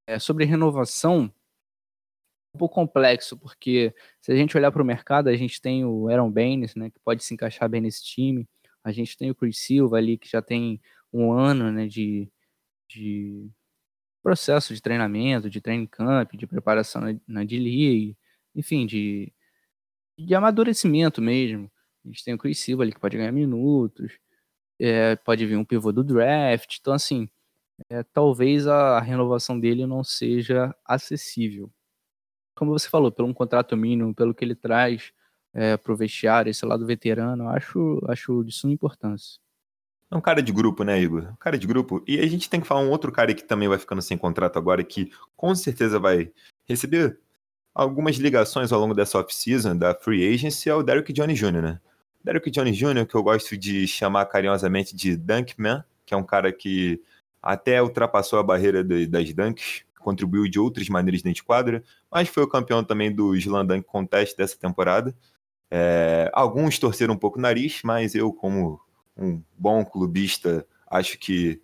É, 0.07 0.19
sobre 0.19 0.45
renovação, 0.45 1.33
um 2.55 2.59
pouco 2.59 2.75
complexo, 2.75 3.37
porque 3.37 3.95
se 4.21 4.33
a 4.33 4.37
gente 4.37 4.57
olhar 4.57 4.73
para 4.73 4.83
o 4.83 4.87
mercado, 4.87 5.29
a 5.29 5.37
gente 5.37 5.61
tem 5.61 5.85
o 5.85 6.09
Aaron 6.09 6.31
Baines, 6.31 6.75
né, 6.75 6.91
que 6.91 6.99
pode 7.01 7.25
se 7.25 7.35
encaixar 7.35 7.69
bem 7.69 7.81
nesse 7.81 8.05
time, 8.05 8.49
a 8.85 8.93
gente 8.93 9.17
tem 9.17 9.31
o 9.31 9.35
Chris 9.35 9.59
Silva 9.59 9.97
ali, 9.97 10.17
que 10.17 10.29
já 10.29 10.41
tem 10.41 10.81
um 11.13 11.33
ano 11.33 11.73
né, 11.73 11.87
de, 11.87 12.31
de 12.89 13.51
processo 14.23 14.75
de 14.75 14.81
treinamento, 14.81 15.51
de 15.51 15.61
training 15.61 15.87
camp, 15.87 16.33
de 16.35 16.47
preparação 16.47 17.03
na, 17.03 17.15
na 17.27 17.45
D-League, 17.45 18.17
enfim, 18.55 18.87
de, 18.87 19.33
de 20.19 20.35
amadurecimento 20.35 21.21
mesmo. 21.21 21.71
A 22.05 22.09
gente 22.09 22.25
tem 22.25 22.35
o 22.35 22.39
Chris 22.39 22.59
Silva 22.61 22.85
ali 22.85 22.93
que 22.93 23.01
pode 23.01 23.17
ganhar 23.17 23.33
minutos, 23.33 24.19
é, 24.81 25.17
pode 25.17 25.45
vir 25.47 25.57
um 25.57 25.65
pivô 25.65 25.93
do 25.93 26.05
draft, 26.05 26.79
então 26.81 26.93
assim, 26.93 27.29
é, 27.91 28.03
talvez 28.03 28.67
a 28.67 29.01
renovação 29.01 29.59
dele 29.59 29.87
não 29.87 30.03
seja 30.03 30.75
acessível. 30.85 31.71
Como 32.55 32.73
você 32.73 32.89
falou, 32.89 33.13
pelo 33.13 33.29
um 33.29 33.35
contrato 33.35 33.77
mínimo, 33.77 34.15
pelo 34.15 34.35
que 34.35 34.45
ele 34.45 34.55
traz 34.55 35.13
é, 35.53 35.77
para 35.77 35.93
o 35.93 35.97
vestiário, 35.97 36.51
esse 36.51 36.65
lado 36.65 36.87
veterano, 36.87 37.49
acho, 37.49 38.01
acho 38.09 38.43
de 38.45 38.53
suma 38.53 38.73
importância. 38.73 39.39
É 40.11 40.17
um 40.17 40.21
cara 40.21 40.43
de 40.43 40.53
grupo, 40.53 40.85
né, 40.85 41.01
Igor? 41.01 41.31
Um 41.33 41.37
cara 41.37 41.59
de 41.59 41.67
grupo. 41.67 42.03
E 42.07 42.21
a 42.21 42.27
gente 42.27 42.49
tem 42.49 42.61
que 42.61 42.67
falar 42.67 42.81
um 42.81 42.91
outro 42.91 43.11
cara 43.11 43.35
que 43.35 43.43
também 43.43 43.69
vai 43.69 43.79
ficando 43.79 44.01
sem 44.01 44.17
contrato 44.17 44.57
agora, 44.59 44.85
que 44.85 45.11
com 45.37 45.55
certeza 45.55 45.99
vai 45.99 46.31
receber 46.65 47.19
algumas 47.75 48.17
ligações 48.17 48.73
ao 48.73 48.81
longo 48.81 48.95
dessa 48.95 49.19
off-season 49.19 49.77
da 49.77 49.95
Free 49.95 50.33
Agency, 50.33 50.71
é 50.71 50.75
o 50.75 50.83
Derrick 50.83 51.13
Johnny 51.13 51.35
Jr., 51.35 51.61
né? 51.61 51.81
Derrick 52.25 52.51
Johnny 52.51 52.73
Jr., 52.73 53.07
que 53.07 53.15
eu 53.15 53.23
gosto 53.23 53.57
de 53.57 53.87
chamar 53.87 54.27
carinhosamente 54.27 54.97
de 54.97 55.17
Dunkman, 55.17 55.85
que 56.05 56.15
é 56.15 56.17
um 56.17 56.25
cara 56.25 56.53
que 56.53 57.03
até 57.43 57.83
ultrapassou 57.83 58.39
a 58.39 58.43
barreira 58.43 58.83
de, 58.83 59.07
das 59.07 59.33
dunks, 59.33 59.85
contribuiu 60.01 60.49
de 60.49 60.59
outras 60.59 60.89
maneiras 60.89 61.23
dentro 61.23 61.37
de 61.37 61.43
quadra, 61.43 61.83
mas 62.11 62.29
foi 62.29 62.45
o 62.45 62.49
campeão 62.49 62.85
também 62.85 63.13
do 63.13 63.35
Slam 63.35 63.67
Dunk 63.67 63.87
Contest 63.87 64.37
dessa 64.37 64.57
temporada. 64.57 65.15
É, 65.71 66.31
alguns 66.33 66.79
torceram 66.79 67.15
um 67.15 67.19
pouco 67.19 67.39
o 67.39 67.43
nariz, 67.43 67.81
mas 67.83 68.15
eu, 68.15 68.33
como 68.33 68.81
um 69.17 69.43
bom 69.59 69.85
clubista, 69.85 70.67
acho 70.89 71.19
que 71.19 71.61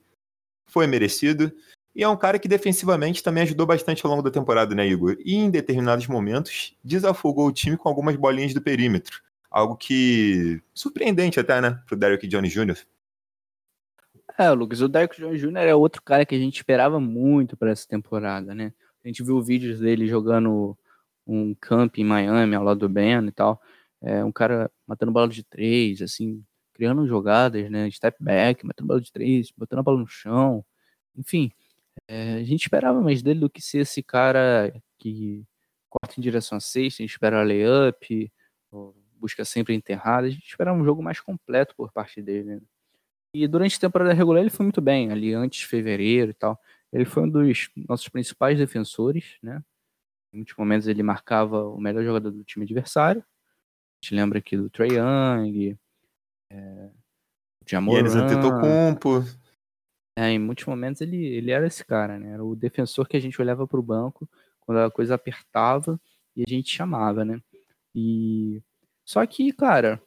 foi 0.66 0.86
merecido. 0.86 1.52
E 1.94 2.02
é 2.02 2.08
um 2.08 2.16
cara 2.16 2.38
que 2.38 2.48
defensivamente 2.48 3.22
também 3.22 3.42
ajudou 3.42 3.66
bastante 3.66 4.04
ao 4.04 4.10
longo 4.10 4.22
da 4.22 4.30
temporada, 4.30 4.74
né, 4.74 4.86
Igor? 4.88 5.16
E 5.24 5.34
em 5.34 5.50
determinados 5.50 6.06
momentos 6.06 6.74
desafogou 6.82 7.46
o 7.46 7.52
time 7.52 7.76
com 7.76 7.88
algumas 7.88 8.16
bolinhas 8.16 8.54
do 8.54 8.62
perímetro. 8.62 9.20
Algo 9.50 9.76
que. 9.76 10.60
surpreendente 10.72 11.38
até, 11.38 11.60
né, 11.60 11.78
pro 11.86 11.94
Derrick 11.94 12.26
Jones 12.26 12.52
Jr. 12.52 12.78
É, 14.42 14.50
Lucas, 14.50 14.80
o 14.80 14.88
Derrick 14.88 15.16
Jones 15.20 15.40
Jr. 15.40 15.68
é 15.68 15.74
outro 15.74 16.02
cara 16.02 16.26
que 16.26 16.34
a 16.34 16.38
gente 16.38 16.56
esperava 16.56 16.98
muito 16.98 17.56
para 17.56 17.70
essa 17.70 17.86
temporada, 17.86 18.52
né? 18.54 18.72
A 19.04 19.06
gente 19.08 19.22
viu 19.22 19.40
vídeos 19.40 19.78
dele 19.78 20.08
jogando 20.08 20.76
um 21.24 21.54
camp 21.54 21.96
em 21.98 22.04
Miami 22.04 22.56
ao 22.56 22.64
lado 22.64 22.80
do 22.80 22.88
Ben 22.88 23.24
e 23.26 23.30
tal. 23.30 23.60
é, 24.00 24.24
um 24.24 24.32
cara 24.32 24.68
matando 24.84 25.12
bola 25.12 25.28
de 25.28 25.44
três, 25.44 26.02
assim, 26.02 26.44
criando 26.72 27.06
jogadas, 27.06 27.70
né? 27.70 27.88
Step 27.90 28.16
back, 28.20 28.66
matando 28.66 28.88
bola 28.88 29.00
de 29.00 29.12
três, 29.12 29.52
botando 29.56 29.78
a 29.80 29.82
bola 29.84 30.00
no 30.00 30.06
chão. 30.08 30.64
Enfim, 31.16 31.52
é, 32.08 32.34
a 32.34 32.44
gente 32.44 32.62
esperava 32.62 33.00
mais 33.00 33.22
dele 33.22 33.40
do 33.40 33.50
que 33.50 33.62
ser 33.62 33.78
esse 33.80 34.02
cara 34.02 34.74
que 34.98 35.44
corta 35.88 36.14
em 36.18 36.22
direção 36.22 36.58
a 36.58 36.60
sexta, 36.60 37.02
a 37.02 37.04
gente 37.04 37.12
espera 37.12 37.44
layup, 37.44 38.32
busca 39.22 39.44
sempre 39.44 39.74
enterrada. 39.74 40.26
A 40.26 40.30
gente 40.30 40.48
esperava 40.48 40.76
um 40.76 40.84
jogo 40.84 41.02
mais 41.02 41.20
completo 41.20 41.74
por 41.76 41.92
parte 41.92 42.20
dele. 42.22 42.56
Né? 42.56 42.60
E 43.34 43.46
durante 43.48 43.76
a 43.76 43.80
temporada 43.80 44.12
regular 44.12 44.42
ele 44.42 44.50
foi 44.50 44.64
muito 44.64 44.80
bem, 44.80 45.10
ali 45.10 45.32
antes 45.32 45.60
de 45.60 45.66
fevereiro 45.66 46.30
e 46.30 46.34
tal. 46.34 46.60
Ele 46.92 47.04
foi 47.04 47.22
um 47.22 47.28
dos 47.28 47.70
nossos 47.88 48.08
principais 48.08 48.58
defensores, 48.58 49.38
né? 49.42 49.62
Em 50.32 50.38
muitos 50.38 50.56
momentos 50.56 50.86
ele 50.86 51.02
marcava 51.02 51.64
o 51.66 51.80
melhor 51.80 52.04
jogador 52.04 52.30
do 52.30 52.44
time 52.44 52.64
adversário. 52.64 53.22
A 53.22 54.04
gente 54.04 54.14
lembra 54.14 54.38
aqui 54.38 54.56
do 54.56 54.68
Trae 54.68 54.90
Young, 54.92 55.78
é, 56.50 56.90
Jamoran. 57.66 58.00
Eles 58.00 58.14
Antetokounmpo. 58.14 59.24
É, 60.18 60.28
em 60.28 60.38
muitos 60.38 60.66
momentos 60.66 61.00
ele, 61.00 61.24
ele 61.24 61.50
era 61.50 61.66
esse 61.66 61.84
cara, 61.84 62.18
né? 62.18 62.32
Era 62.32 62.44
o 62.44 62.54
defensor 62.54 63.08
que 63.08 63.16
a 63.16 63.20
gente 63.20 63.40
olhava 63.40 63.66
para 63.66 63.80
o 63.80 63.82
banco 63.82 64.28
quando 64.60 64.78
a 64.78 64.90
coisa 64.90 65.14
apertava 65.14 65.98
e 66.36 66.42
a 66.46 66.50
gente 66.50 66.70
chamava, 66.70 67.24
né? 67.24 67.40
E 67.94 68.62
só 69.04 69.24
que, 69.26 69.52
cara, 69.52 70.02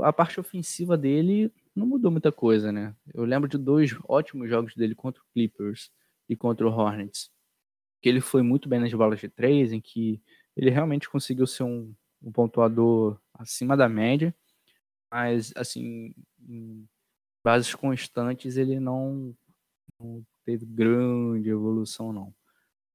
a 0.00 0.12
parte 0.12 0.40
ofensiva 0.40 0.96
dele 0.96 1.52
não 1.76 1.86
mudou 1.86 2.10
muita 2.10 2.32
coisa, 2.32 2.72
né? 2.72 2.94
Eu 3.14 3.24
lembro 3.24 3.48
de 3.48 3.58
dois 3.58 3.96
ótimos 4.08 4.48
jogos 4.48 4.74
dele 4.74 4.94
contra 4.94 5.22
o 5.22 5.26
Clippers 5.32 5.90
e 6.28 6.34
contra 6.34 6.66
o 6.66 6.70
Hornets, 6.70 7.30
que 8.02 8.08
ele 8.08 8.20
foi 8.20 8.42
muito 8.42 8.68
bem 8.68 8.80
nas 8.80 8.92
bolas 8.92 9.20
de 9.20 9.28
três, 9.28 9.72
em 9.72 9.80
que 9.80 10.22
ele 10.56 10.70
realmente 10.70 11.08
conseguiu 11.08 11.46
ser 11.46 11.64
um, 11.64 11.94
um 12.22 12.32
pontuador 12.32 13.20
acima 13.34 13.76
da 13.76 13.88
média, 13.88 14.34
mas 15.10 15.52
assim, 15.56 16.14
em 16.40 16.88
bases 17.44 17.74
constantes 17.74 18.56
ele 18.56 18.80
não, 18.80 19.36
não 20.00 20.24
teve 20.44 20.64
grande 20.64 21.50
evolução 21.50 22.12
não. 22.12 22.34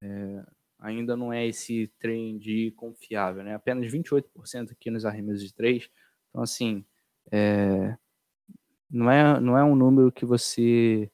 É, 0.01 0.43
ainda 0.79 1.15
não 1.15 1.31
é 1.31 1.45
esse 1.47 1.87
trend 1.99 2.71
confiável, 2.71 3.43
né? 3.43 3.53
Apenas 3.53 3.91
28% 3.91 4.71
aqui 4.71 4.89
nos 4.89 5.05
arremessos 5.05 5.43
de 5.43 5.53
três. 5.53 5.89
Então, 6.29 6.41
assim, 6.41 6.83
é, 7.31 7.95
não, 8.91 9.09
é, 9.09 9.39
não 9.39 9.57
é 9.57 9.63
um 9.63 9.75
número 9.75 10.11
que 10.11 10.25
você 10.25 11.09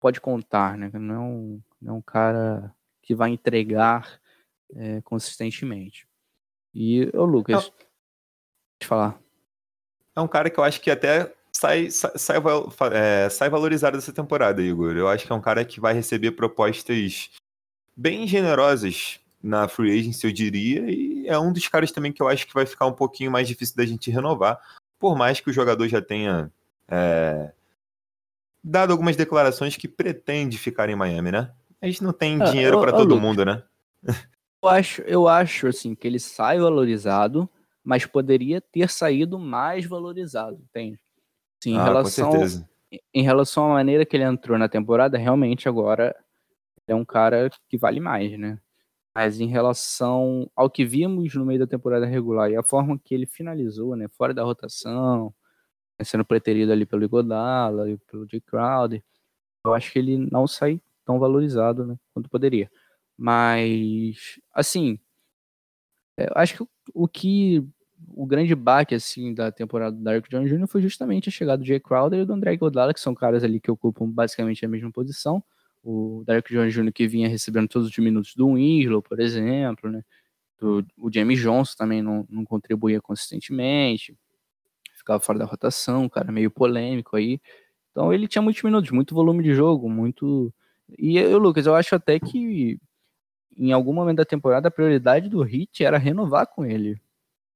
pode 0.00 0.20
contar, 0.20 0.76
né? 0.76 0.90
Não 0.94 1.14
é 1.14 1.18
um, 1.18 1.62
não 1.80 1.94
é 1.94 1.98
um 1.98 2.02
cara 2.02 2.74
que 3.02 3.14
vai 3.14 3.30
entregar 3.30 4.20
é, 4.74 5.00
consistentemente. 5.02 6.08
E 6.74 7.10
o 7.14 7.24
Lucas, 7.24 7.68
pode 7.68 8.88
falar. 8.88 9.20
É 10.16 10.20
um 10.20 10.28
cara 10.28 10.48
que 10.50 10.58
eu 10.58 10.64
acho 10.64 10.80
que 10.80 10.90
até 10.90 11.32
sai, 11.52 11.90
sai, 11.90 12.12
sai, 12.16 12.36
é, 12.92 13.28
sai 13.28 13.48
valorizado 13.48 13.96
dessa 13.96 14.12
temporada, 14.12 14.62
Igor. 14.62 14.96
Eu 14.96 15.08
acho 15.08 15.26
que 15.26 15.32
é 15.32 15.34
um 15.34 15.40
cara 15.40 15.64
que 15.64 15.80
vai 15.80 15.94
receber 15.94 16.32
propostas 16.32 17.30
bem 17.96 18.26
generosas 18.26 19.20
na 19.42 19.68
free 19.68 19.98
agency, 19.98 20.26
eu 20.26 20.32
diria, 20.32 20.90
e 20.90 21.28
é 21.28 21.38
um 21.38 21.52
dos 21.52 21.68
caras 21.68 21.92
também 21.92 22.10
que 22.10 22.22
eu 22.22 22.28
acho 22.28 22.46
que 22.46 22.54
vai 22.54 22.64
ficar 22.64 22.86
um 22.86 22.94
pouquinho 22.94 23.30
mais 23.30 23.46
difícil 23.46 23.76
da 23.76 23.84
gente 23.84 24.10
renovar, 24.10 24.58
por 24.98 25.16
mais 25.16 25.38
que 25.38 25.50
o 25.50 25.52
jogador 25.52 25.86
já 25.86 26.00
tenha 26.00 26.50
é, 26.88 27.52
dado 28.62 28.92
algumas 28.92 29.16
declarações 29.16 29.76
que 29.76 29.88
pretende 29.88 30.58
ficar 30.58 30.88
em 30.88 30.96
Miami, 30.96 31.32
né? 31.32 31.52
A 31.80 31.86
gente 31.86 32.02
não 32.02 32.12
tem 32.12 32.40
ah, 32.40 32.44
dinheiro 32.46 32.80
para 32.80 32.92
todo 32.92 33.20
mundo, 33.20 33.44
né? 33.44 33.62
Eu 34.62 34.68
acho, 34.70 35.02
eu 35.02 35.28
acho 35.28 35.66
assim 35.66 35.94
que 35.94 36.06
ele 36.06 36.18
sai 36.18 36.58
valorizado, 36.58 37.48
mas 37.84 38.06
poderia 38.06 38.62
ter 38.62 38.88
saído 38.88 39.38
mais 39.38 39.84
valorizado, 39.84 40.58
entende? 40.62 40.98
Sim, 41.62 41.74
em 41.74 41.78
ah, 41.78 41.84
relação 41.84 42.32
em 43.12 43.22
relação 43.22 43.70
à 43.70 43.74
maneira 43.74 44.06
que 44.06 44.16
ele 44.16 44.24
entrou 44.24 44.56
na 44.56 44.68
temporada, 44.68 45.18
realmente 45.18 45.68
agora 45.68 46.14
é 46.86 46.94
um 46.94 47.04
cara 47.04 47.50
que 47.68 47.76
vale 47.76 48.00
mais, 48.00 48.38
né? 48.38 48.58
Mas 49.14 49.40
em 49.40 49.46
relação 49.46 50.50
ao 50.56 50.68
que 50.68 50.84
vimos 50.84 51.34
no 51.34 51.44
meio 51.44 51.60
da 51.60 51.66
temporada 51.66 52.06
regular 52.06 52.50
e 52.50 52.56
a 52.56 52.62
forma 52.62 52.98
que 52.98 53.14
ele 53.14 53.26
finalizou, 53.26 53.94
né, 53.96 54.08
fora 54.08 54.34
da 54.34 54.42
rotação, 54.42 55.32
sendo 56.02 56.24
preterido 56.24 56.72
ali 56.72 56.86
pelo 56.86 57.04
Igodala 57.04 57.90
e 57.90 57.98
pelo 57.98 58.26
J. 58.26 58.40
Crowder, 58.40 59.02
eu 59.64 59.74
acho 59.74 59.92
que 59.92 59.98
ele 59.98 60.18
não 60.30 60.46
sai 60.46 60.80
tão 61.04 61.18
valorizado, 61.18 61.86
né, 61.86 61.96
quanto 62.12 62.28
poderia. 62.28 62.70
Mas, 63.16 64.40
assim, 64.52 64.98
eu 66.16 66.32
acho 66.34 66.56
que 66.56 66.70
o 66.94 67.08
que 67.08 67.64
o 68.08 68.26
grande 68.26 68.54
baque 68.54 68.94
assim 68.94 69.32
da 69.34 69.50
temporada 69.50 69.96
do 69.96 70.02
Derrick 70.02 70.28
Jones 70.28 70.50
Jr. 70.50 70.66
foi 70.66 70.82
justamente 70.82 71.28
a 71.28 71.32
chegada 71.32 71.58
do 71.58 71.66
Jay 71.66 71.80
Crowder 71.80 72.20
e 72.20 72.24
do 72.24 72.32
André 72.32 72.56
Godala, 72.56 72.92
que 72.92 73.00
são 73.00 73.14
caras 73.14 73.44
ali 73.44 73.60
que 73.60 73.70
ocupam 73.70 74.10
basicamente 74.10 74.64
a 74.64 74.68
mesma 74.68 74.90
posição 74.90 75.42
o 75.84 76.24
Derek 76.26 76.52
Jones 76.52 76.72
Jr. 76.72 76.92
que 76.92 77.06
vinha 77.06 77.28
recebendo 77.28 77.68
todos 77.68 77.88
os 77.88 77.98
minutos 77.98 78.34
do 78.34 78.54
Winslow, 78.54 79.02
por 79.02 79.20
exemplo, 79.20 79.90
né? 79.90 80.02
Do, 80.58 80.84
o 80.96 81.12
James 81.12 81.38
Johnson 81.38 81.74
também 81.76 82.00
não, 82.00 82.26
não 82.30 82.44
contribuía 82.44 83.00
consistentemente, 83.00 84.16
ficava 85.04 85.20
fora 85.20 85.38
da 85.38 85.44
rotação, 85.44 86.08
cara 86.08 86.32
meio 86.32 86.50
polêmico 86.50 87.16
aí. 87.16 87.40
Então 87.90 88.12
ele 88.12 88.26
tinha 88.26 88.42
muitos 88.42 88.62
minutos, 88.62 88.90
muito 88.90 89.14
volume 89.14 89.42
de 89.44 89.54
jogo, 89.54 89.88
muito. 89.88 90.52
E 90.98 91.18
eu, 91.18 91.38
Lucas, 91.38 91.66
eu 91.66 91.74
acho 91.74 91.94
até 91.94 92.18
que 92.18 92.80
em 93.56 93.72
algum 93.72 93.92
momento 93.92 94.16
da 94.16 94.24
temporada 94.24 94.68
a 94.68 94.70
prioridade 94.70 95.28
do 95.28 95.42
Hit 95.42 95.84
era 95.84 95.98
renovar 95.98 96.46
com 96.48 96.64
ele. 96.64 97.00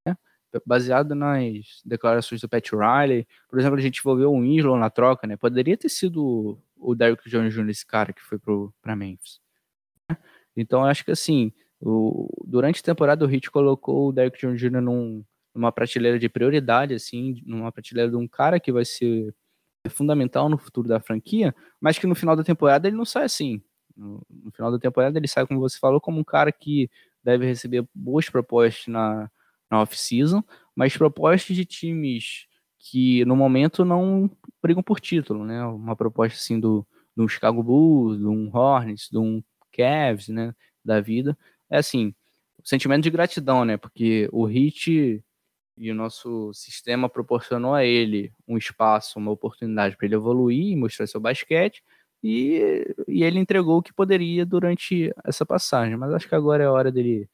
Né? 0.07 0.17
Baseado 0.65 1.15
nas 1.15 1.83
declarações 1.85 2.41
do 2.41 2.49
Pat 2.49 2.71
Riley. 2.71 3.27
Por 3.49 3.59
exemplo, 3.59 3.79
a 3.79 3.83
gente 3.83 3.99
envolveu 3.99 4.33
o 4.33 4.41
Winslow 4.41 4.79
na 4.79 4.91
troca, 4.91 5.27
né? 5.27 5.37
Poderia 5.37 5.77
ter 5.77 5.89
sido 5.89 6.61
o 6.77 6.95
Derrick 6.95 7.29
Jones 7.29 7.53
Jr., 7.53 7.71
esse 7.71 7.87
cara 7.87 8.13
que 8.13 8.23
foi 8.23 8.39
para 8.81 8.95
Memphis. 8.95 9.41
Né? 10.09 10.17
Então, 10.57 10.83
eu 10.83 10.87
acho 10.87 11.05
que 11.05 11.11
assim, 11.11 11.53
o, 11.81 12.29
durante 12.47 12.81
a 12.81 12.85
temporada 12.85 13.25
o 13.25 13.31
Heat 13.31 13.51
colocou 13.51 14.09
o 14.09 14.13
Derrick 14.13 14.39
Jones 14.39 14.61
Jr. 14.61 14.81
Num, 14.81 15.25
numa 15.59 15.73
prateleira 15.73 16.19
de 16.19 16.29
prioridade, 16.29 16.95
assim, 16.95 17.43
numa 17.45 17.73
prateleira 17.73 18.11
de 18.11 18.17
um 18.17 18.29
cara 18.29 18.61
que 18.61 18.73
vai 18.73 18.85
ser 18.85 19.35
fundamental 19.91 20.49
no 20.49 20.57
futuro 20.57 20.89
da 20.89 21.01
franquia, 21.01 21.55
mas 21.81 21.99
que 21.99 22.07
no 22.07 22.15
final 22.15 22.37
da 22.37 22.45
temporada 22.45 22.87
ele 22.87 22.97
não 22.97 23.05
sai 23.05 23.25
assim. 23.25 23.61
No, 23.97 24.25
no 24.31 24.53
final 24.53 24.71
da 24.71 24.79
temporada 24.79 25.19
ele 25.19 25.27
sai, 25.27 25.47
como 25.47 25.61
você 25.61 25.79
falou, 25.79 26.01
como 26.01 26.21
um 26.21 26.25
cara 26.25 26.53
que 26.53 26.89
deve 27.23 27.45
receber 27.45 27.87
boas 27.93 28.29
propostas 28.31 28.87
na, 28.87 29.31
na 29.71 29.83
off-season, 29.83 30.43
mas 30.77 30.97
propostas 30.97 31.57
de 31.57 31.65
times 31.65 32.47
que 32.79 33.25
no 33.25 33.35
momento 33.35 33.85
não 33.85 34.31
brigam 34.63 34.83
por 34.83 35.01
título, 35.01 35.45
né? 35.45 35.65
Uma 35.65 35.97
proposta 35.97 36.39
assim 36.39 36.61
do, 36.61 36.87
do 37.17 37.29
Chicago 37.29 37.63
Bulls, 37.63 38.19
de 38.19 38.27
um 38.27 38.49
Hornets, 38.55 39.09
de 39.11 39.19
um 39.19 39.43
Cavs, 39.73 40.29
né? 40.29 40.55
Da 40.85 41.01
vida. 41.01 41.37
É 41.69 41.79
assim, 41.79 42.15
sentimento 42.63 43.03
de 43.03 43.11
gratidão, 43.11 43.65
né? 43.65 43.77
Porque 43.77 44.29
o 44.33 44.49
Heat 44.49 45.23
e 45.79 45.91
o 45.91 45.95
nosso 45.95 46.53
sistema 46.53 47.09
proporcionou 47.09 47.75
a 47.75 47.85
ele 47.85 48.33
um 48.47 48.57
espaço, 48.57 49.19
uma 49.19 49.31
oportunidade 49.31 49.97
para 49.97 50.07
ele 50.07 50.15
evoluir 50.15 50.73
e 50.73 50.77
mostrar 50.77 51.07
seu 51.07 51.21
basquete. 51.21 51.83
E, 52.23 52.95
e 53.07 53.23
ele 53.23 53.39
entregou 53.39 53.79
o 53.79 53.83
que 53.83 53.93
poderia 53.93 54.45
durante 54.45 55.13
essa 55.25 55.47
passagem. 55.47 55.97
Mas 55.97 56.13
acho 56.13 56.29
que 56.29 56.35
agora 56.35 56.65
é 56.65 56.69
hora 56.69 56.91
dele 56.91 57.29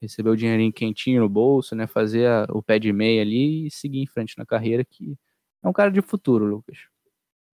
receber 0.00 0.30
o 0.30 0.36
dinheirinho 0.36 0.72
quentinho 0.72 1.20
no 1.20 1.28
bolso, 1.28 1.74
né? 1.74 1.86
Fazer 1.86 2.26
a, 2.26 2.46
o 2.50 2.62
pé 2.62 2.78
de 2.78 2.92
meia 2.92 3.20
ali 3.20 3.66
e 3.66 3.70
seguir 3.70 4.00
em 4.00 4.06
frente 4.06 4.38
na 4.38 4.46
carreira, 4.46 4.84
que 4.84 5.16
é 5.62 5.68
um 5.68 5.72
cara 5.72 5.90
de 5.90 6.00
futuro, 6.00 6.46
Lucas. 6.46 6.78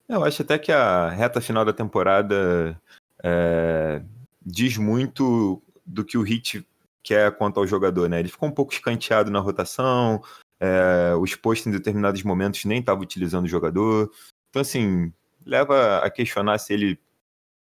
Eu 0.09 0.23
acho 0.23 0.43
até 0.43 0.56
que 0.56 0.70
a 0.70 1.10
reta 1.10 1.40
final 1.40 1.64
da 1.64 1.73
temporada 1.73 2.81
é, 3.23 4.01
diz 4.40 4.77
muito 4.77 5.60
do 5.85 6.05
que 6.05 6.16
o 6.16 6.23
Hit 6.23 6.64
quer 7.06 7.36
quanto 7.36 7.60
ao 7.60 7.66
jogador, 7.66 8.08
né? 8.08 8.18
Ele 8.18 8.28
ficou 8.28 8.48
um 8.48 8.52
pouco 8.52 8.72
escanteado 8.72 9.30
na 9.30 9.38
rotação, 9.38 10.20
é, 10.58 11.14
o 11.14 11.24
exposto 11.24 11.68
em 11.68 11.72
determinados 11.72 12.22
momentos 12.22 12.64
nem 12.64 12.80
estava 12.80 13.00
utilizando 13.00 13.44
o 13.44 13.48
jogador. 13.48 14.10
Então, 14.50 14.62
assim, 14.62 15.12
leva 15.44 15.98
a 15.98 16.10
questionar 16.10 16.58
se 16.58 16.72
ele 16.74 16.98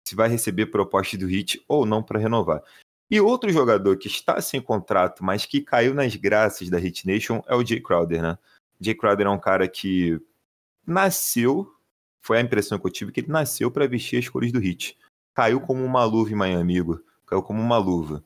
se 0.07 0.15
vai 0.15 0.29
receber 0.29 0.67
propostas 0.67 1.21
do 1.21 1.27
Hit 1.27 1.63
ou 1.69 1.85
não 1.85 2.03
para 2.03 2.19
renovar. 2.19 2.63
E 3.11 3.21
outro 3.21 3.53
jogador 3.53 3.99
que 3.99 4.07
está 4.07 4.41
sem 4.41 4.61
contrato, 4.61 5.23
mas 5.23 5.45
que 5.45 5.61
caiu 5.61 5.95
nas 5.95 6.17
graças 6.17 6.71
da 6.71 6.79
Hit 6.79 7.07
Nation 7.07 7.43
é 7.47 7.55
o 7.55 7.65
Jay 7.65 7.81
Crowder, 7.81 8.23
né? 8.23 8.39
Jay 8.81 8.95
Crowder 8.95 9.27
é 9.27 9.31
um 9.31 9.39
cara 9.39 9.69
que 9.69 10.19
nasceu, 10.87 11.71
foi 12.23 12.39
a 12.39 12.41
impressão 12.41 12.79
que 12.79 12.87
eu 12.87 12.91
tive, 12.91 13.13
que 13.13 13.21
ele 13.21 13.29
nasceu 13.33 13.71
para 13.71 13.87
vestir 13.87 14.19
as 14.19 14.29
cores 14.29 14.51
do 14.51 14.59
Hit. 14.59 14.97
Caiu 15.35 15.61
como 15.61 15.85
uma 15.85 16.05
luva 16.05 16.31
em 16.31 16.35
Miami, 16.35 16.61
amigo. 16.61 17.03
Caiu 17.27 17.43
como 17.43 17.61
uma 17.61 17.77
luva. 17.77 18.25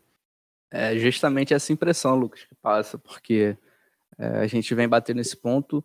É 0.73 0.97
justamente 0.99 1.53
essa 1.53 1.73
impressão, 1.73 2.16
Lucas, 2.16 2.44
que 2.44 2.55
passa, 2.55 2.99
porque 2.99 3.57
é, 4.19 4.27
a 4.39 4.47
gente 4.47 4.74
vem 4.74 4.89
batendo 4.89 5.19
nesse 5.19 5.36
ponto 5.36 5.85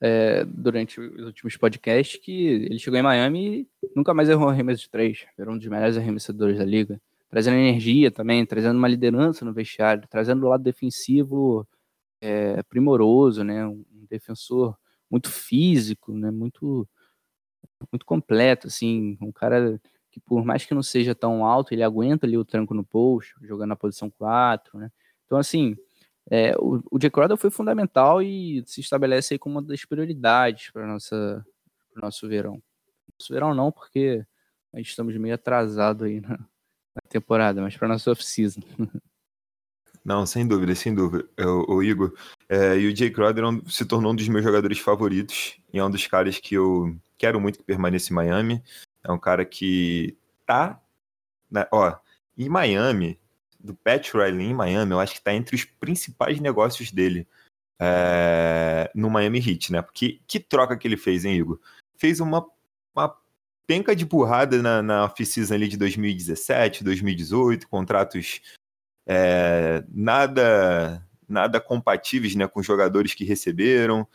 é, 0.00 0.44
durante 0.44 1.00
os 1.00 1.26
últimos 1.26 1.56
podcasts 1.56 2.20
que 2.20 2.46
ele 2.46 2.78
chegou 2.78 2.98
em 2.98 3.02
Miami 3.02 3.68
e 3.82 3.90
nunca 3.94 4.14
mais 4.14 4.28
errou 4.28 4.46
um 4.46 4.50
arremesso 4.50 4.82
de 4.82 4.90
três. 4.90 5.26
Era 5.38 5.50
um 5.50 5.58
dos 5.58 5.66
melhores 5.66 5.96
arremessadores 5.96 6.58
da 6.58 6.64
liga 6.64 7.00
trazendo 7.32 7.56
energia 7.56 8.10
também, 8.10 8.44
trazendo 8.44 8.76
uma 8.76 8.86
liderança 8.86 9.42
no 9.42 9.54
vestiário, 9.54 10.06
trazendo 10.06 10.44
o 10.44 10.50
lado 10.50 10.62
defensivo 10.62 11.66
é, 12.20 12.62
primoroso, 12.64 13.42
né? 13.42 13.66
Um 13.66 14.06
defensor 14.06 14.76
muito 15.10 15.30
físico, 15.30 16.12
né? 16.12 16.30
Muito 16.30 16.86
muito 17.90 18.04
completo, 18.04 18.66
assim, 18.66 19.16
um 19.20 19.32
cara 19.32 19.80
que 20.12 20.20
por 20.20 20.44
mais 20.44 20.64
que 20.64 20.74
não 20.74 20.82
seja 20.82 21.14
tão 21.14 21.44
alto, 21.44 21.72
ele 21.72 21.82
aguenta 21.82 22.26
ali 22.26 22.36
o 22.36 22.44
tranco 22.44 22.74
no 22.74 22.84
post, 22.84 23.34
jogando 23.42 23.70
na 23.70 23.76
posição 23.76 24.10
4, 24.10 24.78
né? 24.78 24.92
Então, 25.26 25.38
assim, 25.38 25.74
é, 26.30 26.54
o, 26.58 26.82
o 26.90 27.10
Crowder 27.10 27.36
foi 27.36 27.50
fundamental 27.50 28.22
e 28.22 28.62
se 28.66 28.80
estabelece 28.80 29.34
aí 29.34 29.38
como 29.38 29.56
uma 29.56 29.62
das 29.62 29.84
prioridades 29.84 30.70
para 30.70 30.86
nossa 30.86 31.44
o 31.96 32.00
nosso 32.00 32.28
verão. 32.28 32.62
Nosso 33.18 33.32
verão 33.32 33.54
não, 33.54 33.72
porque 33.72 34.24
a 34.72 34.76
gente 34.76 34.90
estamos 34.90 35.16
meio 35.16 35.34
atrasado 35.34 36.04
aí 36.04 36.20
na, 36.20 36.38
na 36.38 37.02
temporada, 37.08 37.60
mas 37.62 37.76
para 37.76 37.88
nossa 37.88 38.10
off-season. 38.10 38.60
Não, 40.04 40.26
sem 40.26 40.44
dúvida, 40.44 40.74
sem 40.74 40.92
dúvida. 40.92 41.28
O, 41.38 41.76
o 41.76 41.82
Igor, 41.82 42.12
é, 42.48 42.76
e 42.76 42.88
o 42.88 42.96
Jay 42.96 43.08
Crowder 43.08 43.44
é 43.44 43.70
se 43.70 43.84
tornou 43.84 44.10
um 44.10 44.16
dos 44.16 44.26
meus 44.26 44.42
jogadores 44.42 44.80
favoritos 44.80 45.56
e 45.72 45.78
é 45.78 45.84
um 45.84 45.90
dos 45.90 46.08
caras 46.08 46.38
que 46.38 46.56
eu 46.56 46.96
quero 47.16 47.40
muito 47.40 47.60
que 47.60 47.64
permaneça 47.64 48.12
em 48.12 48.16
Miami. 48.16 48.62
É 49.04 49.10
um 49.10 49.18
cara 49.18 49.44
que 49.44 50.16
tá, 50.46 50.80
né, 51.50 51.66
ó, 51.72 51.96
em 52.36 52.48
Miami, 52.48 53.20
do 53.58 53.74
Pat 53.74 54.12
Riley 54.12 54.46
em 54.46 54.54
Miami, 54.54 54.92
eu 54.92 55.00
acho 55.00 55.14
que 55.14 55.22
tá 55.22 55.32
entre 55.32 55.54
os 55.54 55.64
principais 55.64 56.40
negócios 56.40 56.90
dele 56.90 57.26
é, 57.80 58.90
no 58.94 59.10
Miami 59.10 59.38
Heat, 59.38 59.72
né? 59.72 59.82
Porque 59.82 60.20
que 60.26 60.40
troca 60.40 60.76
que 60.76 60.86
ele 60.86 60.96
fez, 60.96 61.24
hein, 61.24 61.36
Igor? 61.36 61.60
Fez 61.96 62.20
uma, 62.20 62.46
uma 62.94 63.16
penca 63.66 63.94
de 63.94 64.04
burrada 64.04 64.60
na, 64.60 64.82
na 64.82 65.04
off-season 65.04 65.54
ali 65.54 65.68
de 65.68 65.76
2017, 65.76 66.84
2018, 66.84 67.68
contratos 67.68 68.40
é, 69.06 69.84
nada 69.88 71.04
nada 71.28 71.60
compatíveis 71.60 72.34
né, 72.34 72.46
com 72.46 72.62
jogadores 72.62 73.14
que 73.14 73.24
receberam. 73.24 74.06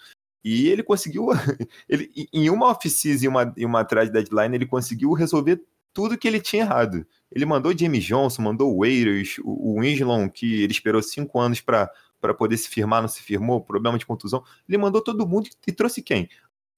E 0.43 0.69
ele 0.69 0.84
conseguiu, 0.84 1.27
ele, 1.89 2.09
em 2.34 2.49
uma 2.49 2.68
off-season 2.68 3.26
e 3.26 3.27
uma, 3.27 3.53
e 3.57 3.65
uma 3.65 3.81
atrás 3.81 4.09
deadline, 4.09 4.55
ele 4.55 4.65
conseguiu 4.65 5.11
resolver 5.14 5.61
tudo 5.93 6.18
que 6.18 6.27
ele 6.27 6.39
tinha 6.39 6.64
errado. 6.64 7.05
Ele 7.31 7.45
mandou 7.45 7.77
Jamie 7.77 7.99
Johnson, 7.99 8.41
mandou 8.41 8.73
o 8.73 8.80
Waiters, 8.81 9.39
o, 9.39 9.77
o 9.77 9.81
Winslow, 9.81 10.30
que 10.30 10.61
ele 10.61 10.72
esperou 10.72 11.01
cinco 11.01 11.39
anos 11.39 11.59
para 11.59 11.89
poder 12.38 12.57
se 12.57 12.69
firmar, 12.69 13.01
não 13.01 13.09
se 13.09 13.22
firmou, 13.22 13.61
problema 13.61 13.97
de 13.97 14.05
contusão. 14.05 14.43
Ele 14.69 14.77
mandou 14.77 15.01
todo 15.01 15.27
mundo 15.27 15.49
e 15.65 15.72
trouxe 15.72 16.01
quem? 16.01 16.30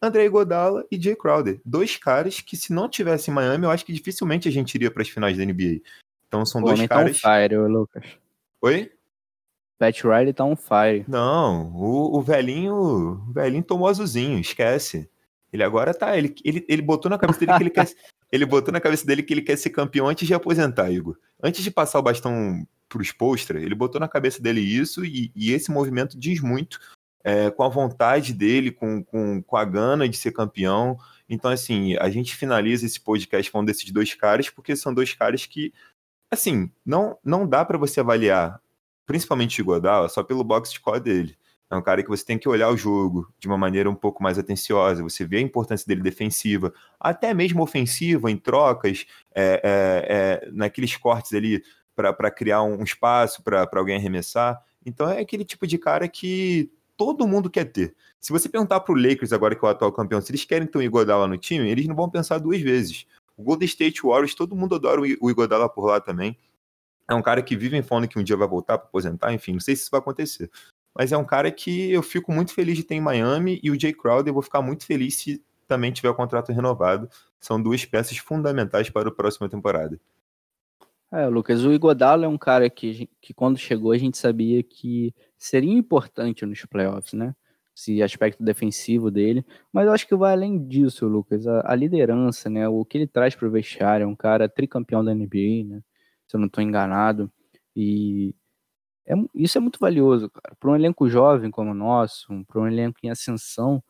André 0.02 0.30
Godala 0.30 0.86
e 0.90 1.02
Jay 1.02 1.16
Crowder. 1.16 1.60
Dois 1.66 1.98
caras 1.98 2.40
que, 2.40 2.56
se 2.56 2.72
não 2.72 2.88
tivesse 2.88 3.30
em 3.30 3.34
Miami, 3.34 3.66
eu 3.66 3.72
acho 3.72 3.86
que 3.86 3.92
dificilmente 3.92 4.48
a 4.48 4.52
gente 4.52 4.74
iria 4.76 4.90
para 4.90 5.02
as 5.02 5.10
finais 5.10 5.38
da 5.38 5.44
NBA. 5.44 5.82
Então 6.28 6.46
são 6.46 6.62
dois 6.62 6.88
caras. 6.88 7.20
Tá 7.20 7.42
fire, 7.42 7.58
Lucas. 7.58 8.06
Oi? 8.62 8.92
Pat 9.80 10.04
Riley 10.04 10.34
tá 10.34 10.44
on 10.44 10.58
fire. 10.58 11.06
Não, 11.08 11.72
o, 11.74 12.18
o 12.18 12.22
velhinho. 12.22 12.76
O 12.76 13.34
velhinho 13.34 13.64
tomou 13.64 13.88
azulzinho, 13.88 14.38
esquece. 14.38 15.10
Ele 15.52 15.64
agora 15.64 15.94
tá. 15.94 16.18
Ele, 16.18 16.36
ele, 16.44 16.66
ele 16.68 16.82
botou 16.82 17.10
na 17.10 17.18
cabeça 17.18 17.40
dele 17.40 17.54
que 17.54 17.64
ele 17.64 17.70
quer. 17.72 17.88
Ele 18.32 18.46
botou 18.46 18.72
na 18.72 18.80
cabeça 18.80 19.08
dele 19.08 19.24
que 19.24 19.34
ele 19.34 19.42
quer 19.42 19.58
ser 19.58 19.72
campeão 19.72 20.08
antes 20.08 20.28
de 20.28 20.36
aposentar, 20.36 20.92
Igor. 20.92 21.18
Antes 21.42 21.64
de 21.64 21.72
passar 21.72 21.98
o 21.98 22.04
bastão 22.04 22.64
pros 22.88 23.12
postra, 23.12 23.60
ele 23.60 23.74
botou 23.74 24.00
na 24.00 24.08
cabeça 24.08 24.40
dele 24.40 24.62
isso, 24.62 25.04
e, 25.04 25.32
e 25.36 25.52
esse 25.52 25.72
movimento 25.72 26.16
diz 26.16 26.40
muito 26.40 26.80
é, 27.24 27.50
com 27.50 27.64
a 27.64 27.70
vontade 27.70 28.32
dele, 28.32 28.70
com, 28.70 29.04
com, 29.04 29.42
com 29.42 29.58
a 29.58 29.66
gana 29.66 30.08
de 30.08 30.16
ser 30.16 30.32
campeão. 30.32 30.96
Então, 31.28 31.50
assim, 31.50 31.96
a 31.98 32.08
gente 32.12 32.36
finaliza 32.36 32.86
esse 32.86 33.00
podcast 33.00 33.50
falando 33.50 33.66
desses 33.66 33.90
dois 33.92 34.14
caras, 34.14 34.48
porque 34.48 34.76
são 34.76 34.94
dois 34.94 35.12
caras 35.14 35.48
que, 35.48 35.74
assim, 36.30 36.72
não, 36.86 37.18
não 37.24 37.48
dá 37.48 37.66
para 37.66 37.80
você 37.80 38.00
avaliar, 38.00 38.62
principalmente 39.10 39.64
Godala, 39.64 40.08
só 40.08 40.22
pelo 40.22 40.44
box 40.44 40.70
score 40.70 41.00
dele. 41.00 41.36
É 41.68 41.76
um 41.76 41.82
cara 41.82 42.04
que 42.04 42.10
você 42.10 42.24
tem 42.24 42.38
que 42.38 42.48
olhar 42.48 42.70
o 42.70 42.78
jogo 42.78 43.28
de 43.40 43.48
uma 43.48 43.58
maneira 43.58 43.90
um 43.90 43.96
pouco 43.96 44.22
mais 44.22 44.38
atenciosa. 44.38 45.02
Você 45.02 45.26
vê 45.26 45.38
a 45.38 45.42
importância 45.42 45.84
dele 45.88 46.04
defensiva, 46.04 46.72
até 47.00 47.34
mesmo 47.34 47.64
ofensiva, 47.64 48.30
em 48.30 48.38
trocas, 48.38 49.08
é, 49.34 49.62
é, 49.64 50.46
é, 50.46 50.52
naqueles 50.52 50.96
cortes 50.96 51.34
ali 51.34 51.64
para 51.96 52.30
criar 52.30 52.62
um 52.62 52.84
espaço 52.84 53.42
para 53.42 53.68
alguém 53.74 53.96
arremessar. 53.96 54.64
Então 54.86 55.10
é 55.10 55.22
aquele 55.22 55.44
tipo 55.44 55.66
de 55.66 55.80
cara 55.80 56.08
que 56.08 56.72
todo 56.96 57.28
mundo 57.28 57.50
quer 57.50 57.66
ter. 57.66 57.96
Se 58.20 58.32
você 58.32 58.48
perguntar 58.48 58.80
para 58.82 58.94
o 58.94 58.96
Lakers, 58.96 59.34
agora 59.34 59.56
que 59.56 59.66
é 59.66 59.68
o 59.68 59.72
atual 59.72 59.92
campeão, 59.92 60.22
se 60.22 60.32
eles 60.32 60.46
querem 60.46 60.68
ter 60.68 60.78
um 60.78 60.84
Igodala 60.84 61.28
no 61.28 61.38
time, 61.38 61.68
eles 61.68 61.88
não 61.88 61.96
vão 61.96 62.08
pensar 62.12 62.38
duas 62.38 62.62
vezes. 62.62 63.08
O 63.36 63.42
Golden 63.42 63.66
State 63.66 64.04
Warriors, 64.04 64.36
todo 64.36 64.56
mundo 64.56 64.76
adora 64.76 65.02
o 65.02 65.32
Igodala 65.32 65.68
por 65.68 65.86
lá 65.88 66.00
também. 66.00 66.38
É 67.10 67.16
um 67.16 67.22
cara 67.22 67.42
que 67.42 67.56
vive 67.56 67.82
falando 67.82 68.08
que 68.08 68.20
um 68.20 68.24
dia 68.24 68.38
vai 68.38 68.48
voltar 68.48 68.78
para 68.78 68.88
aposentar, 68.88 69.34
enfim, 69.34 69.54
não 69.54 69.60
sei 69.60 69.76
se 69.76 69.84
isso 69.84 69.92
vai 69.92 70.00
acontecer 70.00 70.50
mas 71.00 71.12
é 71.12 71.18
um 71.18 71.24
cara 71.24 71.52
que 71.52 71.92
eu 71.92 72.04
fico 72.04 72.32
muito 72.32 72.54
feliz 72.54 72.76
de 72.76 72.84
ter 72.84 72.96
em 72.96 73.02
Miami 73.02 73.60
e 73.64 73.72
o 73.72 73.80
Jay 73.80 73.94
Crowder 73.94 74.30
eu 74.30 74.34
vou 74.34 74.44
ficar 74.44 74.62
muito 74.62 74.86
feliz 74.86 75.16
se 75.16 75.42
também 75.68 75.92
tiver 75.92 76.10
o 76.10 76.16
contrato 76.16 76.52
renovado. 76.52 77.10
São 77.40 77.62
duas 77.62 77.86
peças 77.86 78.18
fundamentais 78.18 78.90
para 78.90 79.08
a 79.08 79.12
próxima 79.12 79.48
temporada. 79.48 80.00
É, 81.12 81.26
Lucas, 81.28 81.64
o 81.64 81.72
Igodalo 81.72 82.26
é 82.26 82.28
um 82.28 82.38
cara 82.38 82.70
que, 82.70 83.10
que 83.22 83.34
quando 83.34 83.58
chegou 83.58 83.92
a 83.92 83.98
gente 83.98 84.18
sabia 84.18 84.62
que 84.62 85.14
seria 85.38 85.74
importante 85.74 86.46
nos 86.46 86.66
playoffs, 86.66 87.14
né? 87.14 87.36
Esse 87.76 88.04
aspecto 88.04 88.44
defensivo 88.44 89.10
dele, 89.10 89.46
mas 89.72 89.88
eu 89.88 89.94
acho 89.94 90.06
que 90.06 90.16
vai 90.16 90.34
além 90.34 90.68
disso, 90.68 91.08
Lucas. 91.08 91.48
A, 91.48 91.72
a 91.72 91.76
liderança, 91.76 92.50
né? 92.50 92.68
O 92.68 92.84
que 92.84 92.98
ele 92.98 93.08
traz 93.08 93.36
para 93.36 93.48
o 93.48 93.52
vestiário, 93.52 94.04
é 94.04 94.08
um 94.08 94.16
cara 94.16 94.50
tricampeão 94.50 95.04
da 95.04 95.16
NBA, 95.16 95.64
né? 95.66 95.82
Se 96.30 96.38
eu 96.38 96.40
não 96.40 96.48
estou 96.48 96.64
enganado. 96.64 97.32
E 97.76 98.36
é, 99.08 99.16
isso 99.34 99.58
é 99.58 99.62
muito 99.62 99.80
valioso, 99.80 100.30
cara. 100.30 100.56
Para 100.60 100.70
um 100.72 100.76
elenco 100.76 101.10
jovem 101.10 101.50
como 101.52 101.72
o 101.72 101.74
nosso, 101.74 102.28
para 102.46 102.62
um 102.62 102.68
elenco 102.68 103.00
em 103.04 103.10
ascensão, 103.10 103.84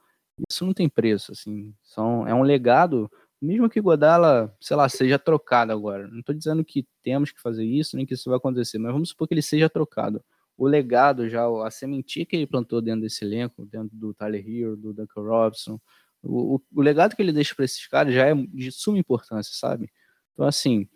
isso 0.49 0.65
não 0.65 0.73
tem 0.73 0.87
preço, 0.89 1.33
assim. 1.33 1.75
São, 1.83 2.25
é 2.27 2.33
um 2.33 2.43
legado, 2.43 3.11
mesmo 3.41 3.69
que 3.69 3.81
Godala, 3.81 4.55
sei 4.61 4.77
lá, 4.77 4.87
seja 4.87 5.19
trocado 5.19 5.73
agora. 5.73 6.07
Não 6.07 6.19
estou 6.19 6.33
dizendo 6.33 6.63
que 6.63 6.87
temos 7.03 7.31
que 7.31 7.41
fazer 7.41 7.65
isso, 7.65 7.97
nem 7.97 8.05
que 8.05 8.13
isso 8.13 8.29
vai 8.29 8.37
acontecer, 8.37 8.77
mas 8.79 8.93
vamos 8.93 9.09
supor 9.09 9.27
que 9.27 9.33
ele 9.33 9.41
seja 9.41 9.69
trocado. 9.69 10.23
O 10.57 10.67
legado 10.67 11.29
já, 11.29 11.45
a 11.65 11.71
sementinha 11.71 12.25
que 12.25 12.35
ele 12.35 12.47
plantou 12.47 12.81
dentro 12.81 13.01
desse 13.01 13.25
elenco, 13.25 13.65
dentro 13.65 13.95
do 13.97 14.13
Tyler 14.13 14.45
Hero, 14.47 14.77
do 14.77 14.93
Duncan 14.93 15.21
Robson, 15.21 15.79
o, 16.23 16.55
o, 16.55 16.61
o 16.75 16.81
legado 16.81 17.15
que 17.15 17.21
ele 17.21 17.31
deixa 17.33 17.55
para 17.55 17.65
esses 17.65 17.85
caras 17.87 18.13
já 18.13 18.27
é 18.27 18.33
de 18.35 18.71
suma 18.71 18.97
importância, 18.97 19.53
sabe? 19.55 19.89
Então, 20.33 20.45
assim, 20.47 20.87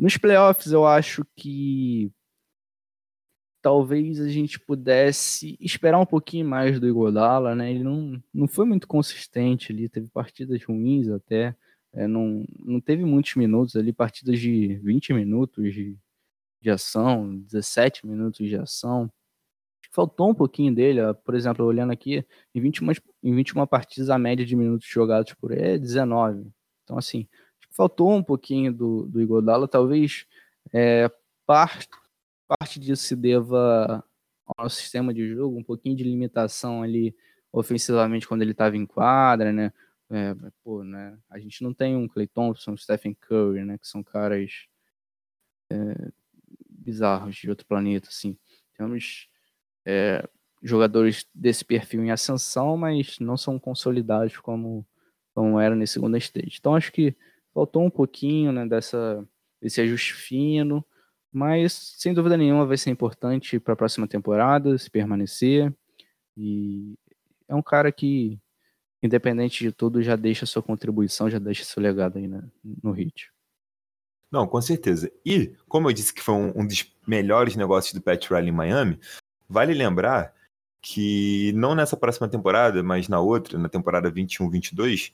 nos 0.00 0.16
playoffs 0.16 0.72
eu 0.72 0.86
acho 0.86 1.26
que 1.36 2.10
talvez 3.60 4.18
a 4.18 4.28
gente 4.28 4.58
pudesse 4.58 5.58
esperar 5.60 5.98
um 5.98 6.06
pouquinho 6.06 6.46
mais 6.48 6.80
do 6.80 6.88
Igodala, 6.88 7.54
né? 7.54 7.70
Ele 7.70 7.84
não, 7.84 8.22
não 8.32 8.48
foi 8.48 8.64
muito 8.64 8.88
consistente 8.88 9.72
ali, 9.72 9.90
teve 9.90 10.08
partidas 10.08 10.64
ruins 10.64 11.08
até, 11.08 11.54
é, 11.92 12.06
não, 12.06 12.46
não 12.58 12.80
teve 12.80 13.04
muitos 13.04 13.34
minutos 13.34 13.76
ali, 13.76 13.92
partidas 13.92 14.38
de 14.40 14.76
20 14.78 15.12
minutos 15.12 15.74
de, 15.74 15.98
de 16.62 16.70
ação, 16.70 17.36
17 17.40 18.06
minutos 18.06 18.48
de 18.48 18.56
ação. 18.56 19.12
Faltou 19.92 20.30
um 20.30 20.34
pouquinho 20.34 20.74
dele, 20.74 21.00
por 21.26 21.34
exemplo, 21.34 21.66
olhando 21.66 21.92
aqui, 21.92 22.24
em 22.54 22.60
21, 22.60 22.92
em 23.22 23.34
21 23.34 23.66
partidas 23.66 24.08
a 24.08 24.18
média 24.18 24.46
de 24.46 24.56
minutos 24.56 24.88
jogados 24.88 25.34
por 25.34 25.52
ele 25.52 25.74
é 25.74 25.78
19. 25.78 26.50
Então, 26.84 26.96
assim, 26.96 27.28
faltou 27.70 28.12
um 28.12 28.22
pouquinho 28.22 28.72
do, 28.72 29.06
do 29.06 29.20
Igodala, 29.20 29.68
talvez 29.68 30.26
é, 30.72 31.10
parte 31.46 31.88
parte 32.58 32.80
disso 32.80 33.04
se 33.04 33.14
deva 33.14 34.04
ao 34.44 34.64
nosso 34.64 34.76
sistema 34.76 35.14
de 35.14 35.28
jogo, 35.28 35.56
um 35.56 35.62
pouquinho 35.62 35.94
de 35.94 36.02
limitação 36.02 36.82
ali 36.82 37.14
ofensivamente 37.52 38.26
quando 38.26 38.42
ele 38.42 38.50
estava 38.50 38.76
em 38.76 38.84
quadra, 38.84 39.52
né? 39.52 39.72
É, 40.10 40.34
pô, 40.64 40.82
né? 40.82 41.16
A 41.28 41.38
gente 41.38 41.62
não 41.62 41.72
tem 41.72 41.94
um 41.96 42.08
Clay 42.08 42.26
Thompson, 42.26 42.72
um 42.72 42.76
Stephen 42.76 43.14
Curry, 43.14 43.64
né? 43.64 43.78
Que 43.78 43.86
são 43.86 44.02
caras 44.02 44.66
é, 45.70 46.10
bizarros 46.68 47.36
de 47.36 47.48
outro 47.48 47.64
planeta, 47.66 48.08
assim. 48.08 48.36
Temos 48.76 49.28
é, 49.86 50.28
jogadores 50.60 51.24
desse 51.32 51.64
perfil 51.64 52.04
em 52.04 52.10
ascensão, 52.10 52.76
mas 52.76 53.20
não 53.20 53.36
são 53.36 53.60
consolidados 53.60 54.36
como, 54.38 54.84
como 55.32 55.60
era 55.60 55.76
nesse 55.76 55.92
segundo 55.94 56.16
stage. 56.16 56.56
Então 56.58 56.74
acho 56.74 56.90
que 56.90 57.14
faltou 57.54 57.84
um 57.84 57.90
pouquinho, 57.90 58.52
né? 58.52 58.66
Dessa, 58.66 59.26
desse 59.60 59.80
ajuste 59.80 60.14
fino, 60.14 60.84
mas, 61.32 61.94
sem 61.98 62.12
dúvida 62.12 62.36
nenhuma, 62.36 62.66
vai 62.66 62.76
ser 62.76 62.90
importante 62.90 63.60
para 63.60 63.74
a 63.74 63.76
próxima 63.76 64.08
temporada, 64.08 64.76
se 64.76 64.90
permanecer. 64.90 65.72
E 66.36 66.94
é 67.46 67.54
um 67.54 67.62
cara 67.62 67.92
que, 67.92 68.38
independente 69.02 69.62
de 69.62 69.72
tudo, 69.72 70.02
já 70.02 70.16
deixa 70.16 70.46
sua 70.46 70.62
contribuição, 70.62 71.30
já 71.30 71.38
deixa 71.38 71.64
seu 71.64 71.82
legado 71.82 72.18
aí 72.18 72.26
na, 72.26 72.42
no 72.82 72.92
Hit. 72.92 73.30
Não, 74.30 74.46
com 74.46 74.60
certeza. 74.60 75.10
E, 75.24 75.54
como 75.68 75.88
eu 75.88 75.92
disse 75.92 76.14
que 76.14 76.22
foi 76.22 76.34
um, 76.34 76.52
um 76.60 76.66
dos 76.66 76.92
melhores 77.06 77.56
negócios 77.56 77.92
do 77.92 78.00
Pat 78.00 78.28
Riley 78.28 78.48
em 78.48 78.52
Miami, 78.52 79.00
vale 79.48 79.74
lembrar 79.74 80.34
que 80.80 81.52
não 81.54 81.74
nessa 81.74 81.96
próxima 81.96 82.28
temporada, 82.28 82.82
mas 82.82 83.08
na 83.08 83.20
outra, 83.20 83.58
na 83.58 83.68
temporada 83.68 84.10
21-22, 84.10 85.12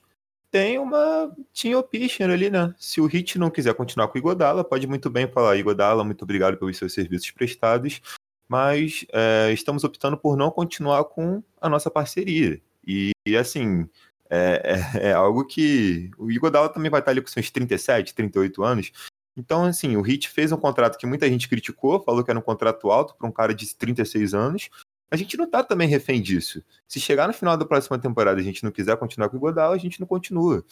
tem 0.51 0.79
uma 0.79 1.35
team 1.53 1.79
option 1.79 2.31
ali, 2.31 2.49
né? 2.49 2.73
Se 2.77 3.01
o 3.01 3.05
Hit 3.05 3.37
não 3.37 3.49
quiser 3.49 3.73
continuar 3.73 4.07
com 4.07 4.15
o 4.15 4.17
Igodala, 4.17 4.63
pode 4.63 4.87
muito 4.87 5.09
bem 5.09 5.27
falar, 5.27 5.55
Igodala, 5.57 6.03
muito 6.03 6.23
obrigado 6.23 6.57
pelos 6.57 6.77
seus 6.77 6.93
serviços 6.93 7.31
prestados. 7.31 8.01
mas 8.49 9.05
é, 9.11 9.51
estamos 9.51 9.83
optando 9.83 10.17
por 10.17 10.37
não 10.37 10.49
continuar 10.49 11.03
com 11.05 11.43
a 11.59 11.67
nossa 11.67 11.91
parceria. 11.91 12.61
E, 12.85 13.11
e 13.25 13.35
assim, 13.35 13.89
é, 14.29 14.61
é, 14.95 15.09
é, 15.09 15.13
algo 15.13 15.45
que 15.45 16.09
o 16.17 16.31
Igor 16.31 16.51
Dalla 16.51 16.69
também 16.69 16.89
vai 16.91 16.99
estar 17.01 17.11
ali 17.11 17.21
com 17.21 17.27
seus 17.27 17.49
37, 17.49 18.13
38 18.13 18.63
anos. 18.63 18.91
Então, 19.35 19.65
assim, 19.65 19.95
o 19.95 20.01
Hit 20.01 20.29
fez 20.29 20.51
um 20.51 20.57
contrato 20.57 20.97
que 20.97 21.05
muita 21.05 21.27
gente 21.29 21.47
criticou, 21.47 22.01
falou 22.01 22.23
que 22.23 22.31
era 22.31 22.39
um 22.39 22.43
contrato 22.43 22.89
alto 22.89 23.15
para 23.15 23.27
um 23.27 23.31
cara 23.31 23.53
de 23.53 23.75
36 23.75 24.33
anos. 24.33 24.69
A 25.09 25.15
gente 25.15 25.37
não 25.37 25.45
está 25.45 25.63
também 25.63 25.87
refém 25.87 26.21
disso. 26.21 26.63
Se 26.87 26.99
chegar 26.99 27.27
no 27.27 27.33
final 27.33 27.55
da 27.55 27.65
próxima 27.65 27.97
temporada 27.97 28.39
e 28.39 28.41
a 28.41 28.45
gente 28.45 28.63
não 28.63 28.71
quiser 28.71 28.97
continuar 28.97 29.29
com 29.29 29.37
o 29.37 29.39
Godal, 29.39 29.71
a 29.71 29.77
gente 29.77 29.99
não 29.99 30.07
continua. 30.07 30.65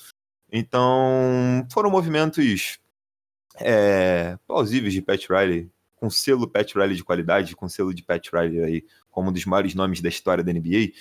Então, 0.52 1.66
foram 1.72 1.90
movimentos 1.90 2.80
é, 3.58 4.38
plausíveis 4.46 4.94
de 4.94 5.02
Pat 5.02 5.26
Riley, 5.30 5.70
com 5.96 6.10
selo 6.10 6.48
Pat 6.48 6.74
Riley 6.74 6.96
de 6.96 7.04
qualidade, 7.04 7.56
com 7.56 7.70
selo 7.70 7.94
de 7.94 8.04
Pat 8.04 8.28
Riley 8.32 8.64
aí 8.64 8.86
como 9.10 9.30
um 9.30 9.34
dos 9.34 9.46
maiores 9.46 9.74
nomes 9.74 10.02
da 10.02 10.10
história 10.10 10.44
da 10.44 10.52
NBA. 10.52 10.92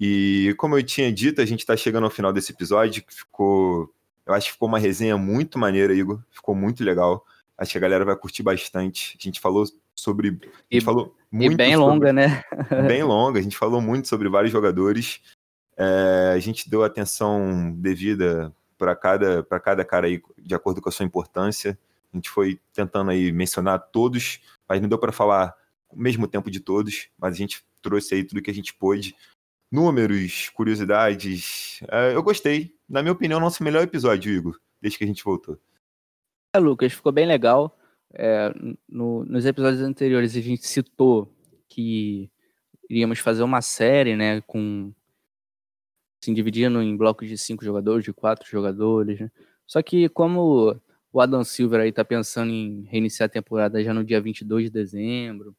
E 0.00 0.54
como 0.58 0.78
eu 0.78 0.82
tinha 0.82 1.12
dito, 1.12 1.40
a 1.40 1.44
gente 1.44 1.60
está 1.60 1.76
chegando 1.76 2.04
ao 2.04 2.10
final 2.10 2.32
desse 2.32 2.52
episódio, 2.52 3.02
que 3.02 3.12
ficou. 3.12 3.92
Eu 4.24 4.34
acho 4.34 4.46
que 4.46 4.52
ficou 4.52 4.68
uma 4.68 4.78
resenha 4.78 5.16
muito 5.18 5.58
maneira, 5.58 5.92
Igor. 5.92 6.22
Ficou 6.30 6.54
muito 6.54 6.84
legal. 6.84 7.24
Acho 7.56 7.72
que 7.72 7.78
a 7.78 7.80
galera 7.80 8.04
vai 8.04 8.14
curtir 8.14 8.44
bastante. 8.44 9.16
A 9.18 9.22
gente 9.22 9.40
falou 9.40 9.64
sobre. 9.98 10.28
A 10.28 10.32
gente 10.32 10.42
E- 10.70 10.80
falou 10.80 11.14
muito 11.30 11.52
E 11.52 11.56
bem 11.56 11.74
sobre- 11.74 11.86
longa, 11.90 12.12
né? 12.12 12.42
bem 12.88 13.02
longa. 13.02 13.38
A 13.38 13.42
gente 13.42 13.56
falou 13.56 13.80
muito 13.80 14.08
sobre 14.08 14.28
vários 14.28 14.52
jogadores. 14.52 15.20
É, 15.76 16.32
a 16.34 16.38
gente 16.38 16.68
deu 16.70 16.82
atenção 16.84 17.72
devida 17.76 18.54
para 18.76 18.94
cada, 18.96 19.42
para 19.42 19.60
cada 19.60 19.84
cara 19.84 20.06
aí, 20.06 20.22
de 20.38 20.54
acordo 20.54 20.80
com 20.80 20.88
a 20.88 20.92
sua 20.92 21.04
importância. 21.06 21.78
A 22.12 22.16
gente 22.16 22.30
foi 22.30 22.58
tentando 22.72 23.10
aí 23.10 23.30
mencionar 23.32 23.78
todos, 23.92 24.40
mas 24.68 24.80
não 24.80 24.88
deu 24.88 24.98
para 24.98 25.12
falar 25.12 25.54
ao 25.90 25.96
mesmo 25.98 26.26
tempo 26.26 26.50
de 26.50 26.60
todos, 26.60 27.08
mas 27.18 27.34
a 27.34 27.36
gente 27.36 27.64
trouxe 27.82 28.14
aí 28.14 28.24
tudo 28.24 28.42
que 28.42 28.50
a 28.50 28.54
gente 28.54 28.72
pôde. 28.74 29.14
Números, 29.70 30.48
curiosidades. 30.50 31.80
É, 31.88 32.14
eu 32.14 32.22
gostei. 32.22 32.74
Na 32.88 33.02
minha 33.02 33.12
opinião, 33.12 33.38
nosso 33.38 33.62
melhor 33.62 33.82
episódio, 33.82 34.32
Igor, 34.32 34.58
desde 34.80 34.96
que 34.98 35.04
a 35.04 35.06
gente 35.06 35.22
voltou. 35.22 35.58
É, 36.54 36.58
Lucas, 36.58 36.92
ficou 36.94 37.12
bem 37.12 37.26
legal. 37.26 37.77
É, 38.14 38.50
no- 38.88 39.24
nos 39.24 39.44
episódios 39.44 39.82
anteriores 39.82 40.34
a 40.36 40.40
gente 40.40 40.66
citou 40.66 41.30
que 41.68 42.30
iríamos 42.88 43.18
fazer 43.18 43.42
uma 43.42 43.60
série, 43.60 44.16
né, 44.16 44.40
com 44.42 44.92
assim, 46.22 46.34
dividindo 46.34 46.82
em 46.82 46.96
blocos 46.96 47.28
de 47.28 47.38
cinco 47.38 47.64
jogadores, 47.64 48.04
de 48.04 48.12
quatro 48.12 48.48
jogadores, 48.48 49.20
né? 49.20 49.30
Só 49.66 49.82
que 49.82 50.08
como 50.08 50.80
o 51.12 51.20
Adam 51.20 51.44
Silver 51.44 51.80
aí 51.80 51.92
tá 51.92 52.04
pensando 52.04 52.50
em 52.50 52.82
reiniciar 52.84 53.26
a 53.26 53.30
temporada 53.30 53.82
já 53.82 53.92
no 53.94 54.04
dia 54.04 54.20
22 54.20 54.64
de 54.64 54.70
dezembro, 54.70 55.54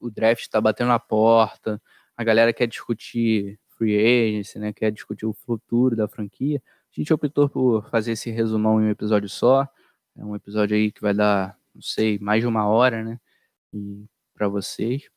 o 0.00 0.10
draft 0.10 0.46
tá 0.48 0.60
batendo 0.60 0.88
na 0.88 0.98
porta, 0.98 1.80
a 2.16 2.24
galera 2.24 2.52
quer 2.52 2.66
discutir 2.66 3.58
free 3.78 3.96
agency, 3.96 4.58
né, 4.58 4.72
quer 4.72 4.90
discutir 4.92 5.26
o 5.26 5.32
futuro 5.32 5.96
da 5.96 6.08
franquia, 6.08 6.62
a 6.66 7.00
gente 7.00 7.12
optou 7.12 7.48
por 7.48 7.88
fazer 7.90 8.12
esse 8.12 8.30
resumão 8.30 8.80
em 8.82 8.86
um 8.86 8.90
episódio 8.90 9.28
só, 9.28 9.68
é 10.16 10.24
um 10.24 10.34
episódio 10.36 10.76
aí 10.76 10.90
que 10.92 11.00
vai 11.00 11.14
dar, 11.14 11.56
não 11.78 11.82
sei, 11.82 12.18
mais 12.20 12.42
de 12.42 12.48
uma 12.48 12.66
hora, 12.68 13.04
né? 13.04 13.20
Para 14.34 14.48
vocês. 14.48 15.08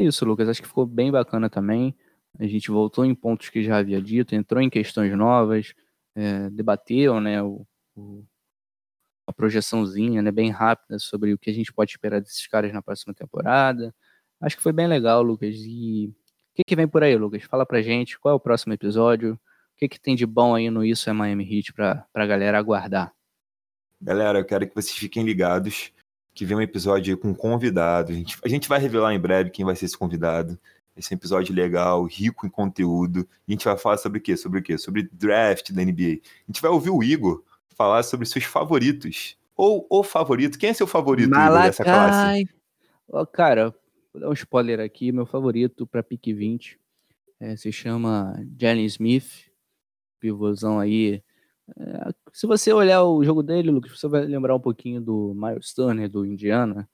É 0.00 0.04
isso, 0.04 0.24
Lucas. 0.24 0.48
Acho 0.48 0.62
que 0.62 0.68
ficou 0.68 0.86
bem 0.86 1.10
bacana 1.12 1.50
também. 1.50 1.96
A 2.38 2.46
gente 2.46 2.70
voltou 2.70 3.04
em 3.04 3.14
pontos 3.14 3.50
que 3.50 3.62
já 3.64 3.78
havia 3.78 4.00
dito, 4.02 4.34
entrou 4.34 4.62
em 4.62 4.70
questões 4.70 5.16
novas, 5.16 5.74
é, 6.16 6.50
debateu, 6.50 7.20
né? 7.20 7.42
O, 7.42 7.66
o- 7.96 8.24
a 9.26 9.32
projeçãozinha, 9.32 10.22
né? 10.22 10.30
Bem 10.32 10.50
rápida 10.50 10.98
sobre 10.98 11.32
o 11.34 11.38
que 11.38 11.50
a 11.50 11.54
gente 11.54 11.72
pode 11.72 11.90
esperar 11.92 12.20
desses 12.20 12.46
caras 12.46 12.72
na 12.72 12.82
próxima 12.82 13.14
temporada. 13.14 13.94
Acho 14.40 14.56
que 14.56 14.62
foi 14.62 14.72
bem 14.72 14.86
legal, 14.88 15.22
Lucas. 15.22 15.54
E 15.58 16.08
o 16.52 16.54
que, 16.56 16.62
que 16.66 16.76
vem 16.76 16.88
por 16.88 17.02
aí, 17.02 17.16
Lucas? 17.16 17.42
Fala 17.44 17.66
pra 17.66 17.82
gente. 17.82 18.18
Qual 18.18 18.32
é 18.32 18.36
o 18.36 18.40
próximo 18.40 18.72
episódio? 18.72 19.34
O 19.34 19.76
que, 19.78 19.88
que 19.88 20.00
tem 20.00 20.16
de 20.16 20.26
bom 20.26 20.54
aí 20.54 20.70
no 20.70 20.84
Isso 20.84 21.08
é 21.10 21.12
Miami 21.12 21.44
Heat 21.58 21.72
pra, 21.74 22.06
pra 22.12 22.26
galera 22.26 22.58
aguardar? 22.58 23.12
Galera, 24.00 24.38
eu 24.38 24.44
quero 24.44 24.68
que 24.68 24.74
vocês 24.74 24.96
fiquem 24.96 25.24
ligados 25.24 25.92
que 26.34 26.44
vem 26.44 26.56
um 26.56 26.62
episódio 26.62 27.18
com 27.18 27.28
um 27.28 27.34
convidado. 27.34 28.12
A 28.12 28.14
gente, 28.14 28.38
a 28.44 28.48
gente 28.48 28.68
vai 28.68 28.78
revelar 28.78 29.12
em 29.12 29.18
breve 29.18 29.50
quem 29.50 29.64
vai 29.64 29.74
ser 29.74 29.86
esse 29.86 29.98
convidado. 29.98 30.58
Esse 30.96 31.12
é 31.12 31.16
um 31.16 31.18
episódio 31.18 31.54
legal, 31.54 32.04
rico 32.04 32.46
em 32.46 32.50
conteúdo. 32.50 33.28
A 33.46 33.50
gente 33.50 33.64
vai 33.64 33.76
falar 33.76 33.98
sobre 33.98 34.18
o 34.18 34.22
quê? 34.22 34.36
Sobre 34.36 34.60
o 34.60 34.62
quê? 34.62 34.78
Sobre 34.78 35.08
draft 35.12 35.72
da 35.72 35.84
NBA. 35.84 36.20
A 36.22 36.46
gente 36.46 36.62
vai 36.62 36.70
ouvir 36.70 36.90
o 36.90 37.02
Igor 37.02 37.42
falar 37.76 38.02
sobre 38.04 38.26
seus 38.26 38.44
favoritos. 38.44 39.36
Ou 39.56 39.84
o 39.90 40.04
favorito. 40.04 40.58
Quem 40.58 40.70
é 40.70 40.72
seu 40.72 40.86
favorito, 40.86 41.30
Igor, 41.30 41.62
dessa 41.62 41.82
classe? 41.82 42.48
Ó, 43.08 43.26
cara, 43.26 43.74
vou 44.12 44.20
dar 44.20 44.28
um 44.28 44.32
spoiler 44.32 44.78
aqui. 44.78 45.10
Meu 45.10 45.26
favorito 45.26 45.86
para 45.86 46.02
pique 46.02 46.32
20 46.32 46.78
é, 47.40 47.56
se 47.56 47.70
chama 47.72 48.34
Jalen 48.60 48.84
Smith, 48.86 49.50
pivôzão 50.20 50.78
aí. 50.78 51.22
É, 51.76 52.10
se 52.32 52.46
você 52.46 52.72
olhar 52.72 53.02
o 53.04 53.22
jogo 53.24 53.42
dele, 53.42 53.70
Lucas, 53.70 53.98
você 53.98 54.08
vai 54.08 54.24
lembrar 54.24 54.54
um 54.54 54.60
pouquinho 54.60 55.00
do 55.00 55.34
Miles 55.34 55.72
Turner, 55.74 56.08
do 56.08 56.24
Indiana. 56.24 56.88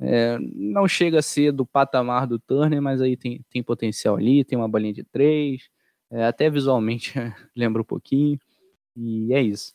É, 0.00 0.38
não 0.54 0.88
chega 0.88 1.18
a 1.18 1.22
ser 1.22 1.52
do 1.52 1.66
patamar 1.66 2.26
do 2.26 2.38
Turner, 2.38 2.80
mas 2.80 3.00
aí 3.02 3.16
tem, 3.16 3.44
tem 3.50 3.62
potencial 3.62 4.16
ali, 4.16 4.44
tem 4.44 4.56
uma 4.56 4.68
bolinha 4.68 4.94
de 4.94 5.04
três, 5.04 5.68
é, 6.10 6.24
até 6.24 6.48
visualmente 6.48 7.12
lembra 7.56 7.82
um 7.82 7.84
pouquinho. 7.84 8.38
E 8.96 9.32
é 9.34 9.42
isso. 9.42 9.74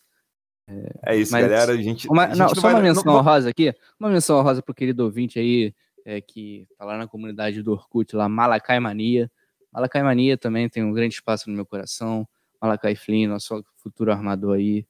É 1.03 1.15
isso, 1.15 1.31
Mas 1.31 1.43
galera. 1.47 1.73
A 1.73 1.77
gente, 1.77 2.07
Uma- 2.09 2.23
a 2.25 2.29
gente 2.29 2.39
não, 2.39 2.49
só 2.49 2.61
vai- 2.61 2.73
uma 2.73 2.79
não- 2.79 2.87
menção 2.87 3.03
não- 3.05 3.19
honrosa 3.19 3.49
aqui. 3.49 3.71
Uma 3.99 4.09
menção 4.09 4.39
honrosa 4.39 4.63
pro 4.63 4.73
querido 4.73 5.03
ouvinte 5.03 5.37
aí, 5.37 5.71
é, 6.03 6.19
que 6.19 6.67
tá 6.77 6.85
lá 6.85 6.97
na 6.97 7.07
comunidade 7.07 7.61
do 7.61 7.71
Orkut, 7.73 8.15
lá, 8.15 8.27
Malacai 8.27 8.79
Mania. 8.79 9.29
Malacai 9.71 10.01
Mania 10.01 10.37
também 10.37 10.67
tem 10.67 10.83
um 10.83 10.91
grande 10.91 11.13
espaço 11.13 11.49
no 11.51 11.55
meu 11.55 11.65
coração. 11.67 12.27
Malacai 12.65 12.95
Flynn, 12.95 13.29
nosso 13.29 13.63
futuro 13.77 14.11
armador 14.11 14.57
aí, 14.57 14.87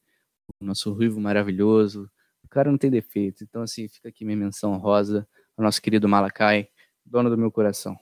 nosso 0.59 0.91
ruivo 0.93 1.19
maravilhoso. 1.19 2.09
O 2.43 2.47
cara 2.47 2.71
não 2.71 2.77
tem 2.77 2.89
defeito. 2.89 3.43
Então, 3.43 3.61
assim, 3.61 3.87
fica 3.87 4.09
aqui 4.09 4.23
minha 4.23 4.37
menção 4.37 4.73
honrosa 4.73 5.27
ao 5.57 5.63
nosso 5.63 5.81
querido 5.81 6.07
Malacai, 6.07 6.69
dono 7.05 7.29
do 7.29 7.37
meu 7.37 7.51
coração. 7.51 7.97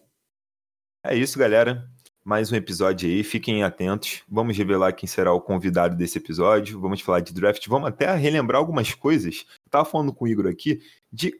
É 1.03 1.15
isso, 1.15 1.37
galera. 1.37 1.89
Mais 2.23 2.49
um 2.51 2.55
episódio 2.55 3.09
aí, 3.09 3.21
fiquem 3.21 3.63
atentos. 3.63 4.23
Vamos 4.29 4.57
revelar 4.57 4.93
quem 4.93 5.07
será 5.07 5.33
o 5.33 5.41
convidado 5.41 5.97
desse 5.97 6.17
episódio. 6.17 6.79
Vamos 6.79 7.01
falar 7.01 7.19
de 7.19 7.33
draft. 7.33 7.67
Vamos 7.67 7.89
até 7.89 8.15
relembrar 8.15 8.59
algumas 8.59 8.93
coisas. 8.93 9.45
Eu 9.65 9.69
tava 9.69 9.83
falando 9.83 10.13
com 10.13 10.23
o 10.23 10.27
Igor 10.27 10.47
aqui 10.47 10.81
de 11.11 11.37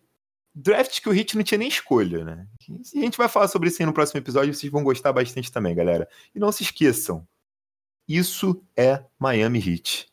draft 0.53 1.01
que 1.01 1.07
o 1.07 1.11
Hit 1.14 1.38
não 1.38 1.43
tinha 1.43 1.57
nem 1.57 1.69
escolha, 1.69 2.26
né? 2.26 2.47
A 2.69 2.99
gente 2.99 3.18
vai 3.18 3.30
falar 3.30 3.47
sobre 3.47 3.69
isso 3.69 3.81
aí 3.81 3.85
no 3.85 3.93
próximo 3.93 4.19
episódio. 4.19 4.53
Vocês 4.53 4.72
vão 4.72 4.84
gostar 4.84 5.14
bastante 5.14 5.49
também, 5.51 5.73
galera. 5.73 6.07
E 6.35 6.39
não 6.39 6.51
se 6.51 6.64
esqueçam, 6.64 7.26
isso 8.07 8.63
é 8.77 9.03
Miami 9.19 9.59
Heat. 9.59 10.12